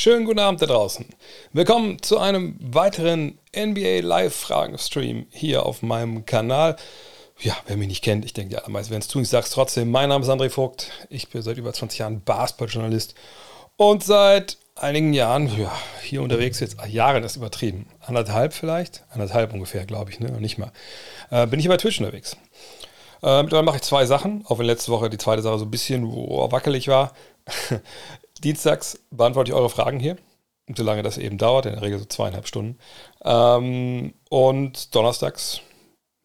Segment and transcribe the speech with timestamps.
[0.00, 1.06] Schönen guten Abend da draußen.
[1.52, 6.76] Willkommen zu einem weiteren NBA Live-Fragen-Stream hier auf meinem Kanal.
[7.40, 9.22] Ja, wer mich nicht kennt, ich denke, die allermeisten werden es tun.
[9.22, 9.90] Ich sage es trotzdem.
[9.90, 10.92] Mein Name ist André Vogt.
[11.10, 13.16] Ich bin seit über 20 Jahren Basketballjournalist
[13.76, 15.72] und seit einigen Jahren, ja,
[16.04, 17.88] hier unterwegs jetzt, Jahren ist übertrieben.
[17.98, 19.02] Anderthalb vielleicht?
[19.10, 20.30] Anderthalb ungefähr, glaube ich, ne?
[20.40, 20.70] Nicht mal.
[21.32, 22.36] Äh, bin ich hier bei Twitch unterwegs.
[23.20, 25.72] Äh, mittlerweile mache ich zwei Sachen, auch wenn letzte Woche die zweite Sache so ein
[25.72, 27.14] bisschen oh, wackelig war.
[28.40, 30.16] Dienstags beantworte ich eure Fragen hier,
[30.74, 32.78] solange das eben dauert, in der Regel so zweieinhalb Stunden.
[33.24, 35.60] Ähm, und donnerstags,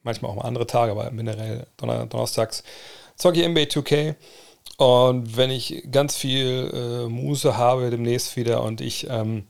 [0.03, 2.63] manchmal auch mal andere Tage, aber generell Donner donnerstags,
[3.16, 4.16] zocke ich NBA 2K.
[4.77, 9.48] Und wenn ich ganz viel äh, Muße habe demnächst wieder und ich ähm,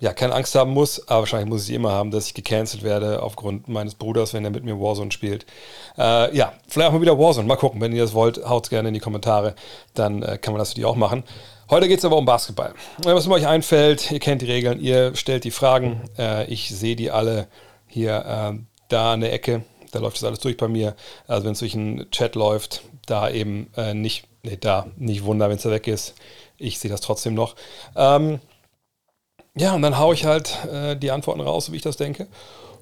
[0.00, 3.20] ja, keine Angst haben muss, aber wahrscheinlich muss ich immer haben, dass ich gecancelt werde
[3.22, 5.44] aufgrund meines Bruders, wenn er mit mir Warzone spielt.
[5.96, 7.48] Äh, ja, vielleicht auch mal wieder Warzone.
[7.48, 9.54] Mal gucken, wenn ihr das wollt, haut es gerne in die Kommentare.
[9.94, 11.24] Dann äh, kann man das für die auch machen.
[11.70, 12.72] Heute geht es aber um Basketball.
[13.02, 16.00] Was mir euch einfällt, ihr kennt die Regeln, ihr stellt die Fragen.
[16.16, 17.46] Äh, ich sehe die alle
[17.86, 19.64] hier äh, da an der Ecke.
[19.92, 20.96] Da läuft das alles durch bei mir.
[21.26, 25.50] Also wenn es durch einen Chat läuft, da eben äh, nicht, nee, da nicht wunder,
[25.50, 26.14] wenn es da weg ist.
[26.56, 27.54] Ich sehe das trotzdem noch.
[27.94, 28.40] Ähm,
[29.54, 32.28] ja, und dann haue ich halt äh, die Antworten raus, wie ich das denke.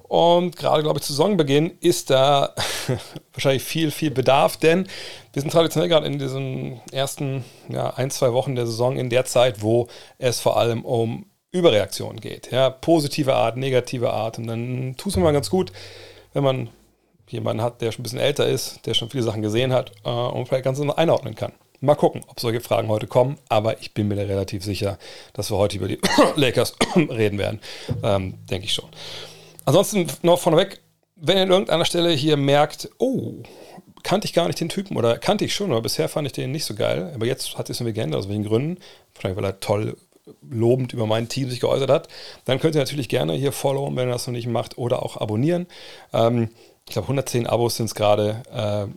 [0.07, 2.53] Und gerade, glaube ich, zu Saisonbeginn ist da
[3.33, 4.87] wahrscheinlich viel, viel Bedarf, denn
[5.33, 9.25] wir sind traditionell gerade in diesen ersten ja, ein, zwei Wochen der Saison in der
[9.25, 12.51] Zeit, wo es vor allem um Überreaktionen geht.
[12.51, 14.37] Ja, positive Art, negative Art.
[14.37, 15.71] Und dann tut es mir mal ganz gut,
[16.33, 16.69] wenn man
[17.27, 20.09] jemanden hat, der schon ein bisschen älter ist, der schon viele Sachen gesehen hat äh,
[20.09, 21.51] und vielleicht ganz einordnen kann.
[21.79, 24.97] Mal gucken, ob solche Fragen heute kommen, aber ich bin mir da relativ sicher,
[25.33, 25.99] dass wir heute über die
[26.35, 27.59] Lakers reden werden.
[28.01, 28.89] Ähm, Denke ich schon.
[29.67, 30.79] Ansonsten noch vorneweg,
[31.17, 33.33] wenn ihr an irgendeiner Stelle hier merkt, oh,
[34.01, 36.53] kannte ich gar nicht den Typen oder kannte ich schon, aber bisher fand ich den
[36.53, 38.79] nicht so geil, aber jetzt hat es mir geändert, aus welchen Gründen,
[39.13, 39.97] wahrscheinlich weil er toll
[40.49, 42.07] lobend über mein Team sich geäußert hat,
[42.45, 45.17] dann könnt ihr natürlich gerne hier followen, wenn ihr das noch nicht macht, oder auch
[45.17, 45.67] abonnieren.
[46.13, 46.49] Ähm,
[46.85, 48.43] ich glaube, 110 Abos sind es gerade.
[48.49, 48.87] Äh,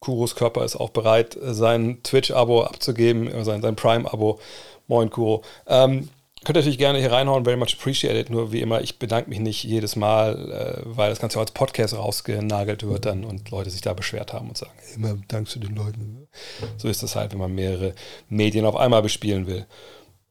[0.00, 4.40] Kuros Körper ist auch bereit, sein Twitch-Abo abzugeben, sein, sein Prime-Abo.
[4.88, 5.42] Moin, Kuro.
[5.66, 6.08] Ähm,
[6.44, 8.30] könnt natürlich gerne hier reinhauen, very much appreciated.
[8.30, 11.96] Nur wie immer, ich bedanke mich nicht jedes Mal, äh, weil das Ganze als Podcast
[11.96, 15.74] rausgenagelt wird dann und Leute sich da beschwert haben und sagen, immer dankst du den
[15.74, 16.28] Leuten.
[16.76, 17.94] So ist das halt, wenn man mehrere
[18.28, 19.66] Medien auf einmal bespielen will.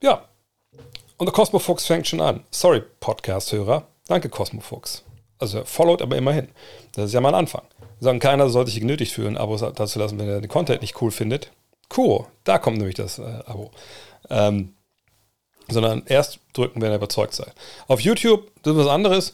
[0.02, 0.26] Ja.
[1.18, 2.44] Und der Cosmo Fuchs fängt schon an.
[2.52, 3.88] Sorry, Podcast-Hörer.
[4.08, 5.04] Danke, Cosmo Fuchs.
[5.40, 6.50] Also followed aber immerhin.
[6.94, 7.64] Das ist ja mal ein Anfang
[8.04, 11.10] sagen, keiner sollte sich genötigt fühlen, Abos dazu lassen, wenn er den Content nicht cool
[11.10, 11.52] findet.
[11.96, 13.72] Cool, da kommt nämlich das äh, Abo.
[14.30, 14.74] Ähm,
[15.68, 17.54] sondern erst drücken, wenn ihr überzeugt seid.
[17.88, 19.34] Auf YouTube, das ist was anderes.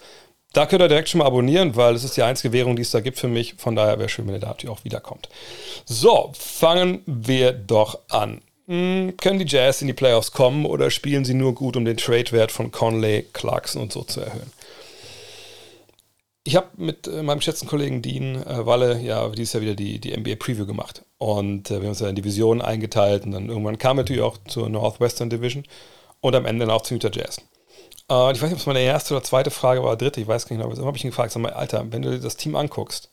[0.53, 2.91] Da könnt ihr direkt schon mal abonnieren, weil es ist die einzige Währung, die es
[2.91, 3.55] da gibt für mich.
[3.57, 5.29] Von daher wäre schön, wenn ihr da natürlich auch wiederkommt.
[5.85, 8.41] So, fangen wir doch an.
[8.67, 11.97] Hm, können die Jazz in die Playoffs kommen oder spielen sie nur gut, um den
[11.97, 14.51] Trade-Wert von Conley, Clarkson und so zu erhöhen?
[16.49, 19.99] ich habe mit äh, meinem geschätzten Kollegen Dean äh, Walle ja dieses Jahr wieder die,
[19.99, 21.03] die NBA Preview gemacht.
[21.19, 24.37] Und äh, wir haben uns ja in Divisionen eingeteilt und dann irgendwann kam natürlich auch
[24.47, 25.63] zur Northwestern Division
[26.21, 27.41] und am Ende dann auch zu Utah Jazz.
[28.09, 30.47] Äh, ich weiß nicht, ob es meine erste oder zweite Frage war, dritte, ich weiß
[30.47, 32.37] gar nicht genau, aber habe ich ihn gefragt, sag mal, Alter, wenn du dir das
[32.37, 33.09] Team anguckst,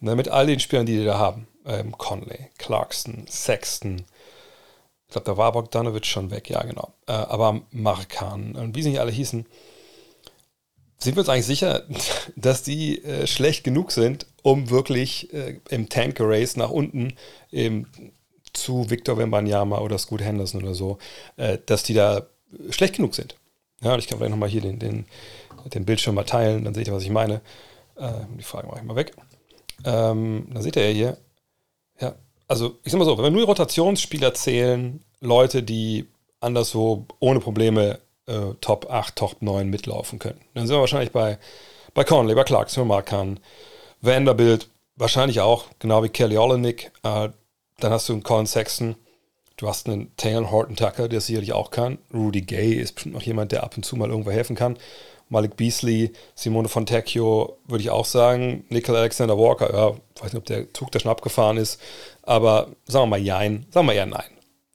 [0.00, 4.04] ne, mit all den Spielern, die die da haben, ähm, Conley, Clarkson, Sexton,
[5.06, 8.90] ich glaube, da war Bogdanovic schon weg, ja genau, äh, aber Markan und wie sie
[8.90, 9.46] nicht alle hießen,
[10.98, 11.84] sind wir uns eigentlich sicher,
[12.36, 17.14] dass die äh, schlecht genug sind, um wirklich äh, im Tanker-Race nach unten
[17.50, 17.86] ähm,
[18.52, 20.98] zu Victor Wembanyama oder Scoot Henderson oder so,
[21.36, 22.26] äh, dass die da
[22.70, 23.36] schlecht genug sind?
[23.82, 25.06] Ja, ich kann vielleicht nochmal hier den, den,
[25.66, 27.40] den Bildschirm mal teilen, dann seht ihr, was ich meine.
[27.98, 29.12] Ähm, die Frage mache ich mal weg.
[29.84, 31.16] Ähm, dann seht ihr ja hier,
[32.00, 32.14] ja,
[32.48, 36.06] also ich sag mal so, wenn wir nur Rotationsspieler zählen, Leute, die
[36.40, 40.40] anderswo ohne Probleme äh, Top 8, Top 9 mitlaufen können.
[40.54, 41.38] Dann sind wir wahrscheinlich bei,
[41.94, 43.40] bei Conley, bei Clarkson, Markan,
[44.00, 46.92] Vanderbilt, wahrscheinlich auch, genau wie Kelly Olenek.
[47.02, 47.30] Äh,
[47.78, 48.96] dann hast du einen Colin Sexton,
[49.62, 51.98] du hast einen Taylor Horton Tucker, der sicherlich auch kann.
[52.12, 54.76] Rudy Gay ist bestimmt noch jemand, der ab und zu mal irgendwo helfen kann.
[55.28, 58.64] Malik Beasley, Simone Fontecchio, würde ich auch sagen.
[58.70, 61.80] Nickel Alexander Walker, ja, weiß nicht, ob der Zug da schon abgefahren ist,
[62.22, 64.30] aber sagen wir mal Jein, sagen wir eher Nein.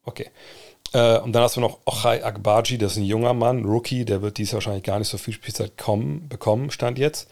[0.06, 0.30] Okay.
[0.94, 4.22] Äh, und dann hast du noch Ochai Agbaji, das ist ein junger Mann, Rookie, der
[4.22, 7.28] wird dies wahrscheinlich gar nicht so viel Spielzeit kommen, bekommen, stand jetzt.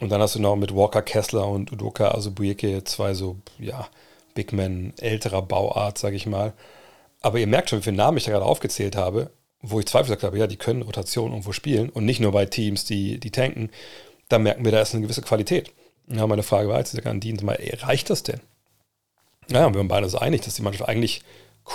[0.00, 3.88] Und dann hast du noch mit Walker Kessler und Udoka Azubuike zwei so, ja,
[4.34, 6.52] Big Men älterer Bauart, sage ich mal.
[7.20, 9.30] Aber ihr merkt schon, wie viele Namen ich da gerade aufgezählt habe,
[9.60, 12.46] wo ich Zweifel gesagt habe, ja, die können Rotation irgendwo spielen und nicht nur bei
[12.46, 13.70] Teams, die, die tanken.
[14.28, 15.70] Da merken wir, da ist eine gewisse Qualität.
[16.08, 18.40] Ja, meine Frage war jetzt an Dean, mal, ey, reicht das denn?
[19.48, 21.22] Ja, wir waren beide so einig, dass die Mannschaft eigentlich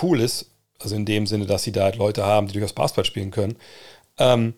[0.02, 3.04] cool ist, Also in dem Sinne, dass sie da halt Leute haben, die durchaus Basketball
[3.04, 3.56] spielen können.
[4.18, 4.54] Ähm,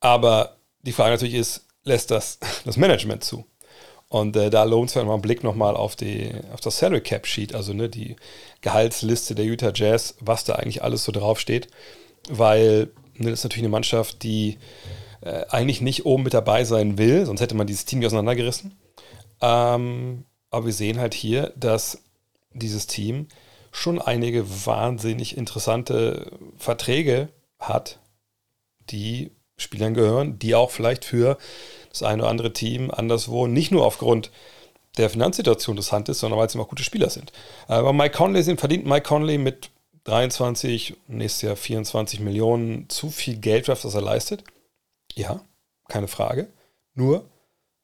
[0.00, 3.46] aber die Frage natürlich ist, lässt das das Management zu?
[4.12, 5.96] Und äh, da lohnt es mal einen Blick nochmal auf,
[6.52, 8.16] auf das Salary Cap Sheet, also ne, die
[8.60, 11.68] Gehaltsliste der Utah Jazz, was da eigentlich alles so draufsteht.
[12.28, 14.58] Weil ne, das ist natürlich eine Mannschaft, die
[15.22, 18.76] äh, eigentlich nicht oben mit dabei sein will, sonst hätte man dieses Team auseinandergerissen.
[19.40, 22.02] Ähm, aber wir sehen halt hier, dass
[22.52, 23.28] dieses Team
[23.70, 27.98] schon einige wahnsinnig interessante Verträge hat,
[28.90, 31.38] die Spielern gehören, die auch vielleicht für
[31.92, 34.30] das eine oder andere Team anderswo nicht nur aufgrund
[34.96, 37.32] der Finanzsituation interessant ist, sondern weil es immer gute Spieler sind.
[37.66, 39.70] Aber Mike Conley sind, verdient Mike Conley mit
[40.04, 44.44] 23, nächstes Jahr 24 Millionen zu viel Geld, was er leistet?
[45.14, 45.40] Ja,
[45.88, 46.48] keine Frage.
[46.94, 47.24] Nur,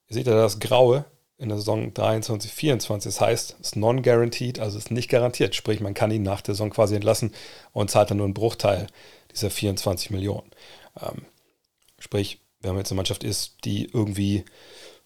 [0.08, 1.04] ihr seht ja das Graue
[1.38, 3.14] in der Saison 23, 24.
[3.14, 5.54] Das heißt, es ist non-guaranteed, also es ist nicht garantiert.
[5.54, 7.32] Sprich, man kann ihn nach der Saison quasi entlassen
[7.72, 8.88] und zahlt dann nur einen Bruchteil
[9.30, 10.50] dieser 24 Millionen.
[11.00, 11.24] Ähm,
[11.98, 14.44] sprich, wenn man jetzt eine Mannschaft ist, die irgendwie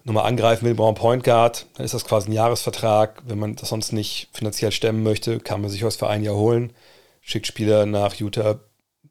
[0.05, 3.23] nochmal angreifen will, braucht einen Point Guard, dann ist das quasi ein Jahresvertrag.
[3.27, 6.73] Wenn man das sonst nicht finanziell stemmen möchte, kann man sich für ein Jahr holen,
[7.21, 8.61] schickt Spieler nach Utah,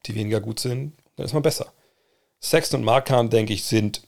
[0.06, 1.72] die weniger gut sind, dann ist man besser.
[2.42, 4.02] Sexton und Markan, denke ich, sind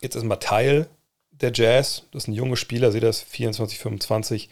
[0.00, 0.88] jetzt erstmal Teil
[1.30, 2.04] der Jazz.
[2.12, 4.48] Das sind junge Spieler, seht das, 24, 25,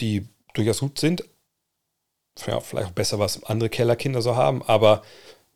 [0.00, 1.24] die durchaus gut sind.
[2.46, 5.02] Ja, vielleicht auch besser, was andere Kellerkinder so haben, aber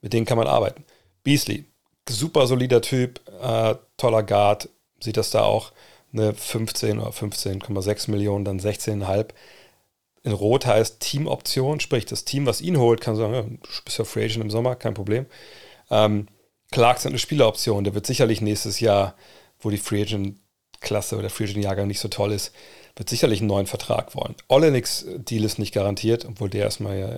[0.01, 0.85] mit denen kann man arbeiten.
[1.23, 1.67] Beasley,
[2.11, 4.69] super solider Typ, äh, toller Guard,
[5.01, 5.73] sieht das da auch
[6.13, 9.29] eine 15 oder 15,6 Millionen, dann 16,5.
[10.23, 14.05] In Rot heißt Teamoption, sprich das Team, was ihn holt, kann sagen, du bist ja
[14.05, 15.27] Free Agent im Sommer, kein Problem.
[15.91, 16.27] Ähm,
[16.71, 19.15] Clarkson eine Spieleroption, der wird sicherlich nächstes Jahr,
[19.61, 20.39] wo die Free Agent
[20.81, 22.53] Klasse oder Free Agent Jahrgang nicht so toll ist,
[23.01, 24.35] wird sicherlich einen neuen Vertrag wollen.
[24.49, 27.09] Olenix Deal ist nicht garantiert, obwohl der erstmal ja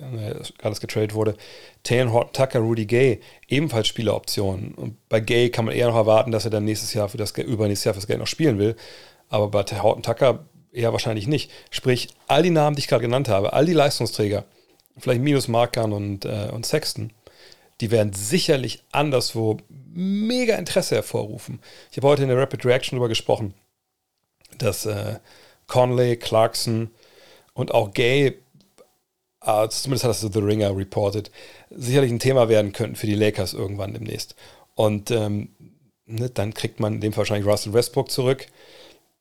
[0.61, 1.35] alles getradet wurde.
[1.83, 3.19] Taylor Horton Tucker, Rudy Gay,
[3.49, 4.75] ebenfalls Spieleroptionen.
[4.75, 7.31] Und bei Gay kann man eher noch erwarten, dass er dann nächstes Jahr für das
[7.31, 8.77] übernächstes Jahr für das Geld noch spielen will.
[9.27, 11.51] Aber bei Horton Tucker eher wahrscheinlich nicht.
[11.69, 14.45] Sprich, all die Namen, die ich gerade genannt habe, all die Leistungsträger,
[14.97, 17.11] vielleicht minus Markern und, äh, und Sexton,
[17.81, 19.57] die werden sicherlich anderswo
[19.93, 21.59] mega Interesse hervorrufen.
[21.91, 23.53] Ich habe heute in der Rapid Reaction darüber gesprochen,
[24.57, 25.15] dass äh,
[25.67, 26.91] Conley, Clarkson
[27.53, 28.39] und auch Gay,
[29.45, 31.31] äh, zumindest hat das The Ringer reported,
[31.69, 34.35] sicherlich ein Thema werden könnten für die Lakers irgendwann demnächst.
[34.75, 35.49] Und ähm,
[36.05, 38.47] ne, dann kriegt man in dem Fall wahrscheinlich Russell Westbrook zurück.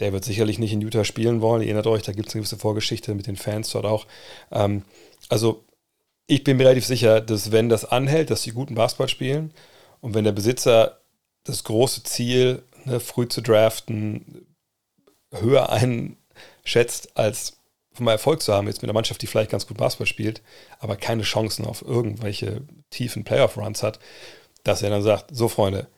[0.00, 1.62] Der wird sicherlich nicht in Utah spielen wollen.
[1.62, 4.06] Ihr erinnert euch, da gibt es eine gewisse Vorgeschichte mit den Fans dort auch.
[4.50, 4.82] Ähm,
[5.28, 5.64] also
[6.26, 9.52] ich bin mir relativ sicher, dass wenn das anhält, dass die guten Basketball spielen
[10.00, 10.98] und wenn der Besitzer
[11.44, 14.46] das große Ziel, ne, früh zu draften,
[15.30, 15.70] höher
[16.64, 17.56] einschätzt, als
[17.98, 20.40] mal Erfolg zu haben, jetzt mit einer Mannschaft, die vielleicht ganz gut Basketball spielt,
[20.80, 23.98] aber keine Chancen auf irgendwelche tiefen Playoff-Runs hat,
[24.64, 25.88] dass er dann sagt, so Freunde,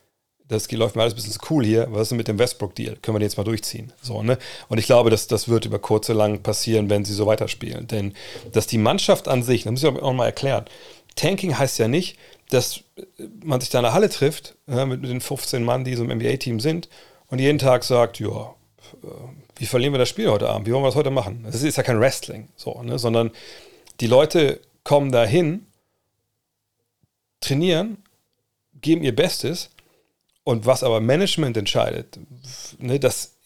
[0.49, 2.97] das läuft mir alles ein bisschen zu cool hier, was ist denn mit dem Westbrook-Deal?
[2.97, 3.93] Können wir den jetzt mal durchziehen?
[4.03, 4.39] So, ne?
[4.69, 7.87] Und ich glaube, dass das wird über kurz oder lang passieren, wenn sie so weiterspielen.
[7.87, 8.15] Denn
[8.53, 10.67] dass die Mannschaft an sich, das muss ich auch mal erklären,
[11.17, 12.19] Tanking heißt ja nicht,
[12.51, 12.81] dass
[13.43, 16.05] man sich da in der Halle trifft, ja, mit, mit den 15 Mann, die so
[16.05, 16.89] im NBA-Team sind,
[17.29, 18.55] und jeden Tag sagt, ja,
[19.03, 19.07] äh,
[19.57, 20.67] wie verlieren wir das Spiel heute Abend?
[20.67, 21.45] Wie wollen wir das heute machen?
[21.45, 22.99] Das ist ja kein Wrestling, so, ne?
[22.99, 23.31] sondern
[24.01, 25.67] die Leute kommen dahin,
[27.41, 27.99] trainieren,
[28.81, 29.71] geben ihr Bestes
[30.43, 32.19] und was aber Management entscheidet,
[32.79, 33.37] ne, das,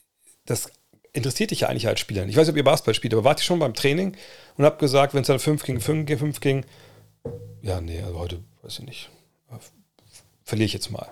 [0.47, 0.71] das
[1.13, 2.27] interessiert dich ja eigentlich als Spieler.
[2.27, 4.17] Ich weiß nicht, ob ihr Basketball spielt, aber wart ihr schon beim Training
[4.57, 6.65] und habt gesagt, wenn es dann 5 gegen 5, 5 ging,
[7.63, 9.11] ja, nee, also heute weiß ich nicht,
[10.45, 11.09] verliere ich jetzt mal.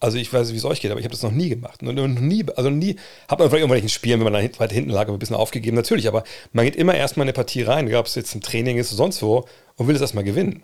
[0.00, 1.82] Also ich weiß nicht, wie es euch geht, aber ich habe das noch nie gemacht.
[1.82, 2.96] Noch nie, also nie,
[3.28, 6.08] hat man vielleicht irgendwelchen Spielen, wenn man dann weiter hinten lag, ein bisschen aufgegeben, natürlich,
[6.08, 8.90] aber man geht immer erstmal in eine Partie rein, ob es jetzt ein Training ist
[8.92, 10.62] oder sonst wo, und will es erstmal gewinnen.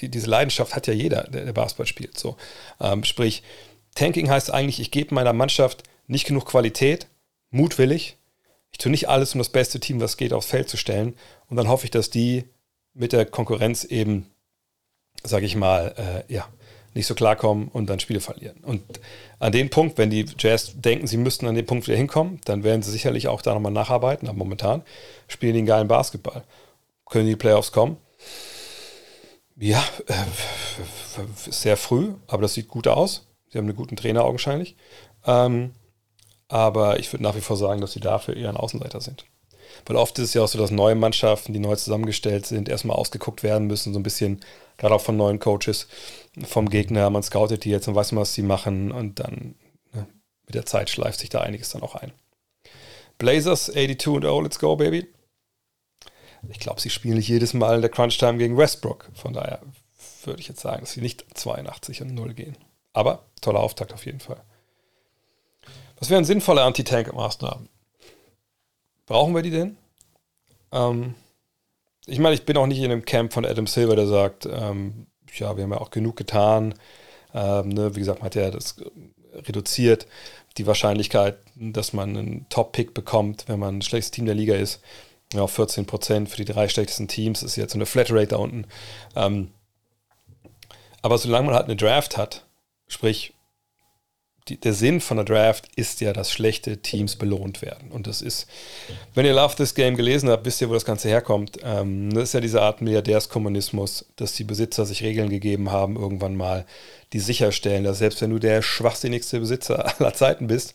[0.00, 2.18] Die, diese Leidenschaft hat ja jeder, der, der Basketball spielt.
[2.18, 2.36] So.
[2.80, 3.42] Ähm, sprich,
[3.94, 7.06] Tanking heißt eigentlich, ich gebe meiner Mannschaft nicht genug Qualität,
[7.50, 8.16] mutwillig.
[8.72, 11.14] Ich tue nicht alles, um das beste Team, was geht, aufs Feld zu stellen.
[11.48, 12.44] Und dann hoffe ich, dass die
[12.94, 14.26] mit der Konkurrenz eben,
[15.22, 16.48] sage ich mal, äh, ja,
[16.98, 18.58] nicht so klarkommen und dann Spiele verlieren.
[18.62, 18.82] Und
[19.38, 22.64] an den Punkt, wenn die Jazz denken, sie müssten an den Punkt wieder hinkommen, dann
[22.64, 24.28] werden sie sicherlich auch da nochmal nacharbeiten.
[24.28, 24.82] Aber momentan
[25.28, 26.42] spielen die einen geilen Basketball.
[27.06, 27.96] Können die Playoffs kommen?
[29.56, 30.14] Ja, äh,
[31.50, 33.26] sehr früh, aber das sieht gut aus.
[33.48, 34.76] Sie haben einen guten Trainer augenscheinlich.
[35.24, 35.72] Ähm,
[36.48, 39.24] aber ich würde nach wie vor sagen, dass sie dafür eher ein Außenseiter sind.
[39.86, 42.96] Weil oft ist es ja auch so, dass neue Mannschaften, die neu zusammengestellt sind, erstmal
[42.96, 44.40] ausgeguckt werden müssen, so ein bisschen,
[44.76, 45.86] gerade auch von neuen Coaches,
[46.44, 47.10] vom Gegner.
[47.10, 49.54] Man scoutet die jetzt und weiß, was sie machen und dann
[49.92, 50.06] ne,
[50.46, 52.12] mit der Zeit schleift sich da einiges dann auch ein.
[53.18, 55.06] Blazers 82 und oh, let's go, baby.
[56.48, 59.10] ich glaube, sie spielen nicht jedes Mal in der Crunch-Time gegen Westbrook.
[59.14, 59.60] Von daher
[60.24, 62.56] würde ich jetzt sagen, dass sie nicht 82 und 0 gehen.
[62.92, 64.40] Aber toller Auftakt auf jeden Fall.
[65.98, 67.68] Was wären sinnvolle Anti-Tank-Maßnahmen?
[69.06, 69.76] Brauchen wir die denn?
[70.70, 71.14] Ähm,
[72.06, 75.06] ich meine, ich bin auch nicht in dem Camp von Adam Silver, der sagt, ähm,
[75.34, 76.74] ja, wir haben ja auch genug getan.
[77.34, 78.76] Ähm, ne, wie gesagt, man hat ja das
[79.34, 80.06] reduziert,
[80.56, 84.80] die Wahrscheinlichkeit, dass man einen Top-Pick bekommt, wenn man ein schlechtes Team der Liga ist.
[85.32, 88.66] Ja, 14 Prozent für die drei schlechtesten Teams ist jetzt so eine Flatrate da unten.
[89.14, 89.50] Ähm,
[91.02, 92.46] aber solange man halt eine Draft hat,
[92.88, 93.34] sprich
[94.48, 97.90] die, der Sinn von der Draft ist ja, dass schlechte Teams belohnt werden.
[97.90, 98.46] Und das ist,
[99.14, 101.58] wenn ihr Love This Game gelesen habt, wisst ihr, wo das Ganze herkommt.
[101.62, 106.36] Ähm, das ist ja diese Art Milliardärskommunismus, dass die Besitzer sich Regeln gegeben haben, irgendwann
[106.36, 106.64] mal,
[107.12, 110.74] die sicherstellen, dass selbst wenn du der schwachsinnigste Besitzer aller Zeiten bist,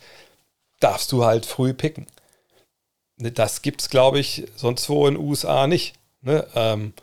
[0.79, 2.07] darfst du halt früh picken.
[3.17, 5.93] Ne, das gibt es, glaube ich, sonst wo in den USA nicht.
[6.21, 6.45] Ne?
[6.55, 6.93] Ähm,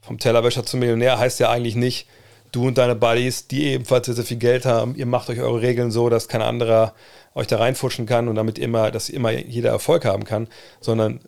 [0.00, 2.06] vom Tellerwäscher zum Millionär heißt ja eigentlich nicht,
[2.52, 5.62] du und deine Buddies, die ebenfalls sehr, sehr viel Geld haben, ihr macht euch eure
[5.62, 6.94] Regeln so, dass kein anderer
[7.34, 10.48] euch da reinfutschen kann und damit immer, dass immer jeder Erfolg haben kann,
[10.80, 11.20] sondern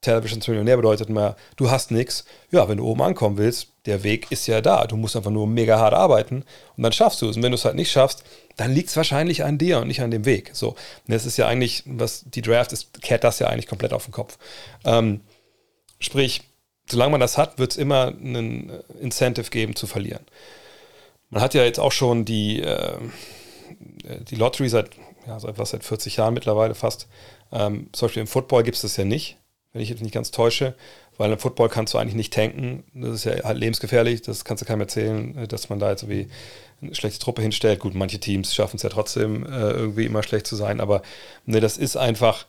[0.00, 2.24] Television zum Millionär bedeutet mal, du hast nichts.
[2.50, 4.86] Ja, wenn du oben ankommen willst, der Weg ist ja da.
[4.86, 6.44] Du musst einfach nur mega hart arbeiten
[6.76, 7.36] und dann schaffst du es.
[7.36, 8.24] Und wenn du es halt nicht schaffst,
[8.56, 10.50] dann liegt es wahrscheinlich an dir und nicht an dem Weg.
[10.54, 10.76] So, und
[11.08, 14.12] das ist ja eigentlich, was die Draft ist, kehrt das ja eigentlich komplett auf den
[14.12, 14.38] Kopf.
[14.84, 15.20] Ähm,
[15.98, 16.42] sprich,
[16.90, 20.24] solange man das hat, wird es immer einen äh, Incentive geben zu verlieren.
[21.30, 22.98] Man hat ja jetzt auch schon die, äh,
[24.28, 24.90] die Lottery seit,
[25.26, 27.08] ja, seit was, seit 40 Jahren mittlerweile fast.
[27.52, 29.36] Ähm, zum Beispiel im Football gibt es das ja nicht,
[29.72, 30.74] wenn ich jetzt nicht ganz täusche,
[31.16, 32.84] weil im Football kannst du eigentlich nicht tanken.
[32.94, 36.02] Das ist ja halt lebensgefährlich, das kannst du keinem erzählen, äh, dass man da jetzt
[36.02, 36.28] irgendwie
[36.82, 37.80] eine schlechte Truppe hinstellt.
[37.80, 41.02] Gut, manche Teams schaffen es ja trotzdem äh, irgendwie immer schlecht zu sein, aber
[41.46, 42.46] ne, das ist einfach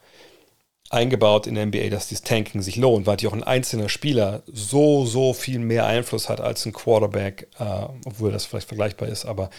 [0.92, 5.06] eingebaut in der NBA, dass dieses Tanking sich lohnt, weil auch ein einzelner Spieler so,
[5.06, 7.64] so viel mehr Einfluss hat als ein Quarterback, äh,
[8.06, 9.50] obwohl das vielleicht vergleichbar ist, aber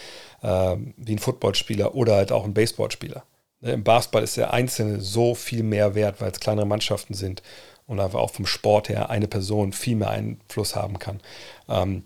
[0.41, 3.23] äh, wie ein Footballspieler oder halt auch ein Baseballspieler.
[3.61, 7.41] Ne, Im Basketball ist der Einzelne so viel mehr wert, weil es kleinere Mannschaften sind
[7.87, 11.19] und einfach auch vom Sport her eine Person viel mehr Einfluss haben kann.
[11.67, 12.03] Ähm,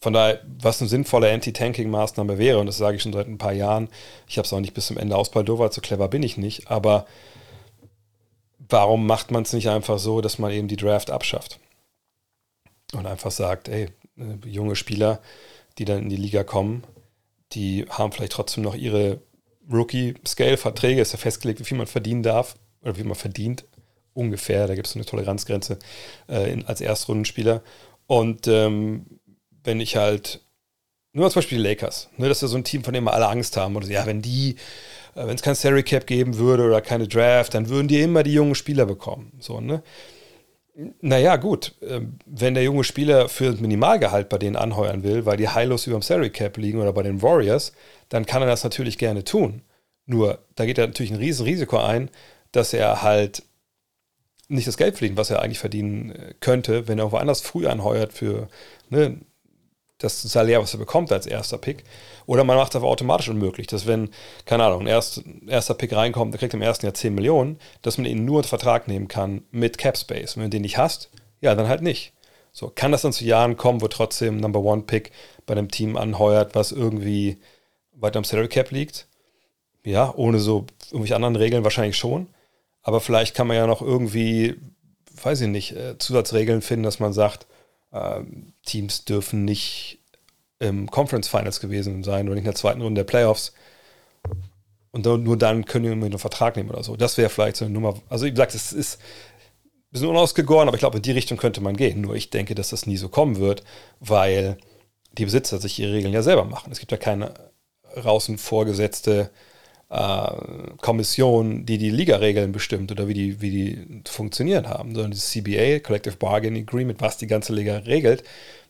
[0.00, 3.52] von daher, was eine sinnvolle Anti-Tanking-Maßnahme wäre, und das sage ich schon seit ein paar
[3.52, 3.88] Jahren,
[4.26, 6.70] ich habe es auch nicht bis zum Ende ausballt, weil so clever bin ich nicht,
[6.70, 7.06] aber
[8.68, 11.58] warum macht man es nicht einfach so, dass man eben die Draft abschafft?
[12.92, 15.20] Und einfach sagt, ey, äh, junge Spieler,
[15.78, 16.84] die dann in die Liga kommen,
[17.52, 19.20] die haben vielleicht trotzdem noch ihre
[19.70, 23.64] Rookie-Scale-Verträge, ist ja festgelegt, wie viel man verdienen darf oder wie man verdient,
[24.14, 25.78] ungefähr, da gibt es eine Toleranzgrenze
[26.28, 27.62] äh, in, als Erstrundenspieler.
[28.06, 29.06] Und ähm,
[29.64, 30.40] wenn ich halt,
[31.12, 33.12] nur zum Beispiel die Lakers, ne, das ist ja so ein Team, von dem wir
[33.12, 34.56] alle Angst haben, oder so, ja, wenn die
[35.16, 38.34] wenn es kein Salary Cap geben würde oder keine Draft, dann würden die immer die
[38.34, 39.32] jungen Spieler bekommen.
[39.40, 39.82] So, ne?
[41.00, 45.38] Naja, gut, ähm, wenn der junge Spieler für das Minimalgehalt bei denen anheuern will, weil
[45.38, 47.72] die heillos über dem Salary Cap liegen oder bei den Warriors,
[48.10, 49.62] dann kann er das natürlich gerne tun.
[50.04, 52.10] Nur, da geht er natürlich ein Riesenrisiko ein,
[52.52, 53.42] dass er halt
[54.48, 58.12] nicht das Geld verdient, was er eigentlich verdienen äh, könnte, wenn er woanders früh anheuert
[58.12, 58.48] für
[58.90, 59.18] ne,
[59.98, 61.84] das Salär, was er bekommt als erster Pick.
[62.26, 64.10] Oder man macht es aber automatisch unmöglich, dass wenn,
[64.44, 67.98] keine Ahnung, ein erst, erster Pick reinkommt, der kriegt im ersten Jahr 10 Millionen, dass
[67.98, 70.36] man ihn nur unter Vertrag nehmen kann mit Cap Space.
[70.36, 72.12] wenn du den nicht hast, ja, dann halt nicht.
[72.52, 75.12] So, kann das dann zu Jahren kommen, wo trotzdem Number One Pick
[75.44, 77.38] bei einem Team anheuert, was irgendwie
[77.92, 79.08] weiter am Salary Cap liegt?
[79.84, 82.28] Ja, ohne so irgendwelche anderen Regeln wahrscheinlich schon.
[82.82, 84.56] Aber vielleicht kann man ja noch irgendwie,
[85.22, 87.46] weiß ich nicht, äh, Zusatzregeln finden, dass man sagt,
[87.92, 88.20] äh,
[88.64, 89.95] Teams dürfen nicht
[90.58, 93.52] im Conference Finals gewesen sein oder nicht in der zweiten Runde der Playoffs.
[94.92, 96.96] Und nur dann können wir einen Vertrag nehmen oder so.
[96.96, 98.00] Das wäre vielleicht so eine Nummer.
[98.08, 101.60] Also, wie gesagt, es ist ein bisschen unausgegoren, aber ich glaube, in die Richtung könnte
[101.60, 102.00] man gehen.
[102.00, 103.62] Nur ich denke, dass das nie so kommen wird,
[104.00, 104.56] weil
[105.12, 106.72] die Besitzer sich ihre Regeln ja selber machen.
[106.72, 107.34] Es gibt ja keine
[107.94, 109.30] draußen vorgesetzte
[109.88, 110.30] äh,
[110.80, 115.80] Kommission, die die Liga-Regeln bestimmt oder wie die, wie die funktionieren haben, sondern das CBA,
[115.80, 118.24] Collective Bargaining Agreement, was die ganze Liga regelt,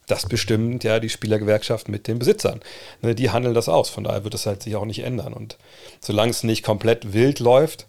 [0.07, 2.61] das bestimmt ja die Spielergewerkschaft mit den Besitzern.
[3.03, 5.33] Ne, die handeln das aus, von daher wird das halt sich auch nicht ändern.
[5.33, 5.59] Und
[6.01, 7.87] solange es nicht komplett wild läuft,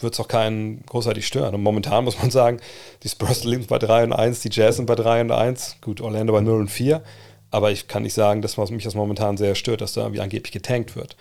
[0.00, 1.54] wird es auch keinen großartig stören.
[1.54, 2.60] Und momentan muss man sagen,
[3.02, 6.00] die Spurs sind bei 3 und 1, die Jazz sind bei 3 und 1, gut,
[6.00, 7.02] Orlando bei 0 und 4.
[7.50, 10.52] Aber ich kann nicht sagen, dass mich das momentan sehr stört, dass da irgendwie angeblich
[10.52, 11.16] getankt wird.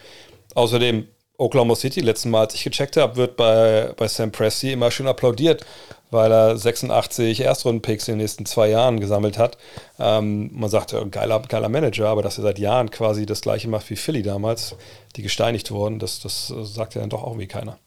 [0.55, 1.07] Außerdem,
[1.43, 5.07] Oklahoma City, letzten Mal, als ich gecheckt habe, wird bei, bei Sam Presti immer schön
[5.07, 5.65] applaudiert,
[6.09, 9.57] weil er 86 Erstrunden-Picks in den nächsten zwei Jahren gesammelt hat.
[9.99, 13.67] Ähm, man sagt, ja, geiler, geiler Manager, aber dass er seit Jahren quasi das gleiche
[13.67, 14.75] macht wie Philly damals,
[15.17, 17.77] die gesteinigt wurden, das, das sagt ja dann doch auch wie keiner.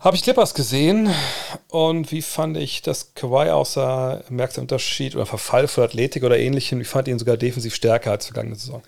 [0.00, 1.12] Habe ich Clippers gesehen
[1.66, 4.22] und wie fand ich, dass Kawhi aussah?
[4.28, 6.80] Merkst Unterschied oder Verfall für Athletik oder ähnlichem?
[6.80, 8.80] Ich fand ihn sogar defensiv stärker als vergangene Saison.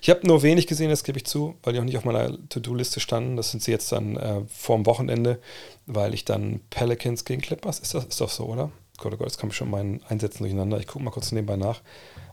[0.00, 2.32] Ich habe nur wenig gesehen, das gebe ich zu, weil die auch nicht auf meiner
[2.48, 3.36] To-Do-Liste standen.
[3.36, 5.38] Das sind sie jetzt dann äh, vorm Wochenende,
[5.84, 8.70] weil ich dann Pelicans gegen Clippers, ist das ist doch so, oder?
[8.96, 10.78] Gott, oh Gott, jetzt komme ich schon meinen Einsätzen durcheinander.
[10.78, 11.82] Ich gucke mal kurz nebenbei nach.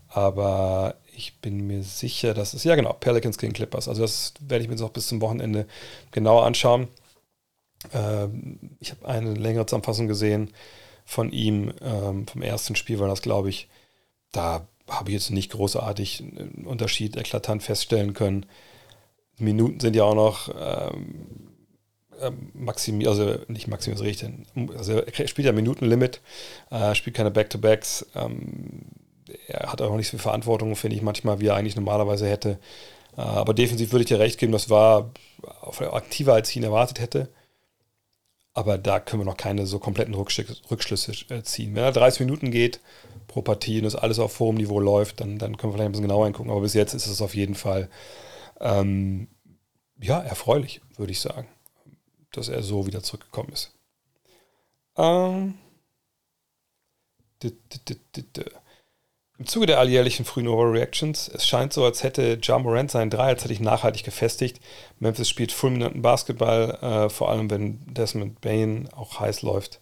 [0.07, 3.89] Aber ich bin mir sicher, dass es, ja genau, Pelicans gegen Clippers.
[3.89, 5.67] Also das werde ich mir jetzt auch bis zum Wochenende
[6.11, 6.87] genauer anschauen.
[7.93, 10.51] Ähm, ich habe eine längere Zusammenfassung gesehen
[11.05, 13.67] von ihm ähm, vom ersten Spiel, weil das glaube ich,
[14.31, 18.45] da habe ich jetzt nicht großartig einen Unterschied eklatant feststellen können.
[19.37, 21.27] Minuten sind ja auch noch ähm,
[22.21, 24.29] ähm maximiert, also nicht maximiert, richtig.
[24.77, 26.21] Also er spielt ja Minutenlimit,
[26.69, 28.07] äh, spielt keine Back-to-Backs.
[28.15, 28.81] Ähm,
[29.47, 32.59] er hat auch nicht so viel Verantwortung, finde ich, manchmal, wie er eigentlich normalerweise hätte.
[33.17, 35.11] Äh, aber defensiv würde ich dir recht geben, das war
[35.91, 37.29] aktiver, als ich ihn erwartet hätte.
[38.53, 41.73] Aber da können wir noch keine so kompletten Rückschlüsse äh, ziehen.
[41.73, 42.81] Wenn er 30 Minuten geht
[43.27, 45.91] pro Partie und das alles auf hohem Niveau läuft, dann, dann können wir vielleicht ein
[45.93, 46.51] bisschen genauer hingucken.
[46.51, 47.89] Aber bis jetzt ist es auf jeden Fall
[48.59, 49.29] ähm,
[50.01, 51.47] ja, erfreulich, würde ich sagen,
[52.31, 53.73] dass er so wieder zurückgekommen ist.
[54.97, 55.55] Ähm,
[59.41, 63.29] im Zuge der alljährlichen frühen Overreactions, es scheint so, als hätte Ja Morant seinen Dreier
[63.29, 64.59] tatsächlich nachhaltig gefestigt.
[64.99, 69.79] Memphis spielt fulminanten Basketball, äh, vor allem wenn Desmond Bain auch heiß läuft.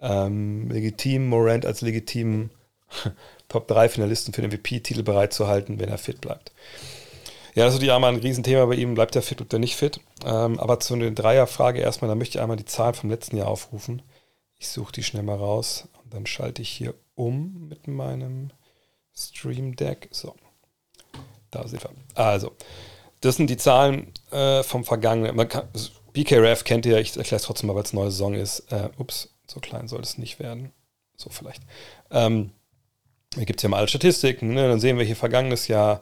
[0.00, 2.50] Ähm, legitim, Morant als legitimen
[3.48, 6.50] Top 3 Finalisten für den MVP-Titel bereitzuhalten, wenn er fit bleibt.
[7.54, 8.94] Ja, das ist natürlich einmal ein Riesenthema bei ihm.
[8.94, 10.00] Bleibt er fit, bleibt er nicht fit?
[10.26, 13.46] Ähm, aber zu der Dreierfrage erstmal, da möchte ich einmal die Zahl vom letzten Jahr
[13.46, 14.02] aufrufen.
[14.58, 18.50] Ich suche die schnell mal raus und dann schalte ich hier um mit meinem
[19.18, 20.08] Stream Deck.
[20.10, 20.34] So,
[21.50, 21.90] da sind wir.
[22.14, 22.52] Also,
[23.20, 25.34] das sind die Zahlen äh, vom vergangenen.
[25.34, 25.68] Man kann,
[26.12, 28.72] BKRF kennt ihr, ich erkläre es trotzdem mal, weil es neue Saison ist.
[28.72, 30.72] Äh, ups, so klein soll es nicht werden.
[31.16, 31.62] So vielleicht.
[32.10, 32.52] Ähm,
[33.34, 34.54] hier gibt es ja mal alle Statistiken.
[34.54, 34.68] Ne?
[34.68, 36.00] Dann sehen wir hier vergangenes Jahr,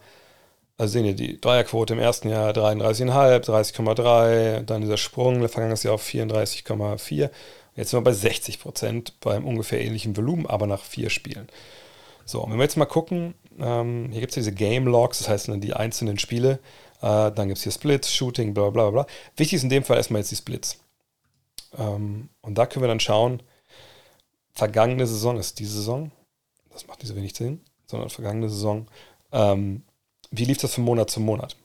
[0.78, 5.94] also sehen wir die Dreierquote im ersten Jahr 33,5, 30,3, dann dieser Sprung vergangenes Jahr
[5.94, 7.30] auf 34,4.
[7.74, 11.48] Jetzt sind wir bei 60 Prozent beim ungefähr ähnlichen Volumen, aber nach vier Spielen.
[12.26, 15.48] So, wenn wir jetzt mal gucken, ähm, hier gibt es diese Game Logs, das heißt
[15.62, 16.58] die einzelnen Spiele.
[17.00, 19.06] Äh, dann gibt es hier Splits, Shooting, bla bla bla.
[19.36, 20.80] Wichtig ist in dem Fall erstmal jetzt die Splits.
[21.78, 23.42] Ähm, und da können wir dann schauen,
[24.52, 26.10] vergangene Saison ist diese Saison,
[26.70, 28.88] das macht nicht so wenig Sinn, sondern vergangene Saison,
[29.30, 29.84] ähm,
[30.32, 31.56] wie lief das von Monat zu Monat?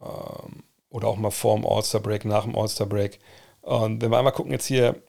[0.00, 3.18] Ähm, oder auch mal vor dem All-Star-Break, nach dem All-Star-Break.
[3.62, 5.02] Und wenn wir einmal gucken, jetzt hier,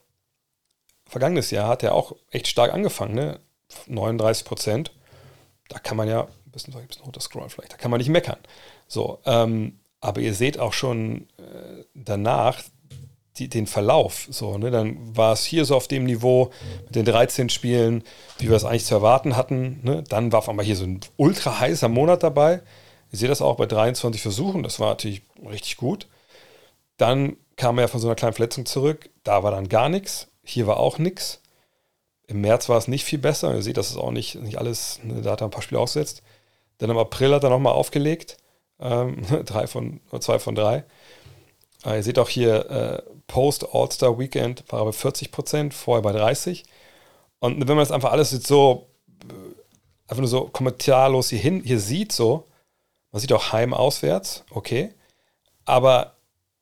[1.06, 3.40] vergangenes Jahr hat er auch echt stark angefangen, ne?
[3.88, 4.92] 39 Prozent.
[5.70, 8.10] Da kann man ja, ein bisschen, ein bisschen runter scrollen vielleicht, da kann man nicht
[8.10, 8.40] meckern.
[8.88, 12.64] So, ähm, aber ihr seht auch schon äh, danach
[13.40, 14.28] die, den Verlauf.
[14.30, 14.72] So, ne?
[14.72, 16.52] Dann war es hier so auf dem Niveau
[16.86, 18.04] mit den 13 Spielen,
[18.38, 19.80] wie wir es eigentlich zu erwarten hatten.
[19.84, 20.04] Ne?
[20.08, 22.62] Dann war auf einmal hier so ein ultra heißer Monat dabei.
[23.12, 26.08] Ihr seht das auch bei 23 Versuchen, das war natürlich richtig gut.
[26.98, 30.28] Dann kam er von so einer kleinen Verletzung zurück, da war dann gar nichts.
[30.44, 31.39] Hier war auch nichts.
[32.30, 33.56] Im März war es nicht viel besser.
[33.56, 35.82] Ihr seht, das ist auch nicht, nicht alles, ne, da hat er ein paar Spiele
[35.82, 36.22] ausgesetzt.
[36.78, 38.38] Dann im April hat er nochmal aufgelegt.
[38.80, 40.84] Ähm, drei von, zwei von drei.
[41.84, 46.04] Äh, ihr seht auch hier, äh, Post All-Star Weekend war er bei 40 Prozent, vorher
[46.04, 46.66] bei 30.
[47.40, 48.90] Und wenn man das einfach alles jetzt so,
[49.28, 49.34] äh,
[50.08, 52.46] einfach nur so kommentarlos hier hin, hier sieht, so,
[53.12, 54.94] man sieht auch heim auswärts, okay.
[55.66, 56.14] Aber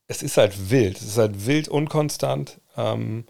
[0.08, 0.96] es ist halt wild.
[0.96, 2.62] Es ist halt wild unkonstant.
[2.78, 3.26] Ähm,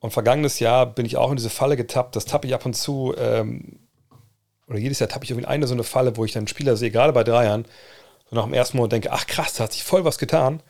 [0.00, 2.14] und vergangenes Jahr bin ich auch in diese Falle getappt.
[2.14, 3.80] Das tappe ich ab und zu, ähm,
[4.68, 6.90] oder jedes Jahr tappe ich in eine so eine Falle, wo ich dann Spieler sehe,
[6.90, 7.64] gerade bei Dreiern,
[8.30, 10.62] so nach dem ersten Monat denke, ach krass, da hat sich voll was getan.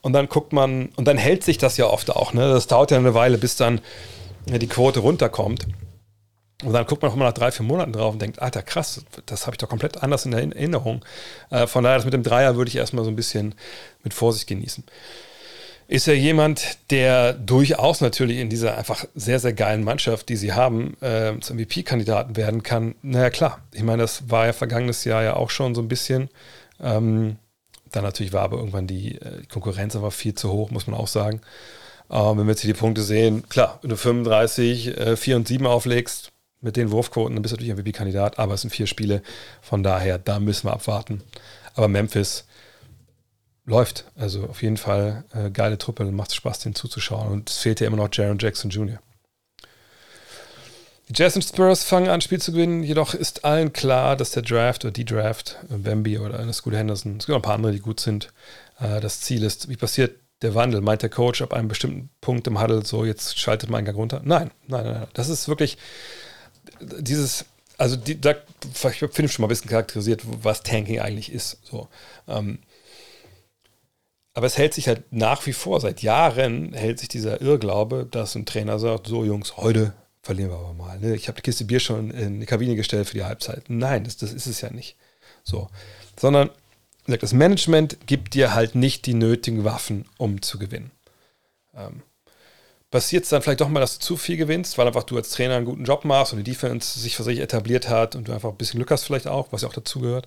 [0.00, 2.32] Und dann guckt man, und dann hält sich das ja oft auch.
[2.32, 2.48] Ne?
[2.48, 3.80] Das dauert ja eine Weile, bis dann
[4.46, 5.66] ja, die Quote runterkommt.
[6.62, 9.04] Und dann guckt man auch mal nach drei, vier Monaten drauf und denkt, Alter, krass,
[9.26, 11.04] das habe ich doch komplett anders in der Erinnerung.
[11.50, 13.54] Äh, von daher, das mit dem Dreier würde ich erstmal so ein bisschen
[14.02, 14.84] mit Vorsicht genießen
[15.94, 20.52] ist er jemand, der durchaus natürlich in dieser einfach sehr, sehr geilen Mannschaft, die sie
[20.52, 22.96] haben, äh, zum MVP-Kandidaten werden kann.
[23.02, 23.60] Naja, klar.
[23.72, 26.30] Ich meine, das war ja vergangenes Jahr ja auch schon so ein bisschen.
[26.82, 27.36] Ähm,
[27.92, 31.06] dann natürlich war aber irgendwann die, äh, Konkurrenz aber viel zu hoch, muss man auch
[31.06, 31.42] sagen.
[32.10, 35.46] Ähm, wenn wir jetzt hier die Punkte sehen, klar, wenn du 35, äh, 4 und
[35.46, 39.22] 7 auflegst mit den Wurfquoten, dann bist du natürlich MVP-Kandidat, aber es sind vier Spiele.
[39.62, 41.22] Von daher, da müssen wir abwarten.
[41.76, 42.46] Aber Memphis,
[43.66, 44.04] läuft.
[44.16, 47.32] Also auf jeden Fall äh, geile Truppe, macht Spaß, den zuzuschauen.
[47.32, 48.98] Und es fehlt ja immer noch Jaron Jackson Jr.
[51.08, 54.42] Die Jazz und Spurs fangen an, Spiel zu gewinnen, jedoch ist allen klar, dass der
[54.42, 57.56] Draft oder die Draft, äh, Bambi oder eine Scooter Henderson, es gibt noch ein paar
[57.56, 58.32] andere, die gut sind,
[58.80, 59.68] äh, das Ziel ist.
[59.68, 60.80] Wie passiert der Wandel?
[60.80, 64.22] Meint der Coach ab einem bestimmten Punkt im Huddle so, jetzt schaltet man Gang runter?
[64.24, 65.06] Nein, nein, nein.
[65.12, 65.76] Das ist wirklich
[66.80, 67.44] dieses,
[67.76, 68.34] also die, da,
[68.72, 71.58] ich finde schon mal ein bisschen charakterisiert, was Tanking eigentlich ist.
[71.64, 71.88] So.
[72.28, 72.60] Ähm,
[74.34, 78.34] aber es hält sich halt nach wie vor, seit Jahren hält sich dieser Irrglaube, dass
[78.34, 80.98] ein Trainer sagt, so Jungs, heute verlieren wir aber mal.
[80.98, 81.14] Ne?
[81.14, 83.64] Ich habe die Kiste Bier schon in die Kabine gestellt für die Halbzeit.
[83.68, 84.96] Nein, das, das ist es ja nicht.
[85.44, 85.68] So.
[86.18, 86.50] Sondern
[87.06, 90.90] das Management gibt dir halt nicht die nötigen Waffen, um zu gewinnen.
[91.76, 92.02] Ähm,
[92.90, 95.30] passiert es dann vielleicht doch mal, dass du zu viel gewinnst, weil einfach du als
[95.30, 98.32] Trainer einen guten Job machst und die Defense sich für sich etabliert hat und du
[98.32, 100.26] einfach ein bisschen Glück hast vielleicht auch, was ja auch dazu gehört.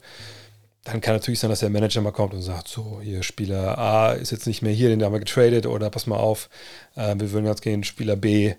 [0.87, 4.13] Dann kann natürlich sein, dass der Manager mal kommt und sagt, so, hier Spieler A
[4.13, 6.49] ist jetzt nicht mehr hier, den haben wir getradet oder pass mal auf,
[6.95, 8.53] äh, wir würden jetzt gehen, Spieler B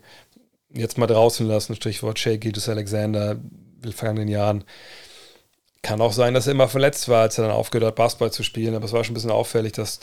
[0.74, 4.64] jetzt mal draußen lassen, Stichwort Shea Gildas Alexander, in den vergangenen Jahren.
[5.80, 8.42] Kann auch sein, dass er immer verletzt war, als er dann aufgehört hat, Basketball zu
[8.42, 8.74] spielen.
[8.74, 10.00] Aber es war schon ein bisschen auffällig, dass,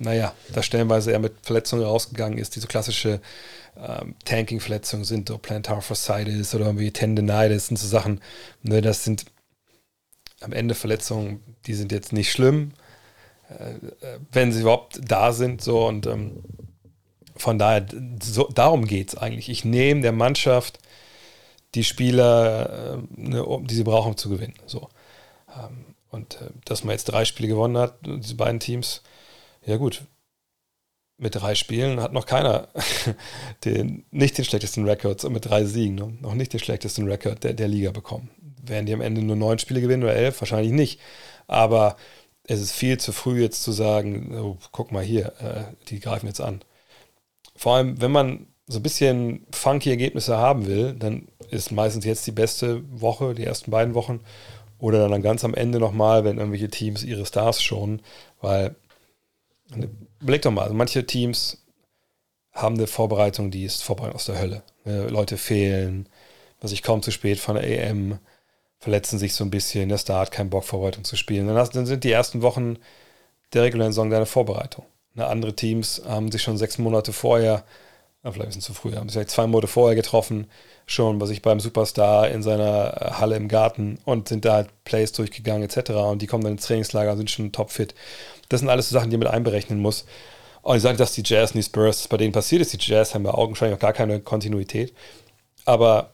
[0.00, 2.56] naja, da stellenweise er mit Verletzungen rausgegangen ist.
[2.56, 3.20] Diese klassische
[3.76, 8.20] ähm, Tanking-Verletzungen sind so Plantar Fasciitis oder irgendwie Tendinitis sind so Sachen.
[8.64, 9.26] Ne, das sind
[10.40, 12.72] am Ende Verletzungen, die sind jetzt nicht schlimm,
[13.50, 13.74] äh,
[14.06, 15.62] äh wenn sie überhaupt da sind.
[15.62, 16.42] So und ähm,
[17.36, 17.86] von daher,
[18.22, 19.48] so, darum geht es eigentlich.
[19.48, 20.78] Ich nehme der Mannschaft
[21.74, 24.54] die Spieler, äh, ne, die sie brauchen, um zu gewinnen.
[24.66, 24.88] So.
[25.48, 29.02] Ähm, und äh, dass man jetzt drei Spiele gewonnen hat, diese beiden Teams,
[29.64, 30.02] ja gut,
[31.16, 32.68] mit drei Spielen hat noch keiner
[33.64, 36.16] den, nicht den schlechtesten Rekord, mit drei Siegen, ne?
[36.20, 38.30] noch nicht den schlechtesten Rekord der, der Liga bekommen.
[38.62, 40.40] Werden die am Ende nur neun Spiele gewinnen oder elf?
[40.40, 41.00] Wahrscheinlich nicht.
[41.46, 41.96] Aber
[42.44, 46.26] es ist viel zu früh jetzt zu sagen, oh, guck mal hier, äh, die greifen
[46.26, 46.62] jetzt an.
[47.56, 52.26] Vor allem, wenn man so ein bisschen funky Ergebnisse haben will, dann ist meistens jetzt
[52.26, 54.20] die beste Woche, die ersten beiden Wochen.
[54.78, 58.00] Oder dann ganz am Ende nochmal, wenn irgendwelche Teams ihre Stars schonen.
[58.40, 58.76] Weil,
[60.20, 61.58] überleg doch mal, also manche Teams
[62.52, 64.62] haben eine Vorbereitung, die ist Vorbereitung aus der Hölle.
[64.84, 66.08] Ne, Leute fehlen,
[66.60, 68.18] was ich kaum zu spät von der EM,
[68.80, 71.46] verletzen sich so ein bisschen, der Start, kein Bock, Vorbereitung zu spielen.
[71.46, 72.78] Dann, hast, dann sind die ersten Wochen
[73.52, 74.84] der regulären Saison deine Vorbereitung.
[75.14, 77.64] Ne, andere Teams haben sich schon sechs Monate vorher,
[78.22, 80.46] vielleicht ein bisschen zu früh, haben sich vielleicht zwei Monate vorher getroffen,
[80.86, 84.68] schon, was ich beim Superstar in seiner äh, Halle im Garten und sind da halt
[84.84, 85.90] Plays durchgegangen etc.
[85.90, 87.94] Und die kommen dann ins Trainingslager und sind schon topfit.
[88.48, 90.04] Das sind alles so Sachen, die man mit einberechnen muss.
[90.62, 92.72] Und ich sage, dass die Jazz und die Spurs bei denen passiert ist.
[92.72, 94.94] Die Jazz haben ja augenscheinlich auch gar keine Kontinuität.
[95.64, 96.10] Aber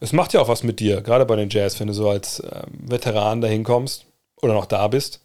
[0.00, 2.40] es macht ja auch was mit dir, gerade bei den Jazz, wenn du so als
[2.40, 4.06] äh, Veteran dahin kommst
[4.40, 5.20] oder noch da bist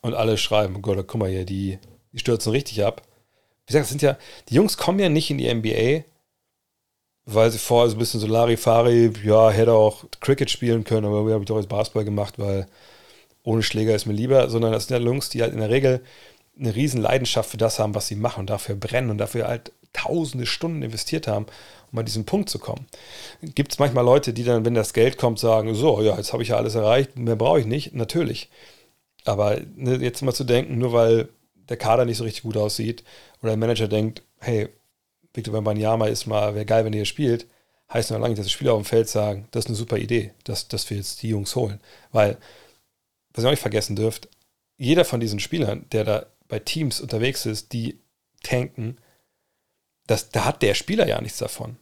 [0.00, 1.78] und alle schreiben, oh Gott, guck mal hier, die,
[2.12, 3.02] die stürzen richtig ab.
[3.66, 4.16] Wie gesagt, sind ja,
[4.48, 6.04] die Jungs kommen ja nicht in die NBA,
[7.26, 11.26] weil sie vorher so ein bisschen so Larifari, ja, hätte auch Cricket spielen können, aber
[11.26, 12.66] wir habe ich doch jetzt Basketball gemacht, weil
[13.42, 16.02] ohne Schläger ist mir lieber, sondern das sind ja Jungs, die halt in der Regel
[16.58, 19.72] eine riesen Leidenschaft für das haben, was sie machen und dafür brennen und dafür halt
[19.92, 21.46] tausende Stunden investiert haben,
[21.92, 22.86] um an diesen Punkt zu kommen.
[23.42, 26.42] Gibt es manchmal Leute, die dann, wenn das Geld kommt, sagen, so, ja, jetzt habe
[26.42, 28.48] ich ja alles erreicht, mehr brauche ich nicht, natürlich.
[29.24, 31.28] Aber ne, jetzt mal zu denken, nur weil
[31.68, 33.04] der Kader nicht so richtig gut aussieht
[33.42, 34.68] oder der Manager denkt, hey,
[35.34, 37.46] Victor Wembanyama ist mal, wäre geil, wenn ihr spielt,
[37.92, 39.98] heißt noch lange nicht, dass die Spieler auf dem Feld sagen, das ist eine super
[39.98, 41.80] Idee, dass, dass wir jetzt die Jungs holen.
[42.12, 42.38] Weil,
[43.32, 44.28] was ihr auch nicht vergessen dürft,
[44.76, 48.00] jeder von diesen Spielern, der da bei Teams unterwegs ist, die
[48.42, 48.96] tanken,
[50.10, 51.76] das, da hat der Spieler ja nichts davon.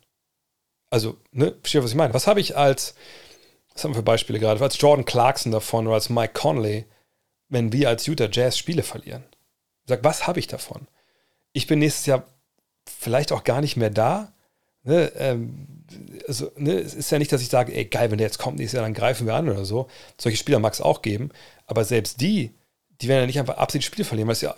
[0.90, 2.12] Also, ne, versteht, was ich meine?
[2.12, 2.94] Was habe ich als,
[3.72, 6.84] was haben wir für Beispiele gerade, als Jordan Clarkson davon oder als Mike Conley,
[7.48, 9.24] wenn wir als Utah Jazz Spiele verlieren?
[9.86, 10.88] Sag, was habe ich davon?
[11.52, 12.26] Ich bin nächstes Jahr
[12.86, 14.32] vielleicht auch gar nicht mehr da.
[14.82, 15.84] Ne, ähm,
[16.26, 18.58] also, ne, es ist ja nicht, dass ich sage, ey, geil, wenn der jetzt kommt
[18.58, 19.88] nächstes Jahr, dann greifen wir an oder so.
[20.18, 21.30] Solche Spieler mag es auch geben.
[21.66, 22.54] Aber selbst die,
[23.00, 24.54] die werden ja nicht einfach absichtlich Spiele verlieren, weil ja,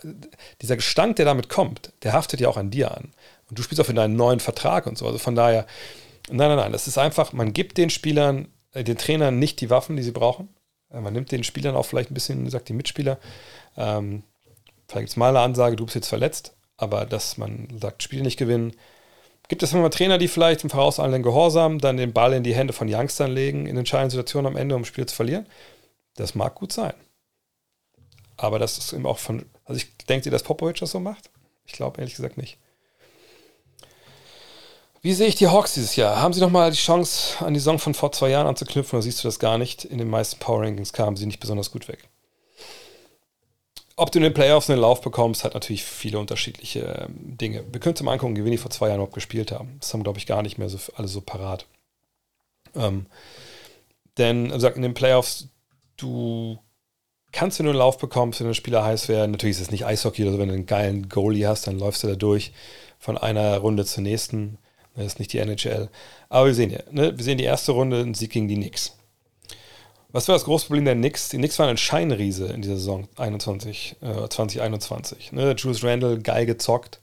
[0.62, 3.12] dieser Gestank, der damit kommt, der haftet ja auch an dir an.
[3.50, 5.06] Und du spielst auch in deinen neuen Vertrag und so.
[5.06, 5.66] Also von daher,
[6.28, 9.70] nein, nein, nein, das ist einfach, man gibt den Spielern, äh, den Trainern nicht die
[9.70, 10.48] Waffen, die sie brauchen.
[10.90, 13.18] Äh, man nimmt den Spielern auch vielleicht ein bisschen, sagt die Mitspieler,
[13.76, 14.22] ähm,
[14.88, 18.22] vielleicht gibt es mal eine Ansage, du bist jetzt verletzt, aber dass man sagt, Spiele
[18.22, 18.72] nicht gewinnen.
[19.48, 22.72] Gibt es immer Trainer, die vielleicht im vorauseilenden Gehorsam dann den Ball in die Hände
[22.72, 25.46] von Youngstern legen, in entscheidenden Situationen am Ende, um das Spiel zu verlieren?
[26.14, 26.94] Das mag gut sein.
[28.36, 31.30] Aber das ist eben auch von, also ich denke, dass Popovic das so macht?
[31.64, 32.58] Ich glaube ehrlich gesagt nicht.
[35.02, 36.20] Wie sehe ich die Hawks dieses Jahr?
[36.20, 39.24] Haben sie nochmal die Chance, an die Saison von vor zwei Jahren anzuknüpfen oder siehst
[39.24, 39.84] du das gar nicht?
[39.84, 42.10] In den meisten Power Rankings kamen sie nicht besonders gut weg
[44.00, 47.64] ob du in den Playoffs einen Lauf bekommst, hat natürlich viele unterschiedliche ähm, Dinge.
[47.70, 49.76] Wir können mal angucken, wie die vor zwei Jahren überhaupt gespielt haben.
[49.78, 51.66] Das haben, glaube ich, gar nicht mehr so alle so parat.
[52.74, 53.04] Ähm,
[54.16, 55.48] denn, also in den Playoffs,
[55.98, 56.58] du
[57.30, 59.28] kannst du nur einen Lauf bekommen, wenn der Spieler heiß wäre.
[59.28, 62.02] Natürlich ist es nicht Eishockey oder so, wenn du einen geilen Goalie hast, dann läufst
[62.02, 62.52] du da durch
[62.98, 64.56] von einer Runde zur nächsten.
[64.94, 65.88] Das ist nicht die NHL.
[66.28, 67.16] Aber wir sehen ja, ne?
[67.16, 68.96] wir sehen die erste Runde, ein Sieg gegen die Knicks.
[70.12, 71.28] Was war das große Problem der Knicks?
[71.28, 75.32] Die Knicks waren ein Scheinriese in dieser Saison 21, äh, 2021.
[75.32, 75.54] Ne?
[75.56, 77.00] Julius Randle geil gezockt,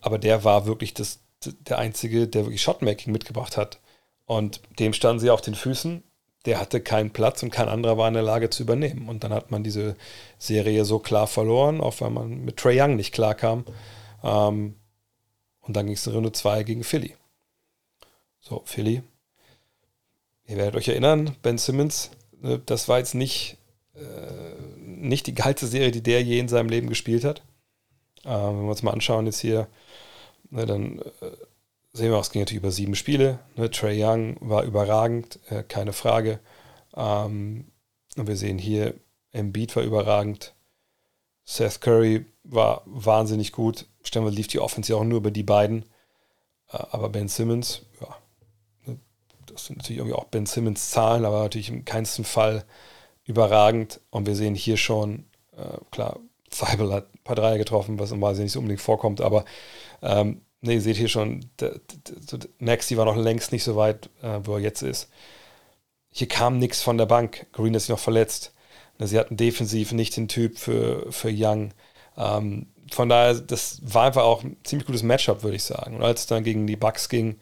[0.00, 3.80] aber der war wirklich das, der Einzige, der wirklich Shotmaking mitgebracht hat.
[4.26, 6.02] Und dem standen sie auf den Füßen.
[6.46, 9.08] Der hatte keinen Platz und kein anderer war in der Lage zu übernehmen.
[9.08, 9.96] Und dann hat man diese
[10.38, 13.64] Serie so klar verloren, auch weil man mit Trey Young nicht klar kam.
[14.22, 14.76] Ähm,
[15.66, 17.14] und dann ging es in Runde 2 gegen Philly.
[18.40, 19.02] So, Philly.
[20.46, 23.56] Ihr werdet euch erinnern, Ben Simmons Ne, das war jetzt nicht,
[23.94, 27.42] äh, nicht die geilste Serie, die der je in seinem Leben gespielt hat.
[28.24, 29.68] Äh, wenn wir uns mal anschauen, jetzt hier,
[30.50, 31.30] ne, dann äh,
[31.92, 33.38] sehen wir auch, es ging natürlich über sieben Spiele.
[33.56, 36.40] Ne, Trey Young war überragend, äh, keine Frage.
[36.94, 37.66] Ähm,
[38.16, 38.94] und wir sehen hier,
[39.32, 40.54] Embiid war überragend.
[41.44, 43.86] Seth Curry war wahnsinnig gut.
[44.06, 45.84] Stellen lief die Offense ja auch nur über die beiden.
[46.70, 48.16] Äh, aber Ben Simmons, ja,
[49.46, 52.64] das sind natürlich irgendwie auch Ben Simmons Zahlen, aber natürlich im keinsten Fall
[53.24, 54.00] überragend.
[54.10, 56.18] Und wir sehen hier schon, äh, klar,
[56.50, 59.44] Zeibel hat ein paar Dreier getroffen, was normalerweise nicht so unbedingt vorkommt, aber
[60.02, 61.44] ähm, ne, ihr seht hier schon,
[62.58, 65.10] Maxi war noch längst nicht so weit, äh, wo er jetzt ist.
[66.10, 67.46] Hier kam nichts von der Bank.
[67.52, 68.54] Green ist noch verletzt.
[68.98, 71.72] Ne, sie hatten defensiv nicht den Typ für, für Young.
[72.16, 75.96] Ähm, von daher, das war einfach auch ein ziemlich gutes Matchup, würde ich sagen.
[75.96, 77.38] Und als es dann gegen die Bucks ging,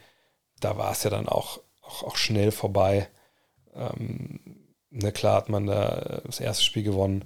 [0.60, 3.08] da war es ja dann auch auch, auch schnell vorbei.
[3.74, 4.40] Ähm,
[4.90, 7.24] ne, klar hat man da das erste Spiel gewonnen,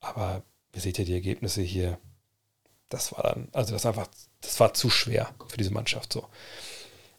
[0.00, 0.42] aber
[0.74, 1.98] ihr seht ja die Ergebnisse hier.
[2.88, 4.08] Das war dann, also das einfach,
[4.40, 6.26] das war zu schwer für diese Mannschaft so.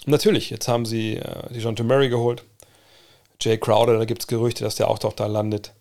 [0.06, 2.44] Natürlich, jetzt haben sie äh, die John Murray geholt.
[3.40, 5.74] Jay Crowder, da gibt es Gerüchte, dass der auch doch da landet.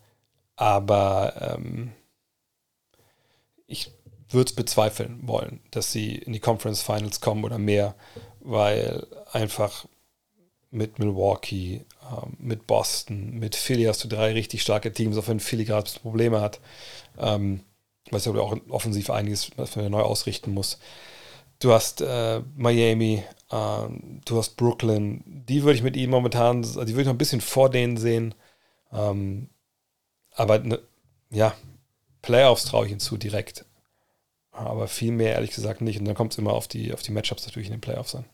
[0.55, 1.93] Aber ähm,
[3.67, 3.91] ich
[4.33, 7.95] würde es bezweifeln wollen, dass sie in die Conference Finals kommen oder mehr,
[8.41, 9.85] weil einfach
[10.71, 15.39] mit Milwaukee, ähm, mit Boston, mit Philly hast du drei richtig starke Teams, auch wenn
[15.39, 16.59] Philly gerade Probleme hat.
[17.17, 17.61] Ähm,
[18.11, 20.79] was ja auch offensiv einiges, was man neu ausrichten muss.
[21.59, 23.87] Du hast äh, Miami, äh,
[24.25, 25.23] du hast Brooklyn.
[25.25, 27.97] Die würde ich mit ihnen momentan, also die würde ich noch ein bisschen vor denen
[27.97, 28.35] sehen.
[28.91, 29.49] Ähm,
[30.35, 30.79] aber ne,
[31.29, 31.55] ja,
[32.21, 33.65] Playoffs traue ich hinzu direkt.
[34.53, 35.99] Aber viel mehr ehrlich gesagt nicht.
[35.99, 38.25] Und dann kommt es immer auf die, auf die Matchups natürlich in den Playoffs an.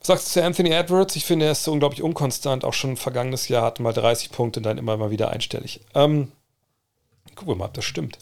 [0.00, 1.14] Was sagst du zu Anthony Edwards?
[1.14, 2.64] Ich finde, er ist so unglaublich unkonstant.
[2.64, 5.80] Auch schon vergangenes Jahr hatte mal 30 Punkte und dann immer mal wieder einstellig.
[5.94, 6.32] Ähm,
[7.34, 8.18] gucken wir mal, ob das stimmt.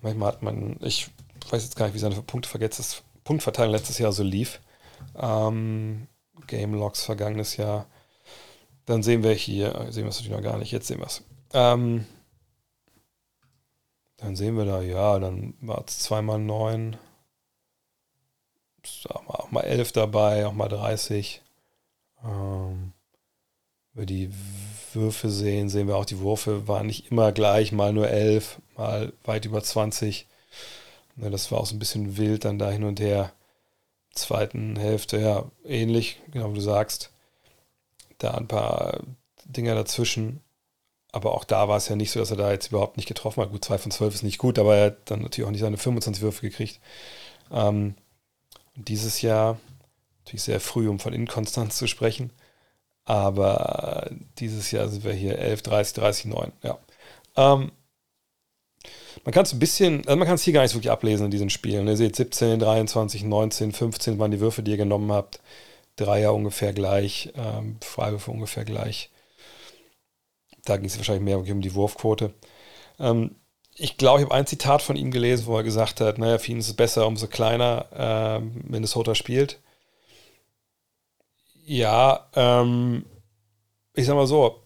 [0.00, 1.10] Manchmal hat man, ich
[1.50, 4.60] weiß jetzt gar nicht, wie seine Punktverteilung letztes Jahr so lief.
[5.20, 6.06] Ähm,
[6.46, 7.86] Game Logs vergangenes Jahr.
[8.86, 11.22] Dann sehen wir hier, sehen wir es natürlich noch gar nicht, jetzt sehen wir es.
[11.52, 12.06] Ähm,
[14.18, 16.96] dann sehen wir da, ja, dann war es zweimal neun
[19.06, 21.42] auch mal 11 dabei, auch mal 30.
[22.24, 22.92] Ähm,
[23.92, 24.30] wir die
[24.92, 29.12] Würfe sehen, sehen wir auch, die Würfe waren nicht immer gleich, mal nur 11, mal
[29.24, 30.26] weit über 20.
[31.16, 33.32] Ne, das war auch so ein bisschen wild dann da hin und her.
[34.12, 37.10] Zweiten Hälfte, ja, ähnlich, genau wie du sagst.
[38.18, 39.00] Da ein paar
[39.44, 40.40] Dinger dazwischen.
[41.18, 43.42] Aber auch da war es ja nicht so, dass er da jetzt überhaupt nicht getroffen
[43.42, 43.50] hat.
[43.50, 45.76] Gut, 2 von 12 ist nicht gut, aber er hat dann natürlich auch nicht seine
[45.76, 46.78] 25 Würfe gekriegt.
[47.50, 47.96] Ähm,
[48.76, 49.58] dieses Jahr,
[50.24, 52.30] natürlich sehr früh, um von Inkonstanz zu sprechen,
[53.04, 56.52] aber dieses Jahr sind wir hier 11, 30, 30, 9.
[56.62, 56.78] Ja.
[57.36, 57.72] Ähm,
[59.24, 61.32] man kann es ein bisschen, also man kann es hier gar nicht wirklich ablesen in
[61.32, 61.88] diesen Spielen.
[61.88, 65.40] Ihr seht 17, 23, 19, 15 waren die Würfe, die ihr genommen habt.
[65.96, 69.10] Dreier ungefähr gleich, ähm, Freiwürfe ungefähr gleich.
[70.68, 72.34] Da ging es wahrscheinlich mehr um die Wurfquote.
[72.98, 73.36] Ähm,
[73.74, 76.50] ich glaube, ich habe ein Zitat von ihm gelesen, wo er gesagt hat, naja, für
[76.52, 79.60] ihn ist es besser, umso kleiner äh, Minnesota spielt.
[81.64, 83.04] Ja, ähm,
[83.94, 84.62] ich sag mal so,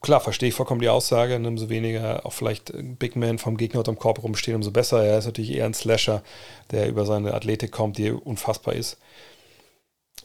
[0.00, 3.80] klar, verstehe ich vollkommen die Aussage, ne, umso weniger auch vielleicht Big Man vom Gegner
[3.80, 5.04] unterm Korb rumstehen, umso besser.
[5.04, 6.22] Er ist natürlich eher ein Slasher,
[6.70, 8.98] der über seine Athletik kommt, die unfassbar ist.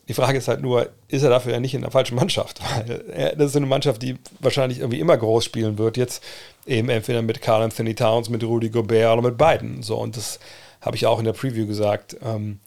[0.07, 2.59] Die Frage ist halt nur, ist er dafür ja nicht in der falschen Mannschaft?
[2.75, 5.97] Weil er, das ist eine Mannschaft, die wahrscheinlich irgendwie immer groß spielen wird.
[5.97, 6.23] Jetzt
[6.65, 9.81] eben entweder mit Carl Anthony Towns, mit Rudy Gobert oder mit beiden.
[9.81, 10.39] So, und das
[10.81, 12.59] habe ich auch in der Preview gesagt, ähm,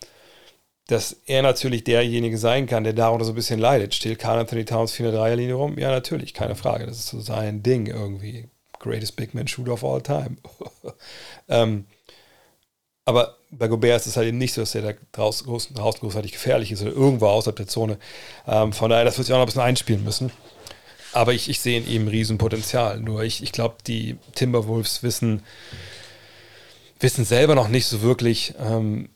[0.86, 3.94] dass er natürlich derjenige sein kann, der darunter so ein bisschen leidet.
[3.94, 5.78] Steht Carl Anthony Towns 4 der Dreierlinie rum?
[5.78, 6.86] Ja, natürlich, keine Frage.
[6.86, 8.48] Das ist so sein Ding irgendwie.
[8.78, 10.36] Greatest Big Man Shooter of all time.
[11.48, 11.86] ähm,
[13.04, 16.32] aber bei Gobert ist es halt eben nicht so, dass er da draußen, draußen großartig
[16.32, 17.98] gefährlich ist oder irgendwo außerhalb der Zone.
[18.46, 20.30] Ähm, von daher, das wird sich auch noch ein bisschen einspielen müssen.
[21.12, 23.00] Aber ich, ich sehe in ihm Riesenpotenzial.
[23.00, 25.42] Nur ich, ich glaube, die Timberwolves wissen,
[27.00, 29.08] wissen selber noch nicht so wirklich, ähm,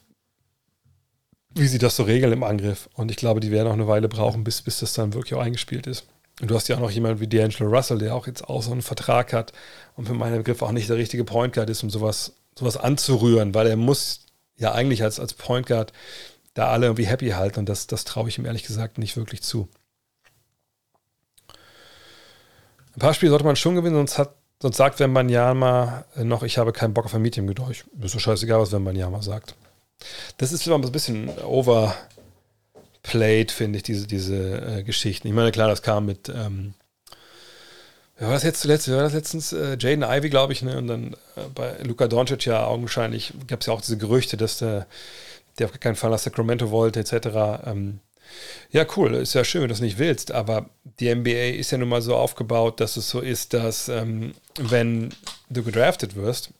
[1.54, 2.88] wie sie das so regeln im Angriff.
[2.94, 5.42] Und ich glaube, die werden auch eine Weile brauchen, bis, bis das dann wirklich auch
[5.42, 6.06] eingespielt ist.
[6.40, 8.72] Und du hast ja auch noch jemanden wie D'Angelo Russell, der auch jetzt auch so
[8.72, 9.52] einen Vertrag hat
[9.96, 13.54] und für meinen Begriff auch nicht der richtige Point Guard ist, um sowas, sowas anzurühren,
[13.54, 14.26] weil er muss
[14.60, 15.92] ja eigentlich als, als Point Guard
[16.54, 19.42] da alle irgendwie happy halten und das, das traue ich ihm ehrlich gesagt nicht wirklich
[19.42, 19.68] zu.
[22.96, 26.72] Ein paar Spiele sollte man schon gewinnen, sonst, hat, sonst sagt Wembanyama noch, ich habe
[26.72, 27.60] keinen Bock auf ein Meeting mit.
[27.60, 29.54] Ist so scheißegal, was Wembanyama sagt.
[30.38, 35.28] Das ist immer ein bisschen overplayed, finde ich, diese, diese äh, Geschichten.
[35.28, 36.74] Ich meine, klar, das kam mit, ähm,
[38.20, 38.86] wer war das jetzt zuletzt?
[38.88, 39.52] Wer war das letztens?
[39.52, 40.78] Äh, Jaden Ivy, glaube ich, ne?
[40.78, 44.58] Und dann äh, bei Luka Doncic ja augenscheinlich gab es ja auch diese Gerüchte, dass
[44.58, 44.86] der,
[45.58, 47.66] der auf keinen Fall nach Sacramento wollte, etc.
[47.66, 48.00] Ähm,
[48.70, 51.78] ja, cool, ist ja schön, wenn du das nicht willst, aber die NBA ist ja
[51.78, 55.10] nun mal so aufgebaut, dass es so ist, dass ähm, wenn
[55.48, 56.50] du gedraftet wirst,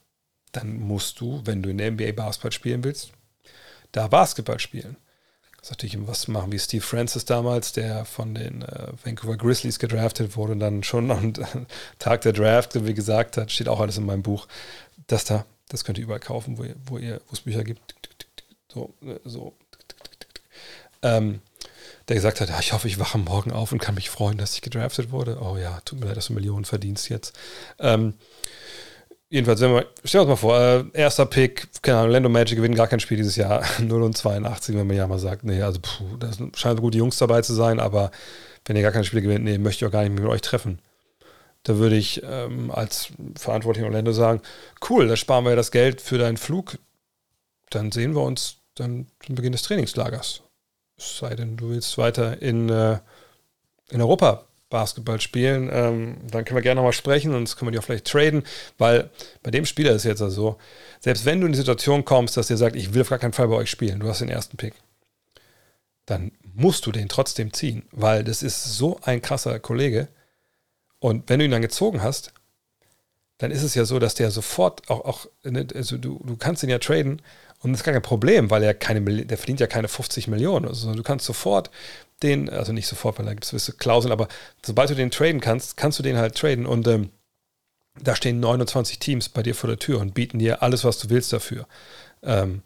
[0.52, 3.12] dann musst du, wenn du in der NBA Basketball spielen willst,
[3.92, 4.96] da Basketball spielen.
[5.60, 9.78] Das ist natürlich was machen wie Steve Francis damals, der von den äh, Vancouver Grizzlies
[9.78, 11.34] gedraftet wurde und dann schon am
[11.98, 14.48] Tag der Draft, wie gesagt hat, steht auch alles in meinem Buch,
[15.06, 17.94] das da, das könnt ihr überall kaufen, wo, ihr, wo, ihr, wo es Bücher gibt.
[18.72, 19.52] So, äh, so.
[21.02, 21.40] Ähm,
[22.08, 24.62] der gesagt hat, ich hoffe, ich wache morgen auf und kann mich freuen, dass ich
[24.62, 25.38] gedraftet wurde.
[25.40, 27.38] Oh ja, tut mir leid, dass du Millionen verdienst jetzt.
[27.78, 28.14] Ähm,
[29.32, 32.56] Jedenfalls, wenn wir, stellen wir uns mal vor, äh, erster Pick, keine Ahnung, Lando Magic
[32.56, 35.62] gewinnen gar kein Spiel dieses Jahr, 0 und 82, wenn man ja mal sagt, nee,
[35.62, 38.10] also puh, da scheinen gute Jungs dabei zu sein, aber
[38.64, 40.80] wenn ihr gar kein Spiel gewinnt, nee, möchte ich auch gar nicht mit euch treffen.
[41.62, 44.40] Da würde ich ähm, als Verantwortlicher Orlando sagen,
[44.88, 46.78] cool, da sparen wir ja das Geld für deinen Flug,
[47.68, 50.42] dann sehen wir uns dann zum Beginn des Trainingslagers.
[50.98, 52.98] Es sei denn, du willst weiter in, äh,
[53.90, 57.72] in Europa Basketball spielen, ähm, dann können wir gerne nochmal sprechen und das können wir
[57.72, 58.44] dir auch vielleicht traden,
[58.78, 59.10] weil
[59.42, 60.58] bei dem Spieler ist jetzt also so,
[61.00, 63.32] selbst wenn du in die Situation kommst, dass der sagt, ich will auf gar keinen
[63.32, 64.74] Fall bei euch spielen, du hast den ersten Pick,
[66.06, 70.08] dann musst du den trotzdem ziehen, weil das ist so ein krasser Kollege
[71.00, 72.32] und wenn du ihn dann gezogen hast,
[73.38, 76.62] dann ist es ja so, dass der sofort auch, auch ne, also du, du kannst
[76.62, 77.22] ihn ja traden
[77.62, 80.68] und das ist gar kein Problem, weil er keine, der verdient ja keine 50 Millionen.
[80.68, 81.70] Also du kannst sofort
[82.22, 84.28] den, also nicht sofort, weil da gibt es gewisse Klauseln, aber
[84.64, 87.10] sobald du den traden kannst, kannst du den halt traden und ähm,
[88.02, 91.10] da stehen 29 Teams bei dir vor der Tür und bieten dir alles, was du
[91.10, 91.66] willst dafür.
[92.22, 92.62] Ähm,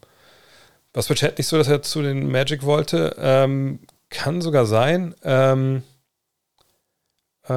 [0.93, 5.15] was bei Chat nicht so, dass er zu den Magic wollte, ähm, kann sogar sein.
[5.25, 5.83] Ähm,
[7.49, 7.53] äh,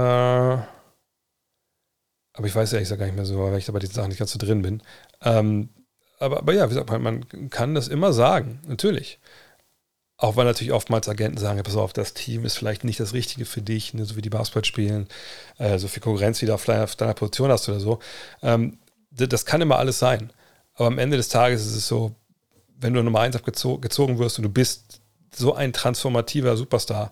[2.38, 4.10] aber ich weiß ehrlich gesagt gar nicht mehr so, weil ich da bei diesen Sachen
[4.10, 4.82] nicht ganz so drin bin.
[5.22, 5.70] Ähm,
[6.20, 9.20] aber, aber ja, wie gesagt, man kann das immer sagen, natürlich.
[10.18, 13.46] Auch weil natürlich oftmals Agenten sagen, pass auf, das Team ist vielleicht nicht das Richtige
[13.46, 15.08] für dich, ne, so wie die Basketball spielen,
[15.60, 18.00] äh, so viel Konkurrenz, wie du auf deiner, Position hast oder so.
[18.42, 18.80] Ähm,
[19.12, 20.34] das kann immer alles sein.
[20.74, 22.16] Aber am Ende des Tages ist es so,
[22.80, 25.02] wenn du Nummer 1 abgezogen gezogen wirst und du bist
[25.36, 27.12] so ein transformativer Superstar,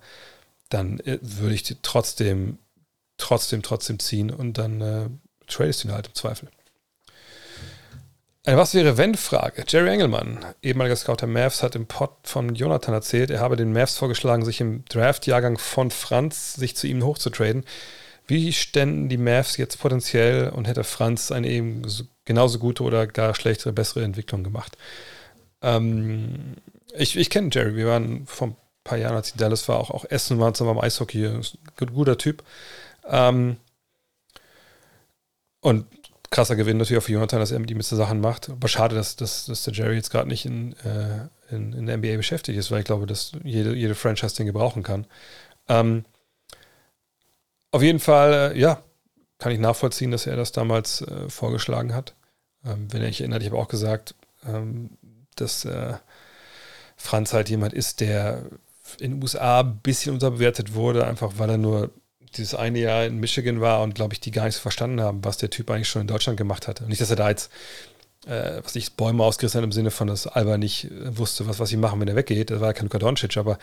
[0.69, 2.57] dann äh, würde ich trotzdem,
[3.17, 5.09] trotzdem, trotzdem ziehen und dann äh,
[5.47, 6.49] tradest du ihn halt im Zweifel.
[8.45, 9.63] Eine Was wäre wenn-Frage.
[9.67, 13.73] Jerry Engelmann, ehemaliger Scout der Mavs, hat im Pod von Jonathan erzählt, er habe den
[13.73, 17.63] Mavs vorgeschlagen, sich im Draft-Jahrgang von Franz sich zu ihm hochzutraden.
[18.27, 21.81] Wie ständen die Mavs jetzt potenziell und hätte Franz eine eben
[22.25, 24.77] genauso gute oder gar schlechtere, bessere Entwicklung gemacht?
[25.63, 26.57] Ähm,
[26.95, 29.89] ich ich kenne Jerry, wir waren vor ein paar Jahren, als ich Dallas war, auch,
[29.89, 31.31] auch Essen waren zusammen beim Eishockey,
[31.77, 32.43] guter Typ.
[33.09, 33.57] Ähm,
[35.61, 35.87] und
[36.35, 38.49] krasser Gewinn natürlich auch für Jonathan, dass er mit ihm jetzt Sachen macht.
[38.49, 41.97] Aber schade, dass, dass, dass der Jerry jetzt gerade nicht in, äh, in, in, der
[41.97, 45.07] NBA beschäftigt ist, weil ich glaube, dass jede, jede Franchise den gebrauchen kann.
[45.69, 46.03] Ähm,
[47.71, 48.83] auf jeden Fall, äh, ja,
[49.37, 52.15] kann ich nachvollziehen, dass er das damals äh, vorgeschlagen hat.
[52.65, 54.89] Ähm, wenn er sich erinnert, ich habe auch gesagt, ähm,
[55.35, 55.93] dass äh,
[56.97, 58.43] Franz halt jemand ist, der
[58.99, 61.91] in den USA ein bisschen unterbewertet wurde, einfach weil er nur
[62.37, 65.23] dieses eine Jahr in Michigan war und, glaube ich, die gar nicht so verstanden haben,
[65.23, 66.85] was der Typ eigentlich schon in Deutschland gemacht hatte.
[66.85, 67.51] nicht, dass er da jetzt,
[68.27, 71.59] äh, was ich, Bäume ausgerissen hat im Sinne von, dass Alba nicht äh, wusste, was,
[71.59, 72.51] was sie machen, wenn er weggeht.
[72.51, 73.57] Das war ja kein Luka Doncic, aber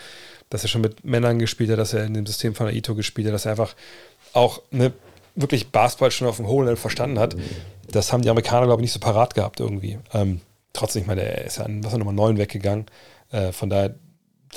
[0.49, 3.27] dass er schon mit Männern gespielt hat, dass er in dem System von Aito gespielt
[3.27, 3.75] hat, dass er einfach
[4.33, 4.93] auch ne,
[5.35, 7.35] wirklich Basketball schon auf dem hohen Level verstanden hat.
[7.89, 9.99] Das haben die Amerikaner, glaube ich, nicht so parat gehabt irgendwie.
[10.13, 10.41] Ähm,
[10.73, 12.85] trotzdem, ich meine, er ist ja an was Nummer 9 weggegangen.
[13.31, 13.95] Äh, von daher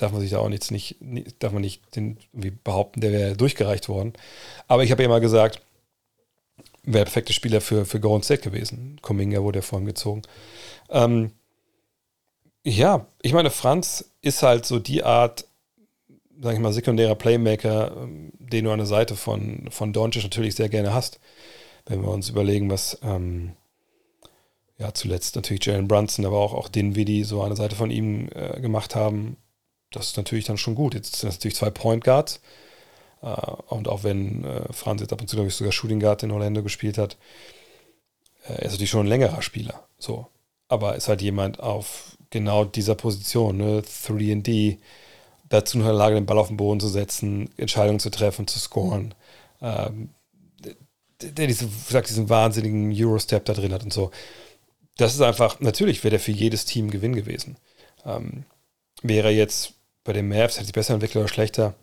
[0.02, 0.96] darf man sich da auch nichts nicht,
[1.38, 2.18] darf man nicht den,
[2.64, 4.12] behaupten, der wäre durchgereicht worden.
[4.68, 5.62] Aber ich habe ja immer gesagt,
[6.82, 8.98] wäre der perfekte Spieler für, für Golden State gewesen.
[9.02, 10.22] Kuminga wurde ja vor ihm gezogen.
[10.90, 11.32] Ähm,
[12.64, 15.46] ja, ich meine, Franz ist halt so die Art
[16.40, 20.54] sag ich mal, sekundärer Playmaker, ähm, den du an der Seite von, von Doncic natürlich
[20.54, 21.20] sehr gerne hast.
[21.86, 23.52] Wenn wir uns überlegen, was ähm,
[24.78, 28.28] ja zuletzt natürlich Jalen Brunson, aber auch, auch Dinwiddie so an der Seite von ihm
[28.34, 29.36] äh, gemacht haben,
[29.90, 30.94] das ist natürlich dann schon gut.
[30.94, 32.40] Jetzt sind das natürlich zwei Point Guards.
[33.22, 33.26] Äh,
[33.68, 36.30] und auch wenn äh, Franz jetzt ab und zu, glaube ich, sogar Shooting Guard in
[36.30, 37.16] Orlando gespielt hat,
[38.48, 39.86] äh, ist natürlich schon ein längerer Spieler.
[39.98, 40.26] So.
[40.68, 43.82] Aber ist halt jemand auf genau dieser Position, ne?
[43.82, 44.78] 3D,
[45.48, 48.58] dazu in der Lage, den Ball auf den Boden zu setzen, Entscheidungen zu treffen, zu
[48.58, 49.14] scoren.
[49.62, 50.10] Ähm,
[51.20, 54.10] der diese, sagt, diesen wahnsinnigen Eurostep da drin hat und so.
[54.98, 57.56] Das ist einfach, natürlich wäre der für jedes Team Gewinn gewesen.
[58.04, 58.44] Ähm,
[59.02, 59.75] wäre jetzt
[60.06, 61.74] bei den Mavs, hätte sich besser entwickelt oder schlechter.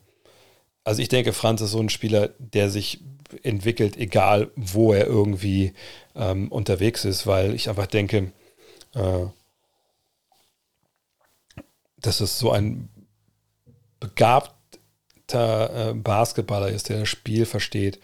[0.84, 3.00] Also ich denke, Franz ist so ein Spieler, der sich
[3.42, 5.74] entwickelt, egal wo er irgendwie
[6.16, 8.32] ähm, unterwegs ist, weil ich einfach denke,
[8.94, 9.26] äh,
[11.98, 12.90] dass es so ein
[14.00, 18.00] begabter äh, Basketballer ist, der das Spiel versteht,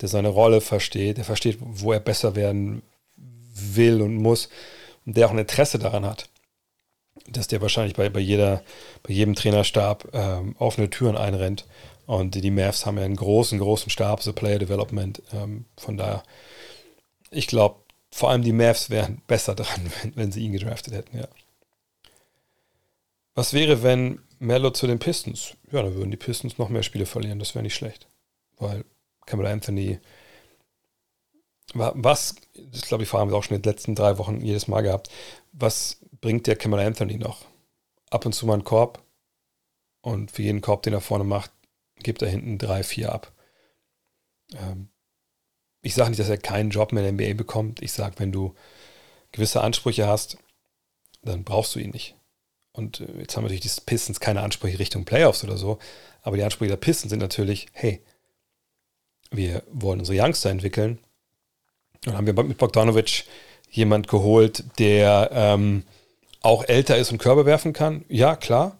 [0.00, 2.82] der seine Rolle versteht, der versteht, wo er besser werden
[3.16, 4.48] will und muss
[5.06, 6.28] und der auch ein Interesse daran hat,
[7.28, 8.62] dass der wahrscheinlich bei, bei, jeder,
[9.02, 11.66] bei jedem Trainerstab ähm, offene Türen einrennt.
[12.06, 15.22] Und die Mavs haben ja einen großen, großen Stab, so Player Development.
[15.32, 16.22] Ähm, von daher,
[17.30, 17.76] ich glaube,
[18.10, 21.28] vor allem die Mavs wären besser dran, wenn, wenn sie ihn gedraftet hätten, ja.
[23.34, 25.54] Was wäre, wenn Mello zu den Pistons?
[25.72, 27.40] Ja, dann würden die Pistons noch mehr Spiele verlieren.
[27.40, 28.06] Das wäre nicht schlecht.
[28.58, 28.84] Weil
[29.26, 29.98] Cameron Anthony,
[31.72, 34.82] was, das glaube ich, haben wir auch schon in den letzten drei Wochen jedes Mal
[34.82, 35.10] gehabt,
[35.52, 37.44] was bringt der Cameron Anthony noch?
[38.08, 39.04] Ab und zu mal einen Korb
[40.00, 41.50] und für jeden Korb, den er vorne macht,
[42.02, 43.30] gibt er hinten drei, vier ab.
[44.54, 44.88] Ähm,
[45.82, 47.82] ich sage nicht, dass er keinen Job mehr in der NBA bekommt.
[47.82, 48.54] Ich sage, wenn du
[49.32, 50.38] gewisse Ansprüche hast,
[51.20, 52.16] dann brauchst du ihn nicht.
[52.72, 55.78] Und äh, jetzt haben natürlich die Pistons keine Ansprüche Richtung Playoffs oder so,
[56.22, 58.02] aber die Ansprüche der Pistons sind natürlich, hey,
[59.30, 61.00] wir wollen unsere Youngster entwickeln.
[62.00, 63.24] Dann haben wir mit Bogdanovic
[63.68, 65.84] jemand geholt, der ähm,
[66.44, 68.04] auch älter ist und Körbe werfen kann.
[68.08, 68.78] Ja, klar,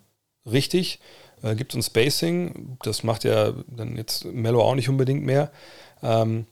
[0.51, 1.01] richtig.
[1.43, 5.51] Äh, gibt uns Spacing, das macht ja dann jetzt Mello auch nicht unbedingt mehr.
[6.03, 6.47] Ähm,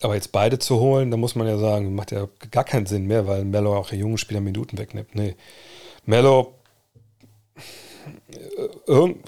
[0.00, 3.06] aber jetzt beide zu holen, da muss man ja sagen, macht ja gar keinen Sinn
[3.06, 5.14] mehr, weil Mello auch der jungen Spieler Minuten wegnimmt.
[5.14, 5.34] Nee,
[6.06, 6.54] Mello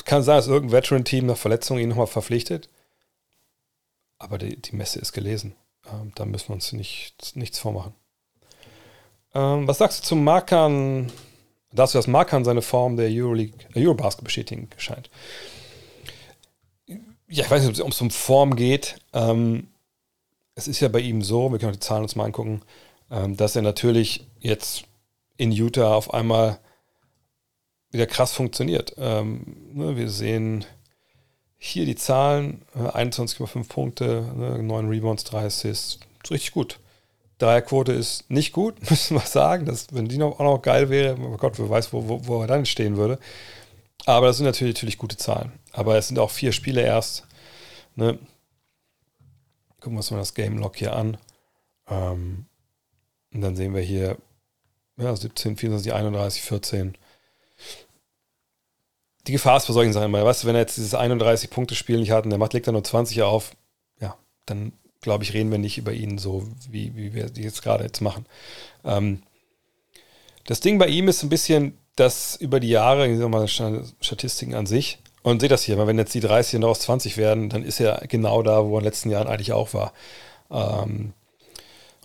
[0.04, 2.68] kann sein, dass irgendein Veteran-Team nach Verletzung ihn nochmal verpflichtet.
[4.18, 5.54] Aber die, die Messe ist gelesen.
[5.92, 7.94] Ähm, da müssen wir uns nicht, nichts vormachen.
[9.34, 11.10] Ähm, was sagst du zum Markern?
[11.72, 15.08] Darfst du das Markern seine Form der Euroleague, Eurobasket bestätigen scheint?
[16.86, 18.96] Ja, ich weiß nicht, ob es um Form geht.
[19.12, 19.68] Ähm,
[20.56, 22.62] es ist ja bei ihm so, wir können auch die Zahlen uns mal angucken,
[23.10, 24.84] ähm, dass er natürlich jetzt
[25.36, 26.58] in Utah auf einmal
[27.92, 28.94] wieder krass funktioniert.
[28.98, 30.64] Ähm, ne, wir sehen
[31.56, 36.00] hier die Zahlen: 21,5 äh, Punkte, ne, 9 Rebounds, 3 Assists.
[36.22, 36.80] Ist richtig gut.
[37.40, 39.66] Dreierquote ist nicht gut, müssen wir sagen.
[39.66, 42.40] Das, wenn die noch, auch noch geil wäre, oh Gott, wer weiß, wo, wo, wo
[42.42, 43.18] er dann stehen würde.
[44.06, 45.52] Aber das sind natürlich, natürlich gute Zahlen.
[45.72, 47.26] Aber es sind auch vier Spiele erst.
[47.96, 48.18] Ne?
[49.80, 51.16] Gucken wir uns mal das Game Log hier an.
[51.88, 52.46] Ähm,
[53.32, 54.16] und dann sehen wir hier
[54.96, 56.96] ja, 17, 24, 31, 14
[59.26, 62.10] die Gefahr ist bei solchen Sachen immer, weißt du, wenn er jetzt dieses 31-Punkte-Spiel nicht
[62.10, 63.52] hat und der macht, legt er nur 20 auf,
[64.00, 64.16] ja,
[64.46, 68.00] dann glaube ich, reden wir nicht über ihn so, wie, wie wir jetzt gerade jetzt
[68.00, 68.26] machen.
[68.84, 69.22] Ähm,
[70.46, 74.54] das Ding bei ihm ist ein bisschen, dass über die Jahre, ich sag mal, Statistiken
[74.54, 77.62] an sich, und seht das hier, wenn jetzt die 30 noch aus 20 werden, dann
[77.62, 79.92] ist er genau da, wo er in den letzten Jahren eigentlich auch war.
[80.50, 81.12] Ähm,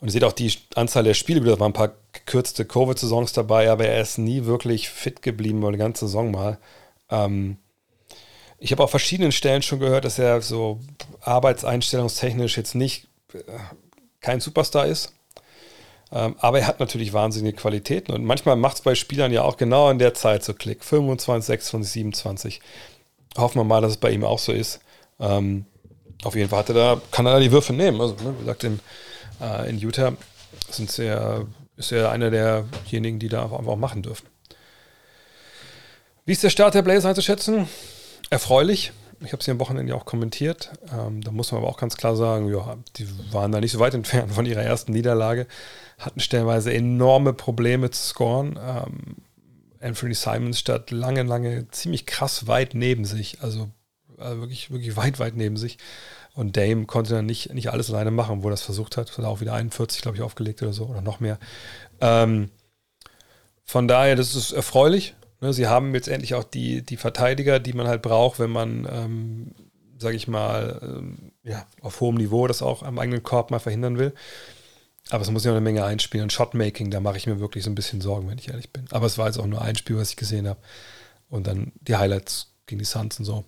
[0.02, 3.72] und ihr seht auch die Anzahl der Spiele, da waren ein paar gekürzte Covid-Saisons dabei,
[3.72, 6.58] aber er ist nie wirklich fit geblieben, über die ganze Saison mal.
[7.10, 7.58] Ähm,
[8.60, 10.80] ich habe auf verschiedenen Stellen schon gehört, dass er so
[11.22, 13.40] arbeitseinstellungstechnisch jetzt nicht äh,
[14.22, 15.14] kein Superstar ist.
[16.12, 19.58] Ähm, aber er hat natürlich wahnsinnige Qualitäten und manchmal macht es bei Spielern ja auch
[19.58, 20.84] genau in der Zeit so Klick.
[20.84, 22.62] 25, 26, 27.
[23.38, 24.80] Hoffen wir mal, dass es bei ihm auch so ist.
[25.20, 25.66] Ähm,
[26.24, 28.00] auf jeden Fall hat er da, kann er da die Würfe nehmen.
[28.00, 28.80] Also, ne, wie gesagt, in,
[29.42, 30.14] äh, in Utah
[30.70, 31.46] sind sehr,
[31.76, 34.28] ist er einer derjenigen, die da einfach machen dürfen.
[36.26, 37.68] Wie ist der Start der Blazers einzuschätzen?
[38.36, 38.92] Erfreulich.
[39.22, 40.74] Ich habe es hier am Wochenende auch kommentiert.
[40.92, 43.80] Ähm, da muss man aber auch ganz klar sagen, ja, die waren da nicht so
[43.80, 45.48] weit entfernt von ihrer ersten Niederlage,
[45.98, 48.60] hatten stellenweise enorme Probleme zu scoren.
[48.62, 49.16] Ähm,
[49.80, 53.70] Anthony Simons stand lange, lange ziemlich krass weit neben sich, also,
[54.18, 55.78] also, wirklich, wirklich weit, weit neben sich.
[56.34, 59.18] Und Dame konnte dann nicht, nicht alles alleine machen, wo er das versucht hat.
[59.18, 61.40] Hat auch wieder 41, glaube ich, aufgelegt oder so, oder noch mehr.
[62.02, 62.50] Ähm,
[63.64, 65.16] von daher, das ist erfreulich.
[65.46, 68.88] Ne, sie haben jetzt endlich auch die, die Verteidiger, die man halt braucht, wenn man,
[68.92, 69.52] ähm,
[70.00, 74.00] sage ich mal, ähm, ja, auf hohem Niveau das auch am eigenen Korb mal verhindern
[74.00, 74.16] will.
[75.12, 76.24] Aber es muss ja auch eine Menge einspielen.
[76.24, 78.86] Und Shotmaking, da mache ich mir wirklich so ein bisschen Sorgen, wenn ich ehrlich bin.
[78.90, 80.60] Aber es war jetzt auch nur ein Spiel, was ich gesehen habe.
[81.30, 83.46] Und dann die Highlights gegen die Suns und so,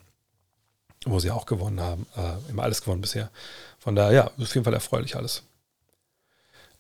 [1.08, 2.06] wo sie auch gewonnen haben.
[2.16, 3.32] Äh, immer alles gewonnen bisher.
[3.80, 5.42] Von daher, ja, auf jeden Fall erfreulich alles.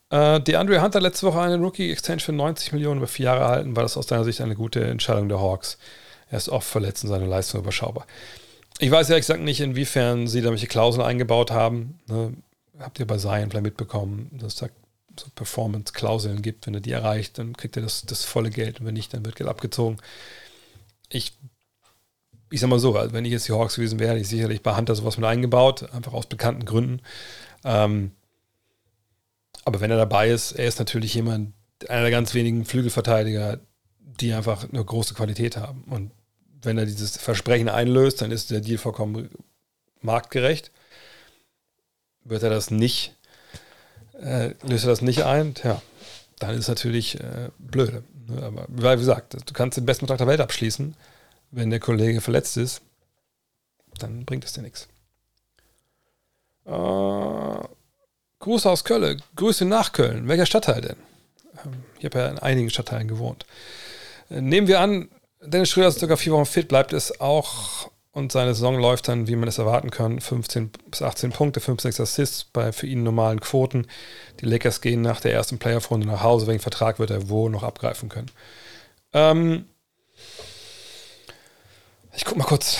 [0.09, 3.75] Äh, DeAndre Hunter letzte Woche einen Rookie-Exchange für 90 Millionen über vier Jahre erhalten.
[3.75, 5.77] War das aus deiner Sicht eine gute Entscheidung der Hawks?
[6.29, 8.07] Er ist oft verletzt und seine Leistung überschaubar.
[8.79, 11.99] Ich weiß ehrlich gesagt nicht, inwiefern sie da welche Klauseln eingebaut haben.
[12.07, 12.33] Ne?
[12.79, 14.67] Habt ihr bei Zion vielleicht mitbekommen, dass da
[15.19, 16.67] so Performance-Klauseln gibt.
[16.67, 19.25] Wenn er die erreicht, dann kriegt er das, das volle Geld und wenn nicht, dann
[19.25, 19.97] wird Geld abgezogen.
[21.09, 21.33] Ich,
[22.49, 24.61] ich sag mal so, also wenn ich jetzt die Hawks gewesen wäre, hätte ich sicherlich
[24.61, 27.01] bei Hunter sowas mit eingebaut, einfach aus bekannten Gründen.
[27.63, 28.11] Ähm,
[29.67, 31.53] aber wenn er dabei ist, er ist natürlich jemand,
[31.89, 33.59] einer der ganz wenigen Flügelverteidiger,
[33.99, 35.83] die einfach eine große Qualität haben.
[35.89, 36.11] Und
[36.61, 39.29] wenn er dieses Versprechen einlöst, dann ist der Deal vollkommen
[39.99, 40.71] marktgerecht.
[42.23, 43.13] Wird er das nicht,
[44.21, 45.81] äh, löst er das nicht ein, tja,
[46.39, 48.05] dann ist es natürlich äh, blöde.
[48.25, 48.41] Ne?
[48.43, 50.95] Aber wie gesagt, du kannst den besten Vertrag der Welt abschließen.
[51.51, 52.81] Wenn der Kollege verletzt ist,
[53.99, 54.87] dann bringt es dir nichts.
[56.65, 57.76] Äh,
[58.39, 60.27] Gruß aus Köln, Grüße nach Köln.
[60.27, 60.97] Welcher Stadtteil denn?
[61.65, 63.45] Ähm, ich habe ja in einigen Stadtteilen gewohnt.
[64.29, 65.09] Äh, nehmen wir an,
[65.41, 69.27] Dennis Schröder ist sogar vier Wochen fit, bleibt es auch und seine Saison läuft dann,
[69.27, 73.03] wie man es erwarten kann, 15 bis 18 Punkte, 5, 6 Assists bei für ihn
[73.03, 73.85] normalen Quoten.
[74.39, 77.63] Die Lakers gehen nach der ersten Playoff-Runde nach Hause, wegen Vertrag wird er wo noch
[77.63, 78.31] abgreifen können.
[79.13, 79.65] Ähm
[82.17, 82.77] ich gucke mal kurz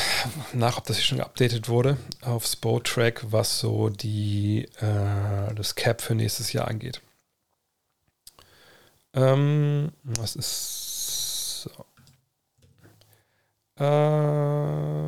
[0.54, 6.02] nach, ob das hier schon geupdatet wurde auf Spotrack, was so die, äh, das Cap
[6.02, 7.02] für nächstes Jahr angeht.
[9.14, 11.70] Ähm, was ist so.
[13.80, 15.08] Äh,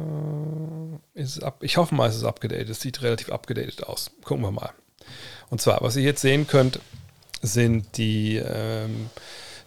[1.19, 2.69] ist ab, ich hoffe mal, es ist abgedatet.
[2.69, 4.11] Es sieht relativ abgedatet aus.
[4.23, 4.73] Gucken wir mal.
[5.49, 6.80] Und zwar, was ihr jetzt sehen könnt,
[7.41, 9.09] sind die ähm,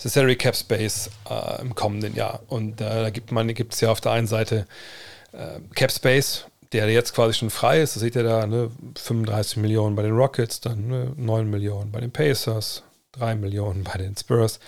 [0.08, 2.40] Salary Cap Space äh, im kommenden Jahr.
[2.48, 4.66] Und äh, da gibt man, gibt es ja auf der einen Seite
[5.32, 7.96] äh, Cap Space, der jetzt quasi schon frei ist.
[7.96, 12.00] Da seht ihr da ne, 35 Millionen bei den Rockets, dann ne, 9 Millionen bei
[12.00, 12.82] den Pacers,
[13.12, 14.58] 3 Millionen bei den Spurs,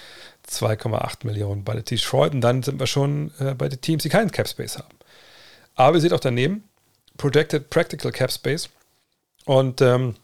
[0.48, 4.08] 2,8 Millionen bei den Detroit und dann sind wir schon äh, bei den Teams, die
[4.10, 4.96] keinen Cap Space haben.
[5.74, 6.64] Aber ihr seht auch daneben
[7.16, 8.68] Projected Practical Cap Space
[9.46, 10.14] und ähm,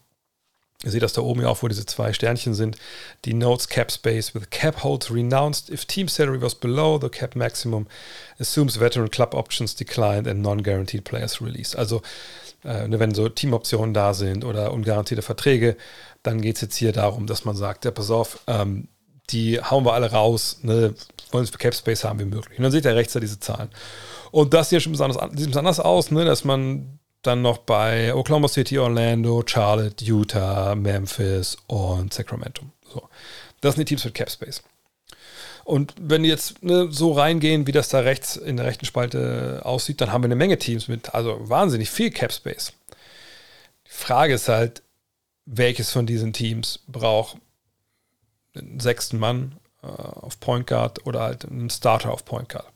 [0.85, 2.77] ihr seht das da oben ja auch, wo diese zwei Sternchen sind.
[3.25, 7.37] Die Notes Cap Space with Cap Holds renounced if team salary was below the cap
[7.37, 7.87] maximum
[8.39, 11.77] assumes veteran club options declined and non-guaranteed players released.
[11.77, 12.03] Also
[12.65, 15.77] äh, ne, wenn so Teamoptionen da sind oder ungarantierte Verträge,
[16.23, 18.89] dann geht es jetzt hier darum, dass man sagt, ja, pass auf, ähm,
[19.31, 20.95] die hauen wir alle raus, ne,
[21.31, 22.59] wollen es für Cap Space haben wie möglich.
[22.59, 23.71] Und dann seht ihr rechts da diese Zahlen.
[24.31, 28.49] Und das hier sieht anders, sieht anders aus, ne, dass man dann noch bei Oklahoma
[28.49, 32.63] City, Orlando, Charlotte, Utah, Memphis und Sacramento.
[32.93, 33.09] So.
[33.61, 34.63] Das sind die Teams mit Cap Space.
[35.65, 39.61] Und wenn die jetzt ne, so reingehen, wie das da rechts in der rechten Spalte
[39.65, 42.73] aussieht, dann haben wir eine Menge Teams mit, also wahnsinnig viel Cap Space.
[43.87, 44.83] Die Frage ist halt,
[45.45, 47.37] welches von diesen Teams braucht
[48.55, 52.67] einen sechsten Mann äh, auf Point Guard oder halt einen Starter auf Point Guard.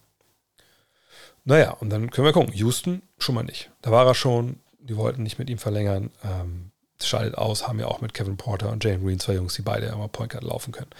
[1.45, 2.55] Naja, und dann können wir gucken.
[2.55, 3.70] Houston schon mal nicht.
[3.82, 4.61] Da war er schon.
[4.80, 6.11] Die wollten nicht mit ihm verlängern.
[6.22, 6.70] Ähm,
[7.03, 9.86] scheidet aus, haben ja auch mit Kevin Porter und Jalen Green zwei Jungs, die beide
[9.86, 10.90] immer Point Guard laufen können.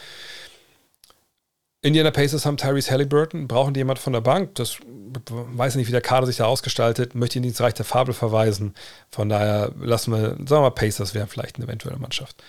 [1.82, 4.55] Indiana Pacers haben Tyrese Halliburton, brauchen die jemand von der Bank?
[4.55, 8.14] Das weiß nicht, wie der Kader sich da ausgestaltet, möchte ihn ins Reich der Fabel
[8.14, 8.74] verweisen.
[9.11, 12.42] Von daher lassen wir, sagen wir mal, Pacers wären vielleicht eine eventuelle Mannschaft.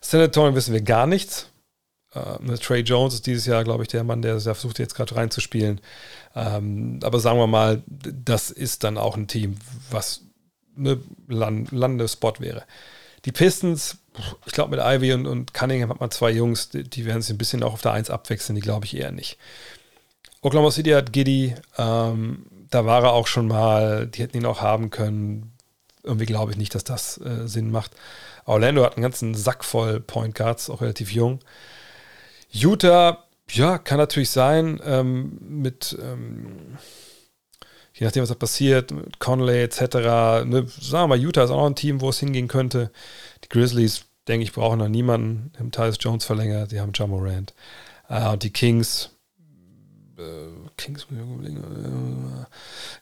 [0.00, 0.20] San
[0.54, 1.48] wissen wir gar nichts.
[2.14, 5.16] Äh, Trey Jones ist dieses Jahr, glaube ich, der Mann, der, der versucht jetzt gerade
[5.16, 5.80] reinzuspielen.
[6.34, 9.56] Ähm, aber sagen wir mal, das ist dann auch ein Team,
[9.90, 10.22] was
[10.76, 12.64] eine Land Landespot wäre.
[13.24, 13.98] Die Pistons,
[14.46, 17.34] ich glaube, mit Ivy und, und Cunningham hat man zwei Jungs, die, die werden sich
[17.34, 19.38] ein bisschen auch auf der Eins abwechseln, die glaube ich eher nicht.
[20.40, 24.60] Oklahoma City hat Giddy, ähm, da war er auch schon mal, die hätten ihn auch
[24.60, 25.52] haben können.
[26.02, 27.92] Irgendwie glaube ich nicht, dass das äh, Sinn macht.
[28.46, 31.40] Orlando hat einen ganzen Sack voll Point Guards, auch relativ jung.
[32.50, 33.24] Utah,
[33.54, 36.78] ja, kann natürlich sein, ähm, mit, ähm,
[37.94, 39.80] je nachdem, was da passiert, mit Conley etc.
[40.44, 42.90] Ne, sagen wir mal, Utah ist auch noch ein Team, wo es hingehen könnte.
[43.44, 45.52] Die Grizzlies, denke ich, brauchen noch niemanden.
[45.58, 47.54] Im Tyus Jones verlängert, die haben John Morant.
[48.08, 49.10] Äh, und die Kings,
[50.18, 51.06] äh, Kings,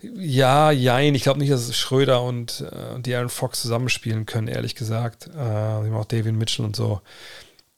[0.01, 1.15] ja, jein.
[1.15, 5.29] Ich glaube nicht, dass Schröder und, äh, die Aaron Fox zusammenspielen können, ehrlich gesagt.
[5.29, 7.01] Äh, auch David Mitchell und so.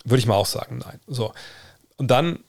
[0.04, 1.00] Würde ich mal auch sagen, nein.
[1.06, 1.32] So.
[1.96, 2.40] Und dann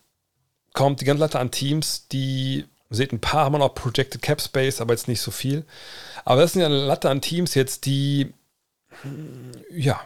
[0.74, 4.82] kommt die ganze Latte an Teams, die, seht, ein paar haben noch Projected Cap Space,
[4.82, 5.66] aber jetzt nicht so viel.
[6.26, 8.34] Aber das sind ja eine Latte an Teams jetzt, die,
[9.72, 10.02] ja,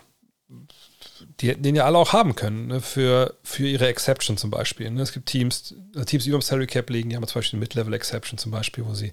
[1.39, 4.89] die den ja alle auch haben können, ne, für, für ihre Exception zum Beispiel.
[4.89, 5.01] Ne.
[5.01, 7.57] Es gibt Teams, also Teams, die über dem Salary Cap liegen, die haben zum Beispiel
[7.57, 9.11] eine Mid-Level Exception zum Beispiel, wo sie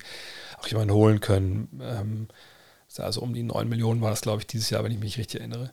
[0.58, 1.80] auch jemanden holen können.
[1.82, 2.28] Ähm,
[2.98, 5.40] also um die 9 Millionen war das, glaube ich, dieses Jahr, wenn ich mich richtig
[5.40, 5.70] erinnere.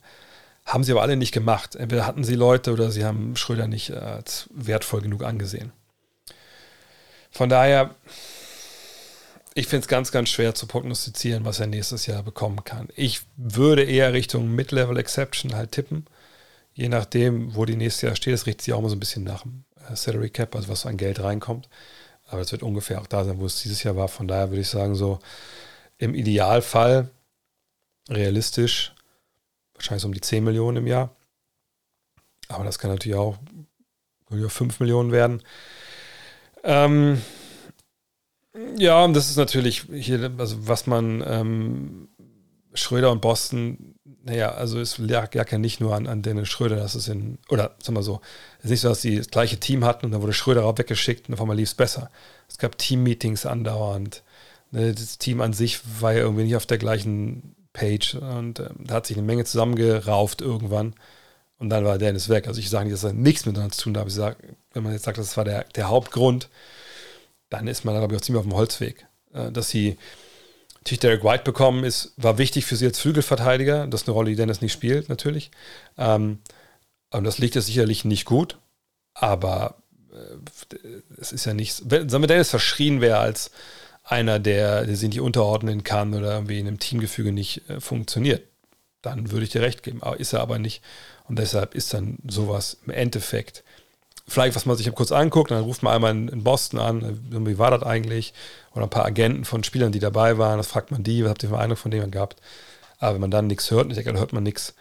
[0.70, 1.76] Haben sie aber alle nicht gemacht.
[1.76, 5.72] Entweder hatten sie Leute oder sie haben Schröder nicht als wertvoll genug angesehen.
[7.32, 7.96] Von daher,
[9.56, 12.88] ich finde es ganz, ganz schwer zu prognostizieren, was er nächstes Jahr bekommen kann.
[12.96, 16.06] Ich würde eher Richtung Mid-Level Exception halt tippen.
[16.74, 19.24] Je nachdem, wo die nächstes Jahr steht, das richtet sich auch immer so ein bisschen
[19.24, 21.68] nach dem äh, Salary Cap, also was an Geld reinkommt.
[22.28, 24.08] Aber es wird ungefähr auch da sein, wo es dieses Jahr war.
[24.08, 25.18] Von daher würde ich sagen, so
[25.98, 27.10] im Idealfall
[28.08, 28.94] realistisch
[29.80, 31.16] wahrscheinlich so um die 10 Millionen im Jahr.
[32.48, 33.38] Aber das kann natürlich auch
[34.30, 35.42] über 5 Millionen werden.
[36.64, 37.22] Ähm,
[38.76, 42.10] ja, und das ist natürlich hier, also was man ähm,
[42.74, 46.96] Schröder und Boston, naja, also es lag ja nicht nur an, an Dennis Schröder, das
[46.96, 48.22] ist in, oder sagen wir so,
[48.60, 50.78] es ist nicht so, dass sie das gleiche Team hatten und dann wurde Schröder auch
[50.78, 52.12] weggeschickt und auf einmal lief es besser.
[52.48, 54.24] Es gab Team-Meetings andauernd.
[54.72, 58.70] Ne, das Team an sich war ja irgendwie nicht auf der gleichen Page und äh,
[58.78, 60.94] da hat sich eine Menge zusammengerauft irgendwann
[61.58, 62.48] und dann war Dennis weg.
[62.48, 64.38] Also ich sage nicht, dass er nichts miteinander zu tun hat, ich sage,
[64.74, 66.50] wenn man jetzt sagt, das war der, der Hauptgrund,
[67.50, 69.08] dann ist man, glaube ich, auch ziemlich auf dem Holzweg.
[69.34, 69.98] Äh, dass sie
[70.76, 73.88] natürlich Derek White bekommen ist, war wichtig für sie als Flügelverteidiger.
[73.88, 75.52] Das ist eine Rolle, die Dennis nicht spielt, natürlich.
[75.98, 76.40] Ähm,
[77.12, 78.58] und das liegt ja sicherlich nicht gut,
[79.14, 83.52] aber äh, es ist ja nicht, wenn, sagen Dennis verschrien wäre als
[84.10, 88.44] einer, der, der sich nicht unterordnen kann oder irgendwie in einem Teamgefüge nicht äh, funktioniert,
[89.02, 90.02] dann würde ich dir recht geben.
[90.04, 90.84] Aber ist er aber nicht.
[91.28, 93.64] Und deshalb ist dann sowas im Endeffekt
[94.30, 97.72] vielleicht, was man sich kurz anguckt, dann ruft man einmal in, Boston an, wie war
[97.72, 98.34] das eigentlich?
[98.74, 101.44] Oder ein paar Agenten von Spielern, die dabei waren, das fragt man die, was habt
[101.44, 102.38] ihr für einen Eindruck von denen gehabt?
[103.00, 104.76] Aber wenn man dann nichts hört, ich denke, da hört man nichts,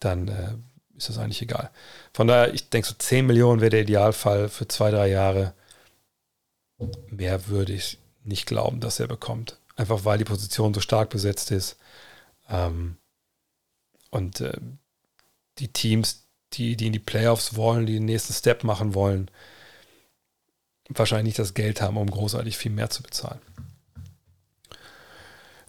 [0.00, 0.54] dann äh,
[0.96, 1.70] ist das eigentlich egal.
[2.12, 5.54] Von daher, ich denke, so 10 Millionen wäre der Idealfall für zwei, drei Jahre.
[7.08, 9.58] Mehr würde ich nicht glauben, dass er bekommt.
[9.76, 11.76] Einfach weil die Position so stark besetzt ist.
[12.48, 12.96] Ähm,
[14.10, 14.58] und äh,
[15.58, 19.30] die Teams, die, die in die Playoffs wollen, die den nächsten Step machen wollen,
[20.88, 23.40] wahrscheinlich nicht das Geld haben, um großartig viel mehr zu bezahlen.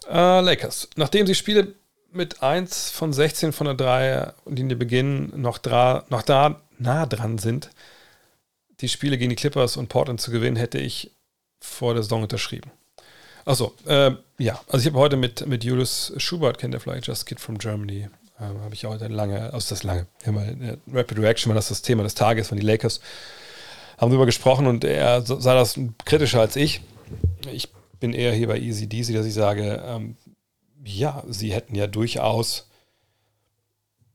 [0.08, 0.88] Äh, Lakers.
[0.96, 1.74] Nachdem sie Spiele
[2.12, 5.58] mit 1 von 16 von der 3 Linie beginnen, noch,
[6.08, 7.70] noch da nah dran sind,
[8.80, 11.15] die Spiele gegen die Clippers und Portland zu gewinnen, hätte ich
[11.66, 12.70] vor der Saison unterschrieben.
[13.44, 17.26] Achso, äh, ja, also ich habe heute mit, mit Julius Schubert, kennt ihr vielleicht, Just
[17.26, 18.08] Kid from Germany,
[18.38, 20.44] äh, habe ich heute lange, also das lange, immer
[20.92, 23.00] Rapid Reaction, weil das das Thema des Tages von die Lakers,
[23.98, 26.82] haben darüber gesprochen und er sah das kritischer als ich.
[27.52, 27.68] Ich
[28.00, 30.16] bin eher hier bei Easy Deasy, dass ich sage, ähm,
[30.84, 32.68] ja, sie hätten ja durchaus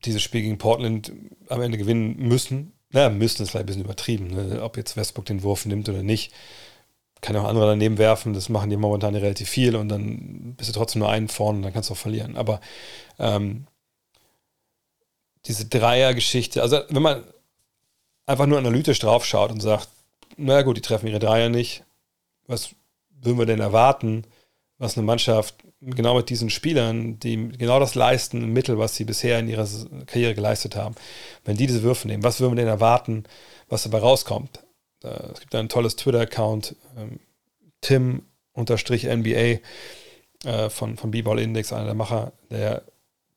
[0.04, 1.12] dieses Spiel gegen Portland
[1.48, 2.72] am Ende gewinnen müssen.
[2.90, 4.62] Na, müssen ist vielleicht ein bisschen übertrieben, ne?
[4.62, 6.32] ob jetzt Westbrook den Wurf nimmt oder nicht
[7.22, 10.74] kann auch andere daneben werfen, das machen die momentan relativ viel und dann bist du
[10.74, 12.36] trotzdem nur einen vorne und dann kannst du auch verlieren.
[12.36, 12.60] Aber
[13.18, 13.66] ähm,
[15.46, 17.24] diese Dreier-Geschichte, also wenn man
[18.26, 19.88] einfach nur analytisch drauf schaut und sagt,
[20.36, 21.84] na gut, die treffen ihre Dreier nicht,
[22.46, 22.70] was
[23.20, 24.24] würden wir denn erwarten,
[24.78, 29.04] was eine Mannschaft genau mit diesen Spielern, die genau das leisten im Mittel, was sie
[29.04, 29.68] bisher in ihrer
[30.06, 30.96] Karriere geleistet haben,
[31.44, 33.24] wenn die diese Würfe nehmen, was würden wir denn erwarten,
[33.68, 34.60] was dabei rauskommt?
[35.04, 37.20] Es gibt ein tolles Twitter-Account, ähm,
[37.80, 39.58] Tim-NBA
[40.44, 42.82] äh, von, von B-Ball Index, einer der Macher, der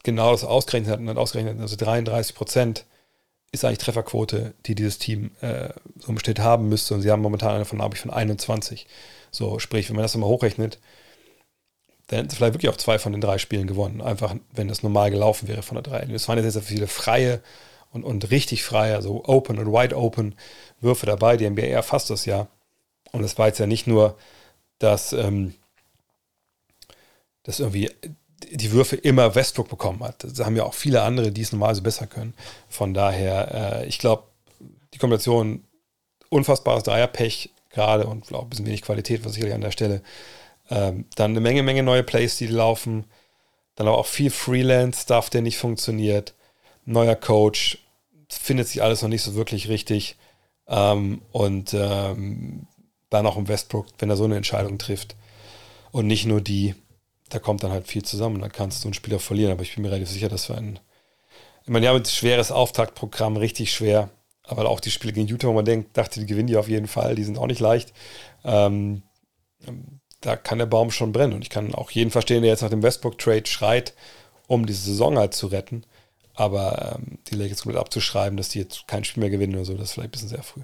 [0.03, 2.85] genau das ausgerechnet hat und hat ausgerechnet, also 33 Prozent
[3.51, 6.93] ist eigentlich Trefferquote, die dieses Team äh, so im Schnitt haben müsste.
[6.93, 8.85] Und sie haben momentan eine von, habe ich, von 21.
[9.31, 10.79] So, sprich, wenn man das mal hochrechnet,
[12.07, 14.01] dann hätten sie vielleicht wirklich auch zwei von den drei Spielen gewonnen.
[14.01, 16.01] Einfach, wenn das normal gelaufen wäre von der drei.
[16.13, 17.41] Es waren jetzt sehr viele freie
[17.91, 20.35] und, und richtig freie, also open und wide open
[20.81, 21.37] Würfe dabei.
[21.37, 22.47] Die NBA erfasst das ja.
[23.11, 24.17] Und es war jetzt ja nicht nur,
[24.79, 25.55] dass, ähm,
[27.43, 27.91] dass irgendwie
[28.51, 30.23] die Würfe immer Westbrook bekommen hat.
[30.23, 32.33] Das haben ja auch viele andere, die es normalerweise besser können.
[32.69, 34.23] Von daher, äh, ich glaube,
[34.93, 35.63] die Kombination
[36.29, 40.01] unfassbares Dreierpech gerade und auch ein bisschen wenig Qualität, was sicherlich an der Stelle.
[40.69, 43.05] Ähm, dann eine Menge, Menge neue Plays, die laufen.
[43.75, 46.33] Dann aber auch viel Freelance-Stuff, der nicht funktioniert.
[46.85, 47.79] Neuer Coach.
[48.29, 50.17] Findet sich alles noch nicht so wirklich richtig.
[50.67, 52.67] Ähm, und ähm,
[53.09, 55.15] dann auch im Westbrook, wenn er so eine Entscheidung trifft.
[55.91, 56.75] Und nicht nur die,
[57.29, 58.41] da kommt dann halt viel zusammen.
[58.41, 59.51] Dann kannst du ein Spiel auch verlieren.
[59.51, 60.79] Aber ich bin mir relativ sicher, dass wir ein.
[61.63, 64.09] Ich meine, ja, mit schweres Auftaktprogramm, richtig schwer.
[64.43, 66.87] Aber auch die Spiele gegen Utah, wo man denkt, dachte, die gewinnen die auf jeden
[66.87, 67.93] Fall, die sind auch nicht leicht.
[68.43, 69.01] Ähm,
[70.21, 71.33] da kann der Baum schon brennen.
[71.33, 73.93] Und ich kann auch jeden verstehen, der jetzt nach dem Westbrook-Trade schreit,
[74.47, 75.85] um diese Saison halt zu retten.
[76.35, 79.73] Aber ähm, die Lakers komplett abzuschreiben, dass die jetzt kein Spiel mehr gewinnen oder so,
[79.73, 80.61] das ist vielleicht ein bisschen sehr früh.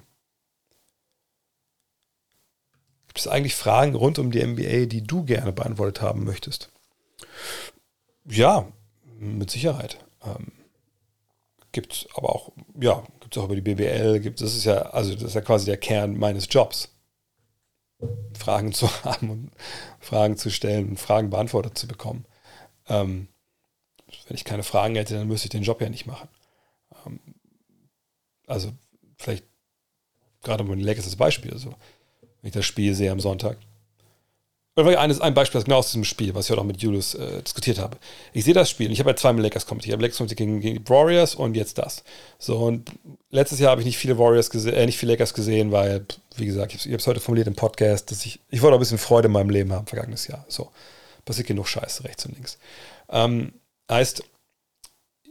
[3.07, 6.71] Gibt es eigentlich Fragen rund um die NBA, die du gerne beantwortet haben möchtest?
[8.25, 8.71] Ja,
[9.19, 9.99] mit Sicherheit.
[10.23, 10.51] Ähm,
[11.71, 14.77] gibt es aber auch, ja, gibt es auch über die BBL, gibt das ist ja,
[14.77, 16.89] also das ist ja quasi der Kern meines Jobs.
[18.37, 19.51] Fragen zu haben und
[19.99, 22.25] Fragen zu stellen und Fragen beantwortet zu bekommen.
[22.87, 23.27] Ähm,
[24.27, 26.29] wenn ich keine Fragen hätte, dann müsste ich den Job ja nicht machen.
[27.05, 27.19] Ähm,
[28.47, 28.71] also
[29.17, 29.45] vielleicht
[30.41, 31.51] gerade mal ein leckeres Beispiel.
[31.51, 31.69] Also,
[32.41, 33.57] wenn ich das Spiel sehe am Sonntag,
[34.75, 37.77] eines, ein Beispiel genau aus diesem Spiel, was ich heute auch mit Julius äh, diskutiert
[37.77, 37.97] habe.
[38.33, 39.89] Ich sehe das Spiel und ich habe ja zweimal Lakers kommentiert.
[39.89, 42.03] Ich habe Lakers kommentiert gegen, gegen, die Warriors und jetzt das.
[42.39, 42.89] So, und
[43.29, 46.05] letztes Jahr habe ich nicht viele Warriors gesehen, äh, nicht viele Lakers gesehen, weil,
[46.37, 48.81] wie gesagt, ich habe es heute formuliert im Podcast, dass ich, ich wollte auch ein
[48.81, 50.45] bisschen Freude in meinem Leben haben, vergangenes Jahr.
[50.47, 50.71] So,
[51.25, 52.57] passiert genug Scheiße rechts und links.
[53.09, 53.53] Ähm,
[53.91, 54.23] heißt,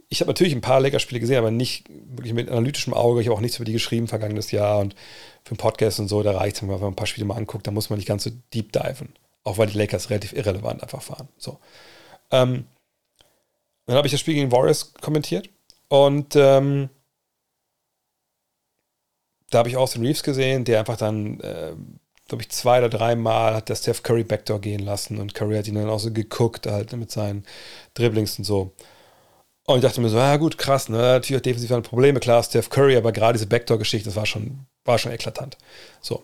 [0.09, 3.21] ich habe natürlich ein paar Lakers-Spiele gesehen, aber nicht wirklich mit analytischem Auge.
[3.21, 4.93] Ich habe auch nichts über die geschrieben vergangenes Jahr und
[5.43, 7.65] für einen Podcast und so, da reicht es, wenn man ein paar Spiele mal anguckt,
[7.65, 9.13] da muss man nicht ganz so deep diven.
[9.43, 11.29] Auch weil die Lakers relativ irrelevant einfach waren.
[11.37, 11.59] So.
[12.29, 12.65] Ähm,
[13.85, 15.49] dann habe ich das Spiel gegen Warriors kommentiert
[15.87, 16.89] und ähm,
[19.49, 21.73] da habe ich Austin Reeves gesehen, der einfach dann, äh,
[22.31, 25.67] glaube ich, zwei oder dreimal hat der Steph Curry Backdoor gehen lassen und Curry hat
[25.67, 27.45] ihn dann auch so geguckt, halt mit seinen
[27.93, 28.71] Dribblings und so.
[29.65, 30.97] Und ich dachte mir so, ja gut, krass, ne?
[30.97, 34.65] natürlich auch defensiv waren Probleme, klar, Steph Curry, aber gerade diese Backdoor-Geschichte, das war schon,
[34.85, 35.57] war schon eklatant.
[35.99, 36.23] So.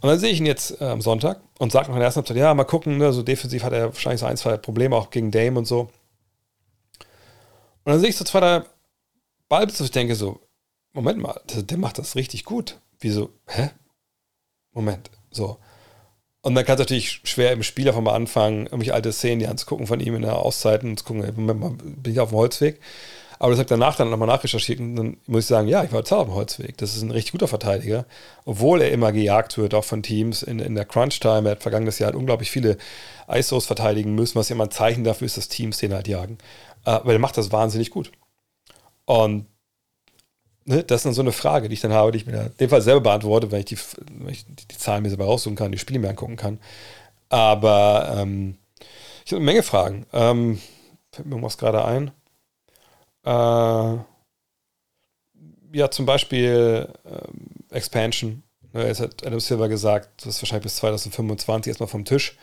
[0.00, 2.36] Und dann sehe ich ihn jetzt äh, am Sonntag und sage nach der ersten Halbzeit,
[2.38, 5.30] ja, mal gucken, ne, so defensiv hat er wahrscheinlich so ein, zwei Probleme, auch gegen
[5.30, 5.90] Dame und so.
[7.84, 8.62] Und dann sehe ich so zwei, drei
[9.50, 10.40] Ballbesitz, ich denke so,
[10.94, 12.80] Moment mal, der macht das richtig gut.
[12.98, 13.70] Wieso, hä?
[14.72, 15.58] Moment, so.
[16.42, 19.48] Und dann kann es natürlich schwer im Spiel einfach mal anfangen, irgendwelche alte Szenen die
[19.48, 22.80] anzugucken von ihm in der Auszeit und zu gucken, bin ich auf dem Holzweg?
[23.40, 25.92] Aber das habe ich danach dann nochmal nachrecherchiert und dann muss ich sagen, ja, ich
[25.92, 26.76] war total auf dem Holzweg.
[26.78, 28.04] Das ist ein richtig guter Verteidiger,
[28.44, 31.48] obwohl er immer gejagt wird, auch von Teams in, in der Crunch-Time.
[31.48, 32.78] Er hat vergangenes Jahr halt unglaublich viele
[33.28, 36.38] ISOs verteidigen müssen, was ja immer ein Zeichen dafür ist, dass Teams den halt jagen.
[36.84, 38.10] Äh, aber er macht das wahnsinnig gut.
[39.04, 39.46] Und
[40.68, 42.56] ne, das ist dann so eine Frage, die ich dann habe, die ich mir in
[42.60, 43.78] dem Fall selber beantworte, wenn ich die,
[44.18, 46.60] wenn ich die, die Zahlen mir selber raussuchen kann, die Spiele mir angucken kann.
[47.30, 48.56] Aber ähm,
[49.24, 50.06] ich habe eine Menge Fragen.
[50.12, 50.60] Ähm,
[51.12, 52.10] fällt mir irgendwas gerade ein.
[53.24, 53.98] Äh,
[55.72, 58.42] ja, zum Beispiel äh, Expansion.
[58.72, 62.36] Ne, jetzt hat Adam Silver gesagt, das ist wahrscheinlich bis 2025 erstmal vom Tisch.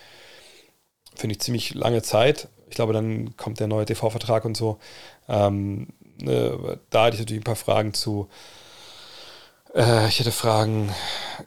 [1.15, 2.49] Finde ich ziemlich lange Zeit.
[2.67, 4.79] Ich glaube, dann kommt der neue TV-Vertrag und so.
[5.27, 5.87] Ähm,
[6.17, 8.29] da hatte ich natürlich ein paar Fragen zu.
[9.73, 10.93] Äh, ich hätte Fragen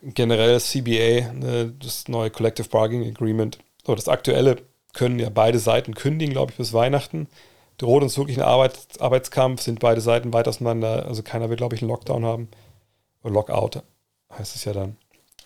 [0.02, 3.58] generell CBA, ne, das neue Collective Bargaining Agreement.
[3.86, 4.56] So, das aktuelle
[4.92, 7.28] können ja beide Seiten kündigen, glaube ich, bis Weihnachten
[7.78, 11.06] droht uns wirklich ein Arbeits Arbeitskampf, sind beide Seiten weit auseinander.
[11.06, 12.48] Also keiner wird, glaube ich, einen Lockdown haben.
[13.22, 13.82] Oder Lockout
[14.36, 14.96] heißt es ja dann.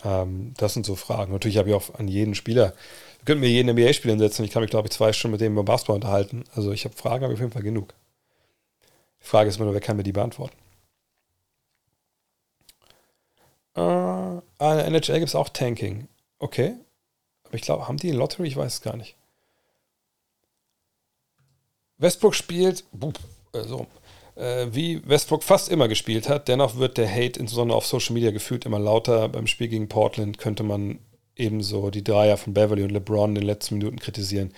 [0.04, 1.32] Ähm, das sind so Fragen.
[1.32, 2.74] Natürlich habe ich auch an jeden Spieler,
[3.18, 4.44] wir könnten mir jeden NBA-Spieler setzen.
[4.44, 6.44] Ich kann mich, glaube ich, zwei Stunden mit dem über Basketball unterhalten.
[6.56, 7.94] Also ich habe Fragen, habe ich auf jeden Fall genug.
[9.22, 10.56] Die Frage ist immer nur, wer kann mir die beantworten?
[13.76, 16.08] Äh, in der NHL gibt es auch Tanking.
[16.38, 16.74] Okay.
[17.44, 18.48] Aber ich glaube, haben die Lottery?
[18.48, 19.14] Ich weiß es gar nicht.
[21.98, 22.84] Westbrook spielt,
[23.52, 23.86] also,
[24.34, 26.48] äh, wie Westbrook fast immer gespielt hat.
[26.48, 29.28] Dennoch wird der Hate insbesondere auf Social Media gefühlt immer lauter.
[29.28, 30.98] Beim Spiel gegen Portland könnte man
[31.36, 34.52] ebenso die Dreier von Beverly und LeBron in den letzten Minuten kritisieren.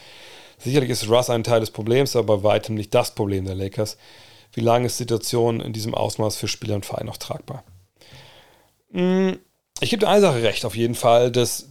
[0.59, 3.99] Sicherlich ist Russ ein Teil des Problems, aber bei weitem nicht das Problem der Lakers.
[4.55, 7.65] Wie lange ist die Situation in diesem Ausmaß für Spieler und Verein noch tragbar?
[8.93, 9.39] Hm,
[9.81, 11.69] ich gebe dir eine Sache recht, auf jeden Fall, dass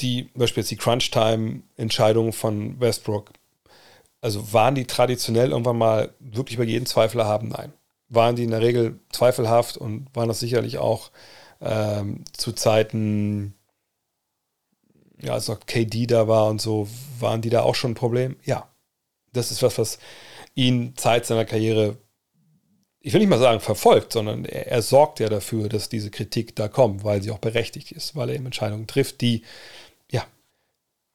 [0.00, 3.32] die, zum Beispiel jetzt die Crunch-Time-Entscheidung von Westbrook
[4.22, 7.48] also waren die traditionell irgendwann mal wirklich bei jedem Zweifel haben?
[7.48, 7.72] Nein.
[8.08, 11.10] Waren die in der Regel zweifelhaft und waren das sicherlich auch
[11.60, 13.54] ähm, zu Zeiten,
[15.20, 18.36] ja, als noch KD da war und so, waren die da auch schon ein Problem?
[18.44, 18.68] Ja.
[19.32, 19.98] Das ist was, was
[20.54, 21.96] ihn Zeit seiner Karriere,
[23.02, 26.54] ich will nicht mal sagen verfolgt, sondern er, er sorgt ja dafür, dass diese Kritik
[26.56, 29.42] da kommt, weil sie auch berechtigt ist, weil er eben Entscheidungen trifft, die
[30.10, 30.24] ja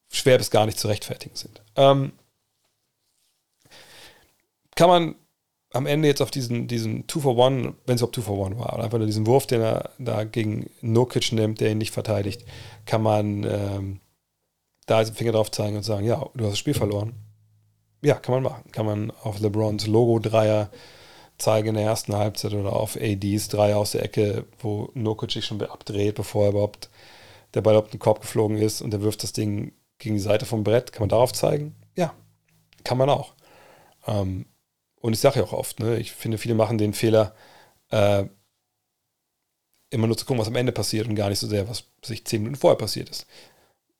[0.10, 1.62] schwer bis gar nicht zu rechtfertigen sind.
[1.76, 2.12] Ähm,
[4.76, 5.16] kann man
[5.72, 8.58] am Ende jetzt auf diesen, diesen Two for One, wenn es überhaupt Two for One
[8.60, 11.92] war, oder einfach nur diesen Wurf, den er da gegen Nokic nimmt, der ihn nicht
[11.92, 12.44] verteidigt,
[12.86, 14.00] kann man ähm,
[14.86, 17.14] da den Finger drauf zeigen und sagen, ja, du hast das Spiel verloren.
[18.02, 18.72] Ja, kann man machen.
[18.72, 20.70] Kann man auf LeBrons Logo-Dreier
[21.38, 25.46] zeige in der ersten Halbzeit oder auf ADs drei aus der Ecke, wo Nurkic sich
[25.46, 26.90] schon abdreht, bevor er überhaupt
[27.54, 30.46] der Ball auf den Korb geflogen ist und er wirft das Ding gegen die Seite
[30.46, 30.92] vom Brett.
[30.92, 31.76] Kann man darauf zeigen?
[31.96, 32.14] Ja,
[32.84, 33.34] kann man auch.
[34.08, 34.46] Ähm,
[35.00, 37.36] und ich sage ja auch oft, ne, ich finde, viele machen den Fehler,
[37.92, 38.26] äh,
[39.90, 42.26] immer nur zu gucken, was am Ende passiert und gar nicht so sehr, was sich
[42.26, 43.26] zehn Minuten vorher passiert ist.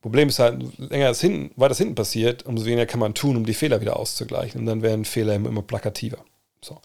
[0.02, 3.46] Problem ist halt, länger das hinten, weiter hinten passiert, umso weniger kann man tun, um
[3.46, 4.62] die Fehler wieder auszugleichen.
[4.62, 6.24] Und dann werden Fehler immer, immer plakativer.
[6.62, 6.82] So.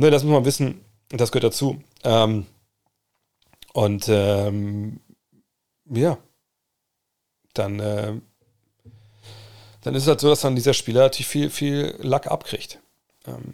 [0.00, 1.78] Ne, das muss man wissen, das gehört dazu.
[2.04, 2.46] Ähm,
[3.74, 4.98] und ähm,
[5.90, 6.16] ja,
[7.52, 8.14] dann, äh,
[9.82, 12.78] dann ist es halt so, dass dann dieser Spieler natürlich viel, viel Lack abkriegt.
[13.26, 13.52] Ähm,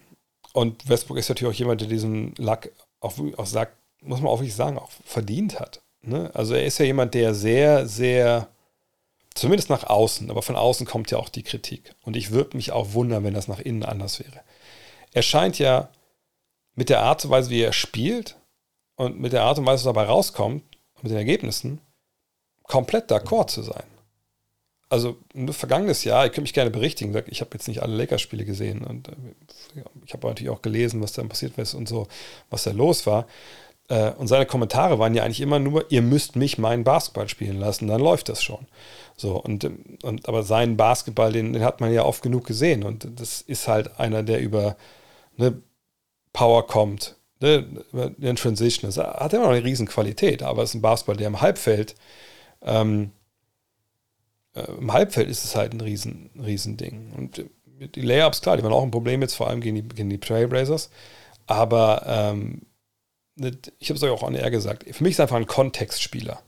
[0.53, 2.71] und Westbrook ist natürlich auch jemand, der diesen Lack
[3.01, 5.83] auch, auch sagt, muss man auch wirklich sagen, auch verdient hat.
[6.03, 6.31] Ne?
[6.33, 8.47] Also er ist ja jemand, der sehr, sehr,
[9.35, 11.97] zumindest nach außen, aber von außen kommt ja auch die Kritik.
[12.03, 14.43] Und ich würde mich auch wundern, wenn das nach innen anders wäre.
[15.13, 15.89] Er scheint ja
[16.77, 18.37] mit der Art und Weise, wie er spielt
[18.95, 20.63] und mit der Art und Weise, was dabei rauskommt,
[21.03, 21.81] mit den Ergebnissen,
[22.63, 23.85] komplett d'accord zu sein.
[24.89, 28.45] Also nur vergangenes Jahr, ich könnte mich gerne berichtigen, ich habe jetzt nicht alle Lakers-Spiele
[28.45, 32.07] gesehen und äh, ich habe natürlich auch gelesen, was da passiert ist und so,
[32.51, 33.27] was da los war.
[33.89, 37.59] Äh, und seine Kommentare waren ja eigentlich immer nur, ihr müsst mich meinen Basketball spielen
[37.59, 38.67] lassen, dann läuft das schon.
[39.17, 39.69] So, und,
[40.03, 42.85] und aber seinen Basketball, den, den hat man ja oft genug gesehen.
[42.85, 44.77] Und das ist halt einer, der über
[45.37, 45.61] ne,
[46.37, 47.65] Power kommt, ne,
[48.21, 48.91] in Transition.
[48.91, 51.95] Das hat immer noch eine riesen Qualität, aber es ist ein Basketball, der im Halbfeld,
[52.61, 53.11] ähm,
[54.55, 56.77] äh, im Halbfeld ist es halt ein riesen, riesen.
[57.17, 57.43] Und
[57.95, 60.21] die Layups, klar, die waren auch ein Problem jetzt, vor allem gegen die, gegen die
[60.21, 60.91] Trailblazers.
[61.47, 62.67] Aber ähm,
[63.79, 66.43] ich habe es euch auch an R gesagt, für mich ist einfach ein Kontextspieler.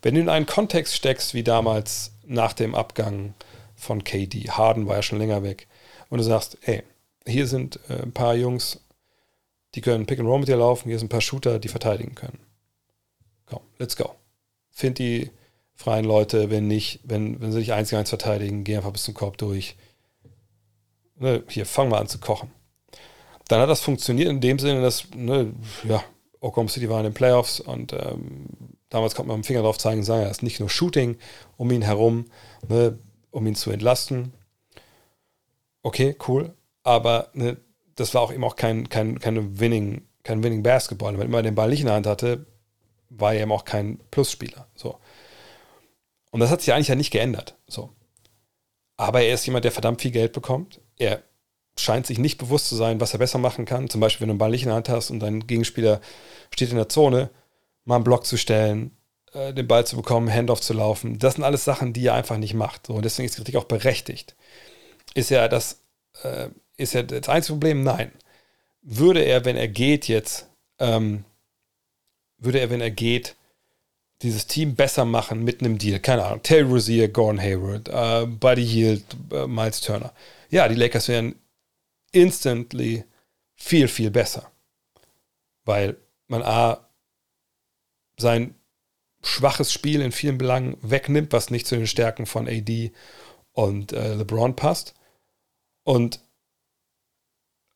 [0.00, 3.34] Wenn du in einen Kontext steckst, wie damals nach dem Abgang
[3.74, 5.68] von KD, Harden war ja schon länger weg,
[6.08, 6.84] und du sagst, ey,
[7.26, 8.80] hier sind äh, ein paar Jungs,
[9.76, 12.14] die können Pick and Roll mit dir laufen, hier sind ein paar Shooter, die verteidigen
[12.14, 12.38] können.
[13.44, 14.14] Komm, let's go.
[14.70, 15.30] Find die
[15.74, 19.04] freien Leute, wenn nicht, wenn, wenn sie dich eins gegen eins verteidigen, geh einfach bis
[19.04, 19.76] zum Korb durch.
[21.18, 22.50] Ne, hier, fang mal an zu kochen.
[23.48, 25.52] Dann hat das funktioniert in dem Sinne, dass, ne,
[25.84, 26.02] ja,
[26.40, 28.46] Oklahoma City war in den Playoffs und ähm,
[28.88, 31.18] damals konnte man mit dem Finger drauf zeigen und sagen, er ist nicht nur Shooting
[31.56, 32.26] um ihn herum,
[32.66, 32.98] ne,
[33.30, 34.32] um ihn zu entlasten.
[35.82, 36.54] Okay, cool.
[36.82, 37.58] Aber ne,
[37.96, 41.18] das war auch eben auch kein, kein, keine Winning, kein Winning Basketball.
[41.18, 42.46] Wenn man den Ball nicht in der Hand hatte,
[43.08, 44.66] war er eben auch kein Plusspieler.
[44.74, 44.98] So.
[46.30, 47.56] Und das hat sich eigentlich ja nicht geändert.
[47.66, 47.90] So.
[48.96, 50.80] Aber er ist jemand, der verdammt viel Geld bekommt.
[50.98, 51.22] Er
[51.78, 53.90] scheint sich nicht bewusst zu sein, was er besser machen kann.
[53.90, 56.00] Zum Beispiel, wenn du einen Ball nicht in der Hand hast und dein Gegenspieler
[56.50, 57.30] steht in der Zone,
[57.84, 58.96] mal einen Block zu stellen,
[59.32, 61.18] äh, den Ball zu bekommen, Handoff zu laufen.
[61.18, 62.86] Das sind alles Sachen, die er einfach nicht macht.
[62.86, 64.36] So, und deswegen ist die Kritik auch berechtigt.
[65.14, 65.82] Ist ja das,
[66.22, 67.82] äh, ist ja das einzige Problem?
[67.82, 68.12] Nein.
[68.82, 70.48] Würde er, wenn er geht jetzt,
[70.78, 71.24] ähm,
[72.38, 73.34] würde er, wenn er geht,
[74.22, 76.00] dieses Team besser machen mit einem Deal.
[76.00, 76.42] Keine Ahnung.
[76.42, 80.12] Terry Rozier, Gordon Hayward, äh, Buddy Hield, äh, Miles Turner.
[80.50, 81.34] Ja, die Lakers wären
[82.12, 83.04] instantly
[83.54, 84.50] viel, viel besser.
[85.64, 85.96] Weil
[86.28, 86.88] man A,
[88.18, 88.54] sein
[89.22, 92.92] schwaches Spiel in vielen Belangen wegnimmt, was nicht zu den Stärken von AD
[93.52, 94.94] und äh, LeBron passt.
[95.82, 96.20] Und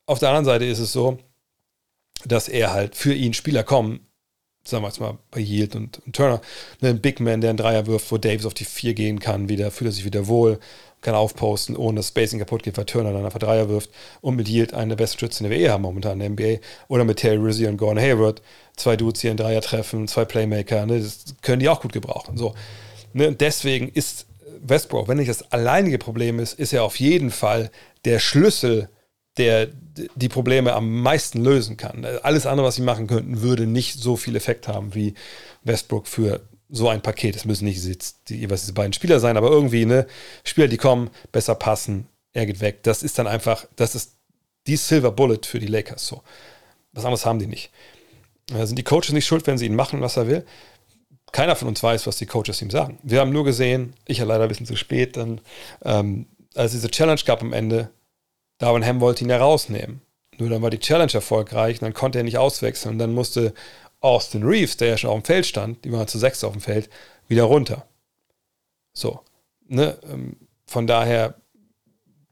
[0.05, 1.17] auf der anderen Seite ist es so,
[2.25, 4.07] dass er halt für ihn Spieler kommen,
[4.63, 6.41] sagen wir jetzt mal bei Yield und, und Turner,
[6.81, 9.49] ne, ein Big Man, der einen Dreier wirft, wo Davis auf die Vier gehen kann,
[9.49, 10.59] wieder, fühlt er sich wieder wohl,
[11.01, 13.89] kann aufposten, ohne dass Spacing kaputt geht, weil Turner dann einfach Dreier wirft
[14.21, 16.61] und mit Yield einen der besten Schützen der WE haben momentan in der NBA.
[16.89, 18.41] Oder mit Terry Rizzi und Gordon Hayward,
[18.75, 22.37] zwei Dudes hier in Dreier treffen, zwei Playmaker, ne, das können die auch gut gebrauchen.
[22.37, 22.53] So.
[23.13, 24.27] Ne, und deswegen ist
[24.61, 27.71] Westbrook, wenn nicht das alleinige Problem ist, ist er auf jeden Fall
[28.05, 28.89] der Schlüssel,
[29.37, 29.69] der
[30.15, 32.05] die Probleme am meisten lösen kann.
[32.23, 35.13] Alles andere, was sie machen könnten, würde nicht so viel Effekt haben wie
[35.63, 37.35] Westbrook für so ein Paket.
[37.35, 37.83] Es müssen nicht
[38.29, 40.07] die, jeweils diese beiden Spieler sein, aber irgendwie, ne,
[40.43, 42.83] Spieler, die kommen, besser passen, er geht weg.
[42.83, 44.13] Das ist dann einfach, das ist
[44.67, 46.07] die Silver Bullet für die Lakers.
[46.07, 46.23] So.
[46.93, 47.71] Was anderes haben die nicht.
[48.47, 50.45] Da sind die Coaches nicht schuld, wenn sie ihn machen, was er will.
[51.31, 52.99] Keiner von uns weiß, was die Coaches ihm sagen.
[53.03, 55.39] Wir haben nur gesehen, ich ja leider ein bisschen zu spät, dann,
[55.83, 56.25] ähm,
[56.55, 57.89] als diese Challenge gab am Ende,
[58.61, 60.01] Darwin Ham wollte ihn ja rausnehmen.
[60.37, 62.93] Nur dann war die Challenge erfolgreich und dann konnte er nicht auswechseln.
[62.93, 63.55] Und dann musste
[64.01, 66.61] Austin Reeves, der ja schon auf dem Feld stand, die waren zu sechs auf dem
[66.61, 66.87] Feld,
[67.27, 67.87] wieder runter.
[68.93, 69.21] So.
[69.67, 69.97] Ne?
[70.03, 70.37] Ähm,
[70.67, 71.35] von daher,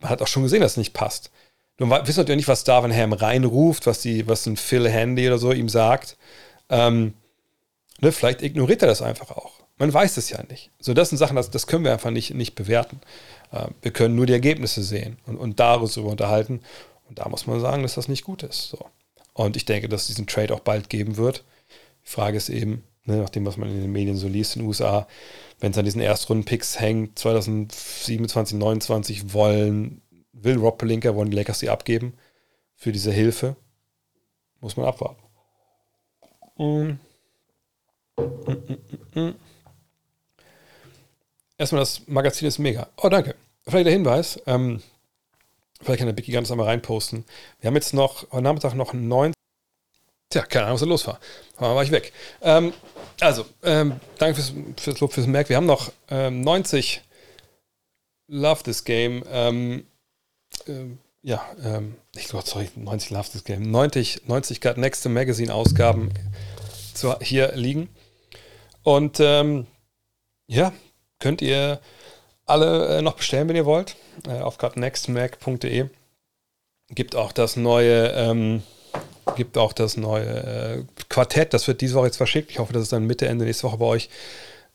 [0.03, 1.31] hat auch schon gesehen, dass es nicht passt.
[1.79, 5.39] Nun wissen natürlich nicht, was Darwin Ham reinruft, was, die, was ein Phil Handy oder
[5.39, 6.15] so ihm sagt.
[6.69, 7.15] Ähm,
[8.01, 8.11] ne?
[8.11, 9.53] Vielleicht ignoriert er das einfach auch.
[9.77, 10.71] Man weiß es ja nicht.
[10.79, 12.99] So, das sind Sachen, das, das können wir einfach nicht, nicht bewerten.
[13.51, 16.61] Äh, wir können nur die Ergebnisse sehen und, und darüber unterhalten.
[17.07, 18.69] Und da muss man sagen, dass das nicht gut ist.
[18.69, 18.85] So.
[19.33, 21.43] Und ich denke, dass es diesen Trade auch bald geben wird.
[22.05, 24.61] Die Frage ist eben, ne, nach dem, was man in den Medien so liest in
[24.61, 25.07] den USA,
[25.59, 30.01] wenn es an diesen Erstrunden-Picks hängt, 2027, 2029 wollen,
[30.33, 32.13] will Rob Pelinka, wollen die Lakers sie abgeben
[32.75, 33.55] für diese Hilfe.
[34.61, 35.21] Muss man abwarten.
[36.57, 36.99] Mm.
[38.17, 39.35] Mm, mm,
[41.59, 42.87] Erstmal, das Magazin ist mega.
[42.95, 43.35] Oh, danke.
[43.67, 44.41] Vielleicht der Hinweis.
[44.47, 44.81] Ähm,
[45.81, 47.25] vielleicht kann der Biggie ganz einmal reinposten.
[47.59, 49.33] Wir haben jetzt noch, heute Nachmittag noch neun.
[50.29, 51.19] Tja, keine Ahnung, was da los war.
[51.57, 52.13] Aber war ich weg.
[52.41, 52.71] Ähm,
[53.19, 55.49] also, ähm, danke fürs, fürs Lob, fürs Merk.
[55.49, 57.01] Wir haben noch ähm, 90
[58.27, 59.25] Love This Game.
[59.29, 59.85] Ähm,
[60.65, 63.69] ähm, ja, ähm, ich glaube, sorry, 90 Love This Game.
[63.69, 66.13] 90, 90 Got Next Magazine Ausgaben
[66.93, 67.89] zu, hier liegen.
[68.83, 70.73] Und ja,
[71.19, 71.79] könnt ihr
[72.45, 73.95] alle äh, noch bestellen, wenn ihr wollt.
[74.27, 75.89] Äh, auf gotnextmac.de
[76.89, 78.63] gibt auch das neue, ähm,
[79.35, 81.53] gibt auch das neue äh, Quartett.
[81.53, 82.49] Das wird diese Woche jetzt verschickt.
[82.49, 84.09] Ich hoffe, das ist dann Mitte, Ende nächste Woche bei euch.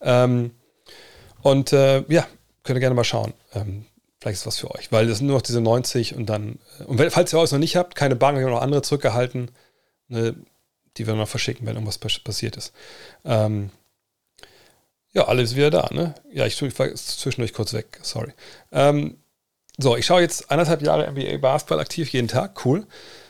[0.01, 0.53] Ähm,
[1.43, 2.27] und äh, ja,
[2.63, 3.35] könnt ihr gerne mal schauen.
[3.55, 3.87] Ähm,
[4.21, 6.59] vielleicht ist was für euch, weil das sind nur noch diese 90 und dann.
[6.79, 8.83] Äh, und wenn, falls ihr euch noch nicht habt, keine Bank, wir haben noch andere
[8.83, 9.51] zurückgehalten,
[10.09, 10.37] ne,
[10.97, 12.73] die wir noch verschicken, wenn irgendwas passiert ist.
[13.25, 13.71] Ähm,
[15.15, 16.15] ja, alles wieder da, ne?
[16.33, 18.33] Ja, ich, ich war zwischendurch kurz weg, sorry.
[18.73, 19.17] Ähm,
[19.79, 22.87] so, ich schaue jetzt anderthalb Jahre NBA Basketball aktiv jeden Tag, cool.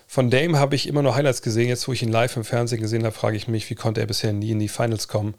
[0.06, 1.68] Von Dame habe ich immer nur Highlights gesehen.
[1.68, 4.06] Jetzt, wo ich ihn live im Fernsehen gesehen habe, frage ich mich, wie konnte er
[4.06, 5.34] bisher nie in die Finals kommen?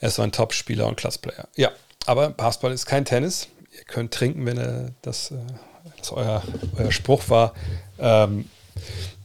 [0.00, 1.48] Er ist so ein Top-Spieler und Klassplayer.
[1.56, 1.70] Ja,
[2.06, 3.48] aber Basketball ist kein Tennis.
[3.76, 5.36] Ihr könnt trinken, wenn er das, äh,
[5.96, 6.42] das euer,
[6.76, 7.54] euer Spruch war,
[7.98, 8.48] ähm,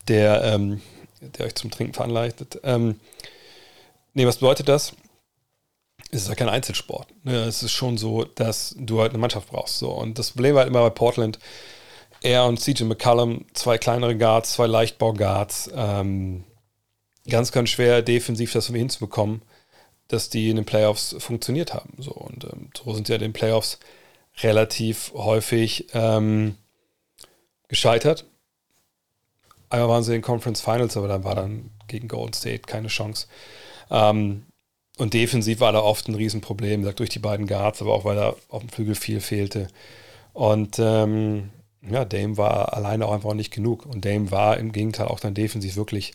[0.07, 0.81] der, ähm,
[1.21, 2.59] der euch zum Trinken veranleitet.
[2.63, 2.99] Ähm,
[4.13, 4.93] nee, was bedeutet das?
[6.11, 7.13] Es ist ja kein Einzelsport.
[7.23, 7.43] Ne?
[7.43, 9.79] Es ist schon so, dass du halt eine Mannschaft brauchst.
[9.79, 9.91] So.
[9.91, 11.39] Und das Problem war halt immer bei Portland,
[12.21, 16.45] er und CJ McCallum, zwei kleinere Guards, zwei Leichtbau-Guards, ähm,
[17.29, 19.41] ganz, ganz schwer defensiv das hinzubekommen,
[20.07, 21.93] dass die in den Playoffs funktioniert haben.
[21.99, 22.11] So.
[22.11, 23.79] Und ähm, so sind sie ja in den Playoffs
[24.41, 26.55] relativ häufig ähm,
[27.67, 28.25] gescheitert.
[29.69, 32.87] Einmal waren sie in den Conference Finals, aber dann war dann gegen Golden State keine
[32.87, 33.27] Chance.
[33.91, 34.46] Ähm,
[34.97, 38.15] und defensiv war da oft ein Riesenproblem, sagt durch die beiden Guards, aber auch weil
[38.15, 39.67] da auf dem Flügel viel fehlte.
[40.33, 41.49] Und ähm,
[41.89, 43.85] ja, Dame war alleine auch einfach nicht genug.
[43.85, 46.13] Und Dame war im Gegenteil auch dann defensiv wirklich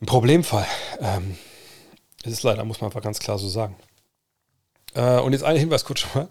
[0.00, 0.66] ein Problemfall.
[1.00, 1.36] Ähm,
[2.22, 3.76] das ist leider, muss man einfach ganz klar so sagen.
[4.94, 6.28] Äh, und jetzt ein Hinweis kurz schon mal.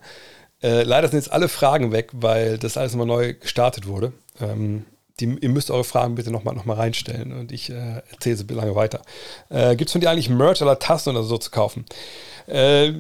[0.64, 4.14] Äh, leider sind jetzt alle Fragen weg, weil das alles nochmal neu gestartet wurde.
[4.40, 4.86] Ähm,
[5.22, 8.46] die, ihr müsst eure Fragen bitte nochmal noch mal reinstellen und ich äh, erzähle sie
[8.54, 9.02] lange weiter.
[9.50, 11.86] Äh, Gibt es von dir eigentlich Merch oder Tassen oder so zu kaufen?
[12.48, 12.94] Äh,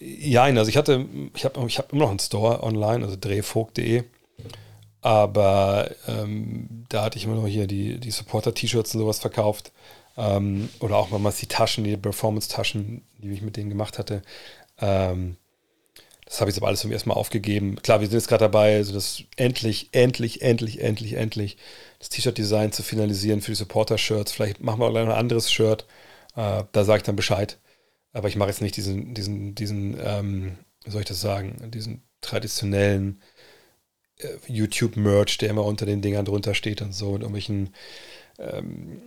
[0.00, 4.04] ja, also ich hatte, ich habe ich hab immer noch einen Store online, also drehvogt.de.
[5.02, 9.72] Aber ähm, da hatte ich immer noch hier die, die Supporter-T-Shirts und sowas verkauft.
[10.16, 14.22] Ähm, oder auch mal die Taschen, die Performance-Taschen, die ich mit denen gemacht hatte.
[14.80, 15.36] Ähm,
[16.26, 17.76] das habe ich jetzt aber alles zum ersten Mal aufgegeben.
[17.76, 21.56] Klar, wir sind jetzt gerade dabei, so das endlich, endlich, endlich, endlich, endlich
[22.00, 24.32] das T-Shirt-Design zu finalisieren für die Supporter-Shirts.
[24.32, 25.86] Vielleicht machen wir auch ein anderes Shirt.
[26.34, 27.58] Äh, da sage ich dann Bescheid.
[28.12, 32.02] Aber ich mache jetzt nicht diesen, diesen, diesen, ähm, wie soll ich das sagen, diesen
[32.20, 33.22] traditionellen
[34.18, 37.72] äh, YouTube-Merch, der immer unter den Dingern drunter steht und so, und irgendwelchen
[38.40, 39.00] ähm,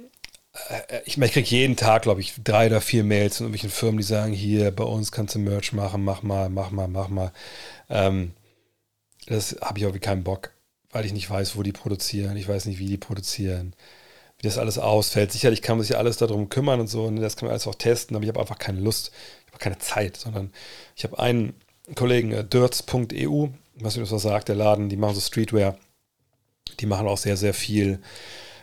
[0.68, 3.98] äh, ich, ich kriege jeden Tag, glaube ich, drei oder vier Mails von irgendwelchen Firmen,
[3.98, 7.32] die sagen, hier, bei uns kannst du Merch machen, mach mal, mach mal, mach mal.
[7.90, 8.34] Ähm,
[9.28, 10.52] das habe ich irgendwie keinen Bock,
[10.92, 13.76] weil ich nicht weiß, wo die produzieren, ich weiß nicht, wie die produzieren,
[14.38, 15.32] wie das alles ausfällt.
[15.32, 17.76] Sicherlich kann man sich alles darum kümmern und so, und das kann man alles auch
[17.76, 19.12] testen, aber ich habe einfach keine Lust,
[19.46, 20.52] ich habe keine Zeit, sondern
[20.96, 21.54] ich habe einen
[21.96, 25.78] Kollegen, äh, dirts.eu, was mir das was sagt, der Laden, die machen so Streetwear,
[26.80, 28.00] die machen auch sehr, sehr viel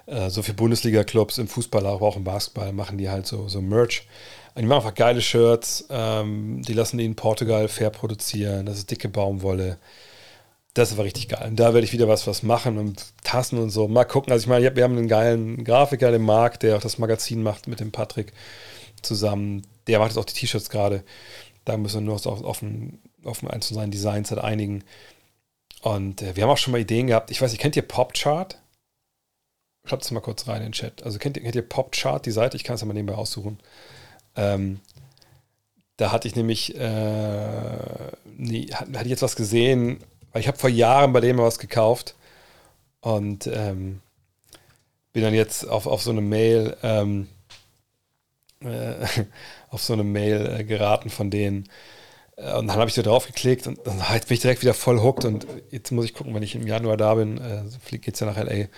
[0.06, 3.60] äh, so für Bundesliga-Clubs im Fußball, aber auch im Basketball machen die halt so, so
[3.60, 4.06] Merch.
[4.54, 8.78] Und die machen einfach geile Shirts, ähm, die lassen die in Portugal fair produzieren, das
[8.78, 9.78] ist dicke Baumwolle.
[10.74, 11.48] Das war richtig geil.
[11.48, 13.88] Und da werde ich wieder was, was machen und Tassen und so.
[13.88, 14.30] Mal gucken.
[14.30, 17.66] Also ich meine, wir haben einen geilen Grafiker, den Marc, der auch das Magazin macht
[17.66, 18.34] mit dem Patrick
[19.00, 19.62] zusammen.
[19.86, 21.02] Der macht jetzt auch die T-Shirts gerade.
[21.64, 24.84] Da müssen wir nur auf, auf, ein, auf ein zu seinen Designs halt einigen.
[25.80, 27.30] Und äh, wir haben auch schon mal Ideen gehabt.
[27.30, 28.58] Ich weiß nicht, kennt ihr Popchart?
[29.86, 31.02] Schreibt es mal kurz rein in den Chat.
[31.04, 32.56] Also kennt ihr, kennt ihr Popchart, die Seite?
[32.56, 33.58] Ich kann es ja mal nebenbei aussuchen.
[34.34, 34.80] Ähm,
[35.96, 40.00] da hatte ich nämlich, äh, nie, hatte ich jetzt was gesehen,
[40.32, 42.16] weil ich habe vor Jahren bei dem was gekauft
[43.00, 44.02] und ähm,
[45.12, 47.28] bin dann jetzt auf, auf so eine Mail, ähm,
[48.60, 49.06] äh,
[49.70, 51.68] auf so eine Mail äh, geraten von denen.
[52.36, 55.00] Äh, und dann habe ich so drauf geklickt und dann bin ich direkt wieder voll
[55.00, 58.20] hooked und jetzt muss ich gucken, wenn ich im Januar da bin, äh, geht es
[58.20, 58.68] ja nach LA,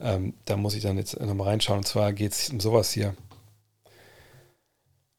[0.00, 3.14] ähm, da muss ich dann jetzt nochmal reinschauen und zwar geht es um sowas hier.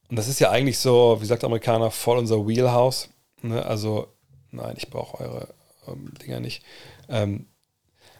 [0.09, 3.09] Und das ist ja eigentlich so, wie sagt der Amerikaner, voll unser Wheelhouse.
[3.41, 3.65] Ne?
[3.65, 4.07] Also,
[4.51, 5.53] nein, ich brauche eure
[5.87, 6.63] ähm, Dinger nicht.
[7.09, 7.47] Ähm,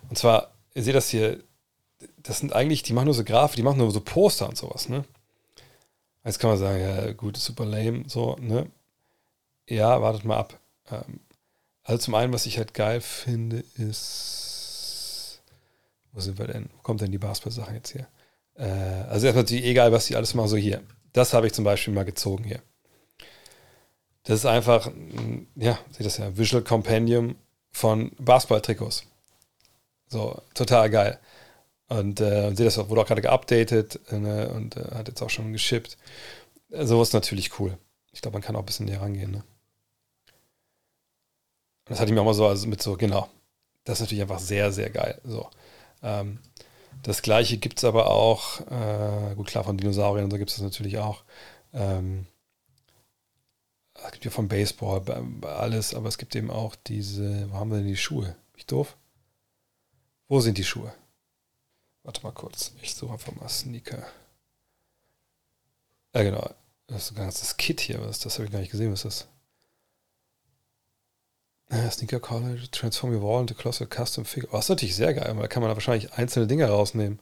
[0.10, 1.42] und zwar, ihr seht das hier,
[2.18, 4.90] das sind eigentlich, die machen nur so Grafik, die machen nur so Poster und sowas,
[4.90, 5.06] ne?
[6.24, 8.70] Jetzt kann man sagen, ja, gut, super lame, so, ne?
[9.68, 10.60] Ja, wartet mal ab.
[10.90, 11.20] Ähm,
[11.84, 15.42] also zum einen, was ich halt geil finde, ist,
[16.12, 16.70] wo sind wir denn?
[16.76, 18.08] Wo kommt denn die Basketball-Sache jetzt hier?
[18.56, 18.64] Äh,
[19.10, 20.84] also erstmal natürlich egal, was die alles machen, so hier.
[21.14, 22.62] Das habe ich zum Beispiel mal gezogen hier.
[24.24, 24.92] Das ist einfach,
[25.56, 27.36] ja, seht das ja, Visual Compendium
[27.72, 29.04] von Basketball-Trikots.
[30.08, 31.20] So, total geil.
[31.88, 35.54] Und äh, seht das, wurde auch gerade geupdatet äh, und äh, hat jetzt auch schon
[35.54, 35.98] geschippt.
[36.70, 37.78] So ist natürlich cool.
[38.12, 39.32] Ich glaube, man kann auch ein bisschen näher rangehen.
[39.32, 39.44] Ne?
[41.90, 43.30] Das hatte ich mir auch mal so also mit so, genau.
[43.84, 45.20] Das ist natürlich einfach sehr, sehr geil.
[45.24, 45.50] So.
[46.04, 46.40] Ähm,
[47.04, 50.58] das gleiche gibt es aber auch, äh, gut klar, von Dinosauriern und so gibt es
[50.58, 51.24] das natürlich auch.
[51.74, 52.26] Ähm,
[53.94, 55.02] es gibt ja vom Baseball
[55.44, 58.26] alles, aber es gibt eben auch diese, wo haben wir denn die Schuhe?
[58.26, 58.96] Bin ich doof?
[60.28, 60.94] Wo sind die Schuhe?
[62.04, 64.06] Warte mal kurz, ich suche einfach mal Sneaker.
[66.14, 66.50] Ja, genau.
[66.88, 68.02] Das ist ein ganzes Kit hier.
[68.02, 68.92] Was, das habe ich gar nicht gesehen.
[68.92, 69.28] Was ist das?
[71.92, 74.50] Sneaker College, Transform Your Wall into Closet Custom Figure.
[74.54, 77.20] Oh, natürlich sehr geil, weil da kann man da wahrscheinlich einzelne Dinge rausnehmen.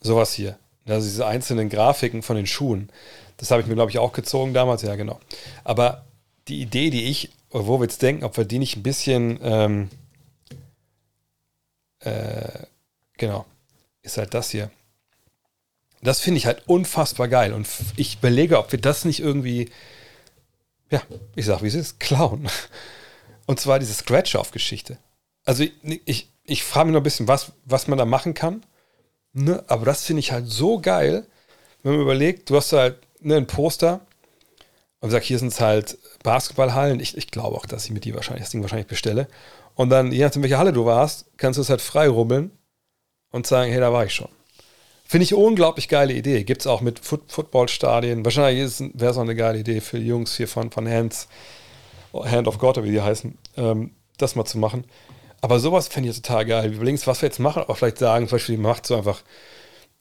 [0.00, 0.58] Sowas hier.
[0.86, 2.90] Also diese einzelnen Grafiken von den Schuhen.
[3.36, 4.82] Das habe ich mir, glaube ich, auch gezogen damals.
[4.82, 5.20] Ja, genau.
[5.64, 6.04] Aber
[6.48, 9.90] die Idee, die ich, wo wir jetzt denken, ob wir die nicht ein bisschen, ähm,
[12.00, 12.66] äh,
[13.16, 13.44] genau,
[14.02, 14.70] ist halt das hier.
[16.02, 17.52] Das finde ich halt unfassbar geil.
[17.52, 19.70] Und ich überlege, ob wir das nicht irgendwie,
[20.90, 21.00] ja,
[21.36, 22.48] ich sag, wie es ist, klauen.
[23.46, 24.98] Und zwar diese Scratch-Off-Geschichte.
[25.44, 25.72] Also ich,
[26.04, 28.62] ich, ich frage mich noch ein bisschen, was, was man da machen kann.
[29.32, 29.64] Ne?
[29.68, 31.26] Aber das finde ich halt so geil,
[31.82, 34.00] wenn man überlegt, du hast halt ne, ein Poster
[35.00, 37.00] und sagt, hier sind es halt Basketballhallen.
[37.00, 39.26] Ich, ich glaube auch, dass ich mit dir wahrscheinlich das Ding wahrscheinlich bestelle.
[39.74, 42.50] Und dann, je nachdem, welche Halle du warst, kannst du es halt frei rubbeln
[43.30, 44.28] und sagen, hey, da war ich schon.
[45.04, 46.44] Finde ich unglaublich geile Idee.
[46.44, 48.24] Gibt es auch mit Foot Footballstadien.
[48.24, 51.28] Wahrscheinlich wäre es auch eine geile Idee für die Jungs hier von, von Hands,
[52.12, 54.84] Hand of God, wie die heißen, ähm, das mal zu machen.
[55.40, 56.72] Aber sowas fände ich total geil.
[56.72, 59.22] Überlegen was wir jetzt machen, auch vielleicht sagen, zum Beispiel, macht so einfach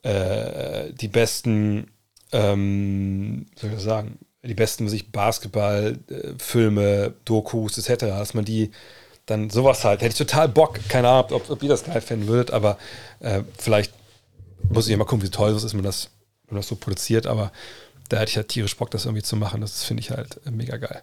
[0.04, 1.92] äh, die besten,
[2.32, 8.46] ähm, soll ich das sagen, die besten sich Basketball, äh, Filme, Dokus etc., dass man
[8.46, 8.72] die
[9.26, 10.02] dann sowas halt.
[10.02, 10.80] Hätte ich total Bock.
[10.90, 12.78] Keine Ahnung, ob, ob ihr das geil finden würdet, aber
[13.20, 13.94] äh, vielleicht
[14.70, 16.10] muss ich ja mal gucken, wie toll das ist, wenn man das,
[16.48, 17.28] wenn das so produziert.
[17.28, 17.52] Aber
[18.10, 19.62] da hätte ich halt tierisch Bock, das irgendwie zu machen.
[19.62, 21.02] Das finde ich halt äh, mega geil.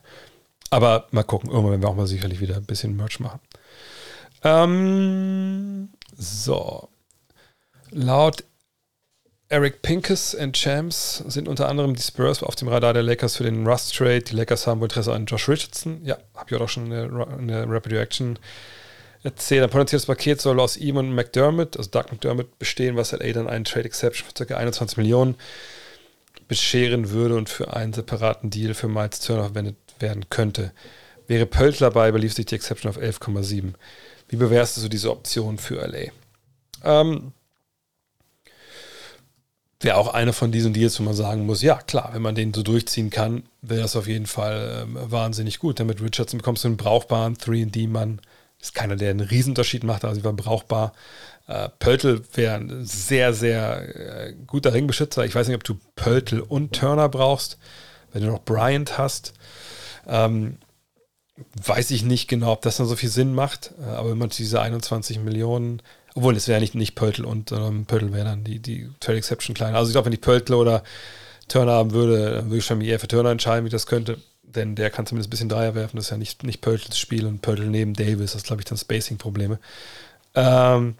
[0.70, 3.40] Aber mal gucken, irgendwann werden wir auch mal sicherlich wieder ein bisschen Merch machen.
[4.44, 6.88] Ähm, so.
[7.90, 8.44] Laut
[9.50, 13.44] Eric Pincus und Champs sind unter anderem die Spurs auf dem Radar der Lakers für
[13.44, 14.20] den Rust Trade.
[14.20, 16.04] Die Lakers haben wohl Interesse an Josh Richardson.
[16.04, 18.38] Ja, habe ich auch schon in der, Rapid Reaction
[19.22, 19.62] erzählt.
[19.62, 23.48] Ein potenzieelles Paket soll aus ihm und McDermott, also Doug McDermott, bestehen, was LA dann
[23.48, 24.54] einen Trade Exception von ca.
[24.54, 25.34] 21 Millionen
[26.46, 30.72] bescheren würde und für einen separaten Deal für Miles Turner verwendet werden könnte.
[31.26, 33.74] Wäre Pöltl dabei, belief sich die Exception auf 11,7.
[34.28, 36.10] Wie bewertest du diese Option für LA?
[36.84, 37.32] Ähm,
[39.80, 42.52] wäre auch eine von diesen Deals, wo man sagen muss, ja klar, wenn man den
[42.52, 45.80] so durchziehen kann, wäre das auf jeden Fall äh, wahnsinnig gut.
[45.80, 48.20] Damit Richardson bekommst du einen brauchbaren 3D-Mann.
[48.60, 50.92] Ist keiner, der einen Riesenunterschied macht, aber sie war brauchbar.
[51.46, 55.24] Äh, Pöltl wäre ein sehr, sehr äh, guter Ringbeschützer.
[55.24, 57.58] Ich weiß nicht, ob du Pöltl und Turner brauchst,
[58.12, 59.32] wenn du noch Bryant hast.
[60.08, 60.56] Ähm,
[61.64, 63.72] weiß ich nicht genau, ob das dann so viel Sinn macht.
[63.80, 65.82] Äh, aber man diese 21 Millionen
[66.18, 69.54] obwohl, es wäre nicht, nicht Pöltl und ähm, Pöltl wäre dann die, die Trade Exception
[69.54, 69.78] kleiner.
[69.78, 70.82] Also ich glaube, wenn ich Pöltl oder
[71.46, 74.18] Turner haben würde, dann würde ich schon eher für Turner entscheiden, wie das könnte.
[74.42, 75.96] Denn der kann zumindest ein bisschen Dreier werfen.
[75.96, 78.32] Das ist ja nicht, nicht Pöltls Spiel und Pöltl neben Davis.
[78.32, 79.60] Das glaube ich, dann Spacing-Probleme.
[80.34, 80.96] Ähm,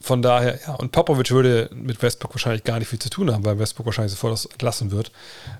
[0.00, 3.44] von daher, ja, und Popovic würde mit Westbrook wahrscheinlich gar nicht viel zu tun haben,
[3.44, 5.10] weil Westbrook wahrscheinlich sofort das entlassen wird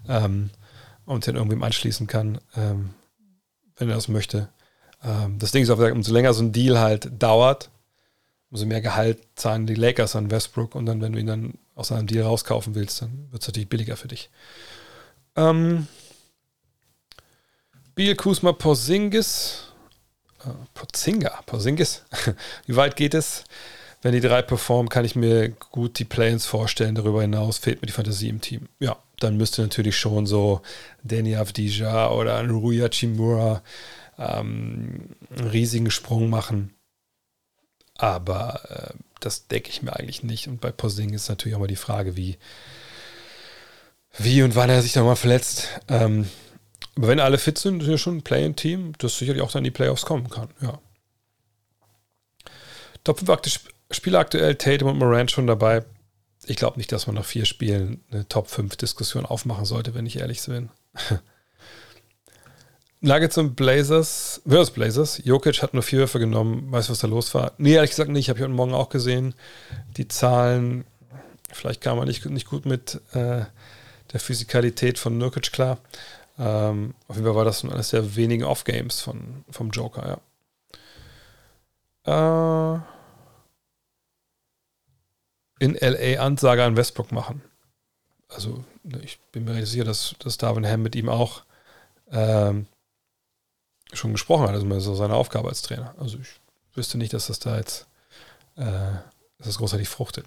[0.08, 0.50] ähm,
[1.08, 2.90] und den irgendwem anschließen kann, ähm,
[3.76, 4.48] wenn er das möchte.
[5.02, 7.70] Ähm, das Ding ist, umso länger so ein Deal halt dauert,
[8.50, 11.92] umso mehr Gehalt zahlen die Lakers an Westbrook und dann, wenn du ihn dann aus
[11.92, 14.30] einem Deal rauskaufen willst, dann wird es natürlich billiger für dich.
[15.34, 15.86] Ähm,
[17.94, 19.72] Biel Kusma Porzingis,
[20.44, 22.04] äh, Porzinga, Porzingis,
[22.66, 23.44] wie weit geht es?
[24.02, 26.94] Wenn die drei performen, kann ich mir gut die Play-ins vorstellen.
[26.94, 28.68] Darüber hinaus fehlt mir die Fantasie im Team.
[28.78, 30.60] Ja, dann müsste natürlich schon so
[31.02, 33.62] Danny Avdija oder ein Ruya Chimura
[34.18, 36.74] ähm, einen riesigen Sprung machen.
[37.96, 40.48] Aber äh, das denke ich mir eigentlich nicht.
[40.48, 42.38] Und bei Posing ist natürlich auch mal die Frage, wie,
[44.16, 45.68] wie und wann er sich nochmal verletzt.
[45.88, 46.28] Ähm,
[46.96, 49.64] aber wenn alle fit sind, ist ja schon ein Play-in-Team, das sicherlich auch dann in
[49.64, 50.48] die Playoffs kommen kann.
[50.60, 50.80] Ja.
[53.04, 55.84] Top 5 Spieler aktuell, Tatum und Morant schon dabei.
[56.48, 60.06] Ich glaube nicht, dass man nach vier Spielen eine Top 5 Diskussion aufmachen sollte, wenn
[60.06, 60.70] ich ehrlich bin.
[63.00, 65.20] Nuggets und Blazers, versus Blazers.
[65.24, 66.72] Jokic hat nur vier Würfe genommen.
[66.72, 67.52] Weißt du, was da los war?
[67.58, 68.30] Nee, ehrlich gesagt nicht.
[68.30, 69.34] Habe ich heute Morgen auch gesehen.
[69.98, 70.86] Die Zahlen,
[71.52, 73.44] vielleicht kam man nicht, nicht gut mit äh,
[74.12, 75.76] der Physikalität von Nurkic klar.
[76.38, 80.18] Ähm, auf jeden Fall war das eines der wenigen Off-Games vom Joker,
[82.06, 82.76] ja.
[82.76, 82.80] Äh,
[85.58, 87.42] in LA Ansage an Westbrook machen.
[88.28, 91.42] Also, ne, ich bin mir sicher, dass, dass Darwin Ham mit ihm auch
[92.10, 92.66] ähm,
[93.92, 94.54] schon gesprochen hat.
[94.54, 95.94] Also, so seine Aufgabe als Trainer.
[95.98, 96.40] Also, ich
[96.74, 97.86] wüsste nicht, dass das da jetzt
[98.58, 98.64] äh,
[99.38, 100.26] dass das großartig fruchtet.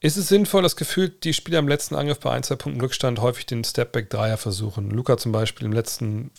[0.00, 3.20] Ist es sinnvoll, dass gefühlt die Spieler im letzten Angriff bei ein, zwei Punkten Rückstand
[3.20, 4.90] häufig den Stepback-Dreier versuchen?
[4.90, 6.30] Luca zum Beispiel im letzten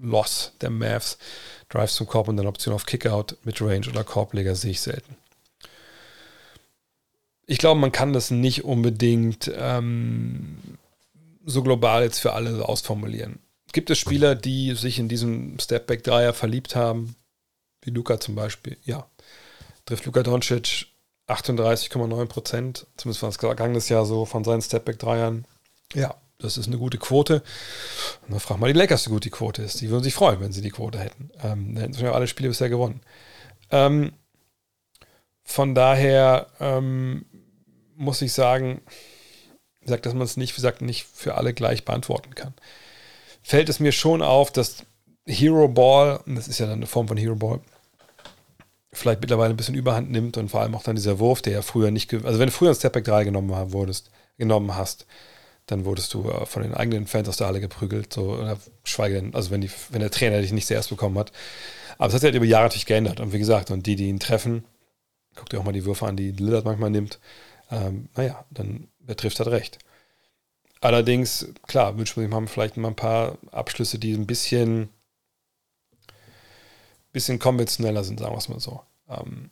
[0.00, 1.16] Loss der Mavs,
[1.70, 5.16] Drives zum Korb und dann Option auf Kickout, Midrange oder Korbleger sehe ich selten.
[7.50, 10.56] Ich glaube, man kann das nicht unbedingt ähm,
[11.44, 13.40] so global jetzt für alle ausformulieren.
[13.72, 17.16] Gibt es Spieler, die sich in diesem Stepback-Dreier verliebt haben?
[17.82, 18.76] Wie Luca zum Beispiel?
[18.84, 19.08] Ja.
[19.84, 20.86] Trifft Luca Doncic
[21.26, 25.44] 38,9 Prozent, zumindest war es vergangenes Jahr so, von seinen Stepback-Dreiern.
[25.94, 27.42] Ja, das ist eine gute Quote.
[28.22, 29.80] Und dann frag mal die Lakers, wie gut die Quote ist.
[29.80, 31.32] Die würden sich freuen, wenn sie die Quote hätten.
[31.42, 33.00] Ähm, dann hätten sie ja alle Spiele bisher gewonnen.
[33.72, 34.12] Ähm,
[35.42, 37.26] von daher ähm,
[38.00, 38.80] muss ich sagen,
[39.82, 42.54] gesagt, dass man es nicht, wie nicht für alle gleich beantworten kann.
[43.42, 44.84] Fällt es mir schon auf, dass
[45.26, 47.60] Hero Ball, das ist ja dann eine Form von Hero Ball,
[48.92, 51.62] vielleicht mittlerweile ein bisschen Überhand nimmt und vor allem auch dann dieser Wurf, der ja
[51.62, 55.06] früher nicht, also wenn du früher ein Stepback 3 genommen wurdest, genommen hast,
[55.66, 59.16] dann wurdest du äh, von den eigenen Fans aus der Halle geprügelt, so, oder schweige
[59.16, 61.32] denn, also wenn, die, wenn der Trainer dich nicht zuerst bekommen hat.
[61.98, 64.08] Aber es hat sich halt über Jahre natürlich geändert und wie gesagt, und die, die
[64.08, 64.64] ihn treffen,
[65.36, 67.20] guck dir auch mal die Würfe an, die Lillard manchmal nimmt,
[67.70, 69.78] ähm, naja, dann wer trifft, hat recht.
[70.80, 74.88] Allerdings, klar, wünscht man sich vielleicht mal ein paar Abschlüsse, die ein bisschen
[77.12, 78.82] bisschen konventioneller sind, sagen wir es mal so.
[79.08, 79.50] Ähm,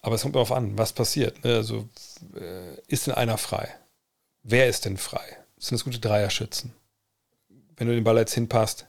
[0.00, 1.44] aber es kommt darauf an, was passiert.
[1.44, 1.54] Ne?
[1.54, 1.88] Also
[2.36, 3.68] äh, ist denn einer frei?
[4.42, 5.24] Wer ist denn frei?
[5.58, 6.72] Sind das gute Dreierschützen?
[7.76, 8.86] Wenn du den Ball jetzt hinpasst,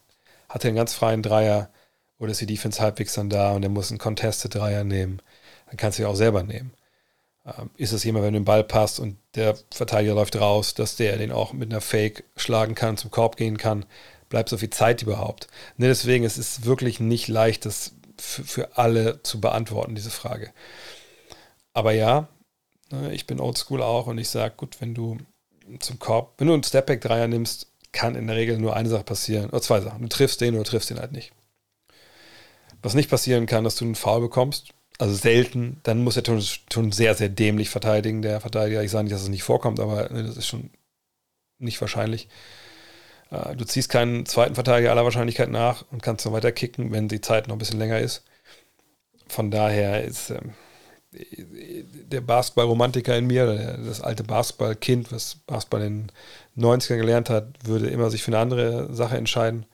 [0.48, 1.72] hat er einen ganz freien Dreier
[2.20, 5.22] oder ist die Defense halbwegs dann da und er muss einen Contested Dreier nehmen,
[5.68, 6.74] dann kannst du ihn auch selber nehmen.
[7.46, 10.96] Ähm, ist es jemand, wenn du den Ball passt und der Verteidiger läuft raus, dass
[10.96, 13.86] der den auch mit einer Fake schlagen kann, zum Korb gehen kann,
[14.30, 15.48] bleibt so viel Zeit überhaupt?
[15.78, 20.52] Ne, deswegen, es ist wirklich nicht leicht, das für, alle zu beantworten, diese Frage.
[21.74, 22.28] Aber ja,
[22.92, 25.18] ne, ich bin oldschool auch und ich sage, gut, wenn du
[25.80, 29.50] zum Korb, wenn du einen Stepback-Dreier nimmst, kann in der Regel nur eine Sache passieren,
[29.50, 30.02] oder zwei Sachen.
[30.02, 31.32] Du triffst den oder triffst den halt nicht.
[32.82, 34.70] Was nicht passieren kann, dass du einen Foul bekommst,
[35.00, 38.84] also selten, dann muss er schon, schon sehr, sehr dämlich verteidigen, der Verteidiger.
[38.84, 40.72] Ich sage nicht, dass es nicht vorkommt, aber ne, das ist schon
[41.58, 42.28] nicht wahrscheinlich.
[43.32, 47.08] Äh, du ziehst keinen zweiten Verteidiger aller Wahrscheinlichkeit nach und kannst dann weiter kicken, wenn
[47.08, 48.26] die Zeit noch ein bisschen länger ist.
[49.28, 50.54] Von daher ist ähm,
[51.12, 56.12] der Basketball-Romantiker in mir, das alte Basketball-Kind, was Basketball in
[56.56, 59.66] den 90ern gelernt hat, würde immer sich für eine andere Sache entscheiden.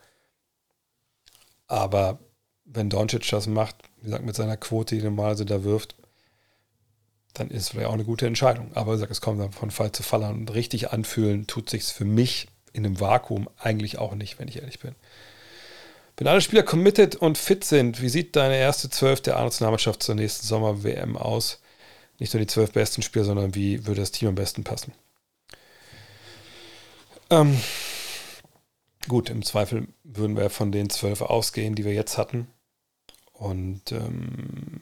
[1.66, 2.20] Aber
[2.64, 3.76] wenn Doncic das macht,
[4.06, 5.96] wie gesagt, mit seiner Quote, die normalerweise da wirft,
[7.34, 8.70] dann ist es vielleicht auch eine gute Entscheidung.
[8.74, 11.68] Aber wie gesagt, es kommt dann von Fall zu Fall an und richtig anfühlen tut
[11.68, 14.94] sich für mich in einem Vakuum eigentlich auch nicht, wenn ich ehrlich bin.
[16.16, 20.14] Wenn alle Spieler committed und fit sind, wie sieht deine erste Zwölf der A-Nationalmannschaft zur
[20.14, 21.60] nächsten Sommer-WM aus?
[22.20, 24.92] Nicht nur die zwölf besten Spieler, sondern wie würde das Team am besten passen?
[27.28, 27.60] Ähm,
[29.08, 32.46] gut, im Zweifel würden wir von den zwölf ausgehen, die wir jetzt hatten.
[33.38, 34.80] Und ähm,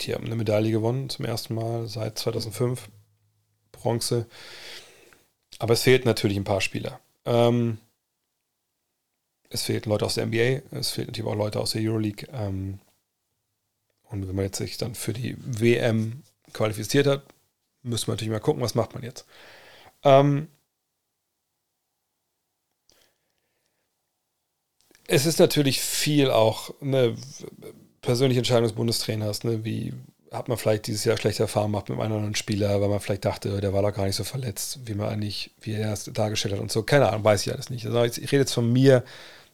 [0.00, 2.88] die haben eine Medaille gewonnen zum ersten Mal seit 2005.
[3.76, 4.26] Bronze.
[5.58, 7.00] Aber es fehlt natürlich ein paar Spieler.
[7.24, 7.78] Ähm,
[9.48, 12.26] es fehlen Leute aus der NBA, es fehlen natürlich auch Leute aus der Euroleague.
[12.32, 12.80] Ähm,
[14.10, 16.22] und wenn man jetzt sich dann für die WM
[16.52, 17.22] qualifiziert hat,
[17.82, 19.24] müssen wir natürlich mal gucken, was macht man jetzt.
[20.02, 20.48] Ähm,
[25.08, 27.16] es ist natürlich viel auch eine
[28.00, 29.92] persönliche Entscheidung des Bundestrainers, ne, wie
[30.32, 33.24] hat man vielleicht dieses Jahr schlechte Erfahrungen gemacht mit einem anderen Spieler, weil man vielleicht
[33.24, 36.54] dachte, der war doch gar nicht so verletzt, wie man eigentlich, wie er es dargestellt
[36.54, 36.82] hat und so.
[36.82, 37.86] Keine Ahnung, weiß ich alles nicht.
[37.86, 39.04] Also ich rede jetzt von mir,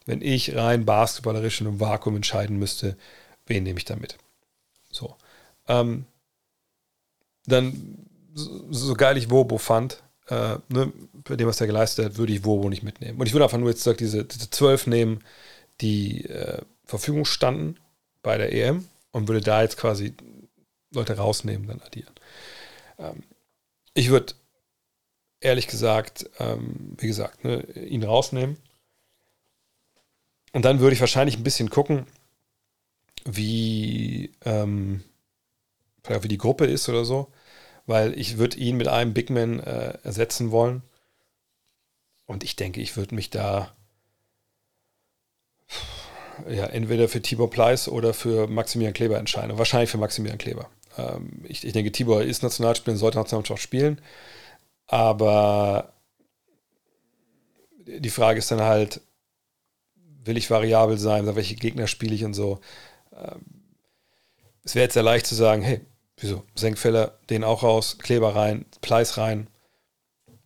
[0.07, 2.97] wenn ich rein basketballerisch in einem Vakuum entscheiden müsste,
[3.47, 4.17] wen nehme ich da mit?
[4.91, 5.17] So.
[5.69, 6.07] Ähm,
[7.47, 10.93] dann, so, so geil ich Wobo fand, äh, ne,
[11.25, 13.19] bei dem, was er geleistet hat, würde ich Wobo nicht mitnehmen.
[13.19, 15.23] Und ich würde einfach nur jetzt diese, diese zwölf nehmen,
[15.81, 17.77] die äh, Verfügung standen
[18.23, 20.15] bei der EM und würde da jetzt quasi
[20.93, 22.13] Leute rausnehmen, dann addieren.
[22.99, 23.23] Ähm,
[23.95, 24.35] ich würde
[25.41, 28.57] ehrlich gesagt, ähm, wie gesagt, ne, ihn rausnehmen.
[30.53, 32.07] Und dann würde ich wahrscheinlich ein bisschen gucken,
[33.25, 35.03] wie, ähm,
[36.05, 37.29] wie die Gruppe ist oder so,
[37.93, 40.83] weil ich würde ihn mit einem Big Man äh, ersetzen wollen.
[42.25, 43.71] Und ich denke, ich würde mich da
[46.49, 49.59] ja, entweder für Tibor Pleiss oder für Maximilian Kleber entscheiden.
[49.59, 50.71] Wahrscheinlich für Maximilian Kleber.
[50.97, 54.01] Ähm, ich, ich, denke, Tibor ist Nationalspieler, sollte Nationalmannschaft spielen.
[54.87, 55.93] Aber
[57.87, 59.03] die Frage ist dann halt,
[60.25, 62.61] will ich variabel sein, welche Gegner spiele ich und so.
[63.15, 63.45] Ähm,
[64.65, 65.83] es wäre jetzt sehr leicht zu sagen, hey,
[66.17, 69.49] wieso, Senkfeller, den auch raus, Kleber rein, Pleiss rein.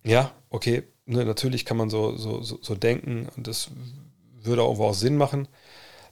[0.03, 3.69] Ja, okay, ne, natürlich kann man so, so, so, so denken und das
[4.41, 5.47] würde auch irgendwo auch Sinn machen.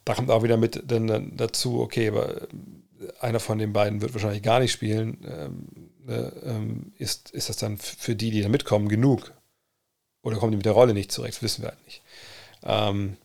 [0.03, 2.47] Da kommt auch wieder mit dann dazu, okay, aber
[3.19, 5.17] einer von den beiden wird wahrscheinlich gar nicht spielen.
[5.27, 5.67] Ähm,
[6.05, 9.33] ne, ähm, ist, ist das dann für die, die da mitkommen, genug?
[10.21, 11.35] Oder kommen die mit der Rolle nicht zurecht?
[11.35, 12.01] Das wissen wir halt nicht.
[12.63, 13.17] Ähm,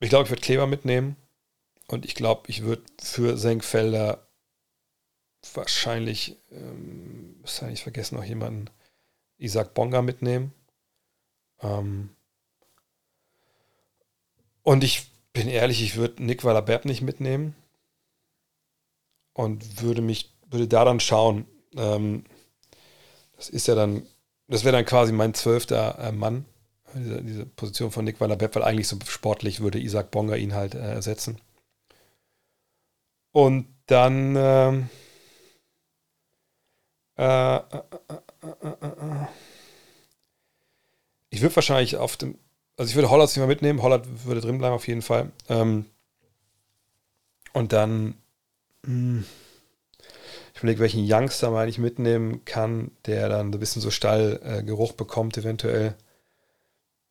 [0.00, 1.16] ich glaube, ich würde Kleber mitnehmen.
[1.90, 4.24] Und ich glaube, ich würde für Senkfelder
[5.54, 8.70] wahrscheinlich, ähm, wahrscheinlich vergessen noch jemanden,
[9.38, 10.52] Isaac Bonga mitnehmen.
[11.60, 12.10] Ähm,
[14.62, 17.56] und ich bin ehrlich, ich würde Nick Waller-Bepp nicht mitnehmen
[19.32, 21.44] und würde mich, würde da dann schauen.
[21.74, 22.24] Ähm,
[23.36, 24.06] das ist ja dann,
[24.46, 26.44] das wäre dann quasi mein zwölfter äh, Mann,
[26.94, 30.76] diese, diese, Position von Nick Waller-Bepp, weil eigentlich so sportlich würde Isaac Bonga ihn halt
[30.76, 31.40] äh, ersetzen.
[33.32, 34.90] Und dann ähm,
[37.16, 39.26] äh, äh, äh, äh
[41.32, 42.38] ich würde wahrscheinlich auf dem
[42.80, 43.82] also ich würde Hollard nicht mal mitnehmen.
[43.82, 45.30] Hollard würde drin bleiben auf jeden Fall.
[45.50, 45.84] Ähm,
[47.52, 48.14] und dann,
[48.86, 49.24] mh, hm,
[50.54, 54.96] ich überlege, welchen Youngster man eigentlich mitnehmen kann, der dann ein bisschen so Stallgeruch äh,
[54.96, 55.94] bekommt, eventuell.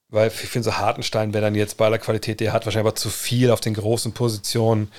[0.07, 2.95] Weil ich finde, so Hartenstein wäre dann jetzt bei der Qualität, der hat wahrscheinlich aber
[2.95, 4.91] zu viel auf den großen Positionen.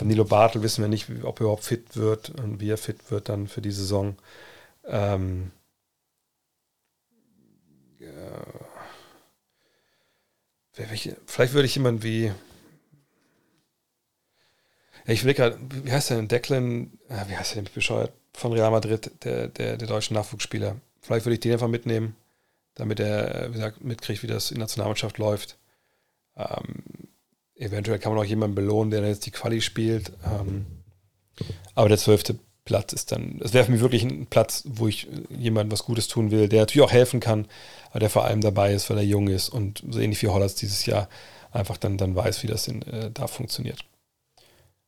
[0.00, 3.28] Danilo Bartel wissen wir nicht, ob er überhaupt fit wird und wie er fit wird
[3.28, 4.16] dann für die Saison.
[4.84, 5.52] Ähm,
[7.98, 8.42] ja
[10.88, 12.32] welche, vielleicht würde ich jemanden wie.
[15.06, 16.28] Ja, ich will gerade, wie heißt der denn?
[16.28, 18.12] Declan, äh, wie heißt der denn bescheuert?
[18.32, 20.76] Von Real Madrid, der, der, der deutsche Nachwuchsspieler.
[21.00, 22.16] Vielleicht würde ich den einfach mitnehmen,
[22.74, 25.58] damit er, wie gesagt, mitkriegt, wie das in der Nationalmannschaft läuft.
[26.36, 27.08] Ähm,
[27.60, 30.12] eventuell kann man auch jemanden belohnen, der jetzt die Quali spielt.
[30.24, 30.66] Ähm,
[31.74, 35.08] aber der zwölfte Platz ist dann, es wäre für mich wirklich ein Platz, wo ich
[35.30, 37.46] jemandem was Gutes tun will, der natürlich auch helfen kann,
[37.90, 40.54] aber der vor allem dabei ist, weil er jung ist und so ähnlich wie Hollands
[40.54, 41.08] dieses Jahr
[41.52, 43.84] einfach dann, dann weiß, wie das in, äh, da funktioniert.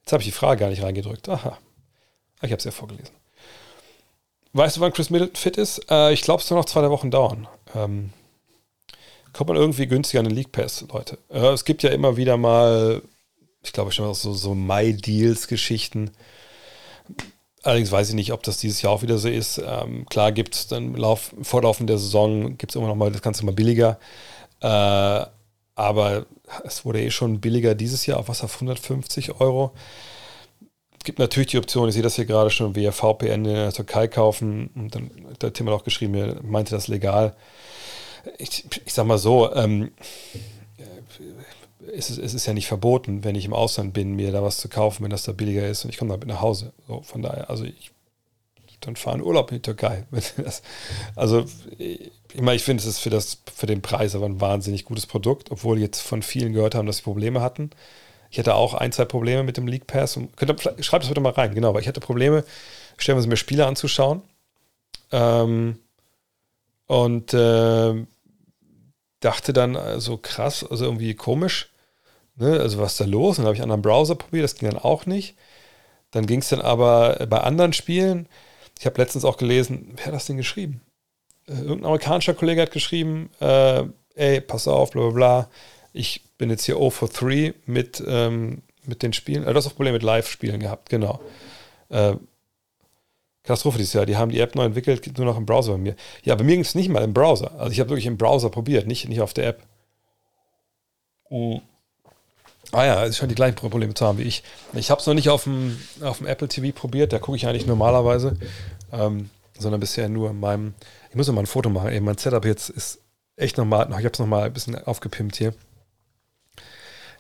[0.03, 1.29] Jetzt habe ich die Frage gar nicht reingedrückt.
[1.29, 1.59] Aha.
[2.43, 3.15] Ich habe es ja vorgelesen.
[4.53, 5.91] Weißt du, wann Chris Middleton fit ist?
[5.91, 7.49] Äh, ich glaube, es soll noch zwei Wochen dauern.
[7.75, 8.11] Ähm,
[9.33, 11.19] kommt man irgendwie günstiger an den League Pass, Leute.
[11.29, 13.03] Äh, es gibt ja immer wieder mal,
[13.63, 16.11] ich glaube schon so, so My-Deals-Geschichten
[17.63, 19.59] Allerdings weiß ich nicht, ob das dieses Jahr auch wieder so ist.
[19.65, 23.23] Ähm, klar gibt es dann Lauf, Vorlaufen der Saison, gibt es immer noch mal das
[23.23, 23.99] Ganze mal billiger.
[24.61, 25.25] Äh,
[25.75, 26.27] aber
[26.65, 29.73] es wurde eh schon billiger dieses Jahr auf was auf 150 Euro.
[30.99, 33.73] Es gibt natürlich die Option, ich sehe das hier gerade schon, via VPN in der
[33.73, 34.71] Türkei kaufen.
[34.75, 37.37] Und dann hat der Tim auch geschrieben, er meinte das legal.
[38.39, 39.93] Ich, ich sag mal so, ähm,
[41.95, 44.59] es ist, es ist ja nicht verboten, wenn ich im Ausland bin, mir da was
[44.59, 46.73] zu kaufen, wenn das da billiger ist und ich komme damit nach Hause.
[46.87, 47.93] So, von daher, also ich
[48.83, 50.05] dann fahren Urlaub in die Türkei.
[51.17, 51.47] also
[51.79, 55.07] ich meine, ich finde, es ist für, das, für den Preis aber ein wahnsinnig gutes
[55.07, 57.71] Produkt, obwohl jetzt von vielen gehört haben, dass sie Probleme hatten.
[58.31, 60.19] Ich hatte auch ein, zwei Probleme mit dem League Pass.
[60.81, 62.45] Schreibt das bitte mal rein, genau, weil ich hatte Probleme,
[62.97, 64.23] stellen wir mir Spiele anzuschauen.
[65.11, 65.79] Ähm,
[66.87, 68.07] und äh,
[69.25, 71.71] dachte dann, also krass, also irgendwie komisch.
[72.37, 73.37] Ne, also was ist da los?
[73.37, 75.37] Dann habe ich einen anderen Browser probiert, das ging dann auch nicht.
[76.11, 78.29] Dann ging es dann aber bei anderen Spielen.
[78.79, 80.83] Ich habe letztens auch gelesen, wer hat das denn geschrieben?
[81.47, 83.85] Äh, irgendein amerikanischer Kollege hat geschrieben, äh,
[84.15, 85.51] ey, pass auf, bla bla bla.
[85.93, 89.45] Ich bin jetzt hier 0 for 3 mit, ähm, mit den Spielen.
[89.45, 91.21] Äh, du hast auch Probleme mit Live-Spielen gehabt, genau.
[91.89, 92.15] Äh,
[93.45, 94.07] Katastrophe dieses Jahr.
[94.07, 95.97] Die haben die App neu entwickelt, geht nur noch im Browser bei mir.
[96.23, 97.53] Ja, bei mir ging es nicht mal im Browser.
[97.59, 99.63] Also ich habe wirklich im Browser probiert, nicht, nicht auf der App.
[101.31, 101.61] Mhm.
[102.71, 104.43] Ah ja, es scheint die gleichen Probleme zu haben wie ich.
[104.73, 107.47] Ich habe es noch nicht auf dem, auf dem Apple TV probiert, da gucke ich
[107.47, 108.39] eigentlich normalerweise,
[108.93, 109.29] ähm,
[109.59, 110.75] sondern bisher nur in meinem.
[111.11, 111.91] Ich muss noch mal ein Foto machen.
[111.91, 113.01] Ey, mein Setup jetzt ist
[113.37, 115.53] echt nochmal, ich habe es nochmal ein bisschen aufgepimpt hier.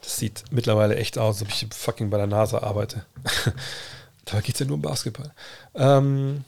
[0.01, 3.05] Das sieht mittlerweile echt aus, als ob ich fucking bei der NASA arbeite.
[4.25, 5.33] da geht es ja nur um Basketball.
[5.75, 6.45] Ähm,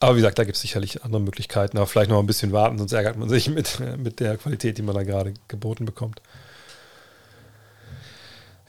[0.00, 1.76] aber wie gesagt, da gibt es sicherlich andere Möglichkeiten.
[1.76, 4.82] Aber vielleicht noch ein bisschen warten, sonst ärgert man sich mit, mit der Qualität, die
[4.82, 6.22] man da gerade geboten bekommt.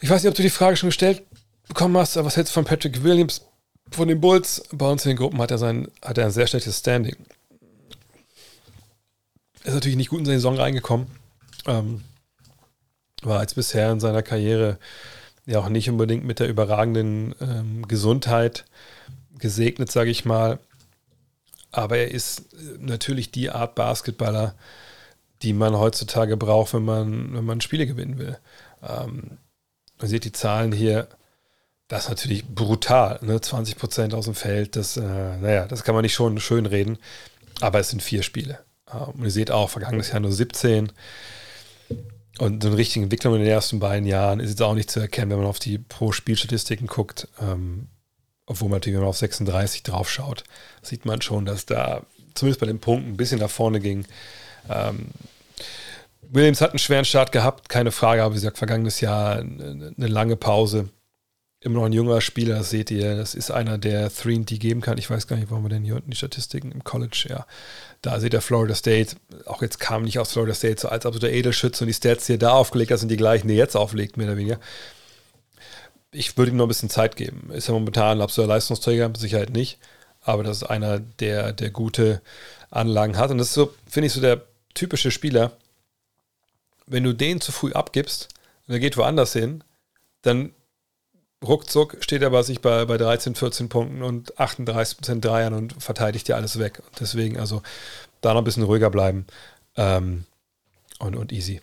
[0.02, 1.24] Ich weiß nicht, ob du die Frage schon gestellt
[1.68, 3.46] bekommen hast, aber was hältst du von Patrick Williams
[3.92, 4.64] von den Bulls?
[4.72, 7.16] Bei uns in den Gruppen hat er, sein, hat er ein sehr schlechtes Standing.
[9.64, 11.08] Er ist natürlich nicht gut in seine Saison reingekommen.
[11.68, 12.04] Ähm,
[13.22, 14.80] war als bisher in seiner Karriere
[15.50, 18.66] ja auch nicht unbedingt mit der überragenden ähm, Gesundheit
[19.38, 20.60] gesegnet, sage ich mal.
[21.72, 24.56] Aber er ist äh, natürlich die Art Basketballer,
[25.42, 28.38] die man heutzutage braucht, wenn man, wenn man Spiele gewinnen will.
[28.88, 29.38] Ähm,
[29.98, 31.08] man sieht die Zahlen hier,
[31.88, 33.20] das ist natürlich brutal.
[33.24, 33.42] Ne?
[33.42, 37.00] 20 Prozent aus dem Feld, das, äh, naja, das kann man nicht schon schön reden.
[37.62, 38.60] Aber es sind vier Spiele.
[38.94, 40.92] Ähm, und ihr seht auch, vergangenes Jahr nur 17.
[42.38, 45.00] Und so eine richtige Entwicklung in den ersten beiden Jahren ist jetzt auch nicht zu
[45.00, 47.28] erkennen, wenn man auf die Pro-Spielstatistiken guckt.
[47.42, 47.88] Ähm,
[48.46, 50.44] obwohl man natürlich, wenn man auf 36 drauf schaut,
[50.82, 52.04] sieht man schon, dass da
[52.34, 54.06] zumindest bei den Punkten ein bisschen nach vorne ging.
[54.70, 55.08] Ähm,
[56.22, 60.36] Williams hat einen schweren Start gehabt, keine Frage, aber wie gesagt, vergangenes Jahr eine lange
[60.36, 60.90] Pause.
[61.62, 63.18] Immer noch ein junger Spieler, das seht ihr.
[63.18, 64.98] Das ist einer, der 3D geben kann.
[64.98, 67.46] Ich weiß gar nicht, warum wir denn hier unten die Statistiken im College, ja.
[68.02, 71.34] Da seht ihr Florida State, auch jetzt kam nicht aus Florida State so als absoluter
[71.34, 74.16] Edelschütze und die Stats, die er da aufgelegt hat, sind die gleichen, die jetzt auflegt,
[74.16, 74.60] mehr oder weniger.
[76.12, 77.52] Ich würde ihm noch ein bisschen Zeit geben.
[77.52, 79.80] Ist ja momentan ein absoluter Leistungsträger, mit Sicherheit nicht.
[80.22, 82.22] Aber das ist einer, der, der gute
[82.72, 83.32] Anlagen hat.
[83.32, 85.52] Und das ist so, finde ich, so der typische Spieler,
[86.88, 88.30] wenn du den zu früh abgibst
[88.68, 89.64] und er geht woanders hin,
[90.22, 90.54] dann
[91.44, 96.28] ruckzuck steht er bei sich bei, bei 13, 14 Punkten und 38% Dreiern und verteidigt
[96.28, 96.82] dir alles weg.
[97.00, 97.62] Deswegen also
[98.22, 99.26] da noch ein bisschen ruhiger bleiben
[99.78, 100.26] ähm,
[101.00, 101.62] und, und easy.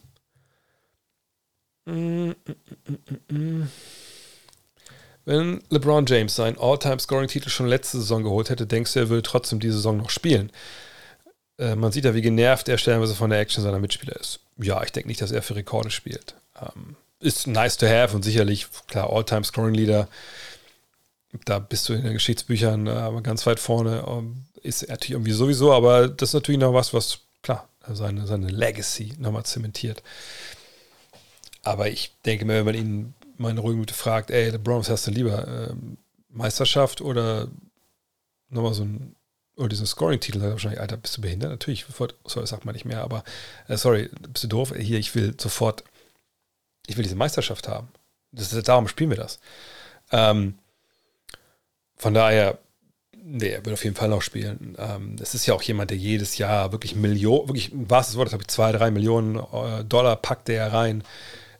[5.24, 9.60] Wenn LeBron James seinen All-Time-Scoring-Titel schon letzte Saison geholt hätte, denkst du, er würde trotzdem
[9.60, 10.50] diese Saison noch spielen?
[11.58, 14.40] Äh, man sieht ja, wie genervt er stellenweise von der Action seiner Mitspieler ist.
[14.56, 16.34] Ja, ich denke nicht, dass er für Rekorde spielt.
[16.60, 20.08] Ähm, ist nice to have und sicherlich, klar, All-Time-Scoring-Leader.
[21.44, 24.04] Da bist du in den Geschichtsbüchern äh, ganz weit vorne.
[24.06, 28.26] Ähm, ist er natürlich irgendwie sowieso, aber das ist natürlich noch was, was, klar, seine,
[28.26, 30.02] seine Legacy nochmal zementiert.
[31.62, 35.06] Aber ich denke mir, wenn man ihn meine ruhige Minute fragt, ey, LeBron, was hast
[35.06, 35.46] du lieber?
[35.70, 35.98] Ähm,
[36.30, 37.48] Meisterschaft oder
[38.50, 39.16] nochmal so ein
[39.56, 41.50] oder diesen Scoring-Titel, wahrscheinlich, Alter, bist du behindert?
[41.50, 43.24] Natürlich, sofort, sorry, sagt man nicht mehr, aber
[43.68, 44.74] äh, sorry, bist du doof?
[44.76, 45.82] Hier, ich will sofort,
[46.86, 47.88] ich will diese Meisterschaft haben.
[48.32, 49.38] Das darum spielen wir das.
[50.12, 50.58] Ähm,
[51.96, 52.58] von daher,
[53.16, 54.76] nee, er wird auf jeden Fall noch spielen.
[54.78, 58.28] Ähm, das ist ja auch jemand, der jedes Jahr wirklich Millionen, wirklich, was das Wort,
[58.28, 61.02] glaube ich, zwei, drei Millionen äh, Dollar packt der rein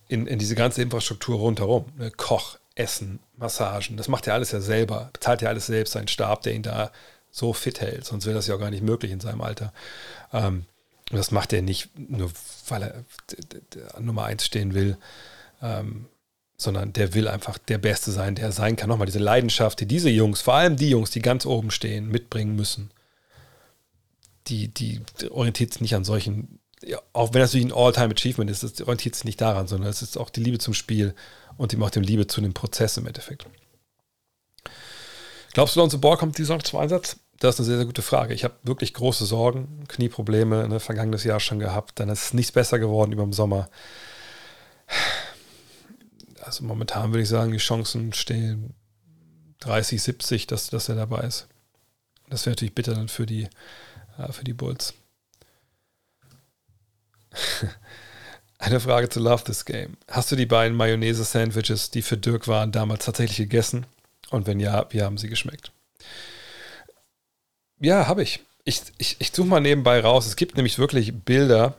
[0.08, 1.86] in, in diese ganze Infrastruktur rundherum.
[1.96, 2.10] Ne?
[2.10, 6.42] Koch, Essen, Massagen, das macht er alles ja selber, bezahlt ja alles selbst, seinen Stab,
[6.42, 6.92] der ihn da
[7.30, 8.04] so fit hält.
[8.04, 9.72] Sonst wäre das ja auch gar nicht möglich in seinem Alter.
[10.32, 10.66] Ähm,
[11.10, 12.30] das macht er nicht nur,
[12.68, 14.96] weil er Nummer eins stehen will,
[15.62, 16.06] ähm,
[16.56, 18.88] sondern der will einfach der Beste sein, der er sein kann.
[18.88, 22.56] Nochmal diese Leidenschaft, die diese Jungs, vor allem die Jungs, die ganz oben stehen, mitbringen
[22.56, 22.90] müssen.
[24.48, 25.00] Die, die
[25.30, 26.60] orientiert sich nicht an solchen,
[27.12, 30.16] auch wenn das natürlich ein All-Time-Achievement ist, das orientiert sich nicht daran, sondern es ist
[30.16, 31.14] auch die Liebe zum Spiel
[31.56, 33.46] und eben auch die Liebe zu dem Prozess im Endeffekt.
[35.52, 37.16] Glaubst du, Lonzo Ball kommt die Saison zum Einsatz?
[37.38, 38.34] Das ist eine sehr, sehr gute Frage.
[38.34, 42.00] Ich habe wirklich große Sorgen, Knieprobleme ne, vergangenes Jahr schon gehabt.
[42.00, 43.68] Dann ist es nichts besser geworden über den Sommer.
[46.40, 48.74] Also momentan würde ich sagen, die Chancen stehen
[49.60, 51.48] 30, 70, dass, dass er dabei ist.
[52.28, 53.48] Das wäre natürlich bitter dann für die,
[54.18, 54.94] äh, für die Bulls.
[58.58, 59.98] Eine Frage zu Love This Game.
[60.08, 63.84] Hast du die beiden Mayonnaise-Sandwiches, die für Dirk waren, damals tatsächlich gegessen?
[64.30, 65.72] Und wenn ja, wie haben sie geschmeckt?
[67.80, 68.44] Ja, habe ich.
[68.64, 70.26] Ich, ich, ich suche mal nebenbei raus.
[70.26, 71.74] Es gibt nämlich wirklich Bilder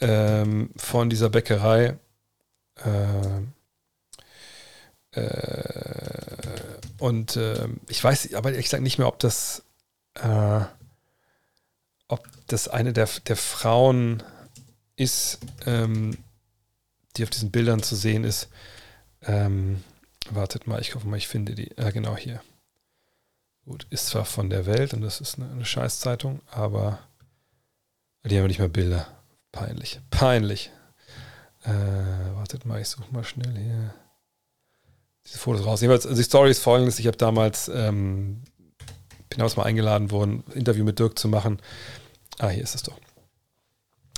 [0.00, 1.96] ähm, von dieser Bäckerei.
[2.84, 3.40] Äh,
[5.18, 9.62] äh, und äh, ich weiß aber ehrlich gesagt nicht mehr, ob das,
[10.14, 10.60] äh,
[12.08, 14.22] ob das eine der, der Frauen
[14.96, 16.16] ist, ähm,
[17.16, 18.48] die auf diesen Bildern zu sehen ist.
[19.22, 19.82] Ähm,
[20.30, 21.70] Wartet mal, ich hoffe mal, ich finde die.
[21.76, 22.40] Ja, genau hier.
[23.66, 27.00] Gut, ist zwar von der Welt und das ist eine, eine Scheißzeitung, aber
[28.24, 29.08] die haben nicht mehr Bilder.
[29.50, 30.00] Peinlich.
[30.10, 30.70] Peinlich.
[31.64, 33.92] Äh, wartet mal, ich suche mal schnell hier
[35.26, 35.80] diese Fotos raus.
[35.80, 38.44] Jedenfalls, also die Story ist folgendes: Ich habe damals, ähm,
[39.28, 41.60] bin damals mal eingeladen worden, ein Interview mit Dirk zu machen.
[42.38, 42.98] Ah, hier ist es doch.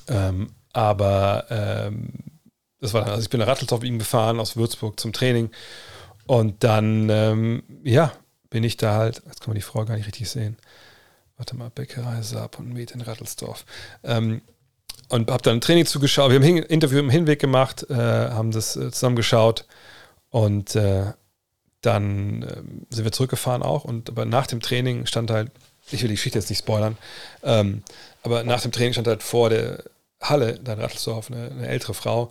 [0.08, 2.12] Ähm, aber ähm,
[2.80, 5.50] das war dann, also ich bin mit ihm gefahren aus Würzburg zum Training
[6.26, 8.12] und dann, ähm, ja,
[8.50, 10.56] bin ich da halt, jetzt kann man die Frau gar nicht richtig sehen.
[11.36, 13.64] Warte mal, Bäckerei Saab und Met in Rattelsdorf.
[14.02, 14.42] Ähm,
[15.08, 16.30] und habe dann ein Training zugeschaut.
[16.30, 19.66] Wir haben ein Interview im Hinweg gemacht, äh, haben das äh, zusammengeschaut
[20.30, 21.12] und äh,
[21.80, 23.84] dann äh, sind wir zurückgefahren auch.
[23.84, 25.50] Und aber nach dem Training stand halt,
[25.90, 26.98] ich will die Geschichte jetzt nicht spoilern,
[27.42, 27.82] ähm,
[28.22, 29.84] aber nach dem Training stand halt vor der
[30.20, 32.30] Halle, da in Rattelsdorf, eine, eine ältere Frau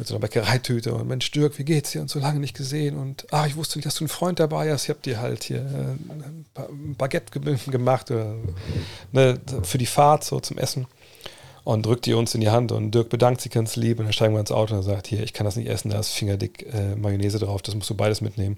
[0.00, 2.00] mit so einer Bäckereitüte und Mensch, Dirk, wie geht's dir?
[2.00, 2.96] Und so lange nicht gesehen.
[2.96, 4.84] Und ah, ich wusste nicht, dass du einen Freund dabei hast.
[4.84, 7.38] Ich habe dir halt hier äh, ein Baguette
[7.70, 8.34] gemacht oder,
[9.12, 10.86] ne, für die Fahrt so zum Essen
[11.64, 14.12] und drückt die uns in die Hand und Dirk bedankt sich ganz lieb und dann
[14.14, 16.66] steigen wir ins Auto und sagt, hier, ich kann das nicht essen, da ist fingerdick
[16.72, 18.56] äh, Mayonnaise drauf, das musst du beides mitnehmen.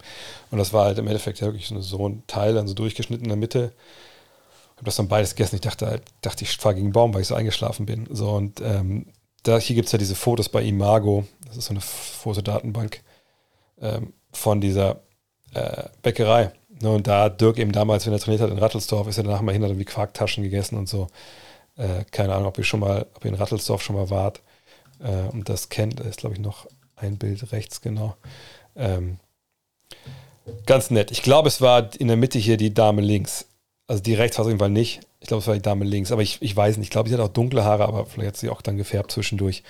[0.53, 3.31] Und das war halt im Endeffekt ja wirklich so ein Teil, dann so durchgeschnitten in
[3.31, 3.73] der Mitte.
[3.75, 5.57] Ich habe das dann beides gegessen.
[5.57, 8.07] Ich dachte halt, dachte, ich fahre gegen einen Baum, weil ich so eingeschlafen bin.
[8.11, 9.07] So und ähm,
[9.43, 13.03] da, hier gibt es ja diese Fotos bei Imago, das ist so eine Fotodatenbank
[13.81, 15.01] ähm, von dieser
[15.55, 16.53] äh, Bäckerei.
[16.81, 19.43] Ne, und da Dirk eben damals, wenn er trainiert hat in Rattelsdorf, ist er danach
[19.43, 21.09] mal hin, hat irgendwie Quarktaschen gegessen und so.
[21.77, 24.41] Äh, keine Ahnung, ob ihr schon mal, ob ihr in Rattelsdorf schon mal wart
[25.01, 26.01] äh, und das kennt.
[26.01, 26.67] Da ist, glaube ich, noch
[26.97, 28.17] ein Bild rechts, genau.
[28.77, 29.19] Ähm,
[30.67, 31.11] ganz nett.
[31.11, 33.47] Ich glaube, es war in der Mitte hier die Dame links.
[33.93, 35.01] Also die rechts war es auf jeden Fall nicht.
[35.21, 36.13] Ich glaube, es war die Dame links.
[36.13, 36.87] Aber ich, ich weiß nicht.
[36.87, 39.63] Ich glaube, sie hat auch dunkle Haare, aber vielleicht hat sie auch dann gefärbt zwischendurch.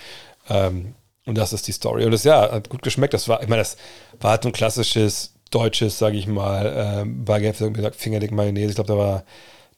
[0.49, 0.95] Ähm,
[1.27, 2.05] und das ist die Story.
[2.05, 3.15] Und das ja, hat gut geschmeckt.
[3.15, 3.77] Das war, ich meine, das
[4.21, 6.73] war halt so ein klassisches deutsches, sage ich mal,
[7.03, 8.69] ähm, Baguette mit Fingerdick Mayonnaise.
[8.69, 9.25] Ich glaube, da war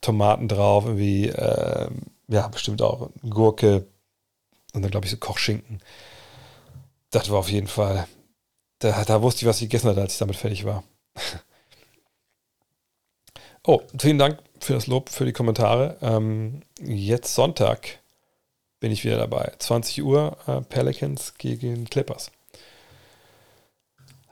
[0.02, 3.86] Tomaten drauf, irgendwie ähm, ja, bestimmt auch Gurke
[4.74, 5.80] und dann glaube ich so Kochschinken.
[7.10, 8.06] Das war auf jeden Fall,
[8.80, 10.84] da, da wusste ich, was ich gegessen hatte, als ich damit fertig war.
[13.64, 15.96] oh, vielen Dank für das Lob, für die Kommentare.
[16.00, 18.00] Ähm, jetzt Sonntag
[18.80, 19.52] bin ich wieder dabei.
[19.58, 22.30] 20 Uhr äh, Pelicans gegen Clippers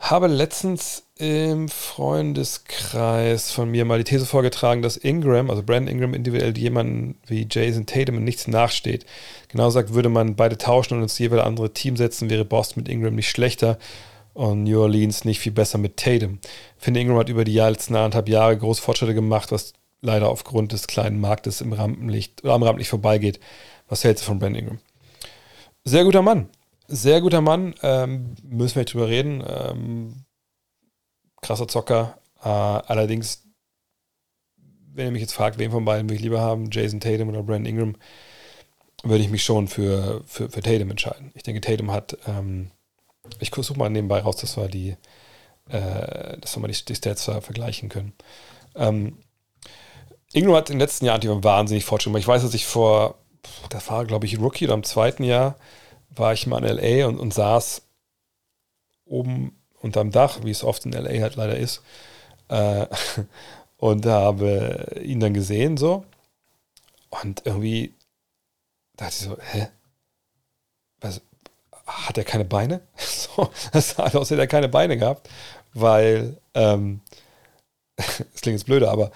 [0.02, 6.12] habe letztens im Freundeskreis von mir mal die These vorgetragen, dass Ingram, also Brandon Ingram,
[6.12, 9.06] individuell jemanden wie Jason Tatum in nichts nachsteht.
[9.48, 12.92] Genau gesagt, würde man beide tauschen und ins jeweilige andere Team setzen, wäre Boston mit
[12.92, 13.78] Ingram nicht schlechter
[14.34, 16.40] und New Orleans nicht viel besser mit Tatum.
[16.82, 20.88] Finde, Ingram hat über die letzten anderthalb Jahre große Fortschritte gemacht, was leider aufgrund des
[20.88, 23.38] kleinen Marktes im Rampenlicht am Rampenlicht vorbeigeht.
[23.88, 24.78] Was hältst du von Brandon Ingram?
[25.84, 26.48] Sehr guter Mann.
[26.88, 29.44] Sehr guter Mann, ähm, müssen wir nicht drüber reden.
[29.46, 30.24] Ähm,
[31.40, 32.18] krasser Zocker.
[32.42, 33.44] Äh, allerdings,
[34.92, 37.44] wenn ihr mich jetzt fragt, wen von beiden will ich lieber haben, Jason Tatum oder
[37.44, 37.96] Brandon Ingram,
[39.04, 41.30] würde ich mich schon für, für, für Tatum entscheiden.
[41.34, 42.72] Ich denke, Tatum hat, ähm,
[43.38, 44.96] ich suche mal nebenbei raus, dass wir die,
[45.68, 48.12] äh, dass wir mal die, die Stats vergleichen können.
[48.74, 49.18] Ähm,
[50.32, 53.16] Ingram hat in den letzten Jahren die wahnsinnig Fortschritt Ich weiß, dass ich vor,
[53.70, 55.56] das war glaube ich Rookie oder im zweiten Jahr,
[56.10, 57.82] war ich mal in LA und, und saß
[59.04, 61.82] oben unterm Dach, wie es oft in LA halt leider ist,
[62.48, 62.86] äh,
[63.76, 66.04] und habe ihn dann gesehen so.
[67.10, 67.94] Und irgendwie
[68.96, 69.68] dachte ich so, hä?
[71.92, 72.80] Hat er keine Beine?
[72.96, 75.28] so, das sah aus, hätte er keine Beine gehabt,
[75.74, 77.00] weil, ähm,
[77.96, 79.10] das klingt jetzt blöde, aber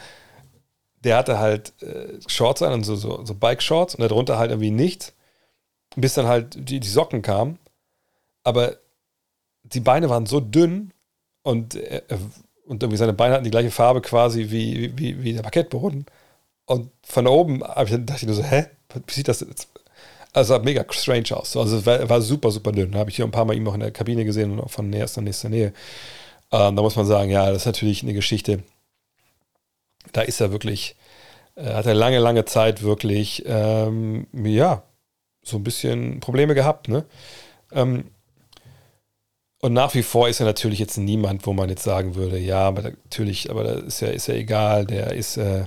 [1.05, 5.12] der hatte halt äh, Shorts an, so, so, so Bike-Shorts und darunter halt irgendwie nichts
[5.97, 7.59] bis dann halt die, die Socken kamen.
[8.44, 8.77] Aber
[9.65, 10.93] die Beine waren so dünn
[11.43, 12.03] und, äh,
[12.66, 16.07] und irgendwie seine Beine hatten die gleiche Farbe quasi wie, wie, wie der Parkettboden.
[16.66, 18.66] Und von oben dachte ich nur so, hä?
[19.07, 19.69] Wie sieht das jetzt?
[20.32, 21.57] Also sah mega strange aus.
[21.57, 22.93] Also es war, war super, super dünn.
[22.93, 24.70] Da habe ich hier ein paar Mal ihn auch in der Kabine gesehen und auch
[24.70, 25.73] von näherster, nächster Nähe.
[26.53, 28.62] Ähm, da muss man sagen, ja, das ist natürlich eine Geschichte.
[30.12, 30.97] Da ist er wirklich,
[31.57, 34.82] äh, hat er lange, lange Zeit wirklich, ähm, ja,
[35.43, 36.89] so ein bisschen Probleme gehabt.
[36.89, 37.05] Ne?
[37.73, 38.05] Ähm,
[39.61, 42.61] und nach wie vor ist er natürlich jetzt niemand, wo man jetzt sagen würde, ja,
[42.61, 45.62] aber natürlich, aber das ist ja, ist ja egal, der ist, äh,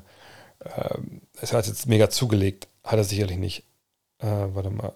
[0.60, 0.98] äh,
[1.42, 3.64] es hat jetzt mega zugelegt, hat er sicherlich nicht.
[4.20, 4.96] Äh, warte mal.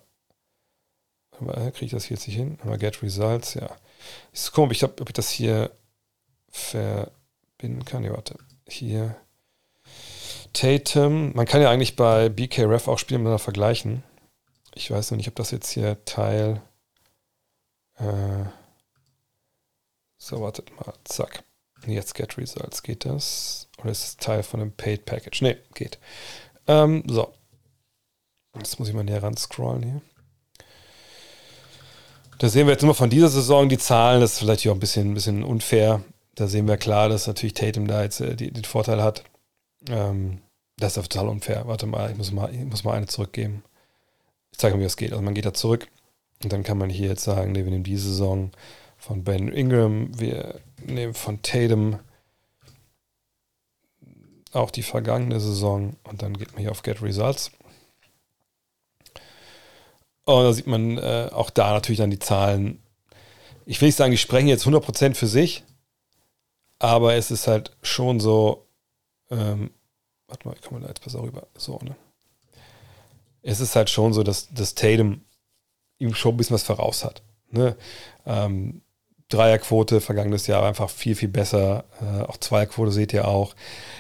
[1.72, 2.58] Kriege ich das hier jetzt nicht hin?
[2.64, 3.70] Mal Get Results, ja.
[4.32, 5.72] Ist komisch, ich glaube, ob ich das hier
[6.50, 8.04] verbinden kann.
[8.04, 8.38] Ja, warte.
[8.68, 9.16] Hier.
[10.54, 14.04] Tatum, man kann ja eigentlich bei BKRF auch Spiele miteinander vergleichen.
[14.76, 16.62] Ich weiß noch nicht, ob das jetzt hier Teil.
[17.98, 18.46] Äh,
[20.18, 20.94] So, wartet mal.
[21.04, 21.44] Zack.
[21.86, 22.82] Jetzt Get Results.
[22.84, 23.68] Geht das?
[23.80, 25.42] Oder ist es Teil von einem Paid Package?
[25.42, 26.00] Ne, geht.
[26.68, 27.34] Ähm, so.
[28.56, 30.02] Jetzt muss ich mal näher ran scrollen hier.
[32.38, 34.22] Da sehen wir jetzt immer von dieser Saison die Zahlen.
[34.22, 36.04] Das ist vielleicht auch ein bisschen, ein bisschen unfair.
[36.36, 39.24] Da sehen wir klar, dass natürlich Tatum da jetzt äh, die, den Vorteil hat.
[39.90, 40.42] Ähm,
[40.78, 41.68] das ist total unfair.
[41.68, 43.64] Warte mal, ich muss mal, ich muss mal eine zurückgeben.
[44.52, 45.12] Ich zeige mal, wie das geht.
[45.12, 45.88] Also man geht da zurück
[46.44, 48.52] und dann kann man hier jetzt sagen, nee, wir nehmen diese Saison
[48.98, 52.00] von Ben Ingram, wir nehmen von Tatum
[54.52, 57.52] auch die vergangene Saison und dann geht man hier auf Get Results.
[60.26, 62.82] Und da sieht man äh, auch da natürlich dann die Zahlen.
[63.66, 65.64] Ich will nicht sagen, die sprechen jetzt 100% für sich,
[66.80, 68.66] aber es ist halt schon so,
[69.30, 69.72] ähm,
[70.28, 71.48] warte mal, ich komme da jetzt besser rüber.
[71.58, 71.96] So, ne?
[73.42, 75.22] Es ist halt schon so, dass, dass Tatum
[76.00, 77.22] ihm schon ein bisschen was voraus hat.
[77.52, 77.76] Ne?
[78.26, 78.82] Ähm,
[79.30, 81.86] Dreierquote vergangenes Jahr einfach viel, viel besser.
[82.02, 83.56] Äh, auch Zweierquote seht ihr auch.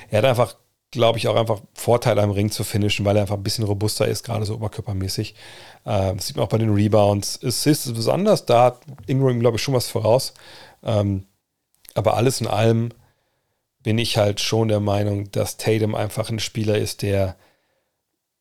[0.09, 0.55] Er hat einfach,
[0.93, 4.07] glaube ich, auch einfach Vorteile am Ring zu finishen, weil er einfach ein bisschen robuster
[4.07, 5.35] ist, gerade so oberkörpermäßig.
[5.85, 7.39] Äh, das sieht man auch bei den Rebounds.
[7.43, 10.33] Assists ist besonders, da hat Ingram, glaube ich, schon was voraus.
[10.83, 11.25] Ähm,
[11.95, 12.89] aber alles in allem
[13.81, 17.35] bin ich halt schon der Meinung, dass Tatum einfach ein Spieler ist, der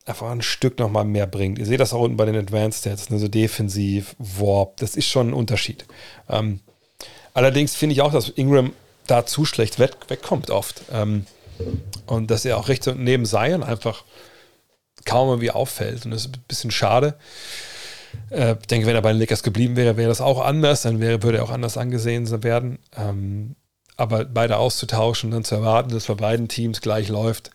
[0.05, 1.59] einfach ein Stück nochmal mehr bringt.
[1.59, 5.07] Ihr seht das auch unten bei den Advanced Stats, ne, so defensiv, Warp, das ist
[5.07, 5.87] schon ein Unterschied.
[6.29, 6.61] Ähm,
[7.35, 8.73] allerdings finde ich auch, dass Ingram
[9.07, 10.83] da zu schlecht weg, wegkommt oft.
[10.93, 11.27] Ähm,
[12.07, 14.05] und dass er auch rechts und neben Zion einfach
[15.05, 16.05] kaum irgendwie auffällt.
[16.05, 17.17] Und das ist ein bisschen schade.
[18.31, 20.83] Äh, ich denke, wenn er bei den Lakers geblieben wäre, wäre das auch anders.
[20.83, 22.79] Dann wäre, würde er auch anders angesehen werden.
[22.97, 23.57] Ähm,
[23.97, 27.51] aber beide auszutauschen und dann zu erwarten, dass bei beiden Teams gleich läuft,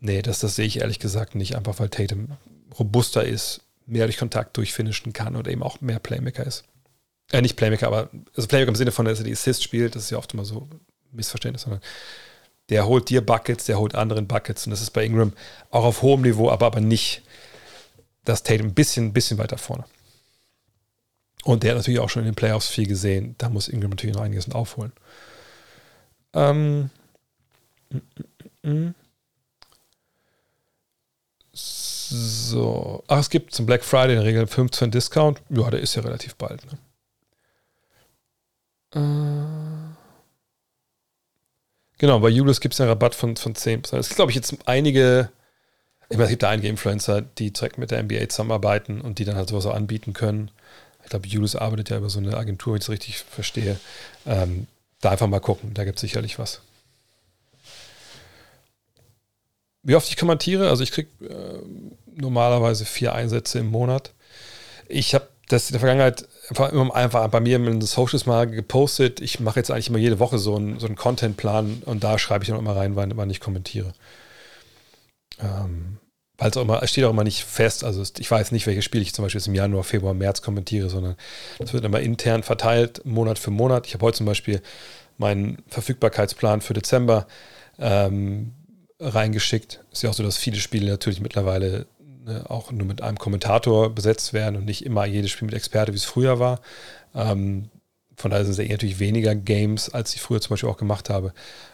[0.00, 1.56] nee, das, das sehe ich ehrlich gesagt nicht.
[1.56, 2.36] Einfach weil Tatum
[2.78, 6.64] robuster ist, mehr durch Kontakt durchfinishen kann und eben auch mehr Playmaker ist.
[7.32, 10.04] Äh, nicht Playmaker, aber also Playmaker im Sinne von, dass er die Assist spielt, das
[10.04, 10.68] ist ja oft immer so
[11.12, 11.80] Missverständnis, sondern
[12.68, 15.32] der holt dir Buckets, der holt anderen Buckets und das ist bei Ingram
[15.70, 17.22] auch auf hohem Niveau, aber, aber nicht
[18.24, 19.84] das Tatum ein bisschen, bisschen weiter vorne.
[21.44, 23.34] Und der hat natürlich auch schon in den Playoffs viel gesehen.
[23.38, 24.92] Da muss Ingram natürlich noch einiges aufholen.
[26.34, 26.90] Ähm,
[31.52, 33.04] so.
[33.06, 35.40] Ach, es gibt zum Black Friday in der Regel 15 Discount.
[35.48, 36.62] Ja, der ist ja relativ bald.
[36.66, 36.78] Ne?
[38.94, 39.67] Äh,
[41.98, 43.96] genau, bei Julius gibt es einen Rabatt von, von 10%.
[43.96, 45.30] Es gibt, glaube ich, jetzt einige,
[46.08, 49.24] ich meine, es gibt da einige Influencer, die direkt mit der NBA zusammenarbeiten und die
[49.24, 50.50] dann halt sowas auch anbieten können.
[51.02, 53.78] Ich glaube, Julius arbeitet ja über so eine Agentur, wenn ich es richtig verstehe.
[54.26, 54.66] Ähm,
[55.00, 56.60] da einfach mal gucken, da gibt es sicherlich was.
[59.82, 61.62] Wie oft ich kommentiere, also ich kriege äh,
[62.14, 64.12] normalerweise vier Einsätze im Monat.
[64.88, 68.46] Ich habe das in der Vergangenheit einfach, immer einfach bei mir in den Socials mal
[68.46, 69.20] gepostet.
[69.20, 72.44] Ich mache jetzt eigentlich immer jede Woche so einen, so einen Content-Plan und da schreibe
[72.44, 73.92] ich dann immer rein, wann, wann ich kommentiere.
[75.40, 75.98] Ähm,
[76.36, 77.82] weil es auch immer, steht auch immer nicht fest.
[77.82, 81.16] Also ich weiß nicht, welches Spiel ich zum Beispiel im Januar, Februar, März kommentiere, sondern
[81.58, 83.86] das wird immer intern verteilt, Monat für Monat.
[83.86, 84.62] Ich habe heute zum Beispiel
[85.16, 87.26] meinen Verfügbarkeitsplan für Dezember
[87.78, 88.54] ähm,
[89.00, 89.84] reingeschickt.
[89.90, 91.86] Ist ja auch so, dass viele Spiele natürlich mittlerweile
[92.48, 95.96] auch nur mit einem Kommentator besetzt werden und nicht immer jedes Spiel mit Experte, wie
[95.96, 96.60] es früher war.
[97.14, 97.70] Ähm,
[98.16, 101.32] von daher sind es natürlich weniger Games, als ich früher zum Beispiel auch gemacht habe.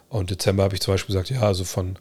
[0.09, 1.99] Und Dezember habe ich zum Beispiel gesagt, ja, also von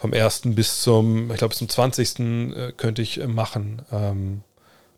[0.00, 0.42] vom 1.
[0.44, 2.18] bis zum, ich glaube, bis zum 20.
[2.20, 3.82] Äh, könnte ich äh, machen.
[3.92, 4.42] Ähm,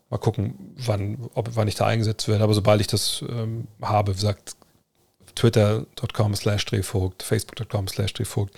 [0.09, 2.43] mal gucken, wann, ob, wann ich da eingesetzt werde.
[2.43, 4.55] Aber sobald ich das ähm, habe, gesagt,
[5.35, 8.55] twitter.com slash drehvogt, facebook.com slash drehvogt,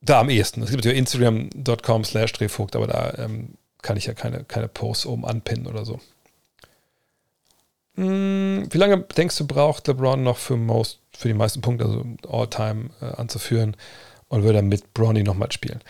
[0.00, 0.62] da am ehesten.
[0.62, 5.06] Es gibt ja instagram.com slash drehvogt, aber da ähm, kann ich ja keine, keine Posts
[5.06, 6.00] oben anpinnen oder so.
[7.94, 12.04] Hm, wie lange denkst du, braucht LeBron noch für, most, für die meisten Punkte, also
[12.28, 13.76] All-Time äh, anzuführen?
[14.28, 15.80] und würde dann mit Bronny nochmal spielen.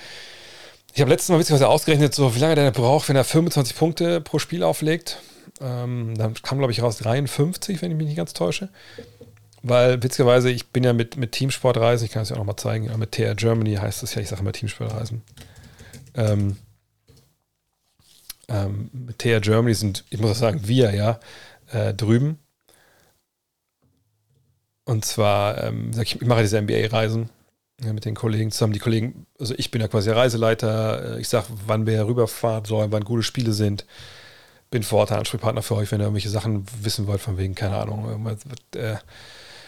[0.95, 3.77] Ich habe letztes Mal ein bisschen ausgerechnet, so wie lange der braucht, wenn er 25
[3.77, 5.19] Punkte pro Spiel auflegt.
[5.61, 8.71] Ähm, dann kam, glaube ich, raus 53, wenn ich mich nicht ganz täusche.
[9.63, 12.91] Weil witzigerweise, ich bin ja mit, mit Teamsportreisen, ich kann es ja auch nochmal zeigen,
[12.99, 15.23] mit TR Germany heißt das ja, ich sage immer Teamsportreisen.
[16.15, 16.57] Ähm,
[18.49, 21.19] ähm, mit TR Germany sind, ich muss auch sagen, wir ja
[21.73, 22.39] äh, drüben.
[24.85, 27.29] Und zwar, ähm, ich mache diese NBA-Reisen
[27.83, 28.73] ja, mit den Kollegen zusammen.
[28.73, 31.19] Die Kollegen, also ich bin ja quasi Reiseleiter.
[31.19, 33.85] Ich sage, wann wir rüberfahren sollen, wann gute Spiele sind.
[34.71, 37.77] Bin vor Ort Ansprechpartner für euch, wenn ihr irgendwelche Sachen wissen wollt, von wegen, keine
[37.77, 38.37] Ahnung,
[38.75, 38.97] äh,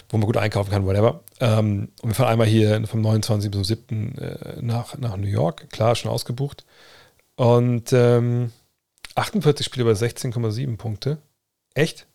[0.09, 1.23] wo man gut einkaufen kann, whatever.
[1.41, 3.51] Ähm, und wir fahren einmal hier vom 29.
[3.51, 4.19] bis zum 7.
[4.19, 5.71] Äh, nach, nach New York.
[5.71, 6.65] Klar, schon ausgebucht.
[7.37, 8.53] Und ähm,
[9.15, 11.19] 48 Spiele bei 16,7 Punkte.
[11.75, 12.07] Echt?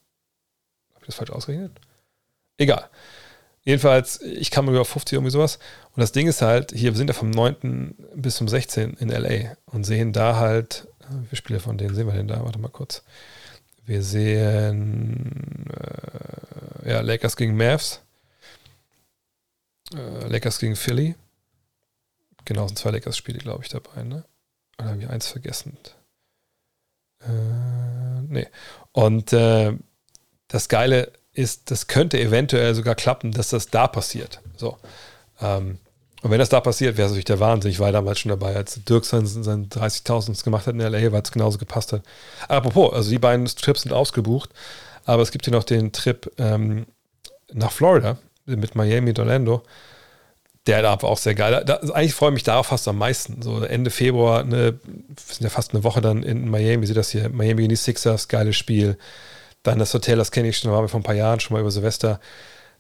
[0.94, 1.80] Habe ich das falsch ausgerechnet?
[2.58, 2.90] Egal.
[3.66, 5.58] Jedenfalls, ich kam über 50 irgendwie sowas.
[5.96, 7.96] Und das Ding ist halt, hier, wir sind ja vom 9.
[8.16, 8.96] bis zum 16.
[9.00, 12.44] in LA und sehen da halt, wie viele Spiele von denen sehen wir denn da?
[12.44, 13.04] Warte mal kurz.
[13.86, 18.02] Wir sehen äh, ja, Lakers gegen Mavs.
[19.94, 21.16] Äh, Lakers gegen Philly.
[22.46, 24.26] Genau, sind zwei Lakers-Spiele, glaube ich, dabei, ne?
[24.78, 25.78] Oder habe ich eins vergessen?
[27.22, 28.48] Äh, nee.
[28.92, 29.74] Und äh,
[30.48, 34.42] das Geile ist, das könnte eventuell sogar klappen, dass das da passiert.
[34.58, 34.78] So.
[35.40, 35.80] Ähm,
[36.24, 37.70] und wenn das da passiert, wäre es natürlich der Wahnsinn.
[37.70, 41.22] Ich war damals schon dabei, als Dirk sein, sein 30.000 gemacht hat in LA, weil
[41.22, 42.02] es genauso gepasst hat.
[42.48, 44.50] Apropos, also die beiden Trips sind ausgebucht,
[45.04, 46.86] aber es gibt hier noch den Trip ähm,
[47.52, 49.64] nach Florida mit Miami und Orlando.
[50.66, 51.62] Der da war auch sehr geil.
[51.66, 53.42] Da, also eigentlich freue ich mich darauf fast am meisten.
[53.42, 57.10] So Ende Februar, ne, wir sind ja fast eine Woche dann in Miami, seht das
[57.10, 58.98] hier, Miami gegen die Sixers, geiles Spiel.
[59.64, 61.56] Dann das Hotel, das kenne ich schon, da waren wir vor ein paar Jahren schon
[61.56, 62.22] mal über Silvester.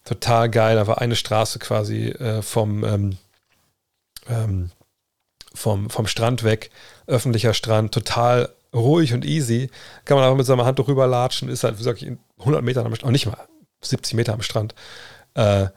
[0.05, 3.17] Total geil, da war eine Straße quasi äh, vom, ähm,
[4.27, 4.71] ähm,
[5.53, 6.71] vom, vom Strand weg,
[7.07, 9.69] öffentlicher Strand, total ruhig und easy.
[10.05, 12.05] Kann man einfach mit seiner Hand drüber latschen, ist halt, wie gesagt,
[12.39, 13.37] 100 Meter am Strand, auch nicht mal,
[13.81, 14.73] 70 Meter am Strand.
[15.35, 15.67] Äh,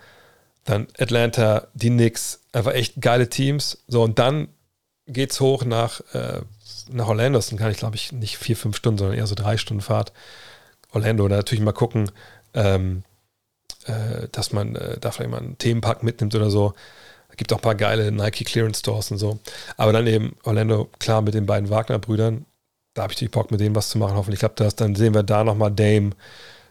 [0.65, 3.85] dann Atlanta, die Knicks, einfach echt geile Teams.
[3.87, 4.49] So, und dann
[5.07, 6.41] geht's hoch nach, äh,
[6.91, 7.39] nach Orlando.
[7.39, 10.13] Das kann ich, glaube ich, nicht vier, fünf Stunden, sondern eher so drei Stunden Fahrt.
[10.93, 11.29] Orlando.
[11.29, 12.11] Da natürlich mal gucken,
[12.55, 13.05] ähm,
[13.85, 16.75] äh, dass man äh, da vielleicht mal einen Themenpark mitnimmt oder so.
[17.37, 19.39] Gibt auch ein paar geile Nike Clearance Stores und so.
[19.77, 22.47] Aber dann eben Orlando, klar, mit den beiden Wagner-Brüdern.
[22.95, 24.17] Da habe ich natürlich Bock, mit denen was zu machen.
[24.17, 24.75] Hoffentlich klappt das.
[24.75, 26.13] Dann sehen wir da nochmal Dame,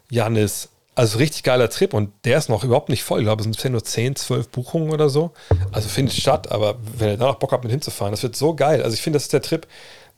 [0.09, 0.69] Janis.
[0.95, 3.19] Also richtig geiler Trip und der ist noch überhaupt nicht voll.
[3.19, 5.31] Ich glaube, es sind nur 10, 12 Buchungen oder so.
[5.73, 8.55] Also findet statt, aber wenn ihr da noch Bock habt, mit hinzufahren, das wird so
[8.55, 8.81] geil.
[8.81, 9.67] Also ich finde, das ist der Trip,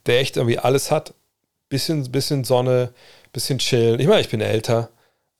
[0.06, 1.14] der echt irgendwie alles hat.
[1.68, 2.92] Bisschen, bisschen Sonne,
[3.32, 3.98] bisschen chillen.
[3.98, 4.90] Ich meine, ich bin älter,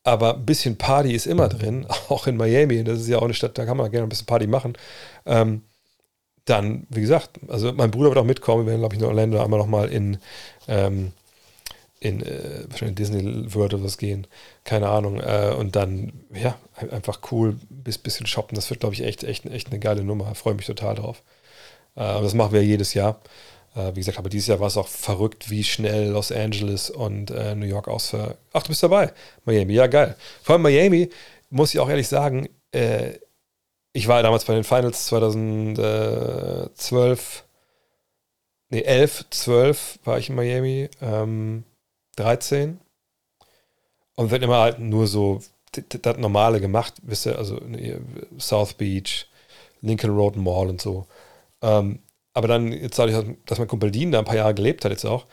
[0.08, 2.84] aber ein bisschen Party ist immer drin, auch in Miami.
[2.84, 4.74] Das ist ja auch eine Stadt, da kann man gerne ein bisschen Party machen.
[5.26, 5.62] Ähm,
[6.44, 8.64] dann, wie gesagt, also mein Bruder wird auch mitkommen.
[8.64, 10.18] Wir werden, glaube ich, in Orlando einmal nochmal in,
[10.66, 11.12] ähm,
[12.00, 14.26] in äh, wahrscheinlich Disney World oder was gehen.
[14.64, 15.20] Keine Ahnung.
[15.20, 16.56] Äh, und dann, ja,
[16.90, 18.54] einfach cool, bis bisschen shoppen.
[18.54, 20.34] Das wird, glaube ich, echt, echt, echt eine geile Nummer.
[20.34, 21.22] Freue mich total drauf.
[21.96, 23.20] Äh, das machen wir jedes Jahr.
[23.78, 27.30] Äh, wie gesagt, aber dieses Jahr war es auch verrückt, wie schnell Los Angeles und
[27.30, 28.36] äh, New York ausver.
[28.52, 29.12] Ach, du bist dabei.
[29.44, 30.16] Miami, ja, geil.
[30.42, 31.10] Vor allem Miami,
[31.50, 33.12] muss ich auch ehrlich sagen, äh,
[33.92, 37.44] ich war damals bei den Finals 2012,
[38.70, 41.64] nee, 11, 12 war ich in Miami, ähm,
[42.16, 42.80] 13.
[44.16, 45.40] Und wird immer halt nur so
[45.72, 47.60] das Normale gemacht, wisst ihr, also
[48.38, 49.28] South Beach,
[49.80, 51.06] Lincoln Road Mall und so.
[51.62, 52.00] Ähm,
[52.38, 55.04] aber dann, jetzt dadurch, dass mein Kumpel Dean da ein paar Jahre gelebt hat, jetzt
[55.04, 55.26] auch,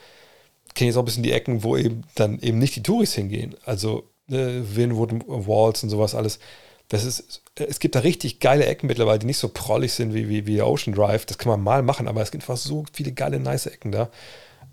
[0.74, 3.14] kenne ich jetzt auch ein bisschen die Ecken, wo eben dann eben nicht die Touris
[3.14, 3.54] hingehen.
[3.64, 6.40] Also ne, Winwood Walls und sowas alles.
[6.88, 10.28] Das ist, es gibt da richtig geile Ecken mittlerweile, die nicht so prollig sind wie,
[10.28, 11.26] wie, wie Ocean Drive.
[11.26, 14.10] Das kann man mal machen, aber es gibt einfach so viele geile, nice Ecken da.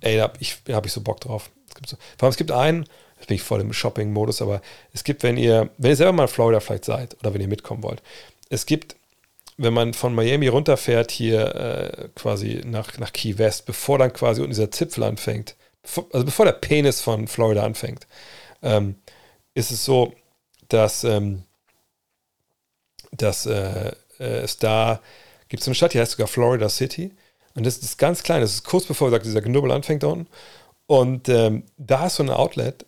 [0.01, 1.51] Ey, da habe ich, da hab ich so Bock drauf.
[1.69, 2.87] Es gibt so, vor allem, es gibt einen,
[3.17, 6.23] jetzt bin ich voll im Shopping-Modus, aber es gibt, wenn ihr, wenn ihr selber mal
[6.23, 8.01] in Florida vielleicht seid oder wenn ihr mitkommen wollt,
[8.49, 8.95] es gibt
[9.57, 14.41] wenn man von Miami runterfährt, hier äh, quasi nach, nach Key West, bevor dann quasi
[14.41, 18.07] unten dieser Zipfel anfängt, bevor, also bevor der Penis von Florida anfängt,
[18.61, 18.95] ähm,
[19.53, 20.13] ist es so,
[20.69, 21.43] dass, ähm,
[23.11, 25.01] dass äh, äh es da
[25.49, 27.11] gibt so eine Stadt, die heißt sogar Florida City.
[27.55, 30.27] Und das ist ganz klein, das ist kurz bevor sagt, dieser Knubbel anfängt da unten.
[30.87, 32.85] Und ähm, da ist so ein Outlet,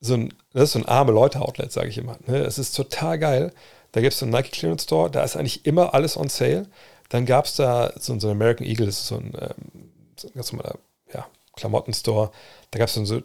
[0.00, 2.18] so ein, das ist so ein arme Leute-Outlet, sage ich immer.
[2.26, 2.38] Ne?
[2.38, 3.52] Es ist total geil.
[3.92, 6.66] Da gibt es einen Nike Clearance Store, da ist eigentlich immer alles on sale.
[7.08, 10.28] Dann gab es da so, so einen American Eagle, das ist so ein, ähm, so
[10.28, 10.78] ein ganz normaler
[11.12, 12.30] ja, Klamotten-Store.
[12.70, 13.22] Da gab es so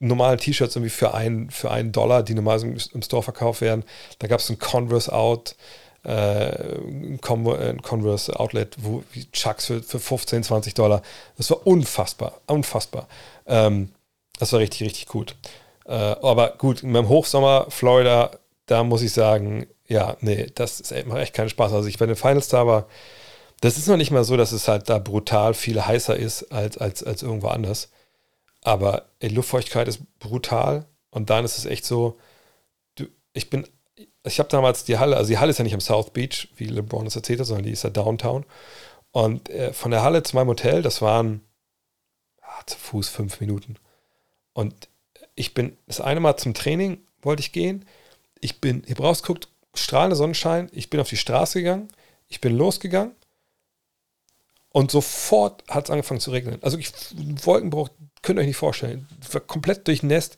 [0.00, 3.84] normale T-Shirts irgendwie für einen, für einen Dollar, die normal im Store verkauft werden.
[4.18, 5.56] Da gab es ein Converse Out,
[6.04, 9.02] äh, ein Converse Outlet, wo
[9.32, 11.02] Chucks für, für 15, 20 Dollar.
[11.36, 13.08] Das war unfassbar, unfassbar.
[13.46, 13.90] Ähm,
[14.38, 15.34] das war richtig, richtig gut.
[15.86, 18.30] Äh, aber gut, in meinem Hochsommer Florida,
[18.66, 21.72] da muss ich sagen, ja, nee, das ist, macht echt keinen Spaß.
[21.72, 22.86] Also ich bei den Finals da war,
[23.60, 26.78] das ist noch nicht mal so, dass es halt da brutal viel heißer ist als,
[26.78, 27.90] als, als irgendwo anders.
[28.62, 32.18] Aber die Luftfeuchtigkeit ist brutal und dann ist es echt so,
[32.96, 33.66] du, ich bin,
[34.24, 36.66] ich habe damals die Halle, also die Halle ist ja nicht am South Beach, wie
[36.66, 38.44] LeBron es erzählt hat, sondern die ist ja Downtown.
[39.10, 41.40] Und äh, von der Halle zu meinem Hotel, das waren
[42.42, 43.76] ah, zu Fuß fünf Minuten.
[44.52, 44.88] Und
[45.34, 47.86] ich bin das eine Mal zum Training, wollte ich gehen.
[48.40, 49.48] Ich bin, hier rausguckt,
[49.82, 50.68] strahlender Sonnenschein.
[50.72, 51.88] Ich bin auf die Straße gegangen.
[52.28, 53.12] Ich bin losgegangen.
[54.70, 56.58] Und sofort hat es angefangen zu regnen.
[56.62, 56.92] Also ich,
[57.42, 57.88] Wolkenbruch,
[58.22, 59.08] könnt ihr euch nicht vorstellen.
[59.46, 60.36] Komplett durchnässt,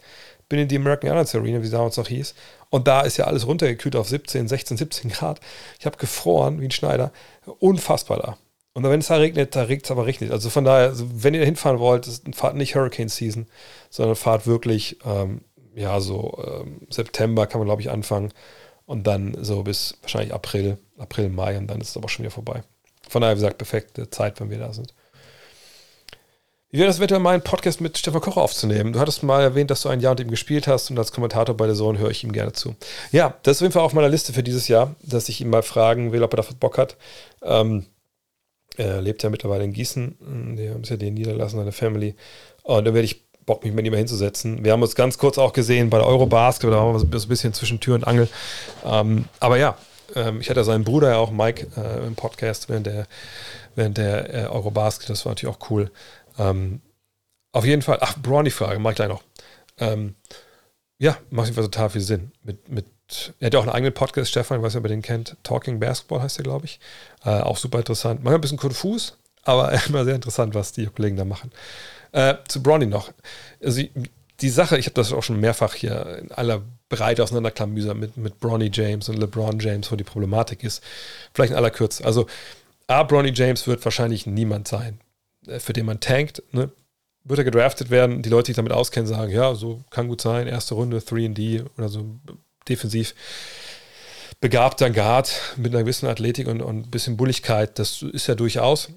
[0.48, 2.34] bin in die American Airlines Arena, wie sie damals noch hieß.
[2.70, 5.40] Und da ist ja alles runtergekühlt auf 17, 16, 17 Grad.
[5.78, 7.12] Ich habe gefroren wie ein Schneider.
[7.58, 8.38] Unfassbar da.
[8.72, 10.30] Und wenn es da regnet, da regnet es aber richtig.
[10.30, 13.46] Also von daher, also wenn ihr da hinfahren wollt, fahrt nicht Hurricane Season,
[13.90, 15.42] sondern fahrt wirklich, ähm,
[15.74, 18.32] ja, so ähm, September kann man, glaube ich, anfangen.
[18.90, 22.32] Und dann so bis wahrscheinlich April, April, Mai und dann ist es aber schon wieder
[22.32, 22.64] vorbei.
[23.08, 24.92] Von daher, wie gesagt, perfekte Zeit, wenn wir da sind.
[26.72, 28.92] Wie wäre das eventuell mal Podcast mit Stefan Kocher aufzunehmen?
[28.92, 31.56] Du hattest mal erwähnt, dass du ein Jahr mit ihm gespielt hast und als Kommentator
[31.56, 32.74] bei der Zone höre ich ihm gerne zu.
[33.12, 35.50] Ja, das ist auf jeden Fall auf meiner Liste für dieses Jahr, dass ich ihn
[35.50, 36.96] mal fragen will, ob er dafür Bock hat.
[37.42, 37.86] Ähm,
[38.76, 42.16] er lebt ja mittlerweile in Gießen, der ist ja den niederlassen, seine Family.
[42.64, 44.64] Und da werde ich Bock, mich mit ihm hinzusetzen.
[44.64, 47.28] Wir haben uns ganz kurz auch gesehen bei der Eurobasket, da waren wir so ein
[47.28, 48.28] bisschen zwischen Tür und Angel.
[48.84, 49.76] Ähm, aber ja,
[50.14, 53.08] ähm, ich hatte seinen Bruder ja auch, Mike, äh, im Podcast während der,
[53.74, 55.90] während der äh, Eurobasket, das war natürlich auch cool.
[56.38, 56.80] Ähm,
[57.50, 59.24] auf jeden Fall, ach, Brawny-Frage, mach ich gleich noch.
[59.78, 60.14] Ähm,
[60.98, 62.30] ja, macht auf jeden Fall total viel Sinn.
[62.44, 62.86] Mit, mit,
[63.40, 65.36] er hat ja auch einen eigenen Podcast, Stefan, ich weiß nicht, ob ihr den kennt.
[65.42, 66.78] Talking Basketball heißt der, glaube ich.
[67.24, 68.20] Äh, auch super interessant.
[68.20, 71.50] Manchmal ein bisschen konfus, aber immer sehr interessant, was die Kollegen da machen.
[72.12, 73.12] Äh, zu Bronny noch.
[73.62, 73.82] Also
[74.40, 78.40] die Sache, ich habe das auch schon mehrfach hier in aller Breite auseinanderklamüsert mit, mit
[78.40, 80.82] Bronny James und LeBron James, wo die Problematik ist.
[81.34, 82.04] Vielleicht in aller Kürze.
[82.04, 82.26] Also,
[82.86, 85.00] A, Bronny James wird wahrscheinlich niemand sein,
[85.46, 86.42] äh, für den man tankt.
[86.52, 86.70] Ne?
[87.22, 90.22] Wird er gedraftet werden, die Leute, die sich damit auskennen, sagen, ja, so kann gut
[90.22, 92.06] sein, erste Runde, 3D oder so
[92.68, 93.14] defensiv
[94.40, 98.88] begabter Guard mit einer gewissen Athletik und, und ein bisschen Bulligkeit, das ist ja durchaus.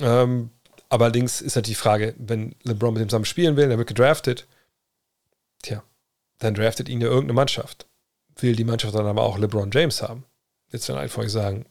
[0.00, 0.50] Ähm,
[0.88, 4.46] allerdings ist halt die Frage, wenn LeBron mit ihm zusammen spielen will, der wird gedraftet,
[5.62, 5.82] tja,
[6.38, 7.86] dann draftet ihn ja irgendeine Mannschaft.
[8.36, 10.24] Will die Mannschaft dann aber auch LeBron James haben?
[10.70, 11.64] Jetzt dann einfach sagen,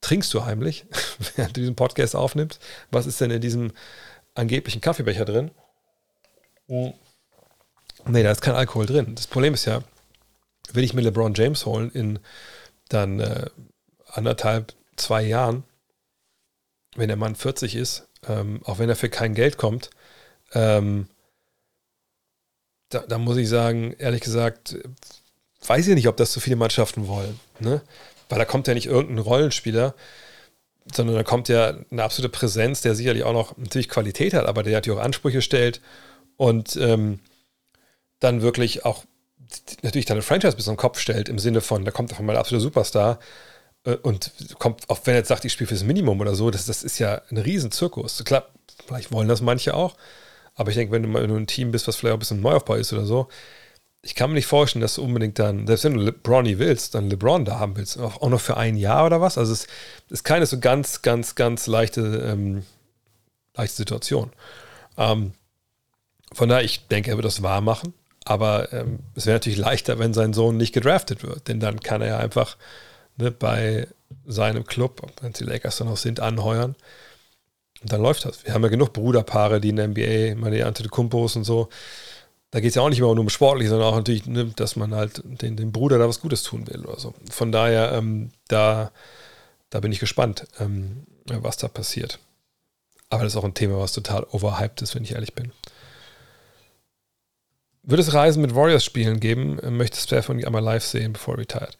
[0.00, 0.86] trinkst du heimlich,
[1.36, 2.60] während du diesen Podcast aufnimmst?
[2.90, 3.72] Was ist denn in diesem
[4.34, 5.50] angeblichen Kaffeebecher drin?
[6.68, 6.94] Oh.
[8.06, 9.14] Nee, da ist kein Alkohol drin.
[9.16, 9.82] Das Problem ist ja,
[10.72, 12.18] will ich mir LeBron James holen in
[12.88, 13.50] dann äh,
[14.06, 15.64] anderthalb, zwei Jahren,
[16.94, 19.90] wenn der Mann 40 ist, ähm, auch wenn er für kein Geld kommt,
[20.52, 21.08] ähm,
[22.88, 24.76] da, da, muss ich sagen, ehrlich gesagt,
[25.66, 27.38] weiß ich nicht, ob das so viele Mannschaften wollen.
[27.58, 27.80] Ne?
[28.28, 29.94] Weil da kommt ja nicht irgendein Rollenspieler,
[30.92, 34.62] sondern da kommt ja eine absolute Präsenz, der sicherlich auch noch natürlich Qualität hat, aber
[34.62, 35.80] der natürlich auch Ansprüche stellt
[36.36, 37.20] und ähm,
[38.20, 39.04] dann wirklich auch
[39.82, 42.40] natürlich deine Franchise bis zum Kopf stellt, im Sinne von, da kommt auf einmal ein
[42.40, 43.18] absoluter Superstar
[44.02, 46.82] und kommt, auch wenn er jetzt sagt, ich spiele fürs Minimum oder so, das, das
[46.82, 48.22] ist ja ein Rizenzirkus.
[48.24, 48.48] Klar,
[48.86, 49.96] vielleicht wollen das manche auch,
[50.54, 52.40] aber ich denke, wenn du mal in ein Team bist, was vielleicht auch ein bisschen
[52.40, 53.28] Neuaufbau ist oder so,
[54.02, 57.10] ich kann mir nicht vorstellen, dass du unbedingt dann, selbst wenn du LeBron willst, dann
[57.10, 59.36] LeBron da haben willst, auch noch für ein Jahr oder was.
[59.36, 59.66] Also es
[60.10, 62.64] ist keine so ganz, ganz, ganz leichte, ähm,
[63.56, 64.30] leichte Situation.
[64.96, 65.32] Ähm,
[66.32, 67.94] von daher, ich denke, er wird das wahr machen.
[68.24, 72.02] Aber ähm, es wäre natürlich leichter, wenn sein Sohn nicht gedraftet wird, denn dann kann
[72.02, 72.56] er ja einfach
[73.16, 73.86] ne, bei
[74.26, 76.74] seinem Club, wenn es die Lakers dann noch sind, anheuern
[77.82, 78.44] und dann läuft das.
[78.44, 81.68] Wir haben ja genug Bruderpaare, die in der NBA, meine Antetokounmpos und so,
[82.50, 84.76] da geht es ja auch nicht immer nur um sportlich, sondern auch natürlich, ne, dass
[84.76, 87.14] man halt den, den Bruder da was Gutes tun will oder so.
[87.30, 88.92] Von daher, ähm, da,
[89.70, 92.18] da bin ich gespannt, ähm, was da passiert.
[93.10, 95.52] Aber das ist auch ein Thema, was total overhyped ist, wenn ich ehrlich bin.
[97.88, 99.60] Wird es Reisen mit Warriors-Spielen geben?
[99.76, 101.78] Möchtest du davon einmal live sehen, bevor er retired?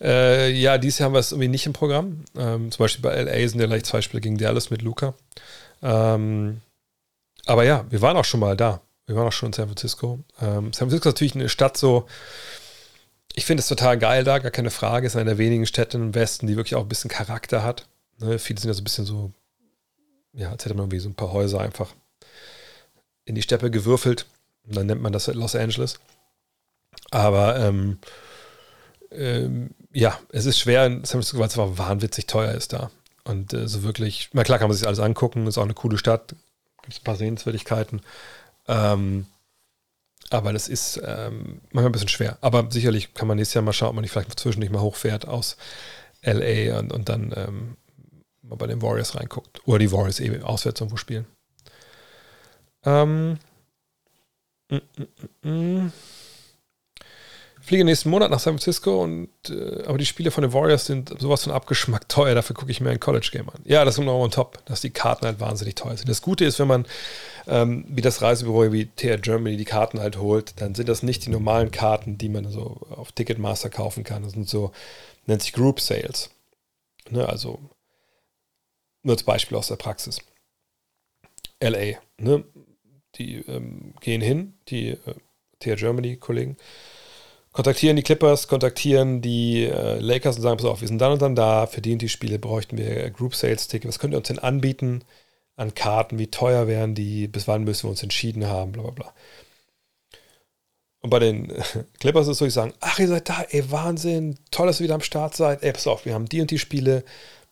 [0.00, 2.24] Äh, ja, dieses Jahr haben wir es irgendwie nicht im Programm.
[2.36, 5.14] Ähm, zum Beispiel bei LA sind ja gleich zwei Spiele gegen Dallas mit Luca.
[5.80, 6.60] Ähm,
[7.46, 8.80] aber ja, wir waren auch schon mal da.
[9.06, 10.18] Wir waren auch schon in San Francisco.
[10.40, 12.08] Ähm, San Francisco ist natürlich eine Stadt so.
[13.36, 15.06] Ich finde es total geil da, gar keine Frage.
[15.06, 17.86] Ist eine der wenigen Städte im Westen, die wirklich auch ein bisschen Charakter hat.
[18.18, 19.30] Ne, viele sind ja so ein bisschen so,
[20.32, 21.94] ja, als hätte man irgendwie so ein paar Häuser einfach
[23.24, 24.26] in die Steppe gewürfelt.
[24.66, 25.98] Dann nennt man das Los Angeles.
[27.10, 27.98] Aber ähm,
[29.10, 32.90] ähm, ja, es ist schwer in San Francisco, weil es einfach wahnwitzig teuer ist da.
[33.24, 35.98] Und äh, so wirklich, na klar kann man sich alles angucken, ist auch eine coole
[35.98, 36.34] Stadt,
[36.82, 38.02] gibt ein paar Sehenswürdigkeiten.
[38.68, 39.26] Ähm,
[40.30, 42.38] aber das ist ähm, manchmal ein bisschen schwer.
[42.40, 45.28] Aber sicherlich kann man nächstes Jahr mal schauen, ob man nicht vielleicht zwischendurch mal hochfährt
[45.28, 45.56] aus
[46.22, 47.76] LA und, und dann ähm,
[48.42, 49.66] mal bei den Warriors reinguckt.
[49.66, 51.26] Oder die Warriors eben auswärts irgendwo spielen.
[52.84, 53.38] Ähm,
[57.64, 61.18] Fliege nächsten Monat nach San Francisco und äh, aber die Spiele von den Warriors sind
[61.18, 63.62] sowas von abgeschmackt teuer, dafür gucke ich mir ein College-Game an.
[63.64, 66.10] Ja, das ist noch on top, dass die Karten halt wahnsinnig teuer sind.
[66.10, 66.84] Das Gute ist, wenn man
[67.46, 71.24] ähm, wie das Reisebüro wie TR Germany die Karten halt holt, dann sind das nicht
[71.24, 74.22] die normalen Karten, die man so auf Ticketmaster kaufen kann.
[74.22, 74.72] Das sind so,
[75.26, 76.30] nennt sich Group Sales.
[77.10, 77.58] Ne, also
[79.02, 80.18] Nur als Beispiel aus der Praxis.
[81.62, 82.44] LA, ne?
[83.16, 85.14] Die ähm, gehen hin, die äh,
[85.60, 86.56] TR Germany-Kollegen,
[87.52, 91.22] kontaktieren die Clippers, kontaktieren die äh, Lakers und sagen, pass auf, wir sind dann und
[91.22, 94.38] dann da, verdient die Spiele, bräuchten wir Group Sales Ticket, was könnt ihr uns denn
[94.38, 95.02] anbieten
[95.56, 98.90] an Karten, wie teuer wären die, bis wann müssen wir uns entschieden haben, bla bla
[98.90, 99.14] bla.
[101.00, 101.52] Und bei den
[102.00, 104.84] Clippers ist es so, ich sagen, ach, ihr seid da, ey, Wahnsinn, toll, dass ihr
[104.84, 107.04] wieder am Start seid, ey, pass auf, wir haben die und die Spiele,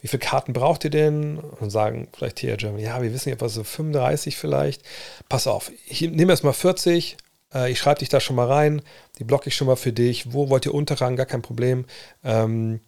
[0.03, 1.39] wie viele Karten braucht ihr denn?
[1.39, 4.83] Und sagen vielleicht hier Germany, ja, wir wissen nicht, was so 35 vielleicht.
[5.29, 7.17] Pass auf, ich nehme erst mal 40,
[7.55, 8.83] äh, ich schreibe dich da schon mal rein,
[9.19, 10.33] die blocke ich schon mal für dich.
[10.33, 11.17] Wo wollt ihr unterragen?
[11.17, 11.87] Gar kein Problem.
[12.25, 12.81] Ähm,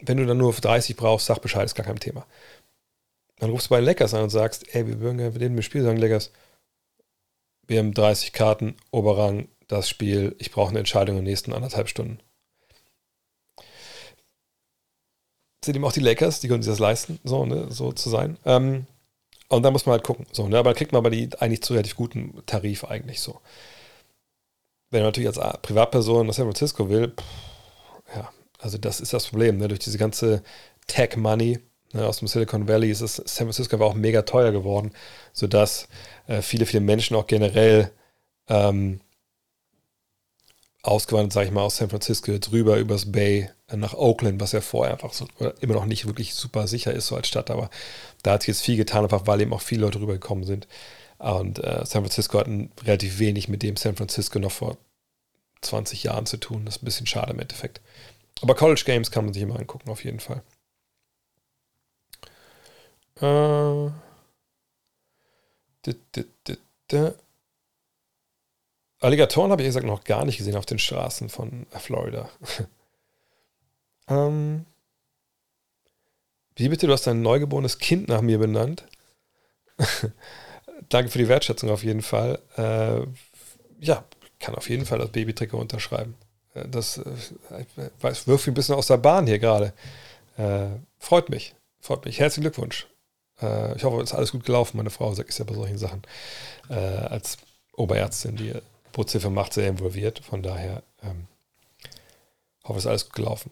[0.00, 2.26] wenn du dann nur 30 brauchst, sag Bescheid, ist gar kein Thema.
[3.38, 5.62] Dann rufst du bei den Leckers an und sagst, ey, wir würden gerne mit denen
[5.62, 6.32] Spiel sagen, Leckers,
[7.66, 11.88] wir haben 30 Karten, Oberrang, das Spiel, ich brauche eine Entscheidung in den nächsten anderthalb
[11.88, 12.18] Stunden.
[15.68, 18.38] Sind eben auch die Lakers, die können sich das leisten, so, ne, so zu sein.
[18.44, 18.86] Ähm,
[19.48, 20.26] und da muss man halt gucken.
[20.32, 23.40] So, ne, aber kriegt man aber die eigentlich zu relativ guten Tarif eigentlich so
[24.90, 29.26] wenn man natürlich als Privatperson nach San Francisco will, pff, ja, also das ist das
[29.26, 29.58] Problem.
[29.58, 29.68] Ne?
[29.68, 30.42] Durch diese ganze
[30.86, 31.58] Tech-Money
[31.92, 34.92] ne, aus dem Silicon Valley ist es, San Francisco aber auch mega teuer geworden,
[35.32, 35.88] sodass
[36.26, 37.90] äh, viele, viele Menschen auch generell
[38.48, 39.00] ähm,
[40.82, 44.60] ausgewandert, sage ich mal, aus San Francisco jetzt rüber übers Bay nach Oakland, was ja
[44.60, 45.26] vorher einfach so,
[45.60, 47.70] immer noch nicht wirklich super sicher ist, so als Stadt, aber
[48.22, 50.66] da hat sich jetzt viel getan, einfach weil eben auch viele Leute rübergekommen sind.
[51.18, 52.48] Und äh, San Francisco hat
[52.84, 54.78] relativ wenig mit dem San Francisco noch vor
[55.62, 56.64] 20 Jahren zu tun.
[56.64, 57.80] Das ist ein bisschen schade im Endeffekt.
[58.40, 60.42] Aber College Games kann man sich immer angucken, auf jeden Fall.
[63.20, 63.90] Äh,
[69.00, 72.28] Alligatoren habe ich gesagt noch gar nicht gesehen auf den Straßen von Florida.
[74.08, 74.64] ähm,
[76.56, 78.84] wie bitte, du hast dein neugeborenes Kind nach mir benannt?
[80.88, 82.40] danke für die Wertschätzung auf jeden Fall.
[82.56, 83.06] Äh,
[83.84, 84.04] ja,
[84.40, 86.16] kann auf jeden Fall das Babytrikot unterschreiben.
[86.54, 89.72] Äh, das äh, wirft ein bisschen aus der Bahn hier gerade.
[90.36, 90.66] Äh,
[90.98, 91.54] freut mich.
[91.80, 92.18] Freut mich.
[92.18, 92.88] Herzlichen Glückwunsch.
[93.40, 94.76] Äh, ich hoffe, es ist alles gut gelaufen.
[94.76, 96.02] Meine Frau ist ja bei solchen Sachen
[96.68, 97.38] äh, als
[97.72, 98.52] Oberärztin, die
[98.92, 100.20] Geburtshilfe macht, sehr involviert.
[100.20, 101.26] Von daher ähm,
[102.64, 103.50] hoffe, es ist alles gut gelaufen.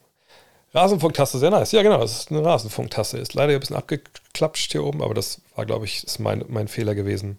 [0.75, 1.73] Rasenfunktaste, sehr nice.
[1.73, 3.19] Ja, genau, das ist eine Rasenfunktaste.
[3.19, 6.69] Ist leider ein bisschen abgeklapscht hier oben, aber das war, glaube ich, ist mein, mein
[6.69, 7.39] Fehler gewesen.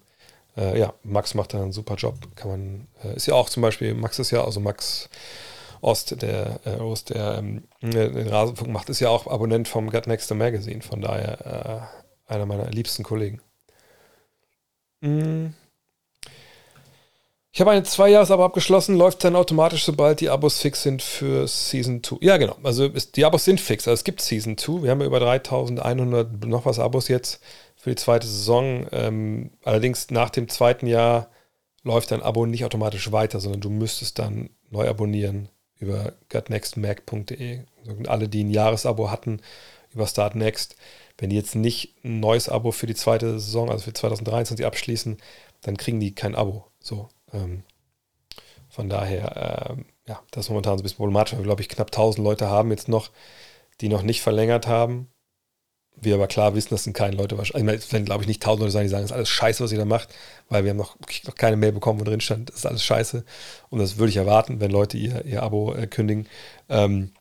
[0.56, 2.16] Äh, ja, Max macht da einen super Job.
[2.36, 5.10] Kann man, äh, ist ja auch zum Beispiel, Max ist ja, also Max
[5.82, 10.08] Ost, der äh, Ost, der ähm, den Rasenfunk macht, ist ja auch Abonnent vom Gut
[10.08, 10.82] Next Magazine.
[10.82, 11.92] Von daher
[12.28, 13.42] äh, einer meiner liebsten Kollegen.
[15.02, 15.48] Mm.
[17.58, 22.04] Ich habe eine Zwei-Jahres-Abo abgeschlossen, läuft dann automatisch, sobald die Abos fix sind für Season
[22.04, 22.18] 2.
[22.22, 22.56] Ja, genau.
[22.62, 23.88] Also ist, die Abos sind fix.
[23.88, 24.84] Also es gibt Season 2.
[24.84, 27.42] Wir haben ja über 3100 noch was Abos jetzt
[27.76, 28.86] für die zweite Saison.
[28.92, 31.32] Ähm, allerdings nach dem zweiten Jahr
[31.82, 37.62] läuft dein Abo nicht automatisch weiter, sondern du müsstest dann neu abonnieren über gutnextmac.de.
[38.06, 39.42] Alle, die ein Jahresabo hatten
[39.96, 40.76] über Startnext,
[41.18, 45.18] wenn die jetzt nicht ein neues Abo für die zweite Saison, also für 2023 abschließen,
[45.64, 46.68] dann kriegen die kein Abo.
[46.80, 47.64] So, ähm,
[48.70, 51.70] von daher, ähm, ja, das ist momentan so ein bisschen problematisch, weil wir, glaube ich,
[51.70, 53.12] knapp 1000 Leute haben jetzt noch,
[53.82, 55.10] die noch nicht verlängert haben.
[56.00, 57.76] Wir aber klar wissen, das sind keine Leute wahrscheinlich.
[57.76, 59.72] Also, wenn, glaube ich, nicht 1000 Leute sein, die sagen, das ist alles scheiße, was
[59.72, 60.10] ihr da macht,
[60.48, 60.96] weil wir haben noch,
[61.26, 63.26] noch keine Mail bekommen, wo drin stand, das ist alles scheiße.
[63.70, 66.28] Und das würde ich erwarten, wenn Leute ihr, ihr Abo äh, kündigen.
[66.70, 67.14] Ähm,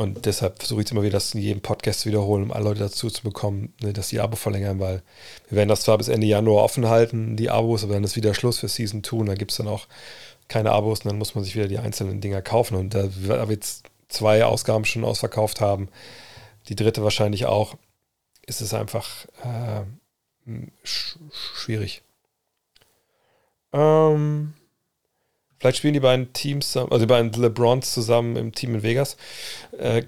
[0.00, 2.64] und deshalb versuche ich jetzt immer wieder, das in jedem Podcast zu wiederholen, um alle
[2.64, 5.02] Leute dazu zu bekommen, ne, dass die Abo verlängern, weil
[5.50, 8.32] wir werden das zwar bis Ende Januar offen halten, die Abos, aber dann ist wieder
[8.32, 9.88] Schluss für Season 2 und dann gibt es dann auch
[10.48, 12.76] keine Abos und dann muss man sich wieder die einzelnen Dinger kaufen.
[12.76, 15.90] Und da wir jetzt zwei Ausgaben schon ausverkauft haben,
[16.68, 17.74] die dritte wahrscheinlich auch,
[18.46, 19.82] ist es einfach äh,
[20.82, 21.18] sch
[21.54, 22.00] schwierig.
[23.74, 24.54] Ähm,
[25.60, 29.16] Vielleicht spielen die beiden Teams, also die beiden LeBrons zusammen im Team in Vegas.
[29.78, 30.04] Äh,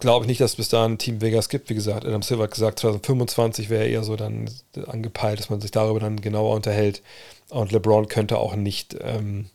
[0.00, 1.70] Glaube ich nicht, dass es bis dahin ein Team Vegas gibt.
[1.70, 4.50] Wie gesagt, Adam Silver hat gesagt, 2025 wäre eher so dann
[4.86, 7.02] angepeilt, dass man sich darüber dann genauer unterhält.
[7.48, 9.50] Und LeBron könnte auch nicht, ähm,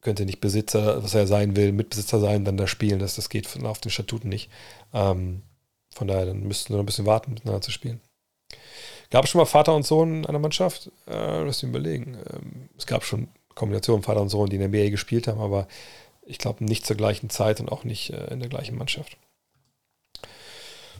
[0.00, 2.98] könnte nicht Besitzer, was er sein will, Mitbesitzer sein, dann da spielen.
[2.98, 4.50] Das, das geht auf den Statuten nicht.
[4.94, 5.42] Ähm,
[5.94, 8.00] von daher, dann müssten wir noch ein bisschen warten, miteinander zu spielen.
[9.10, 10.90] Gab es schon mal Vater und Sohn in einer Mannschaft?
[11.06, 12.16] Äh, lass mich überlegen.
[12.32, 15.66] Ähm, es gab schon Kombination Vater und Sohn, die in der NBA gespielt haben, aber
[16.24, 19.16] ich glaube nicht zur gleichen Zeit und auch nicht äh, in der gleichen Mannschaft.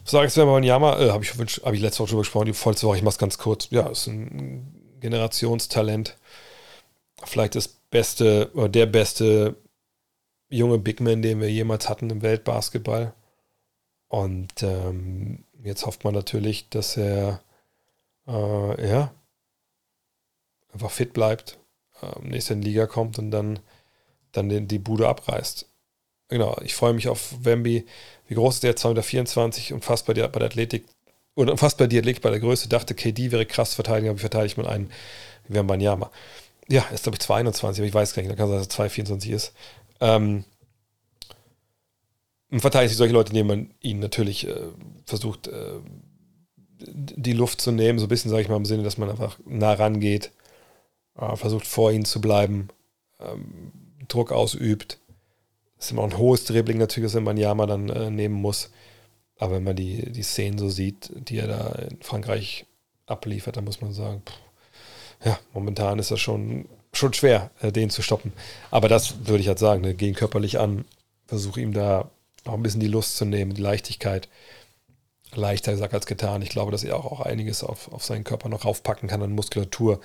[0.03, 0.99] Sage ich zu Wanyama?
[0.99, 3.17] Äh, habe ich, hab ich letzte Woche schon gesprochen, die vollste Woche, ich mache es
[3.17, 3.69] ganz kurz.
[3.69, 6.17] Ja, ist ein Generationstalent.
[7.23, 9.55] Vielleicht das beste oder der beste
[10.49, 13.13] junge Big Man, den wir jemals hatten im Weltbasketball.
[14.07, 17.41] Und ähm, jetzt hofft man natürlich, dass er
[18.27, 19.11] äh, ja,
[20.73, 21.57] einfach fit bleibt,
[22.01, 23.59] äh, nächste in die Liga kommt und dann,
[24.31, 25.67] dann den, die Bude abreißt.
[26.29, 27.85] Genau, ich freue mich auf Wemby.
[28.27, 28.75] Wie groß ist der?
[28.75, 30.85] 224 und fast bei der, bei der Athletik
[31.35, 32.67] oder fast bei der Athletik bei der Größe.
[32.67, 34.91] Dachte, KD wäre krass verteidigen, aber ich verteidige mal einen
[35.47, 36.11] wie Banyama.
[36.67, 38.71] Ja, ist glaube ich 221, aber ich weiß gar nicht, da kann sein, dass er
[38.71, 39.53] 224 ist.
[40.01, 40.43] Ähm,
[42.51, 44.55] verteidigt sich solche Leute, indem man ihnen natürlich äh,
[45.05, 45.79] versucht, äh,
[46.79, 49.39] die Luft zu nehmen, so ein bisschen, sage ich mal, im Sinne, dass man einfach
[49.45, 50.31] nah rangeht,
[51.17, 52.69] versucht vor ihnen zu bleiben,
[53.19, 53.71] ähm,
[54.07, 54.99] Druck ausübt.
[55.77, 58.71] Das ist immer ein hohes Dribbling natürlich, das man Yama dann äh, nehmen muss.
[59.37, 62.65] Aber wenn man die, die Szenen so sieht, die er da in Frankreich
[63.05, 67.89] abliefert, dann muss man sagen, pff, ja, momentan ist das schon, schon schwer, äh, den
[67.89, 68.33] zu stoppen.
[68.71, 70.85] Aber das würde ich halt sagen, ne, gehen körperlich an,
[71.25, 72.09] versuche ihm da
[72.45, 74.29] noch ein bisschen die Lust zu nehmen, die Leichtigkeit.
[75.37, 76.41] Leichter gesagt als getan.
[76.41, 79.33] Ich glaube, dass er auch, auch einiges auf, auf seinen Körper noch raufpacken kann an
[79.33, 79.99] Muskulatur,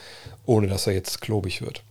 [0.47, 1.83] ohne dass er jetzt klobig wird.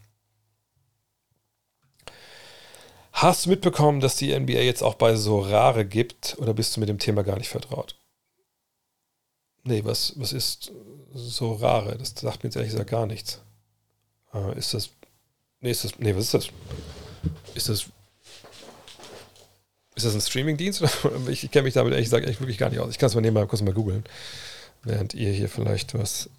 [3.12, 6.90] Hast du mitbekommen, dass die NBA jetzt auch bei Sorare gibt oder bist du mit
[6.90, 7.96] dem Thema gar nicht vertraut?
[9.64, 10.72] Nee, was, was ist
[11.14, 11.98] Sorare?
[11.98, 13.42] Das sagt mir jetzt ehrlich gesagt gar nichts.
[14.34, 14.90] Äh, ist das.
[15.60, 16.00] Nee, ist das.
[16.00, 16.48] Nee, was ist das?
[17.54, 17.86] Ist das
[19.96, 20.82] ist das ein Streamingdienst?
[21.28, 22.92] ich kenne mich damit ehrlich gesagt echt wirklich gar nicht aus.
[22.92, 24.04] Ich kann es mal nebenbei kurz mal googeln.
[24.84, 26.30] Während ihr hier vielleicht was.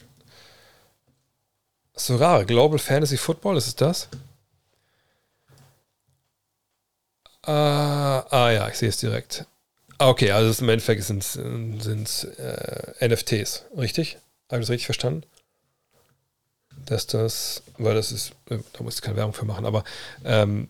[1.94, 2.44] So rar.
[2.44, 4.08] Global Fantasy Football, ist es das?
[7.42, 9.46] Ah, ah ja, ich sehe es direkt.
[9.98, 14.18] Ah, okay, also im Endeffekt sind es äh, NFTs, richtig?
[14.50, 15.24] Habe ich das richtig verstanden?
[16.86, 19.84] Dass das, weil das ist, äh, da muss ich keine Werbung für machen, aber
[20.24, 20.68] ähm,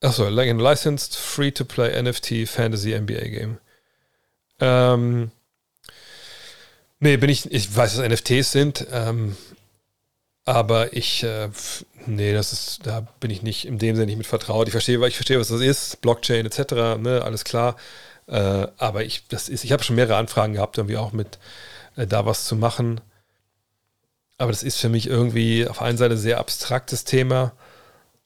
[0.00, 3.58] Achso, licensed free-to-play NFT Fantasy NBA Game.
[4.60, 5.32] Ähm,
[7.00, 9.36] nee, bin ich, ich weiß, dass NFTs sind, ähm,
[10.44, 11.48] aber ich, äh,
[12.06, 14.68] nee, das ist, da bin ich nicht in dem Sinne nicht mit vertraut.
[14.68, 17.76] Ich verstehe, ich verstehe, was das ist, Blockchain etc., ne, alles klar.
[18.28, 21.38] Äh, aber ich, das ist, ich habe schon mehrere Anfragen gehabt, irgendwie auch mit
[21.96, 23.00] äh, da was zu machen.
[24.38, 27.52] Aber das ist für mich irgendwie auf einer Seite sehr abstraktes Thema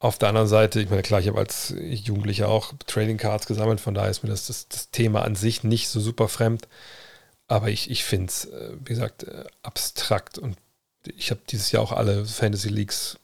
[0.03, 3.81] auf der anderen Seite, ich meine, klar, ich habe als Jugendlicher auch Trading Cards gesammelt,
[3.81, 6.67] von daher ist mir das, das, das Thema an sich nicht so super fremd.
[7.47, 10.57] Aber ich, ich finde es, äh, wie gesagt, äh, abstrakt und
[11.07, 13.21] ich habe dieses Jahr auch alle Fantasy Leagues,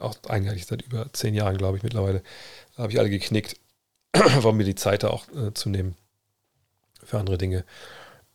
[0.00, 2.24] auch eigentlich seit über zehn Jahren, glaube ich, mittlerweile,
[2.76, 3.56] habe ich alle geknickt,
[4.12, 5.94] war mir die Zeit da auch äh, zu nehmen
[7.04, 7.64] für andere Dinge.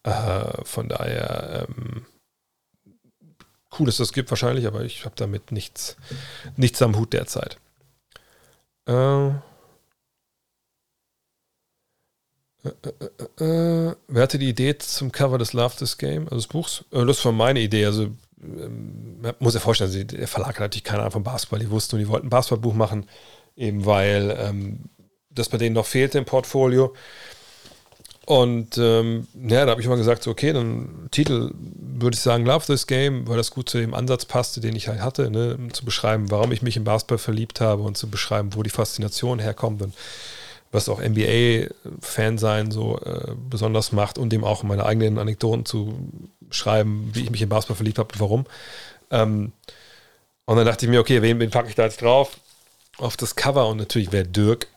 [0.04, 2.06] Äh, von daher, ähm,
[3.78, 5.98] cool, dass das gibt wahrscheinlich, aber ich habe damit nichts,
[6.56, 7.58] nichts am Hut derzeit.
[8.88, 9.28] Äh,
[12.64, 12.70] äh,
[13.40, 16.86] äh, äh, wer hatte die Idee zum Cover des Love This Game, also des Buchs?
[16.92, 17.86] Äh, das war meine Idee.
[17.86, 21.60] Also, ähm, muss ja vorstellen, also der Verlag hat natürlich keine Ahnung vom Basketball.
[21.60, 23.08] Die wussten, die wollten ein Basketballbuch machen,
[23.56, 24.90] eben weil ähm,
[25.30, 26.94] das bei denen noch fehlte im Portfolio.
[28.32, 32.46] Und ähm, ja, da habe ich immer gesagt, so, okay, dann Titel würde ich sagen,
[32.46, 35.58] Love This Game, weil das gut zu dem Ansatz passte, den ich halt hatte, ne,
[35.74, 39.40] zu beschreiben, warum ich mich im Basketball verliebt habe und zu beschreiben, wo die Faszination
[39.40, 39.94] herkommt und
[40.72, 45.94] was auch NBA-Fan sein so äh, besonders macht und dem auch meine eigenen Anekdoten zu
[46.52, 48.46] schreiben, wie ich mich im Basketball verliebt habe und warum.
[49.10, 49.52] Ähm,
[50.46, 52.38] und dann dachte ich mir, okay, wen, wen packe ich da jetzt drauf?
[52.98, 54.68] Auf das Cover und natürlich wäre Dirk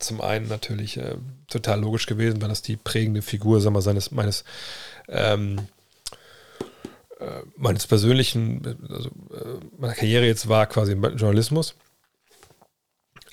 [0.00, 1.16] zum einen natürlich äh,
[1.48, 4.44] total logisch gewesen, weil das die prägende Figur sag mal, seines, meines,
[5.08, 5.58] ähm,
[7.18, 11.74] äh, meines persönlichen, also äh, meiner Karriere jetzt war quasi im Journalismus.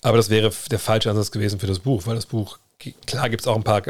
[0.01, 2.59] Aber das wäre der falsche Ansatz gewesen für das Buch, weil das Buch,
[3.05, 3.81] klar gibt es auch ein paar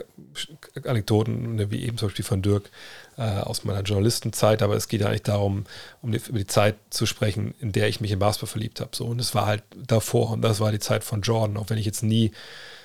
[0.86, 2.70] Anekdoten, ne, wie eben zum Beispiel von Dirk
[3.18, 5.66] äh, aus meiner Journalistenzeit, aber es geht nicht darum,
[6.02, 8.92] um die, über die Zeit zu sprechen, in der ich mich in Basketball verliebt habe.
[8.96, 11.78] So, und es war halt davor und das war die Zeit von Jordan, auch wenn
[11.78, 12.32] ich jetzt nie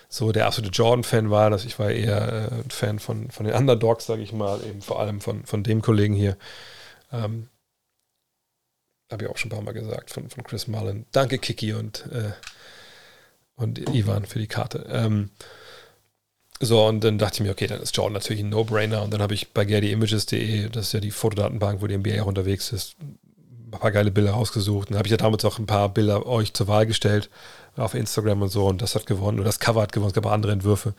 [0.09, 4.06] so der absolute Jordan-Fan war, dass ich war eher äh, Fan von, von den Underdogs,
[4.06, 6.36] sage ich mal, eben vor allem von, von dem Kollegen hier.
[7.12, 7.48] Ähm,
[9.10, 11.06] Habe ich auch schon ein paar Mal gesagt, von, von Chris Mullen.
[11.12, 12.32] Danke, Kiki und, äh,
[13.56, 14.86] und Ivan für die Karte.
[14.90, 15.30] Ähm,
[16.61, 19.03] so, und dann dachte ich mir, okay, dann ist Jordan natürlich ein No-Brainer.
[19.03, 22.27] Und dann habe ich bei GettyImages.de, das ist ja die Fotodatenbank, wo die NBA auch
[22.27, 24.89] unterwegs ist, ein paar geile Bilder rausgesucht.
[24.89, 27.31] Und dann habe ich ja damals auch ein paar Bilder euch zur Wahl gestellt
[27.77, 30.27] auf Instagram und so und das hat gewonnen oder das Cover hat gewonnen, es gab
[30.27, 30.95] andere Entwürfe.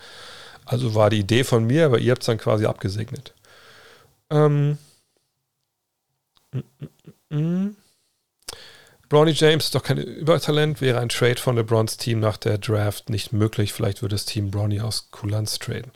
[0.66, 3.34] Also war die Idee von mir, aber ihr habt es dann quasi abgesegnet.
[4.30, 4.78] Ähm.
[6.52, 6.60] Mm,
[7.30, 7.76] mm, mm.
[9.14, 13.12] Bronny James ist doch kein Übertalent, wäre ein Trade von LeBrons Team nach der Draft
[13.12, 13.72] nicht möglich.
[13.72, 15.92] Vielleicht würde das Team Bronny aus Kulanz traden.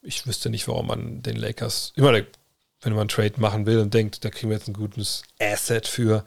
[0.00, 2.24] ich wüsste nicht, warum man den Lakers, immer wenn
[2.92, 6.24] man einen Trade machen will und denkt, da kriegen wir jetzt ein gutes Asset für,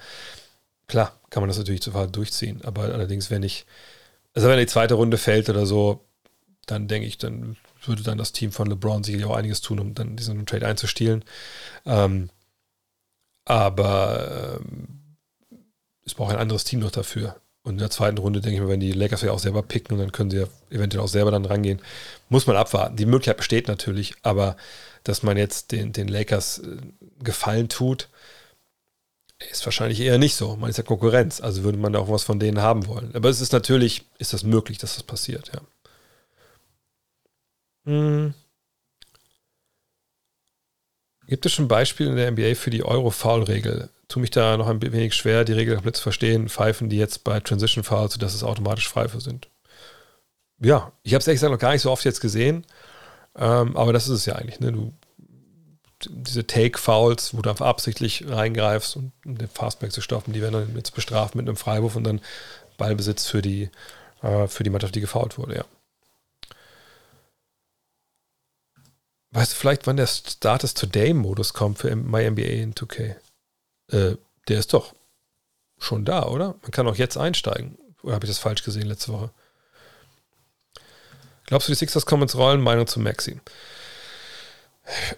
[0.88, 2.66] klar, kann man das natürlich sofort durchziehen.
[2.66, 3.66] Aber allerdings, wenn ich,
[4.34, 6.04] also wenn die zweite Runde fällt oder so,
[6.66, 7.56] dann denke ich, dann
[7.86, 11.24] würde dann das Team von LeBron sicherlich auch einiges tun, um dann diesen Trade einzustielen.
[11.86, 12.30] Ähm,
[13.46, 14.99] aber ähm,
[16.10, 17.36] es braucht ein anderes Team noch dafür.
[17.62, 19.94] Und in der zweiten Runde denke ich mir, wenn die Lakers ja auch selber picken
[19.94, 21.82] und dann können sie ja eventuell auch selber dann rangehen,
[22.30, 22.96] muss man abwarten.
[22.96, 24.58] Die Möglichkeit besteht natürlich, aber
[25.04, 26.78] dass man jetzt den, den Lakers äh,
[27.22, 28.10] Gefallen tut,
[29.52, 30.56] ist wahrscheinlich eher nicht so.
[30.56, 33.12] Man ist ja Konkurrenz, also würde man da auch was von denen haben wollen.
[33.14, 35.62] Aber es ist natürlich, ist das möglich, dass das passiert, ja.
[37.86, 38.34] Hm.
[41.28, 43.90] Gibt es schon Beispiele in der NBA für die Euro-Foul-Regel?
[44.10, 46.50] Tue mich da noch ein wenig schwer, die Regel komplett zu verstehen.
[46.50, 49.48] Pfeifen die jetzt bei Transition Fouls, sodass es automatisch Pfeife sind.
[50.60, 52.66] Ja, ich habe es ehrlich gesagt noch gar nicht so oft jetzt gesehen,
[53.38, 54.60] ähm, aber das ist es ja eigentlich.
[54.60, 54.72] Ne?
[54.72, 54.94] Du,
[56.10, 60.76] diese Take-Fouls, wo du einfach absichtlich reingreifst um den Fastback zu stoppen, die werden dann
[60.76, 62.20] jetzt bestraft mit einem Freiwurf und dann
[62.78, 63.70] Ballbesitz für die,
[64.24, 65.66] äh, für die Mannschaft, die gefoult wurde, ja.
[69.32, 73.16] Weißt du vielleicht, wann der Status Today-Modus kommt für MyNBA in 2K?
[73.92, 74.16] Äh,
[74.48, 74.94] der ist doch
[75.78, 76.56] schon da, oder?
[76.62, 77.78] Man kann auch jetzt einsteigen.
[78.04, 79.32] Oder habe ich das falsch gesehen letzte Woche?
[81.46, 82.62] Glaubst du, die Sixers kommen ins Rollen?
[82.62, 83.40] Meinung zu Maxi?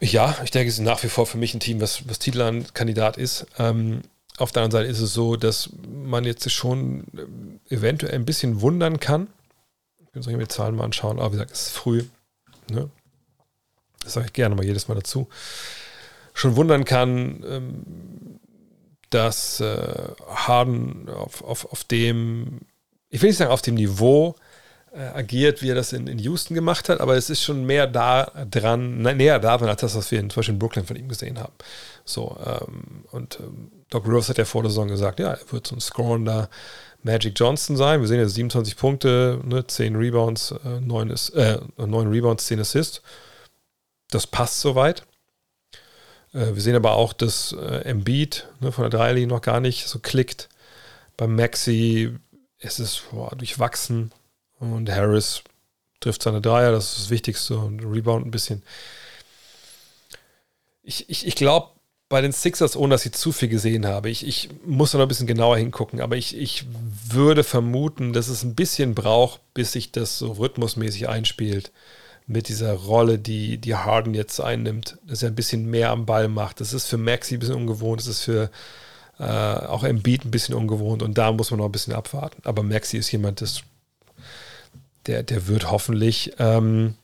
[0.02, 3.18] Ja, ich denke, es ist nach wie vor für mich ein Team, was, was Titelkandidat
[3.18, 3.46] ist.
[3.58, 4.02] Ähm,
[4.38, 7.06] auf der anderen Seite ist es so, dass man jetzt schon
[7.70, 9.28] äh, eventuell ein bisschen wundern kann.
[10.10, 12.04] Ich muss mir die Zahlen mal anschauen, aber wie gesagt, es ist früh.
[12.70, 12.90] Ne?
[14.04, 15.28] das sage ich gerne mal jedes Mal dazu,
[16.34, 18.31] schon wundern kann, ähm,
[19.14, 19.94] dass äh,
[20.28, 22.62] Harden auf, auf, auf dem,
[23.10, 24.36] ich will nicht sagen auf dem Niveau
[24.94, 27.88] äh, agiert, wie er das in, in Houston gemacht hat, aber es ist schon mehr
[27.88, 30.96] da dran, näher da dran, als das, was wir in, zum Beispiel in Brooklyn von
[30.96, 31.54] ihm gesehen haben.
[32.04, 35.68] So, ähm, und ähm, Doc Rivers hat ja vor der Saison gesagt, ja, er wird
[35.68, 36.50] so ein scorender
[37.04, 38.02] Magic Johnson sein.
[38.02, 42.60] Wir sehen jetzt 27 Punkte, ne, 10 Rebounds, äh, 9, ist, äh, 9 Rebounds, 10
[42.60, 43.02] Assists
[44.12, 45.04] das passt soweit.
[46.34, 49.88] Äh, wir sehen aber auch, dass äh, Embiid ne, von der Dreilinie noch gar nicht
[49.88, 50.50] so klickt.
[51.18, 52.16] Beim Maxi
[52.60, 54.12] ist es boah, durchwachsen
[54.60, 55.44] und Harris
[56.00, 58.64] trifft seine Dreier, das ist das Wichtigste und Rebound ein bisschen.
[60.84, 61.70] Ich, ich, ich glaube,
[62.10, 65.08] bei den Sixers, ohne dass ich zu viel gesehen habe, ich, ich muss noch ein
[65.08, 66.66] bisschen genauer hingucken, aber ich, ich
[67.08, 71.72] würde vermuten, dass es ein bisschen braucht, bis sich das so rhythmusmäßig einspielt
[72.32, 76.28] mit dieser Rolle, die, die Harden jetzt einnimmt, dass er ein bisschen mehr am Ball
[76.28, 76.62] macht.
[76.62, 78.50] Das ist für Maxi ein bisschen ungewohnt, das ist für
[79.20, 82.42] äh, auch Embiid ein bisschen ungewohnt und da muss man noch ein bisschen abwarten.
[82.46, 83.64] Aber Maxi ist jemand, das,
[85.06, 86.96] der, der wird hoffentlich ähm,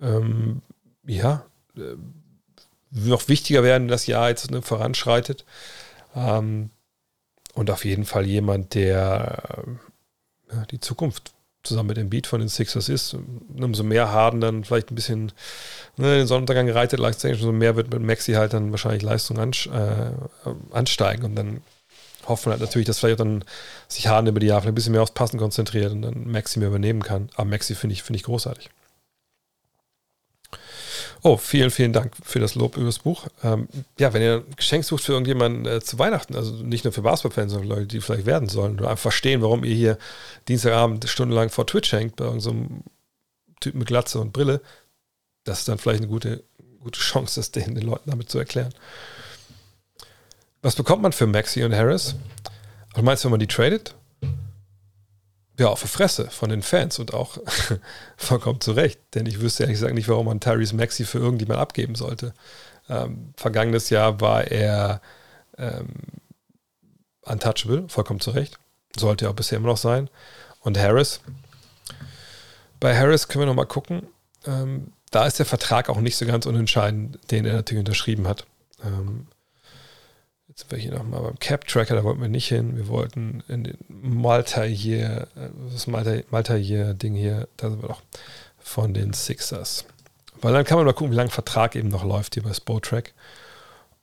[0.00, 0.62] ähm,
[1.04, 1.44] ja,
[1.76, 1.96] äh,
[2.92, 5.44] noch wichtiger werden, das Jahr jetzt ne, voranschreitet.
[6.14, 6.70] Ähm,
[7.54, 9.64] und auf jeden Fall jemand, der
[10.48, 13.16] äh, die Zukunft zusammen mit dem Beat von den Sixers ist.
[13.58, 15.32] Umso mehr Harden dann vielleicht ein bisschen
[15.96, 20.12] ne, den Sonnenuntergang reitet, gleichzeitig umso mehr wird mit Maxi halt dann wahrscheinlich Leistung äh,
[20.70, 21.60] ansteigen und dann
[22.26, 23.44] hoffen wir halt natürlich, dass vielleicht dann
[23.88, 26.68] sich Harden über die Jahre ein bisschen mehr aufs Passen konzentriert und dann Maxi mehr
[26.68, 27.28] übernehmen kann.
[27.34, 28.70] Aber Maxi finde ich, find ich großartig.
[31.22, 33.28] Oh, vielen, vielen Dank für das Lob über das Buch.
[33.42, 33.68] Ähm,
[33.98, 37.02] ja, wenn ihr ein Geschenk sucht für irgendjemanden äh, zu Weihnachten, also nicht nur für
[37.02, 39.98] Basketballfans, sondern Leute, die vielleicht werden sollen, oder einfach verstehen, warum ihr hier
[40.48, 44.62] Dienstagabend stundenlang vor Twitch hängt, bei irgendeinem so Typen mit Glatze und Brille,
[45.44, 46.42] das ist dann vielleicht eine gute,
[46.80, 48.72] gute Chance, das den, den Leuten damit zu erklären.
[50.62, 52.14] Was bekommt man für Maxi und Harris?
[52.94, 53.94] Was meinst du, wenn man die tradet?
[55.60, 57.38] Ja, auf die Fresse von den Fans und auch
[58.16, 58.98] vollkommen zu Recht.
[59.14, 62.34] Denn ich wüsste ehrlich gesagt nicht, warum man Tyrese Maxi für irgendjemand abgeben sollte.
[62.88, 65.00] Ähm, vergangenes Jahr war er
[65.58, 65.88] ähm,
[67.22, 68.58] untouchable, vollkommen zu Recht.
[68.96, 70.10] Sollte er auch bisher immer noch sein.
[70.60, 71.20] Und Harris,
[72.80, 74.08] bei Harris können wir nochmal gucken.
[74.46, 78.46] Ähm, da ist der Vertrag auch nicht so ganz unentscheidend, den er natürlich unterschrieben hat.
[78.82, 79.26] Ähm,
[80.60, 82.76] sind wir hier nochmal beim Cap-Tracker, da wollten wir nicht hin.
[82.76, 87.82] Wir wollten in den Malta hier, äh, das Malta, Malta hier Ding hier, da sind
[87.82, 88.02] wir doch
[88.58, 89.84] von den Sixers.
[90.40, 93.12] Weil dann kann man mal gucken, wie lange Vertrag eben noch läuft hier bei Spotrack.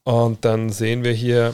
[0.03, 1.53] Und dann sehen wir hier,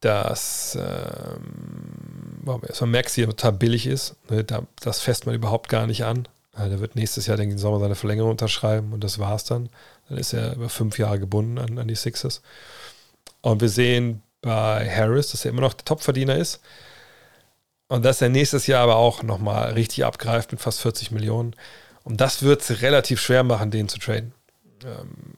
[0.00, 4.16] dass ähm, erstmal Max hier total billig ist.
[4.28, 6.28] Ne, da, das fässt man überhaupt gar nicht an.
[6.52, 9.68] Also der wird nächstes Jahr, im Sommer seine Verlängerung unterschreiben und das war's dann.
[10.08, 12.42] Dann ist er über fünf Jahre gebunden an, an die Sixers.
[13.44, 16.60] Und wir sehen bei Harris, dass er immer noch der Topverdiener ist.
[17.88, 21.54] Und dass er nächstes Jahr aber auch nochmal richtig abgreift mit fast 40 Millionen.
[22.04, 24.32] Und das wird es relativ schwer machen, den zu traden.
[24.82, 25.34] Ähm,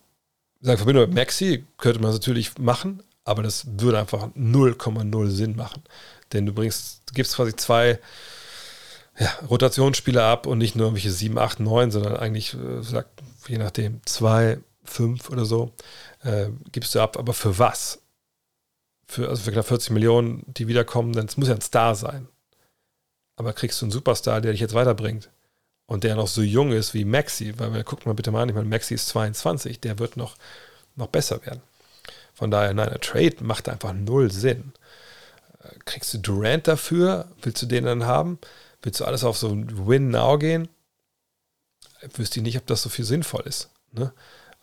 [0.61, 5.83] sagen, Verbindung mit Maxi könnte man natürlich machen, aber das würde einfach 0,0 Sinn machen.
[6.33, 7.99] Denn du bringst, du gibst quasi zwei
[9.19, 13.59] ja, Rotationsspieler ab und nicht nur irgendwelche 7, 8, 9, sondern eigentlich, äh, sagt, je
[13.59, 15.73] nachdem, 2, 5 oder so,
[16.27, 17.17] äh, gibst du ab.
[17.17, 18.03] Aber für was?
[19.07, 22.29] Für, also für knapp 40 Millionen, die wiederkommen, denn muss ja ein Star sein.
[23.37, 25.31] Aber kriegst du einen Superstar, der dich jetzt weiterbringt
[25.87, 28.55] und der noch so jung ist wie Maxi, weil guckt mal bitte mal an, ich
[28.55, 30.37] meine, Maxi ist 22, der wird noch,
[30.97, 31.63] noch besser werden.
[32.35, 34.73] Von daher, nein, ein Trade macht einfach null Sinn.
[35.63, 37.29] Äh, kriegst du Durant dafür?
[37.43, 38.39] Willst du den dann haben?
[38.83, 40.69] Willst du alles auf so ein Win-Now gehen?
[42.03, 43.71] Ich wüsste nicht, ob das so viel sinnvoll ist.
[43.93, 44.13] Ne?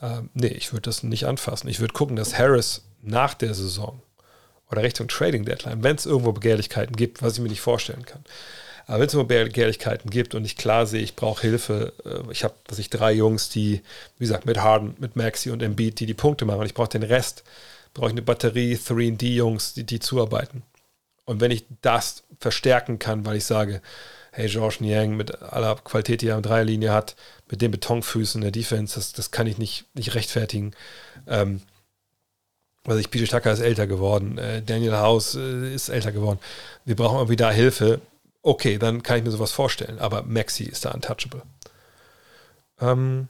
[0.03, 1.69] Ähm, nee, ich würde das nicht anfassen.
[1.69, 4.01] Ich würde gucken, dass Harris nach der Saison
[4.69, 8.23] oder Richtung Trading Deadline, wenn es irgendwo Begehrlichkeiten gibt, was ich mir nicht vorstellen kann,
[8.85, 12.43] aber wenn es nur Begehrlichkeiten gibt und ich klar sehe, ich brauche Hilfe, äh, ich
[12.43, 13.81] habe, dass ich drei Jungs, die,
[14.17, 16.89] wie gesagt, mit Harden, mit Maxi und Embiid, die die Punkte machen und ich brauche
[16.89, 17.43] den Rest,
[17.93, 20.63] brauche ich eine Batterie, 3D-Jungs, die, die zuarbeiten.
[21.25, 23.81] Und wenn ich das verstärken kann, weil ich sage,
[24.33, 27.15] hey, George Niang mit aller Qualität, die er in Dreierlinie hat,
[27.49, 30.75] mit den Betonfüßen in der Defense, das, das kann ich nicht, nicht rechtfertigen.
[31.27, 31.61] Ähm,
[32.85, 36.39] also ich, PJ Tucker ist älter geworden, äh, Daniel House äh, ist älter geworden.
[36.83, 38.01] Wir brauchen irgendwie da Hilfe
[38.43, 39.97] okay, dann kann ich mir sowas vorstellen.
[39.97, 41.41] Aber Maxi ist da untouchable.
[42.79, 43.27] Ähm,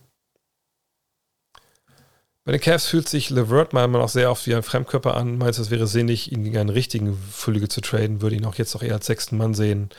[2.44, 5.38] bei den Cavs fühlt sich Levert meiner auch sehr oft wie ein Fremdkörper an.
[5.38, 8.22] Meinst du, es wäre sinnig, ihn gegen einen richtigen Füllige zu traden?
[8.22, 9.90] Würde ihn auch jetzt noch eher als sechsten Mann sehen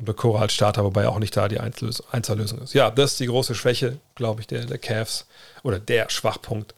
[0.00, 2.74] und bei als Starter, wobei auch nicht da die Einzellösung ist.
[2.74, 5.26] Ja, das ist die große Schwäche, glaube ich, der, der Cavs
[5.62, 6.74] oder der Schwachpunkt.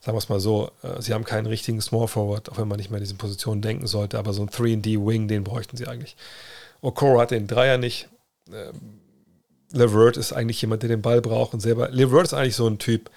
[0.00, 2.78] Sagen wir es mal so, äh, sie haben keinen richtigen Small Forward, auch wenn man
[2.78, 6.16] nicht mehr in diesen Positionen denken sollte, aber so ein 3D-Wing, den bräuchten sie eigentlich.
[6.80, 8.08] Okoro hat den Dreier nicht.
[8.50, 9.00] Ähm,
[9.72, 11.88] Levert ist eigentlich jemand, der den Ball braucht und selber.
[11.90, 13.10] Levert ist eigentlich so ein Typ.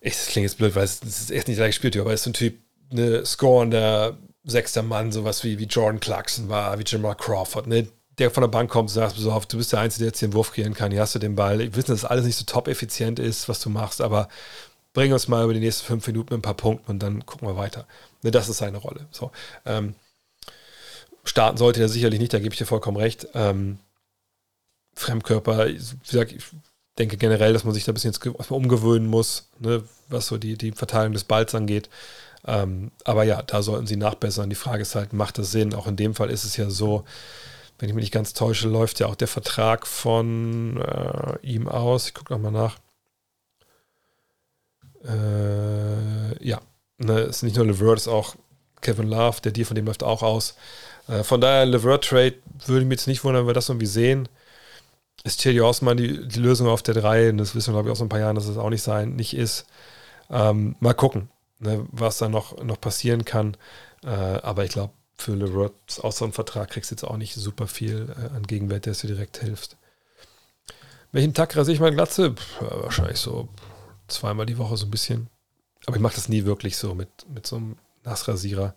[0.00, 2.24] Ich, das klingt jetzt blöd, weil es, ist echt nicht leicht gespielt, aber er ist
[2.24, 2.58] so ein Typ,
[2.90, 7.88] eine scorender sechster Mann, sowas wie, wie Jordan Clarkson war, wie Jamal Crawford, ne?
[8.20, 10.34] Der von der Bank kommt und sagt, so du bist der Einzige, der jetzt den
[10.34, 11.60] Wurf kreieren kann, hier hast du den Ball.
[11.60, 14.28] Ich weiß, dass alles nicht so top effizient ist, was du machst, aber
[14.92, 17.56] bring uns mal über die nächsten fünf Minuten ein paar Punkten und dann gucken wir
[17.56, 17.86] weiter.
[18.22, 19.06] Ne, das ist seine Rolle.
[19.10, 19.30] So,
[19.64, 19.94] ähm,
[21.24, 23.28] starten sollte er sicherlich nicht, da gebe ich dir vollkommen recht.
[23.34, 23.78] Ähm,
[24.94, 26.44] Fremdkörper, wie gesagt, ich
[26.98, 30.58] denke generell, dass man sich da ein bisschen jetzt umgewöhnen muss, ne, was so die,
[30.58, 31.88] die Verteilung des Balls angeht.
[32.46, 34.50] Ähm, aber ja, da sollten sie nachbessern.
[34.50, 35.74] Die Frage ist halt, macht das Sinn?
[35.74, 37.04] Auch in dem Fall ist es ja so,
[37.80, 42.08] wenn ich mich nicht ganz täusche, läuft ja auch der Vertrag von äh, ihm aus.
[42.08, 42.78] Ich gucke nochmal nach.
[45.02, 46.60] Äh, ja,
[46.98, 48.36] ne, es ist nicht nur LeVert, es ist auch
[48.82, 50.56] Kevin Love, der Deal von dem läuft auch aus.
[51.08, 52.34] Äh, von daher, Levert Trade
[52.66, 54.28] würde mich jetzt nicht wundern, wenn wir das irgendwie sehen.
[55.24, 57.30] Ist Thierry Osman die, die Lösung auf der 3?
[57.30, 58.82] Und das wissen wir, glaube ich, auch so ein paar Jahren, dass es auch nicht
[58.82, 59.66] sein, nicht ist.
[60.30, 63.56] Ähm, mal gucken, ne, was da noch, noch passieren kann.
[64.04, 65.72] Äh, aber ich glaube, für
[66.02, 68.94] aus so einem Vertrag kriegst du jetzt auch nicht super viel äh, an Gegenwert, der
[68.94, 69.76] dir direkt hilft.
[71.12, 72.32] Welchen Tag rasiere ich mal Glatze?
[72.32, 73.48] Pff, wahrscheinlich so
[74.08, 75.28] zweimal die Woche so ein bisschen.
[75.86, 78.74] Aber ich mache das nie wirklich so mit, mit so einem Nassrasierer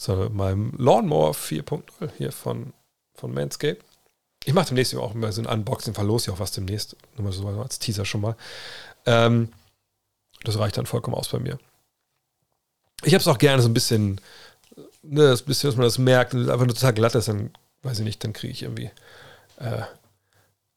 [0.00, 1.82] sondern mit meinem Lawnmower 4.0
[2.16, 2.72] hier von,
[3.14, 3.84] von Manscaped.
[4.46, 6.96] Ich mache demnächst auch immer so ein Unboxing, verlose ja auch was demnächst.
[7.16, 8.34] Nur mal so als Teaser schon mal.
[9.04, 9.52] Ähm,
[10.42, 11.58] das reicht dann vollkommen aus bei mir.
[13.02, 14.22] Ich habe es auch gerne so ein bisschen,
[15.02, 17.50] ne, das bisschen, dass man das merkt, und einfach nur total glatt ist, dann
[17.82, 18.90] weiß ich nicht, dann kriege ich irgendwie,
[19.58, 19.82] äh,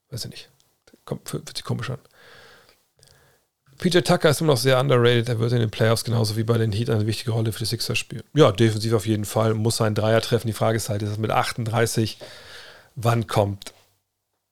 [0.10, 0.50] weiß ich nicht,
[1.06, 2.00] kommt, fühlt sich komisch an.
[3.80, 5.28] PJ Tucker ist immer noch sehr underrated.
[5.28, 7.66] Er wird in den Playoffs genauso wie bei den Heat eine wichtige Rolle für die
[7.66, 8.24] Sixers spielen.
[8.34, 9.54] Ja, defensiv auf jeden Fall.
[9.56, 10.48] Muss seinen Dreier treffen.
[10.48, 12.18] Die Frage ist halt, ist es mit 38,
[12.96, 13.74] wann kommt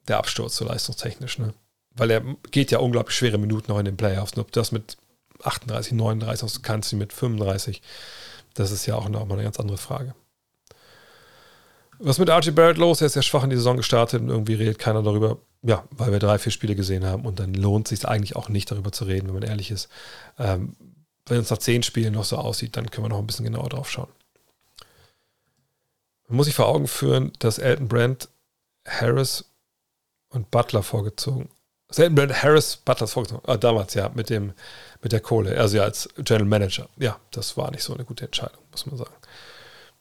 [0.07, 1.39] der Absturz so leistungstechnisch?
[1.39, 1.53] Ne?
[1.91, 4.37] Weil er geht ja unglaublich schwere Minuten noch in den Playoffs.
[4.37, 4.97] Ob das mit
[5.43, 7.81] 38, 39 aus kannst du mit 35,
[8.53, 10.13] das ist ja auch noch mal eine ganz andere Frage.
[11.99, 13.01] Was mit RJ Barrett los?
[13.01, 15.37] Er ist ja schwach in die Saison gestartet und irgendwie redet keiner darüber.
[15.61, 18.49] Ja, weil wir drei, vier Spiele gesehen haben und dann lohnt es sich eigentlich auch
[18.49, 19.89] nicht darüber zu reden, wenn man ehrlich ist.
[20.39, 20.75] Ähm,
[21.27, 23.69] wenn es nach zehn Spielen noch so aussieht, dann können wir noch ein bisschen genauer
[23.69, 24.09] drauf schauen.
[26.27, 28.29] Man muss sich vor Augen führen, dass Elton Brand,
[28.87, 29.45] Harris
[30.29, 31.49] und Butler vorgezogen.
[31.95, 33.43] Elton Brand, Harris, Butler vorgezogen.
[33.45, 34.53] Ah, damals ja, mit dem,
[35.01, 35.57] mit der Kohle.
[35.57, 36.89] Also ja, als General Manager.
[36.97, 39.13] Ja, das war nicht so eine gute Entscheidung, muss man sagen.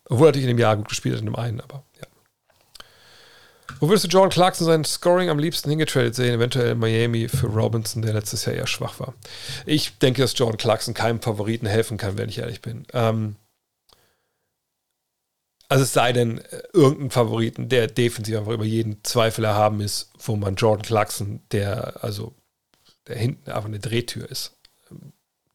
[0.04, 2.06] Obwohl er natürlich in dem Jahr gut gespielt hat, in dem einen, aber ja.
[3.78, 6.34] Wo würdest du Jordan Clarkson sein Scoring am liebsten hingetradet sehen?
[6.34, 9.14] Eventuell Miami für Robinson, der letztes Jahr eher schwach war.
[9.64, 12.84] Ich denke, dass Jordan Clarkson keinem Favoriten helfen kann, wenn ich ehrlich bin.
[12.92, 13.36] Ähm,
[15.70, 20.10] Also es sei denn, äh, irgendein Favoriten, der defensiv einfach über jeden Zweifel erhaben ist,
[20.18, 22.34] wo man Jordan Clarkson, der also
[23.06, 24.56] der hinten einfach eine Drehtür ist,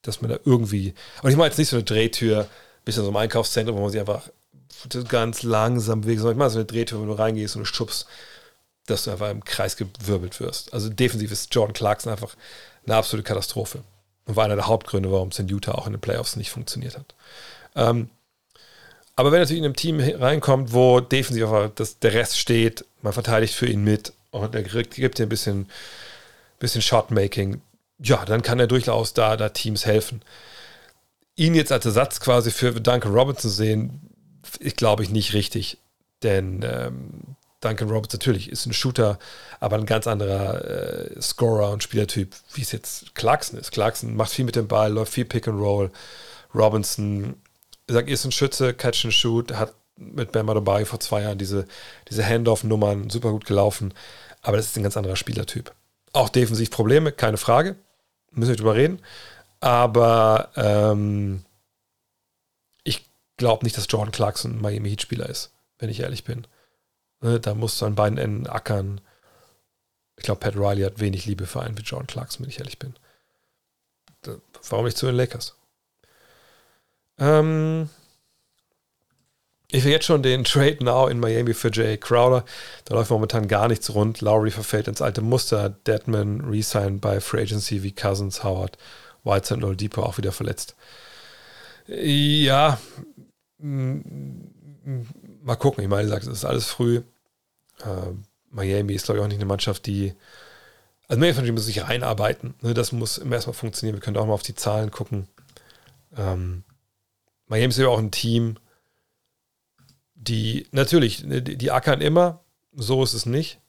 [0.08, 2.48] dass man da irgendwie, und ich meine jetzt nicht so eine Drehtür,
[2.84, 4.30] bisschen so im Einkaufszentrum, wo man sich einfach
[5.08, 8.06] ganz langsam bewegt, sondern ich meine so eine Drehtür, wenn du reingehst und du schubst,
[8.86, 10.74] dass du einfach im Kreis gewirbelt wirst.
[10.74, 12.36] Also defensiv ist Jordan Clarkson einfach
[12.86, 13.84] eine absolute Katastrophe.
[14.28, 16.98] Und war einer der Hauptgründe, warum es in Utah auch in den Playoffs nicht funktioniert
[16.98, 17.14] hat.
[17.76, 18.10] Ähm,
[19.16, 23.54] aber wenn natürlich in einem Team reinkommt, wo defensiv das, der Rest steht, man verteidigt
[23.54, 25.70] für ihn mit und er gibt dir ein bisschen,
[26.60, 27.62] bisschen Shotmaking,
[28.00, 30.22] ja, dann kann er durchaus da, da Teams helfen.
[31.36, 34.10] Ihn jetzt als Ersatz quasi für Duncan Robinson sehen,
[34.60, 35.78] ich glaube ich nicht richtig.
[36.24, 39.20] Denn ähm, Duncan Robinson natürlich ist ein Shooter,
[39.60, 43.72] aber ein ganz anderer äh, Scorer und Spielertyp, wie es jetzt Clarkson ist.
[43.72, 45.92] Clarkson macht viel mit dem Ball, läuft viel Pick and Roll.
[46.54, 47.36] Robinson
[47.88, 51.66] sag, ist ein Schütze, Catch and Shoot, hat mit Bam dabei vor zwei Jahren diese,
[52.10, 53.94] diese Handoff-Nummern super gut gelaufen.
[54.42, 55.74] Aber das ist ein ganz anderer Spielertyp.
[56.12, 57.76] Auch defensiv Probleme, keine Frage.
[58.36, 59.02] Müssen wir drüber reden.
[59.60, 61.44] Aber ähm,
[62.84, 66.46] ich glaube nicht, dass Jordan Clarkson ein Miami Heat-Spieler ist, wenn ich ehrlich bin.
[67.22, 69.02] Ne, da musst du an beiden Enden ackern.
[70.18, 72.78] Ich glaube, Pat Riley hat wenig Liebe für einen wie Jordan Clarkson, wenn ich ehrlich
[72.78, 72.94] bin.
[74.22, 74.36] Da,
[74.70, 75.56] warum nicht zu den Lakers?
[77.18, 77.90] Ähm,
[79.76, 82.46] ich will jetzt schon den Trade Now in Miami für Jay Crowder.
[82.86, 84.22] Da läuft momentan gar nichts rund.
[84.22, 85.70] Lowry verfällt ins alte Muster.
[85.70, 88.78] Deadman resign bei Free Agency wie Cousins, Howard,
[89.24, 90.76] Whiteside und Oladipo auch wieder verletzt.
[91.88, 92.80] Ja,
[93.58, 95.84] mal gucken.
[95.84, 97.02] Ich meine, es ist alles früh.
[97.84, 98.14] Äh,
[98.50, 100.14] Miami ist, glaube ich, auch nicht eine Mannschaft, die.
[101.08, 102.56] Also, Miami muss sich reinarbeiten.
[102.62, 102.74] Ne?
[102.74, 103.98] Das muss immer erstmal funktionieren.
[103.98, 105.28] Wir können auch mal auf die Zahlen gucken.
[106.18, 106.64] Ähm,
[107.48, 108.58] Miami ist ja auch ein Team,
[110.28, 112.42] die natürlich, ne, die, die ackern immer,
[112.74, 113.60] so ist es nicht.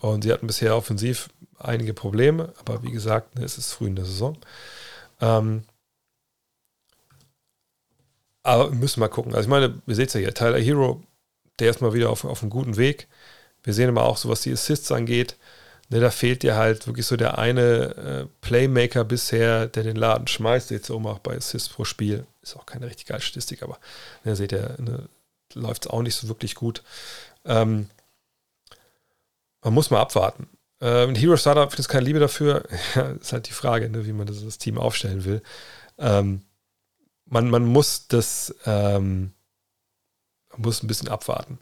[0.00, 1.28] Und sie hatten bisher offensiv
[1.58, 4.38] einige Probleme, aber wie gesagt, ne, es ist früh in der Saison.
[5.20, 5.64] Ähm,
[8.42, 9.34] aber wir müssen mal gucken.
[9.34, 11.02] Also ich meine, wir sehen es ja hier, Tyler Hero,
[11.58, 13.08] der ist mal wieder auf, auf einem guten Weg.
[13.64, 15.36] Wir sehen aber auch so, was die Assists angeht,
[15.90, 20.26] Ne, da fehlt dir halt wirklich so der eine äh, Playmaker bisher, der den Laden
[20.26, 22.26] schmeißt, jetzt auch mal bei Assists pro Spiel.
[22.42, 23.78] Ist auch keine richtig geile Statistik, aber
[24.24, 25.08] ne, seht ihr, ne,
[25.54, 26.82] läuft es auch nicht so wirklich gut.
[27.44, 27.88] Ähm,
[29.62, 30.48] man muss mal abwarten.
[30.80, 32.64] Ähm, Hero Startup findet keine Liebe dafür.
[33.20, 35.42] ist halt die Frage, ne, wie man das, das, Team aufstellen will.
[35.98, 36.42] Ähm,
[37.24, 39.32] man, man muss das ähm,
[40.58, 41.58] man muss ein bisschen abwarten.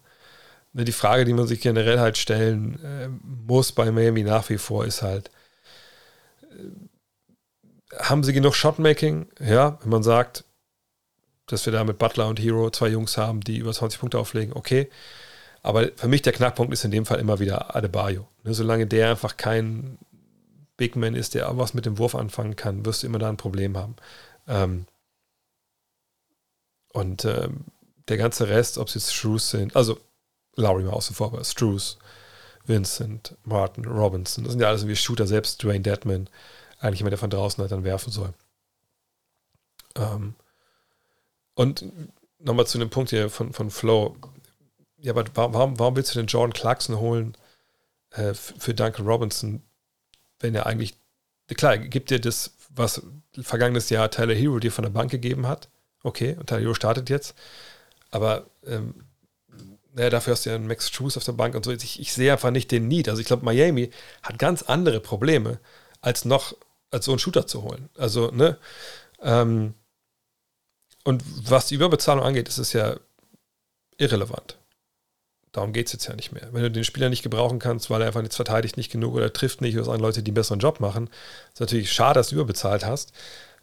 [0.73, 4.59] Ne, die Frage, die man sich generell halt stellen äh, muss bei Miami nach wie
[4.59, 5.31] vor, ist halt,
[6.43, 9.29] äh, haben sie genug Shotmaking?
[9.41, 10.45] Ja, wenn man sagt,
[11.47, 14.55] dass wir da mit Butler und Hero zwei Jungs haben, die über 20 Punkte auflegen,
[14.55, 14.91] okay.
[15.63, 18.29] Aber für mich der Knackpunkt ist in dem Fall immer wieder Adebayo.
[18.45, 19.99] Ne, solange der einfach kein
[20.77, 23.37] Big Man ist, der was mit dem Wurf anfangen kann, wirst du immer da ein
[23.37, 23.97] Problem haben.
[24.47, 24.87] Ähm,
[26.93, 27.65] und ähm,
[28.09, 29.99] der ganze Rest, ob es jetzt Shrews sind, also
[30.57, 31.99] Lowry mal außen vor, aber Struce,
[32.65, 36.29] Vincent, Martin, Robinson, das sind ja alles wie Shooter, selbst Dwayne Deadman,
[36.79, 38.33] eigentlich immer der von draußen halt dann werfen soll.
[39.97, 40.35] Ähm,
[41.57, 41.85] und
[42.39, 44.17] nochmal zu dem Punkt hier von, von Flow.
[44.99, 47.37] Ja, aber warum, warum willst du den Jordan Clarkson holen
[48.11, 49.63] äh, für Duncan Robinson,
[50.39, 50.95] wenn er eigentlich,
[51.57, 53.03] klar, gibt dir das, was
[53.41, 55.69] vergangenes Jahr Tyler Hero dir von der Bank gegeben hat.
[56.03, 57.35] Okay, und Tyler Hero startet jetzt.
[58.11, 58.95] Aber ähm,
[59.93, 61.73] naja, dafür hast du ja einen Max Trues auf der Bank und so.
[61.73, 63.09] Ich, ich sehe einfach nicht den Need.
[63.09, 63.91] Also ich glaube, Miami
[64.23, 65.59] hat ganz andere Probleme,
[66.03, 66.55] als noch,
[66.91, 67.89] als so einen Shooter zu holen.
[67.97, 68.59] Also, ne?
[69.23, 69.75] Ähm,
[71.07, 72.97] und was die Überbezahlung angeht, ist es ja
[73.97, 74.59] irrelevant.
[75.53, 76.49] Darum geht es jetzt ja nicht mehr.
[76.53, 79.33] Wenn du den Spieler nicht gebrauchen kannst, weil er einfach jetzt verteidigt nicht genug oder
[79.33, 81.09] trifft nicht oder es Leute, die einen besseren Job machen,
[81.53, 83.13] ist natürlich schade, dass du überbezahlt hast.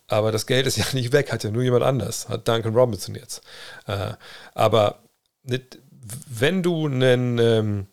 [0.08, 2.30] Aber das Geld ist ja nicht weg, hat ja nur jemand anders.
[2.30, 3.42] Hat Duncan Robinson jetzt.
[3.88, 4.14] Äh,
[4.54, 5.00] aber
[5.44, 7.88] wenn du einen, ähm,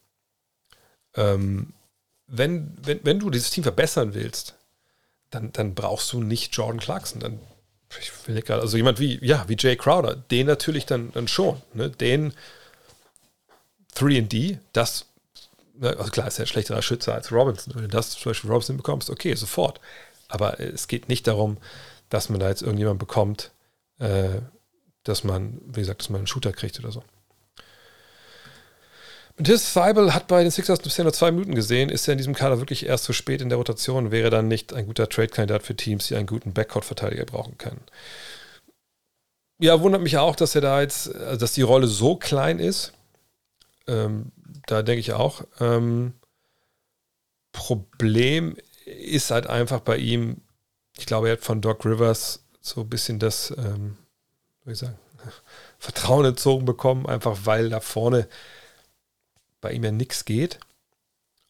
[1.17, 1.73] ähm,
[2.29, 4.55] wenn, wenn, wenn du dieses Team verbessern willst,
[5.31, 7.21] dann, dann brauchst du nicht Jordan Clarkson.
[7.21, 7.41] Dann,
[7.99, 11.61] ich will grad, also jemand wie, ja, wie Jay Crowder, den natürlich dann, dann schon.
[11.75, 11.91] Ne?
[11.91, 12.33] Den
[13.97, 15.07] 3D, das,
[15.75, 17.75] ne, also klar, ist ja ein schlechterer Schütze als Robinson.
[17.75, 19.81] Wenn du das zum Beispiel Robinson bekommst, okay, sofort.
[20.29, 21.59] Aber es geht nicht darum,
[22.09, 23.51] dass man da jetzt irgendjemand bekommt,
[23.99, 24.41] äh,
[25.03, 27.03] dass man, wie gesagt, dass man einen Shooter kriegt oder so.
[29.41, 31.89] Matthias Seibel hat bei den Sixers bisher nur zwei Minuten gesehen.
[31.89, 34.11] Ist er in diesem Kader wirklich erst zu spät in der Rotation?
[34.11, 37.81] Wäre dann nicht ein guter Trade-Kandidat für Teams, die einen guten Backcourt-Verteidiger brauchen können?
[39.61, 42.93] ja, wundert mich auch, dass er da jetzt, also dass die Rolle so klein ist.
[43.87, 44.33] Ähm,
[44.67, 45.45] da denke ich auch.
[45.61, 46.15] Ähm,
[47.53, 50.41] Problem ist halt einfach bei ihm,
[50.97, 53.97] ich glaube, er hat von Doc Rivers so ein bisschen das, ähm,
[54.65, 54.99] wie ich sagen,
[55.79, 58.29] Vertrauen entzogen bekommen, einfach weil da vorne
[59.61, 60.59] bei ihm ja nichts geht.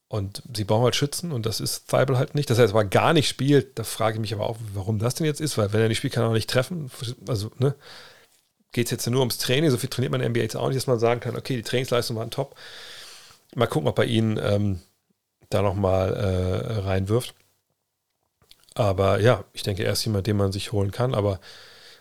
[0.09, 2.51] Und sie brauchen halt Schützen und das ist Zweibel halt nicht.
[2.51, 5.27] Dass er jetzt gar nicht spielt, da frage ich mich aber auch, warum das denn
[5.27, 6.91] jetzt ist, weil wenn er nicht spielt, kann er auch nicht treffen.
[7.29, 7.77] Also, ne,
[8.73, 9.71] geht es jetzt nur ums Training.
[9.71, 11.55] So viel trainiert man in der NBA jetzt auch nicht, dass man sagen kann, okay,
[11.55, 12.57] die Trainingsleistung waren top.
[13.55, 14.81] Mal gucken, ob bei ihnen ähm,
[15.49, 17.35] da nochmal äh, reinwirft.
[18.75, 21.15] Aber ja, ich denke, er ist jemand, den man sich holen kann.
[21.15, 21.41] Aber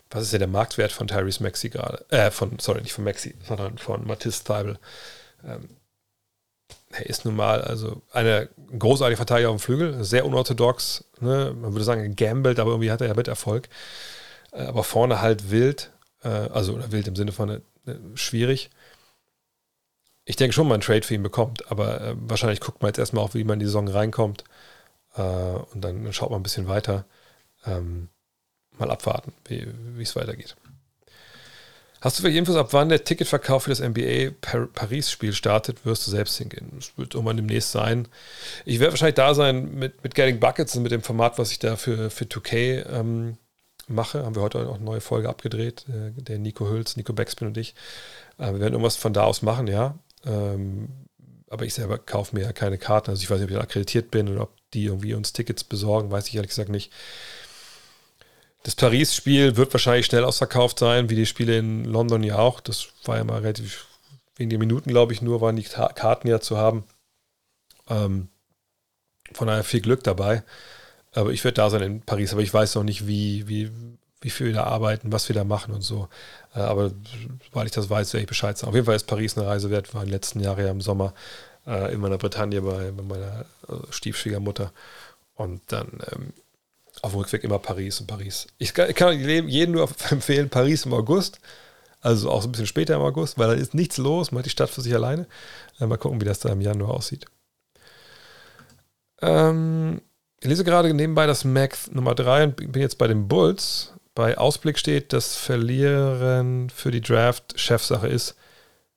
[0.10, 2.06] was ist ja der Marktwert von Tyrese Maxi gerade?
[2.10, 4.80] Äh, von, sorry, nicht von Maxi, sondern von Mathis Theibel.
[5.46, 5.70] Ähm,
[6.92, 11.56] er ist nun mal also eine großartige Verteidiger auf dem Flügel, sehr unorthodox, ne?
[11.60, 13.70] man würde sagen gambelt, aber irgendwie hat er ja mit Erfolg.
[14.52, 15.92] Äh, aber vorne halt wild,
[16.24, 17.62] äh, also oder wild im Sinne von äh,
[18.16, 18.70] schwierig.
[20.26, 23.34] Ich denke schon, man Trade für ihn bekommt, aber wahrscheinlich guckt man jetzt erstmal auch,
[23.34, 24.44] wie man in die Saison reinkommt
[25.16, 27.06] und dann schaut man ein bisschen weiter.
[27.66, 28.10] Ähm,
[28.78, 29.66] mal abwarten, wie
[30.04, 30.56] es weitergeht.
[32.02, 34.32] Hast du für Infos, ab wann der Ticketverkauf für das NBA
[34.74, 36.72] Paris-Spiel startet, wirst du selbst hingehen.
[36.76, 38.08] Das wird irgendwann demnächst sein.
[38.66, 41.60] Ich werde wahrscheinlich da sein mit, mit Getting Buckets und mit dem Format, was ich
[41.60, 43.38] da für, für 2K ähm,
[43.88, 44.24] mache.
[44.24, 45.86] Haben wir heute auch eine neue Folge abgedreht.
[45.90, 47.76] Äh, der Nico Hülz, Nico Backspin und ich.
[48.38, 49.96] Äh, wir werden irgendwas von da aus machen, ja.
[50.26, 50.88] Ähm,
[51.50, 53.10] aber ich selber kaufe mir ja keine Karten.
[53.10, 56.12] Also ich weiß nicht, ob ich akkreditiert bin oder ob die irgendwie uns Tickets besorgen,
[56.12, 56.94] weiß ich ehrlich gesagt nicht.
[58.64, 62.60] Das Paris-Spiel wird wahrscheinlich schnell ausverkauft sein, wie die Spiele in London ja auch.
[62.60, 63.88] Das war ja mal relativ
[64.36, 66.84] wenige Minuten, glaube ich, nur waren die Karten ja zu haben.
[67.90, 68.30] Ähm,
[69.34, 70.44] von daher viel Glück dabei.
[71.14, 73.72] Aber ich werde da sein in Paris, aber ich weiß noch nicht, wie, wie,
[74.22, 76.08] wie viel wir da arbeiten, was wir da machen und so.
[76.54, 76.92] Äh, aber
[77.52, 78.70] weil ich das weiß, werde ich Bescheid sagen.
[78.70, 79.94] Auf jeden Fall ist Paris eine Reise wert.
[79.94, 81.14] Wir waren letzten Jahre ja im Sommer
[81.66, 84.72] äh, in meiner Bretagne bei, bei meiner äh, Stiefschwiegermutter.
[85.36, 86.34] Und dann ähm,
[87.04, 88.48] auf dem Rückweg immer Paris und Paris.
[88.58, 91.40] Ich kann, jedem nur empfehlen, Paris im August.
[92.02, 94.32] Also auch so ein bisschen später im August, weil da ist nichts los.
[94.32, 95.28] Man hat die Stadt für sich alleine.
[95.80, 97.26] Äh, mal gucken, wie das da im Januar aussieht.
[99.22, 100.02] Ähm,
[100.40, 103.94] ich lese gerade nebenbei das Mac Nummer 3 und bin jetzt bei den Bulls.
[104.16, 108.36] Bei Ausblick steht, dass Verlieren für die Draft Chefsache ist.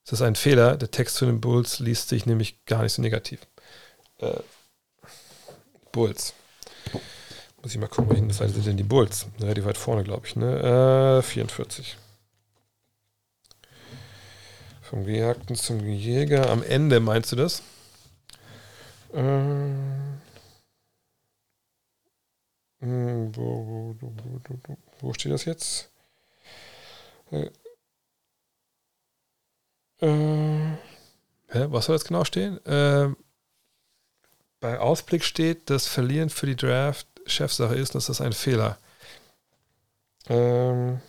[0.05, 0.77] Ist das ein Fehler?
[0.77, 3.41] Der Text zu den Bulls liest sich nämlich gar nicht so negativ.
[4.19, 4.41] Äh,
[5.93, 6.35] Bulls.
[7.63, 9.27] Muss ich mal gucken, welche Seite sind denn die Bulls?
[9.41, 10.35] Relativ weit vorne, glaube ich.
[10.35, 11.21] Ne?
[11.21, 11.97] Äh, 44.
[14.83, 16.51] Vom Gejagten zum Jäger.
[16.51, 17.63] Am Ende, meinst du das?
[19.13, 19.21] Äh,
[22.81, 25.89] hm, wo, wo, wo, wo, steht das jetzt?
[27.31, 27.49] Äh,
[30.01, 30.77] äh,
[31.71, 32.59] was soll jetzt genau stehen?
[32.67, 33.11] Äh,
[34.59, 38.79] bei Ausblick steht, das Verlieren für die Draft Chefsache ist, ist das ein Fehler.
[40.29, 41.01] Ähm,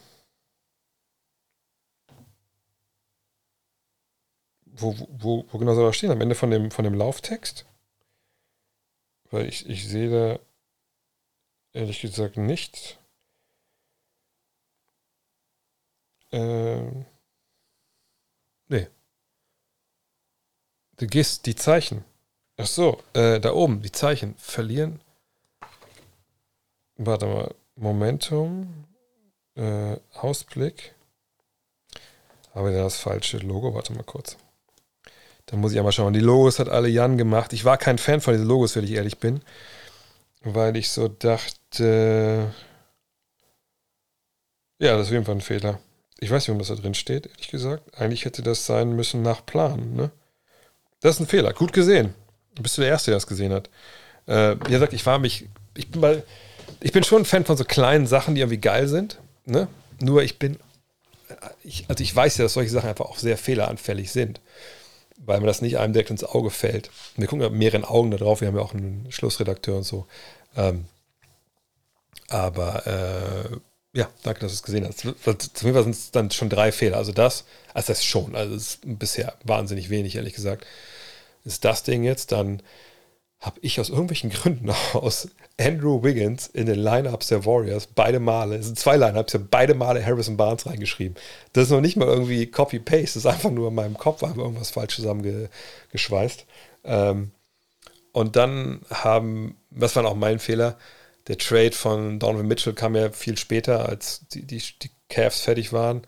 [4.66, 6.12] wo, wo, wo genau soll das stehen?
[6.12, 7.66] Am Ende von dem, von dem Lauftext?
[9.32, 10.40] Weil ich, ich sehe da
[11.74, 12.98] ehrlich gesagt nichts.
[16.32, 17.06] Ähm,
[18.68, 18.88] nee.
[20.98, 22.04] Du gehst die Zeichen.
[22.58, 24.36] Ach so, äh, da oben, die Zeichen.
[24.38, 25.02] Verlieren
[26.98, 27.56] Warte mal.
[27.76, 28.86] Momentum.
[29.56, 30.96] Äh, Ausblick.
[32.54, 33.74] Aber das falsche Logo.
[33.74, 34.38] Warte mal kurz.
[35.48, 36.14] Da muss ich einmal schauen.
[36.14, 37.54] Die Logos hat alle Jan gemacht.
[37.54, 39.42] Ich war kein Fan von diesen Logos, wenn ich ehrlich bin.
[40.42, 42.54] Weil ich so dachte.
[44.80, 45.80] Ja, das ist auf jeden Fall ein Fehler.
[46.20, 47.98] Ich weiß nicht, warum das da drin steht, ehrlich gesagt.
[48.00, 50.12] Eigentlich hätte das sein müssen nach Plan, ne?
[51.02, 51.54] Das ist ein Fehler.
[51.54, 52.14] Gut gesehen.
[52.62, 53.70] Bist du der Erste, der das gesehen hat.
[54.26, 55.50] Äh, wie gesagt, ich war mich.
[55.76, 56.24] Ich bin mal
[56.80, 59.20] ich bin schon ein Fan von so kleinen Sachen, die irgendwie geil sind.
[59.46, 59.68] Ne?
[60.00, 60.58] Nur ich bin,
[61.64, 64.42] ich, also ich weiß ja, dass solche Sachen einfach auch sehr fehleranfällig sind,
[65.18, 66.90] weil mir das nicht einem direkt ins Auge fällt.
[67.16, 69.84] Wir gucken ja mit mehreren Augen da drauf, wir haben ja auch einen Schlussredakteur und
[69.84, 70.08] so.
[70.56, 70.86] Ähm,
[72.30, 73.58] aber äh,
[73.98, 75.02] ja, danke, dass du es gesehen hast.
[75.54, 76.98] Zumindest sind es dann schon drei Fehler.
[76.98, 80.66] Also das, also das schon, also das ist bisher wahnsinnig wenig, ehrlich gesagt.
[81.46, 82.62] Ist das Ding jetzt, dann
[83.44, 85.28] habe ich aus irgendwelchen Gründen aus
[85.60, 89.76] Andrew Wiggins in den Lineups der Warriors beide Male, es sind zwei Lineups, ich beide
[89.76, 91.16] Male Harrison Barnes reingeschrieben.
[91.52, 94.38] Das ist noch nicht mal irgendwie Copy-Paste, das ist einfach nur in meinem Kopf, einfach
[94.38, 96.46] irgendwas falsch zusammengeschweißt.
[96.86, 97.32] Ähm,
[98.14, 100.78] und dann haben, was war auch mein Fehler,
[101.28, 105.74] der Trade von Donovan Mitchell kam ja viel später, als die, die, die Cavs fertig
[105.74, 106.02] waren.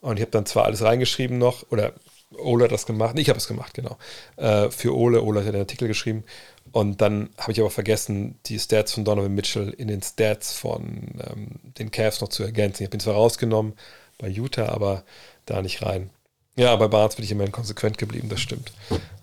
[0.00, 1.92] Und ich habe dann zwar alles reingeschrieben noch, oder
[2.36, 3.96] Ole hat das gemacht, ich habe es gemacht, genau.
[4.36, 6.24] Äh, für Ole, Ole hat den Artikel geschrieben.
[6.72, 11.20] Und dann habe ich aber vergessen, die Stats von Donovan Mitchell in den Stats von
[11.28, 12.82] ähm, den Cavs noch zu ergänzen.
[12.82, 13.74] Ich habe ihn zwar rausgenommen
[14.18, 15.04] bei Utah, aber
[15.46, 16.10] da nicht rein.
[16.56, 18.72] Ja, bei Barnes bin ich immerhin konsequent geblieben, das stimmt.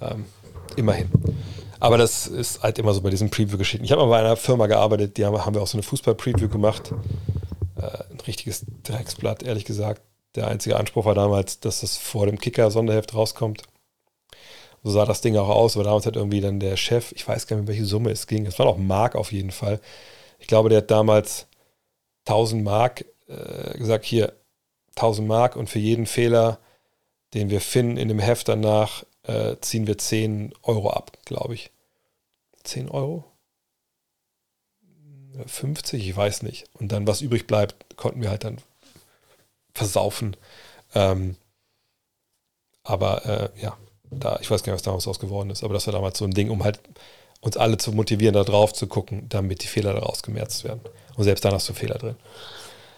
[0.02, 0.26] Ähm,
[0.76, 1.10] immerhin.
[1.80, 3.84] Aber das ist halt immer so bei diesen Preview-Geschichten.
[3.84, 6.48] Ich habe mal bei einer Firma gearbeitet, die haben, haben wir auch so eine Fußball-Preview
[6.48, 6.94] gemacht.
[7.76, 10.02] Äh, ein richtiges Drecksblatt, ehrlich gesagt.
[10.36, 13.64] Der einzige Anspruch war damals, dass das vor dem Kicker-Sonderheft rauskommt.
[14.86, 17.48] So sah das Ding auch aus, aber damals hat irgendwie dann der Chef, ich weiß
[17.48, 19.82] gar nicht, welche Summe es ging, es war auch Mark auf jeden Fall.
[20.38, 21.48] Ich glaube, der hat damals
[22.26, 24.34] 1000 Mark äh, gesagt, hier
[24.96, 26.60] 1000 Mark und für jeden Fehler,
[27.34, 31.72] den wir finden in dem Heft danach, äh, ziehen wir 10 Euro ab, glaube ich.
[32.64, 33.26] 10 Euro?
[35.48, 36.66] 50, ich weiß nicht.
[36.74, 38.60] Und dann, was übrig bleibt, konnten wir halt dann
[39.74, 40.38] versaufen.
[40.94, 41.38] Ähm,
[42.84, 43.76] aber äh, ja,
[44.12, 46.26] da, ich weiß gar nicht, was damals aus geworden ist, aber das war damals so
[46.26, 46.80] ein Ding, um halt
[47.42, 50.82] uns alle zu motivieren, da drauf zu gucken, damit die Fehler daraus gemerzt werden.
[51.16, 52.16] Und selbst dann hast du Fehler drin.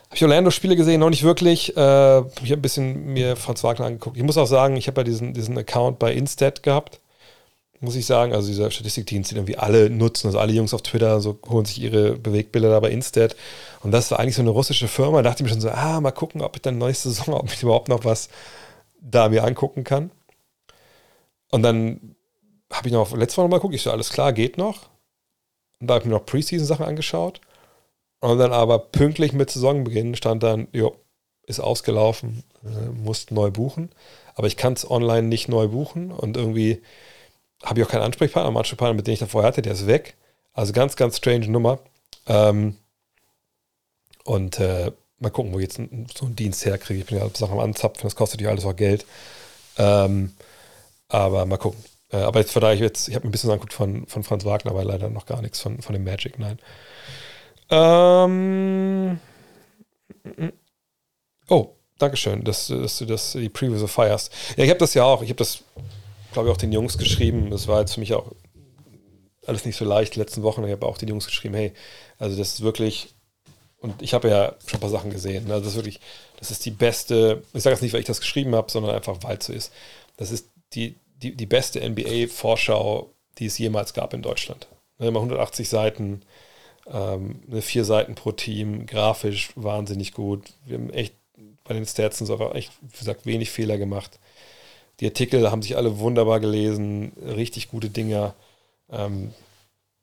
[0.06, 1.02] Habe ich Orlando-Spiele gesehen?
[1.02, 1.76] Noch nicht wirklich.
[1.76, 4.16] Äh, ich habe ein bisschen mir Franz Wagner angeguckt.
[4.16, 7.02] Ich muss auch sagen, ich habe ja diesen, diesen Account bei Instat gehabt
[7.80, 8.34] muss ich sagen.
[8.34, 11.82] Also dieser Statistikdienst, den irgendwie alle nutzen, also alle Jungs auf Twitter so holen sich
[11.82, 13.36] ihre Bewegbilder da bei Instat.
[13.82, 15.22] Und das war eigentlich so eine russische Firma.
[15.22, 17.52] Da dachte ich mir schon so, ah, mal gucken, ob ich dann nächste Saison, ob
[17.52, 18.30] ich überhaupt noch was
[19.00, 20.12] da mir angucken kann.
[21.52, 22.16] Und dann
[22.72, 24.90] habe ich noch letztes Mal noch mal geguckt, ich so, alles klar, geht noch.
[25.80, 27.40] Und da habe ich mir noch Preseason-Sachen angeschaut.
[28.20, 30.96] Und dann aber pünktlich mit Saisonbeginn stand dann, jo,
[31.44, 33.90] ist ausgelaufen, äh, musst neu buchen.
[34.36, 36.82] Aber ich kann es online nicht neu buchen und irgendwie
[37.64, 38.52] habe ich auch keinen Ansprechpartner.
[38.52, 40.16] Mein Ansprechpartner, mit dem ich da vorher hatte, der ist weg.
[40.54, 41.80] Also ganz, ganz strange Nummer.
[42.28, 42.76] Ähm,
[44.24, 45.78] und äh, mal gucken, wo ich jetzt
[46.18, 47.00] so einen Dienst herkriege.
[47.00, 49.06] Ich bin ja Sachen am Anzapfen, das kostet ja alles auch Geld.
[49.78, 50.34] Ähm,
[51.10, 51.84] aber mal gucken.
[52.12, 54.72] Äh, aber jetzt verdammt ich jetzt, ich habe ein bisschen angeguckt von, von Franz Wagner,
[54.72, 56.60] aber leider noch gar nichts von, von dem Magic, nein.
[57.70, 59.20] Ähm,
[61.50, 64.32] oh, Dankeschön, dass, dass du das, die Preview so feierst.
[64.56, 65.22] Ja, ich habe das ja auch.
[65.22, 65.64] Ich habe das
[66.38, 67.50] glaube ich, auch den Jungs geschrieben.
[67.50, 68.32] Das war jetzt für mich auch
[69.48, 70.64] alles nicht so leicht die letzten Wochen.
[70.66, 71.74] Ich habe auch den Jungs geschrieben, hey,
[72.20, 73.16] also das ist wirklich,
[73.80, 75.48] und ich habe ja schon ein paar Sachen gesehen.
[75.48, 75.54] Ne?
[75.54, 76.00] Also das ist wirklich,
[76.38, 79.18] das ist die beste, ich sage jetzt nicht, weil ich das geschrieben habe, sondern einfach,
[79.22, 79.72] weil es so ist.
[80.18, 84.68] Das ist die, die, die beste NBA-Vorschau, die es jemals gab in Deutschland.
[85.00, 86.22] Ne, immer 180 Seiten,
[86.92, 90.54] ähm, vier Seiten pro Team, grafisch wahnsinnig gut.
[90.66, 91.14] Wir haben echt
[91.64, 94.20] bei den Stats und so echt, wie gesagt, wenig Fehler gemacht.
[95.00, 98.34] Die Artikel haben sich alle wunderbar gelesen, richtig gute Dinger.
[98.90, 99.34] Ähm,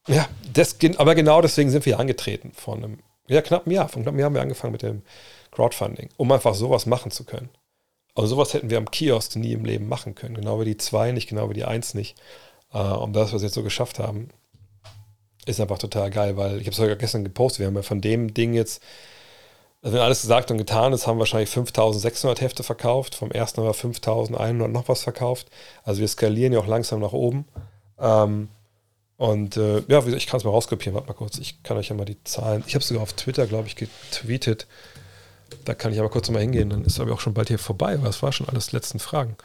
[0.07, 3.89] ja, das, aber genau deswegen sind wir angetreten vor einem ja, knappen Jahr.
[3.89, 5.02] Vor knappen Jahr haben wir angefangen mit dem
[5.51, 7.49] Crowdfunding, um einfach sowas machen zu können.
[8.15, 10.36] Aber sowas hätten wir am Kiosk nie im Leben machen können.
[10.36, 12.17] Genau wie die 2 nicht, genau wie die 1 nicht.
[12.73, 14.28] Äh, und das, was wir jetzt so geschafft haben,
[15.47, 17.60] ist einfach total geil, weil ich habe es sogar gestern gepostet.
[17.60, 18.83] Wir haben ja von dem Ding jetzt
[19.84, 23.15] also wenn alles gesagt und getan ist, haben wir wahrscheinlich 5600 Hefte verkauft.
[23.15, 25.49] Vom ersten haben wir 5100 noch was verkauft.
[25.83, 27.44] Also wir skalieren ja auch langsam nach oben.
[27.99, 28.49] Ähm,
[29.18, 30.94] und äh, ja, ich kann es mal rauskopieren.
[30.94, 31.36] Warte mal kurz.
[31.36, 32.65] Ich kann euch ja mal die Zahlen.
[32.67, 34.67] Ich habe sogar auf Twitter, glaube ich, getweetet.
[35.65, 36.70] Da kann ich aber kurz mal hingehen.
[36.70, 37.94] Dann ist aber auch schon bald hier vorbei.
[37.94, 39.36] Aber das war schon alles letzten Fragen.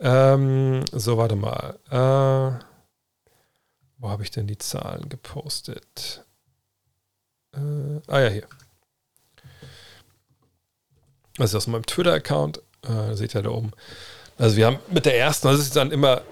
[0.00, 1.78] Ähm, so, warte mal.
[1.90, 2.64] Äh,
[3.98, 6.24] wo habe ich denn die Zahlen gepostet?
[7.54, 8.46] Äh, ah ja, hier.
[11.36, 12.62] Das ist aus meinem Twitter-Account.
[12.82, 13.72] Äh, seht ihr da oben.
[14.38, 16.22] Also wir haben mit der ersten, das ist dann immer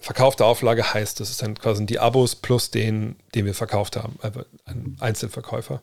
[0.00, 4.18] verkaufte Auflage heißt, das ist dann quasi die Abos plus den, den wir verkauft haben,
[4.22, 5.82] also ein Einzelverkäufer.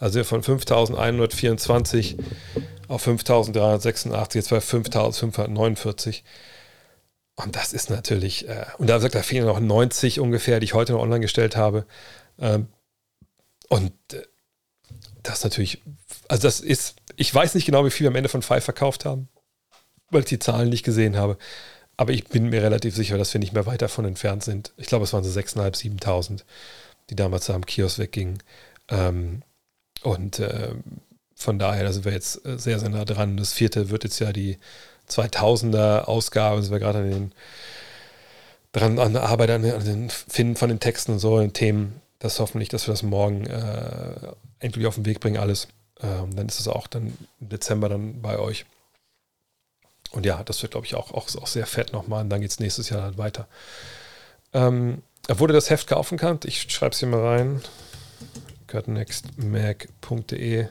[0.00, 2.18] Also von 5.124
[2.88, 6.22] auf 5.386, jetzt bei 5.549.
[7.36, 10.74] Und das ist natürlich, äh, und da sagt, da fehlen noch 90 ungefähr, die ich
[10.74, 11.86] heute noch online gestellt habe.
[12.40, 12.66] Ähm,
[13.68, 14.22] und äh,
[15.22, 15.80] das natürlich,
[16.28, 19.04] also das ist ich weiß nicht genau, wie viel wir am Ende von Five verkauft
[19.04, 19.28] haben,
[20.08, 21.36] weil ich die Zahlen nicht gesehen habe.
[21.98, 24.72] Aber ich bin mir relativ sicher, dass wir nicht mehr weit davon entfernt sind.
[24.78, 26.44] Ich glaube, es waren so 6.500, 7.000,
[27.10, 28.42] die damals da am Kiosk weggingen.
[28.88, 29.42] Ähm,
[30.02, 30.74] und äh,
[31.34, 33.36] von daher, da sind wir jetzt äh, sehr, sehr nah dran.
[33.36, 34.58] Das vierte wird jetzt ja die
[35.08, 37.32] 2000er Ausgabe, sind wir gerade an den
[38.72, 42.00] dran an der Arbeit, an den Finden von den Texten und so, den Themen.
[42.18, 45.68] Das hoffentlich, dass wir das morgen äh, endlich auf den Weg bringen, alles.
[46.02, 48.66] Ähm, dann ist es auch dann im Dezember dann bei euch.
[50.12, 52.22] Und ja, das wird, glaube ich, auch, auch, auch sehr fett nochmal.
[52.22, 53.48] Und dann geht es nächstes Jahr dann weiter.
[54.52, 57.62] Ähm, wurde das Heft kaufen kann, ich schreibe es hier mal rein.
[58.70, 60.68] gutnextmac.de.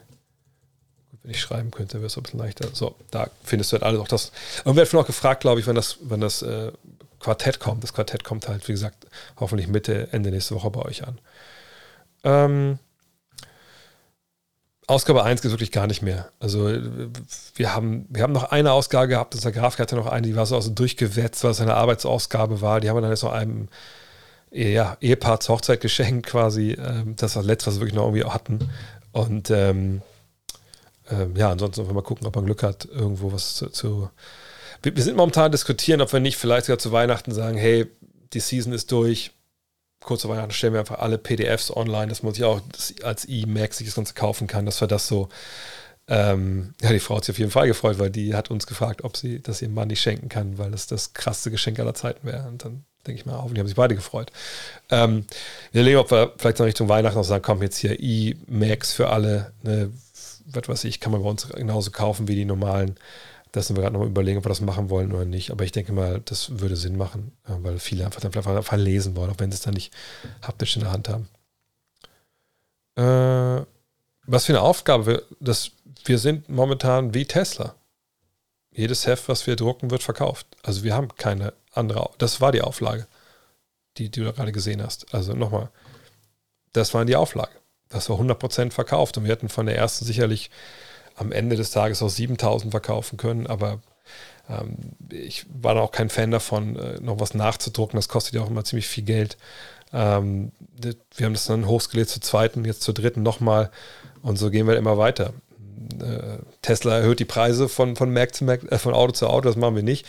[1.22, 2.70] Wenn ich schreiben könnte, wäre es ein bisschen leichter.
[2.74, 4.32] So, da findest du halt alles auch das.
[4.64, 6.72] Und wir hatten auch gefragt, glaube ich, wenn das, wenn das äh,
[7.20, 7.84] Quartett kommt.
[7.84, 9.06] Das Quartett kommt halt, wie gesagt,
[9.38, 11.20] hoffentlich Mitte, Ende nächste Woche bei euch an.
[12.24, 12.80] Ähm,
[14.88, 16.32] Ausgabe 1 geht wirklich gar nicht mehr.
[16.40, 16.68] Also
[17.56, 20.36] wir haben, wir haben noch eine Ausgabe gehabt, das der Grafik hatte noch eine, die
[20.36, 22.80] war so also durchgewetzt, weil es eine Arbeitsausgabe war.
[22.80, 23.68] Die haben wir dann jetzt noch einem
[24.52, 26.72] ja, Ehepaar zur Hochzeit quasi.
[26.72, 28.70] Ähm, das war das letzte, was wir wirklich noch irgendwie hatten.
[29.12, 30.02] Und ähm,
[31.10, 34.10] ähm, ja, ansonsten wir mal gucken, ob man Glück hat, irgendwo was zu, zu
[34.82, 37.88] wir, wir sind momentan diskutieren, ob wir nicht vielleicht sogar zu Weihnachten sagen, hey,
[38.34, 39.32] die Season ist durch,
[40.02, 42.62] kurz vor Weihnachten stellen wir einfach alle PDFs online, dass man sich auch
[43.04, 45.30] als E-Max sich das Ganze kaufen kann, dass wir das so.
[46.08, 49.04] Ähm, ja, die Frau hat sich auf jeden Fall gefreut, weil die hat uns gefragt,
[49.04, 52.26] ob sie das ihrem Mann nicht schenken kann, weil das das krasseste Geschenk aller Zeiten
[52.26, 52.48] wäre.
[52.48, 54.32] Und dann denke ich mal, hoffentlich haben sich beide gefreut.
[54.90, 55.26] Ähm,
[55.72, 59.10] wir überlegen, ob wir vielleicht noch Richtung Weihnachten noch sagen, komm, jetzt hier E-Max für
[59.10, 59.92] alle, ne,
[60.46, 62.96] was weiß ich, kann man bei uns genauso kaufen wie die normalen
[63.52, 65.52] das sind wir gerade noch überlegen, ob wir das machen wollen oder nicht.
[65.52, 68.78] Aber ich denke mal, das würde Sinn machen, äh, weil viele einfach dann vielleicht einfach
[68.78, 69.94] lesen wollen, auch wenn sie es dann nicht
[70.42, 71.28] haptisch in der Hand haben.
[72.96, 73.66] Äh,
[74.28, 75.06] was für eine Aufgabe.
[75.06, 75.72] Wir, das,
[76.06, 77.76] wir sind momentan wie Tesla.
[78.72, 80.46] Jedes Heft, was wir drucken, wird verkauft.
[80.62, 82.10] Also wir haben keine andere.
[82.18, 83.08] Das war die Auflage,
[83.98, 85.14] die, die du gerade gesehen hast.
[85.14, 85.70] Also nochmal,
[86.74, 87.52] das war die Auflage.
[87.90, 90.52] Das war 100% verkauft und wir hätten von der ersten sicherlich
[91.16, 93.80] am Ende des Tages auch 7000 verkaufen können, aber
[94.50, 94.78] ähm,
[95.10, 97.98] ich war da auch kein Fan davon, äh, noch was nachzudrucken.
[97.98, 99.38] Das kostet ja auch immer ziemlich viel Geld.
[99.92, 100.52] Ähm,
[101.16, 103.72] wir haben das dann hochskaliert zur zweiten, jetzt zur dritten nochmal
[104.22, 105.34] und so gehen wir immer weiter.
[106.00, 109.48] Äh, Tesla erhöht die Preise von, von Mac zu Mac, äh, von Auto zu Auto,
[109.48, 110.06] das machen wir nicht.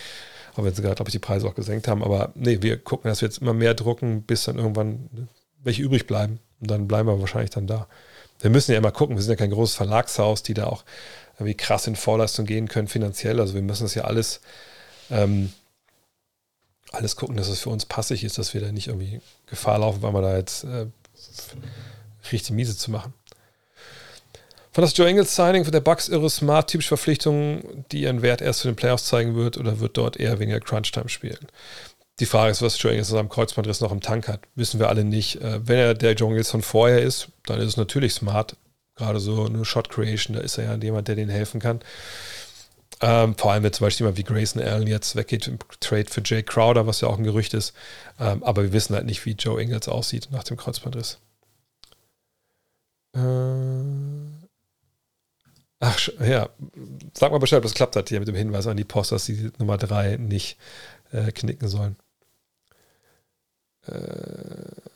[0.55, 2.03] Auch wenn sie gerade, glaube ich, die Preise auch gesenkt haben.
[2.03, 5.29] Aber nee, wir gucken, dass wir jetzt immer mehr drucken, bis dann irgendwann
[5.63, 6.41] welche übrig bleiben.
[6.61, 7.87] Und dann bleiben wir wahrscheinlich dann da
[8.41, 10.85] wir müssen ja immer gucken, wir sind ja kein großes Verlagshaus, die da auch
[11.35, 13.41] irgendwie krass in Vorleistung gehen können finanziell.
[13.41, 14.41] Also wir müssen das ja alles,
[15.11, 15.53] ähm,
[16.91, 20.03] alles gucken, dass es für uns passig ist, dass wir da nicht irgendwie Gefahr laufen,
[20.03, 20.87] weil wir da jetzt äh,
[22.33, 23.13] richtig miese zu machen.
[24.73, 28.41] Von das Joe Engels Signing für der Bucks irre Smart typische Verpflichtung, die ihren Wert
[28.41, 31.49] erst für den Playoffs zeigen wird oder wird dort eher weniger Crunch Time spielen?
[32.21, 34.41] Die Frage ist, was Joe Ingles am Kreuzbandriss noch im Tank hat.
[34.55, 35.41] Wissen wir alle nicht.
[35.41, 38.57] Äh, wenn er der Joe Ingles von vorher ist, dann ist es natürlich smart.
[38.95, 41.81] Gerade so eine Shot Creation, da ist er ja jemand, der denen helfen kann.
[43.01, 46.21] Ähm, vor allem, wenn zum Beispiel jemand wie Grayson Allen jetzt weggeht im Trade für
[46.23, 47.73] Jay Crowder, was ja auch ein Gerücht ist.
[48.21, 51.19] Ähm, aber wir wissen halt nicht, wie Joe Ingles aussieht nach dem Kreuzbandriss.
[53.17, 54.30] Äh,
[55.81, 56.49] ach, ja.
[57.15, 59.25] Sag mal Bescheid, ob das klappt hat hier mit dem Hinweis an die Post, dass
[59.25, 60.59] sie Nummer 3 nicht
[61.13, 61.97] äh, knicken sollen.
[63.87, 64.91] Äh,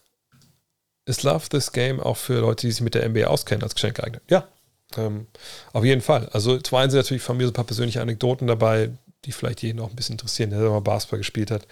[1.07, 3.97] ist Love This Game auch für Leute, die sich mit der NBA auskennen, als Geschenk
[3.97, 4.23] geeignet?
[4.31, 4.49] Ja,
[4.97, 5.27] ähm,
[5.73, 6.29] auf jeden Fall.
[6.31, 8.91] Also zum einen sind natürlich von mir so ein paar persönliche Anekdoten dabei,
[9.25, 11.67] die vielleicht jeden auch ein bisschen interessieren, der mal Basketball gespielt hat.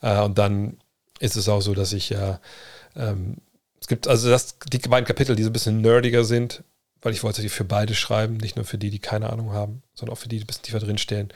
[0.00, 0.78] Äh, und dann
[1.20, 2.40] ist es auch so, dass ich ja,
[2.96, 3.36] ähm,
[3.80, 6.64] es gibt also das, die beiden Kapitel, die so ein bisschen nerdiger sind,
[7.02, 9.82] weil ich wollte die für beide schreiben, nicht nur für die, die keine Ahnung haben,
[9.94, 11.32] sondern auch für die, die ein bisschen tiefer drinstehen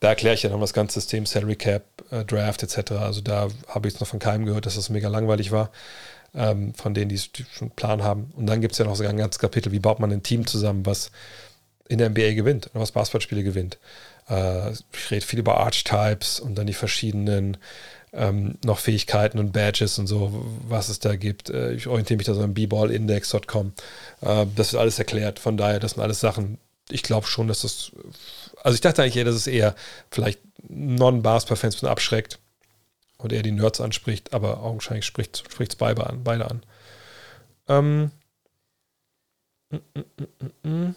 [0.00, 2.92] da erkläre ich ja noch das ganze System, Salary Cap, äh, Draft etc.
[2.92, 5.70] Also da habe ich jetzt noch von keinem gehört, dass das mega langweilig war.
[6.34, 8.32] Ähm, von denen, die, die schon einen Plan haben.
[8.36, 10.46] Und dann gibt es ja noch sogar ein ganzes Kapitel, wie baut man ein Team
[10.46, 11.10] zusammen, was
[11.88, 13.78] in der NBA gewinnt was Basketballspiele gewinnt.
[14.28, 17.56] Äh, ich rede viel über Archetypes und dann die verschiedenen
[18.12, 21.50] ähm, noch Fähigkeiten und Badges und so, was es da gibt.
[21.50, 23.72] Äh, ich orientiere mich da so am bballindex.com.
[24.22, 25.38] Äh, das wird alles erklärt.
[25.38, 26.58] Von daher, das sind alles Sachen,
[26.90, 27.92] ich glaube schon, dass das
[28.62, 29.74] also ich dachte eigentlich eher, dass es eher
[30.10, 32.38] vielleicht Non-Basketball-Fans abschreckt
[33.18, 36.24] und eher die Nerds anspricht, aber augenscheinlich spricht es beide an.
[36.24, 36.62] Beide an.
[37.68, 38.10] Ähm,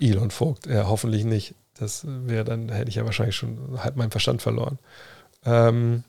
[0.00, 1.54] Elon Vogt, ja, hoffentlich nicht.
[1.74, 4.78] Das wäre dann, hätte ich ja wahrscheinlich schon halb meinen Verstand verloren.
[5.44, 6.04] Ähm,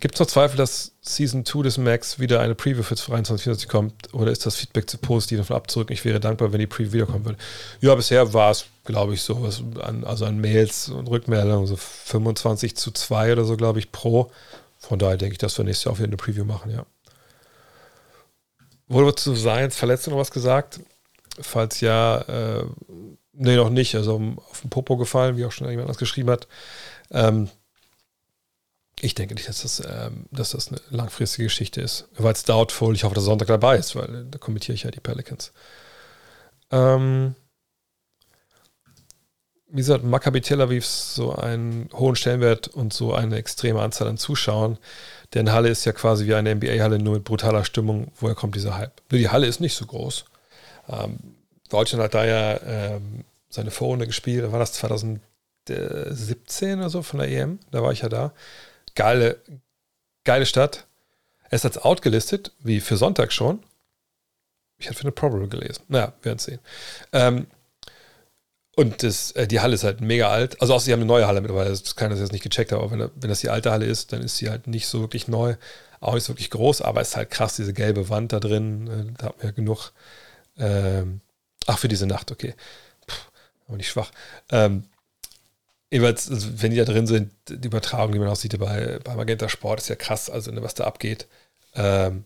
[0.00, 4.14] Gibt es noch Zweifel, dass Season 2 des Max wieder eine Preview für 23 kommt?
[4.14, 5.92] Oder ist das Feedback zu positiv davon abzurücken?
[5.92, 7.38] Ich wäre dankbar, wenn die Preview wiederkommen würde.
[7.82, 9.46] Ja, bisher war es, glaube ich, so,
[9.82, 14.30] an, also an Mails und Rückmeldungen, so 25 zu 2 oder so, glaube ich, pro.
[14.78, 16.86] Von daher denke ich, dass wir nächstes Jahr auch wieder eine Preview machen, ja.
[18.88, 20.80] Wurde zu Science Verletzung noch was gesagt?
[21.38, 22.64] Falls ja, äh,
[23.32, 23.94] nee, noch nicht.
[23.94, 24.16] Also
[24.50, 26.48] auf den Popo gefallen, wie auch schon jemand anders geschrieben hat.
[27.10, 27.48] Ähm,
[29.00, 32.08] ich denke nicht, dass das, ähm, dass das eine langfristige Geschichte ist.
[32.16, 32.94] Weil es doubtful.
[32.94, 35.52] Ich hoffe, dass Sonntag dabei ist, weil da kommentiere ich ja die Pelicans.
[36.70, 37.34] Ähm,
[39.68, 44.18] wie gesagt, Maccabi Tel Aviv so einen hohen Stellenwert und so eine extreme Anzahl an
[44.18, 44.78] Zuschauern.
[45.34, 48.10] Denn Halle ist ja quasi wie eine NBA-Halle, nur mit brutaler Stimmung.
[48.16, 49.00] Woher kommt dieser Hype?
[49.10, 50.24] Die Halle ist nicht so groß.
[50.88, 51.18] Ähm,
[51.68, 54.50] Deutschland hat da ja ähm, seine Vorrunde gespielt.
[54.50, 55.20] War das 2017
[56.78, 57.58] oder so von der EM?
[57.70, 58.32] Da war ich ja da.
[58.94, 59.40] Geile,
[60.24, 60.86] geile Stadt.
[61.44, 63.62] Er ist als out gelistet, wie für Sonntag schon.
[64.78, 65.82] Ich hatte für eine Probable gelesen.
[65.88, 66.60] Naja, werden sehen.
[67.12, 67.46] Ähm,
[68.76, 70.60] und das, äh, die Halle ist halt mega alt.
[70.60, 71.70] Also, außer sie haben eine neue Halle mittlerweile.
[71.70, 72.80] Das kann das jetzt nicht gecheckt haben.
[72.80, 75.28] Aber wenn, wenn das die alte Halle ist, dann ist sie halt nicht so wirklich
[75.28, 75.56] neu.
[76.00, 76.80] Auch nicht so wirklich groß.
[76.80, 78.86] Aber es ist halt krass, diese gelbe Wand da drin.
[78.86, 79.92] Äh, da hat man ja genug.
[80.58, 81.20] Ähm,
[81.66, 82.54] ach, für diese Nacht, okay.
[83.66, 84.10] Puh, nicht schwach.
[84.50, 84.84] Ähm,
[85.90, 89.14] jeweils, also wenn die da drin sind, die Übertragung, die man auch sieht bei, bei
[89.14, 90.30] Magenta Sport, ist ja krass.
[90.30, 91.26] Also, ne, was da abgeht.
[91.74, 92.24] Ähm,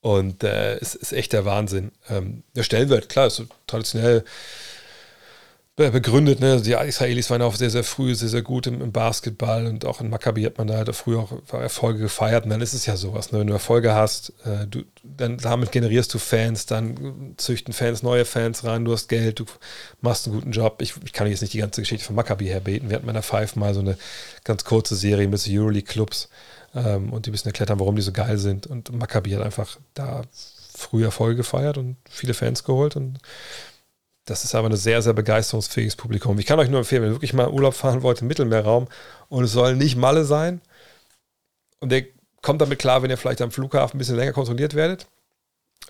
[0.00, 1.92] und äh, es ist echt der Wahnsinn.
[2.08, 4.24] Ähm, der Stellenwert, klar, ist so traditionell
[5.76, 6.40] begründet.
[6.40, 6.60] Ne?
[6.62, 10.00] Die Israelis waren auch sehr, sehr früh sehr, sehr gut im, im, Basketball und auch
[10.00, 12.44] in Maccabi hat man da halt früher auch Erfolge gefeiert.
[12.44, 13.30] Und dann ist es ja sowas.
[13.30, 13.40] Ne?
[13.40, 18.24] Wenn du Erfolge hast, äh, du, dann damit generierst du Fans, dann züchten Fans neue
[18.24, 19.44] Fans rein, du hast Geld, du
[20.00, 20.80] machst einen guten Job.
[20.80, 22.88] Ich, ich kann jetzt nicht die ganze Geschichte von Maccabi herbeten.
[22.88, 23.98] Wir hatten bei der Five mal so eine
[24.44, 26.30] ganz kurze Serie mit Euroleague-Clubs
[26.74, 28.66] ähm, und die müssen erklärt haben, warum die so geil sind.
[28.66, 30.22] Und Maccabi hat einfach da
[30.74, 33.18] früh Erfolge gefeiert und viele Fans geholt und
[34.26, 36.38] das ist aber ein sehr, sehr begeisterungsfähiges Publikum.
[36.38, 38.88] Ich kann euch nur empfehlen, wenn ihr wirklich mal Urlaub fahren wollt im Mittelmeerraum
[39.28, 40.60] und es soll nicht Malle sein
[41.80, 42.06] und ihr
[42.42, 45.06] kommt damit klar, wenn ihr vielleicht am Flughafen ein bisschen länger kontrolliert werdet,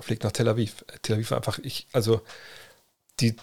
[0.00, 0.84] fliegt nach Tel Aviv.
[1.02, 2.20] Tel Aviv war einfach, ich, also
[3.20, 3.36] die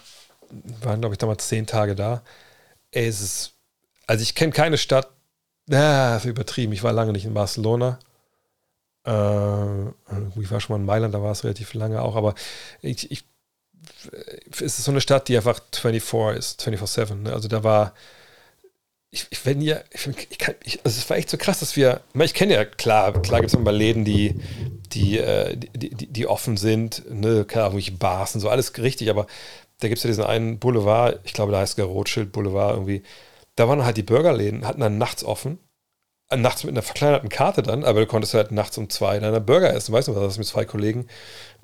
[0.82, 2.24] waren, glaube ich, damals zehn Tage da.
[2.92, 3.54] Es ist,
[4.08, 5.10] also ich kenne keine Stadt,
[5.66, 6.74] na, ist übertrieben.
[6.74, 8.00] Ich war lange nicht in Barcelona.
[9.06, 9.88] Äh,
[10.40, 12.36] ich war schon mal in Mailand, da war es relativ lange auch, aber
[12.82, 13.26] ich, ich
[14.52, 17.16] es ist so eine Stadt, die einfach 24 ist, 24-7.
[17.16, 17.34] Ne?
[17.34, 17.94] Also da war,
[19.10, 21.76] ich, ich wenn ihr, ich, ich kann, ich, also es war echt so krass, dass
[21.76, 24.40] wir, ich kenne ja, klar, klar gibt es immer Läden, die,
[24.92, 29.10] die, äh, die, die, die, offen sind, ne, klar, irgendwelche Bars und so, alles richtig,
[29.10, 29.28] aber
[29.80, 33.03] da gibt es ja diesen einen Boulevard, ich glaube, da heißt der Rothschild Boulevard irgendwie,
[33.56, 35.60] da waren halt die Burgerläden, hatten dann nachts offen
[36.42, 39.74] nachts mit einer verkleinerten Karte dann, aber du konntest halt nachts um zwei deiner Burger
[39.74, 39.94] essen.
[39.94, 41.08] Weißt du, was das mit zwei Kollegen,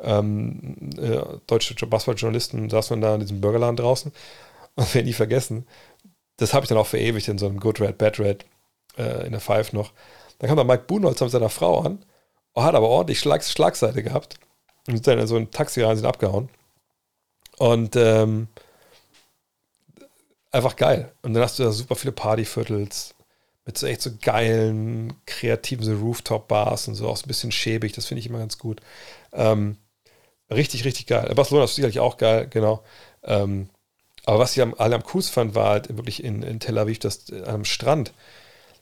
[0.01, 4.11] ähm, äh, deutsche Basketballjournalisten, saß man da in diesem Burgerladen draußen
[4.75, 5.67] und wir nie vergessen.
[6.37, 8.45] Das habe ich dann auch verewigt in so einem Good Red, Bad Red
[8.97, 9.91] äh, in der Five noch.
[10.39, 12.05] Dann kam da Mike Buhnholz mit seiner Frau an,
[12.55, 14.39] hat aber ordentlich Schlag, Schlagseite gehabt
[14.87, 16.49] und sind dann in so ein Taxi rein, sind abgehauen.
[17.57, 18.47] Und ähm,
[20.51, 21.11] einfach geil.
[21.21, 23.15] Und dann hast du da super viele Partyviertels
[23.65, 27.91] mit so echt so geilen, kreativen so Rooftop-Bars und so, auch so ein bisschen schäbig,
[27.91, 28.81] das finde ich immer ganz gut.
[29.31, 29.77] Ähm,
[30.49, 31.29] richtig, richtig geil.
[31.35, 32.81] Barcelona ist sicherlich auch geil, genau.
[33.23, 33.69] Ähm,
[34.25, 36.99] aber was ich am, alle am coolsten fand, war halt wirklich in, in Tel Aviv,
[36.99, 38.13] das äh, am Strand.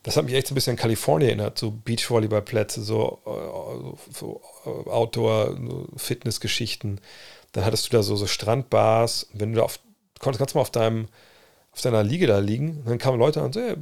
[0.04, 3.30] Das hat mich echt so ein bisschen an Kalifornien erinnert, so Beachvolleyballplätze, so, äh,
[4.14, 7.02] so, so Outdoor-Fitnessgeschichten.
[7.52, 9.28] Dann hattest du da so, so Strandbars.
[9.34, 9.80] Wenn du da auf,
[10.20, 11.08] konntest ganz mal auf deinem
[11.78, 12.82] auf deiner Liege da liegen.
[12.86, 13.76] dann kamen Leute und so, hey,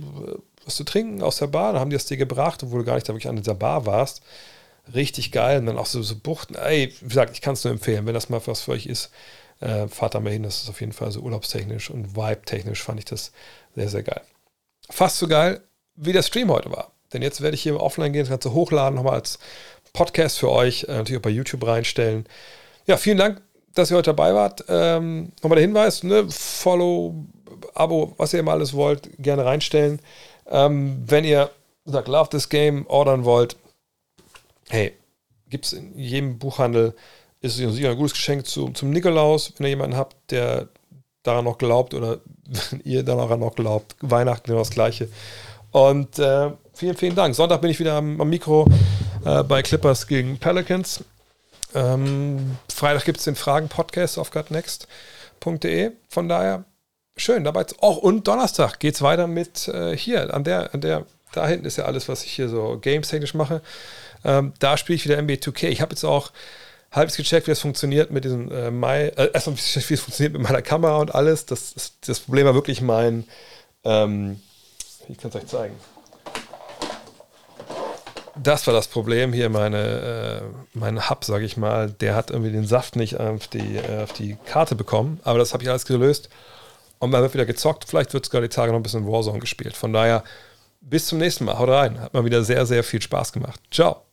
[0.65, 1.71] was zu trinken aus der Bar.
[1.71, 3.85] Dann haben die das dir gebracht, obwohl du gar nicht da wirklich an dieser Bar
[3.85, 4.21] warst.
[4.93, 5.59] Richtig geil.
[5.59, 6.55] Und dann auch so, so Buchten.
[6.55, 9.11] Ey, wie gesagt, ich kann es nur empfehlen, wenn das mal was für euch ist.
[9.61, 10.43] Äh, fahrt da mal hin.
[10.43, 13.31] Das ist auf jeden Fall so urlaubstechnisch und vibe-technisch fand ich das
[13.75, 14.21] sehr, sehr geil.
[14.89, 15.61] Fast so geil,
[15.95, 16.91] wie der Stream heute war.
[17.13, 19.39] Denn jetzt werde ich hier offline gehen, das Ganze hochladen, nochmal als
[19.93, 22.25] Podcast für euch, äh, natürlich auch bei YouTube reinstellen.
[22.85, 23.41] Ja, vielen Dank,
[23.73, 24.65] dass ihr heute dabei wart.
[24.67, 27.15] Ähm, nochmal der Hinweis, ne, Follow,
[27.73, 29.99] Abo, was ihr immer alles wollt, gerne reinstellen.
[30.47, 31.49] Ähm, wenn ihr
[31.85, 33.55] sagt, Love this Game ordern wollt,
[34.69, 34.93] hey,
[35.49, 36.95] gibt es in jedem Buchhandel,
[37.41, 40.69] ist es sicher ein gutes Geschenk zu, zum Nikolaus, wenn ihr jemanden habt, der
[41.23, 42.19] daran noch glaubt oder
[42.71, 43.95] wenn ihr daran noch glaubt.
[44.01, 45.09] Weihnachten genau das Gleiche.
[45.71, 47.35] Und äh, vielen, vielen Dank.
[47.35, 48.67] Sonntag bin ich wieder am, am Mikro
[49.25, 51.03] äh, bei Clippers gegen Pelicans.
[51.73, 55.91] Ähm, Freitag gibt es den Fragen-Podcast auf gutnext.de.
[56.07, 56.63] Von daher
[57.17, 57.65] schön dabei.
[57.79, 61.65] Auch und Donnerstag geht es weiter mit äh, hier, an der, an der, da hinten
[61.65, 63.61] ist ja alles, was ich hier so games-technisch mache.
[64.25, 65.67] Ähm, da spiele ich wieder NBA 2K.
[65.67, 66.31] Ich habe jetzt auch
[66.91, 70.41] halbwegs gecheckt, wie das funktioniert mit diesem äh, Mai, äh, erstmal wie es funktioniert mit
[70.41, 71.45] meiner Kamera und alles.
[71.45, 73.25] Das, das, das Problem war wirklich mein,
[73.83, 74.41] ähm,
[75.07, 75.75] ich kann es euch zeigen.
[78.37, 80.41] Das war das Problem hier, meine, äh,
[80.73, 84.11] mein Hub, sage ich mal, der hat irgendwie den Saft nicht auf die, äh, auf
[84.11, 86.29] die Karte bekommen, aber das habe ich alles gelöst.
[86.99, 87.85] Und man wird wieder gezockt.
[87.87, 89.75] Vielleicht wird sogar die Tage noch ein bisschen Warzone gespielt.
[89.75, 90.23] Von daher,
[90.81, 91.59] bis zum nächsten Mal.
[91.59, 91.99] Haut rein.
[91.99, 93.59] Hat mal wieder sehr, sehr viel Spaß gemacht.
[93.71, 94.05] Ciao.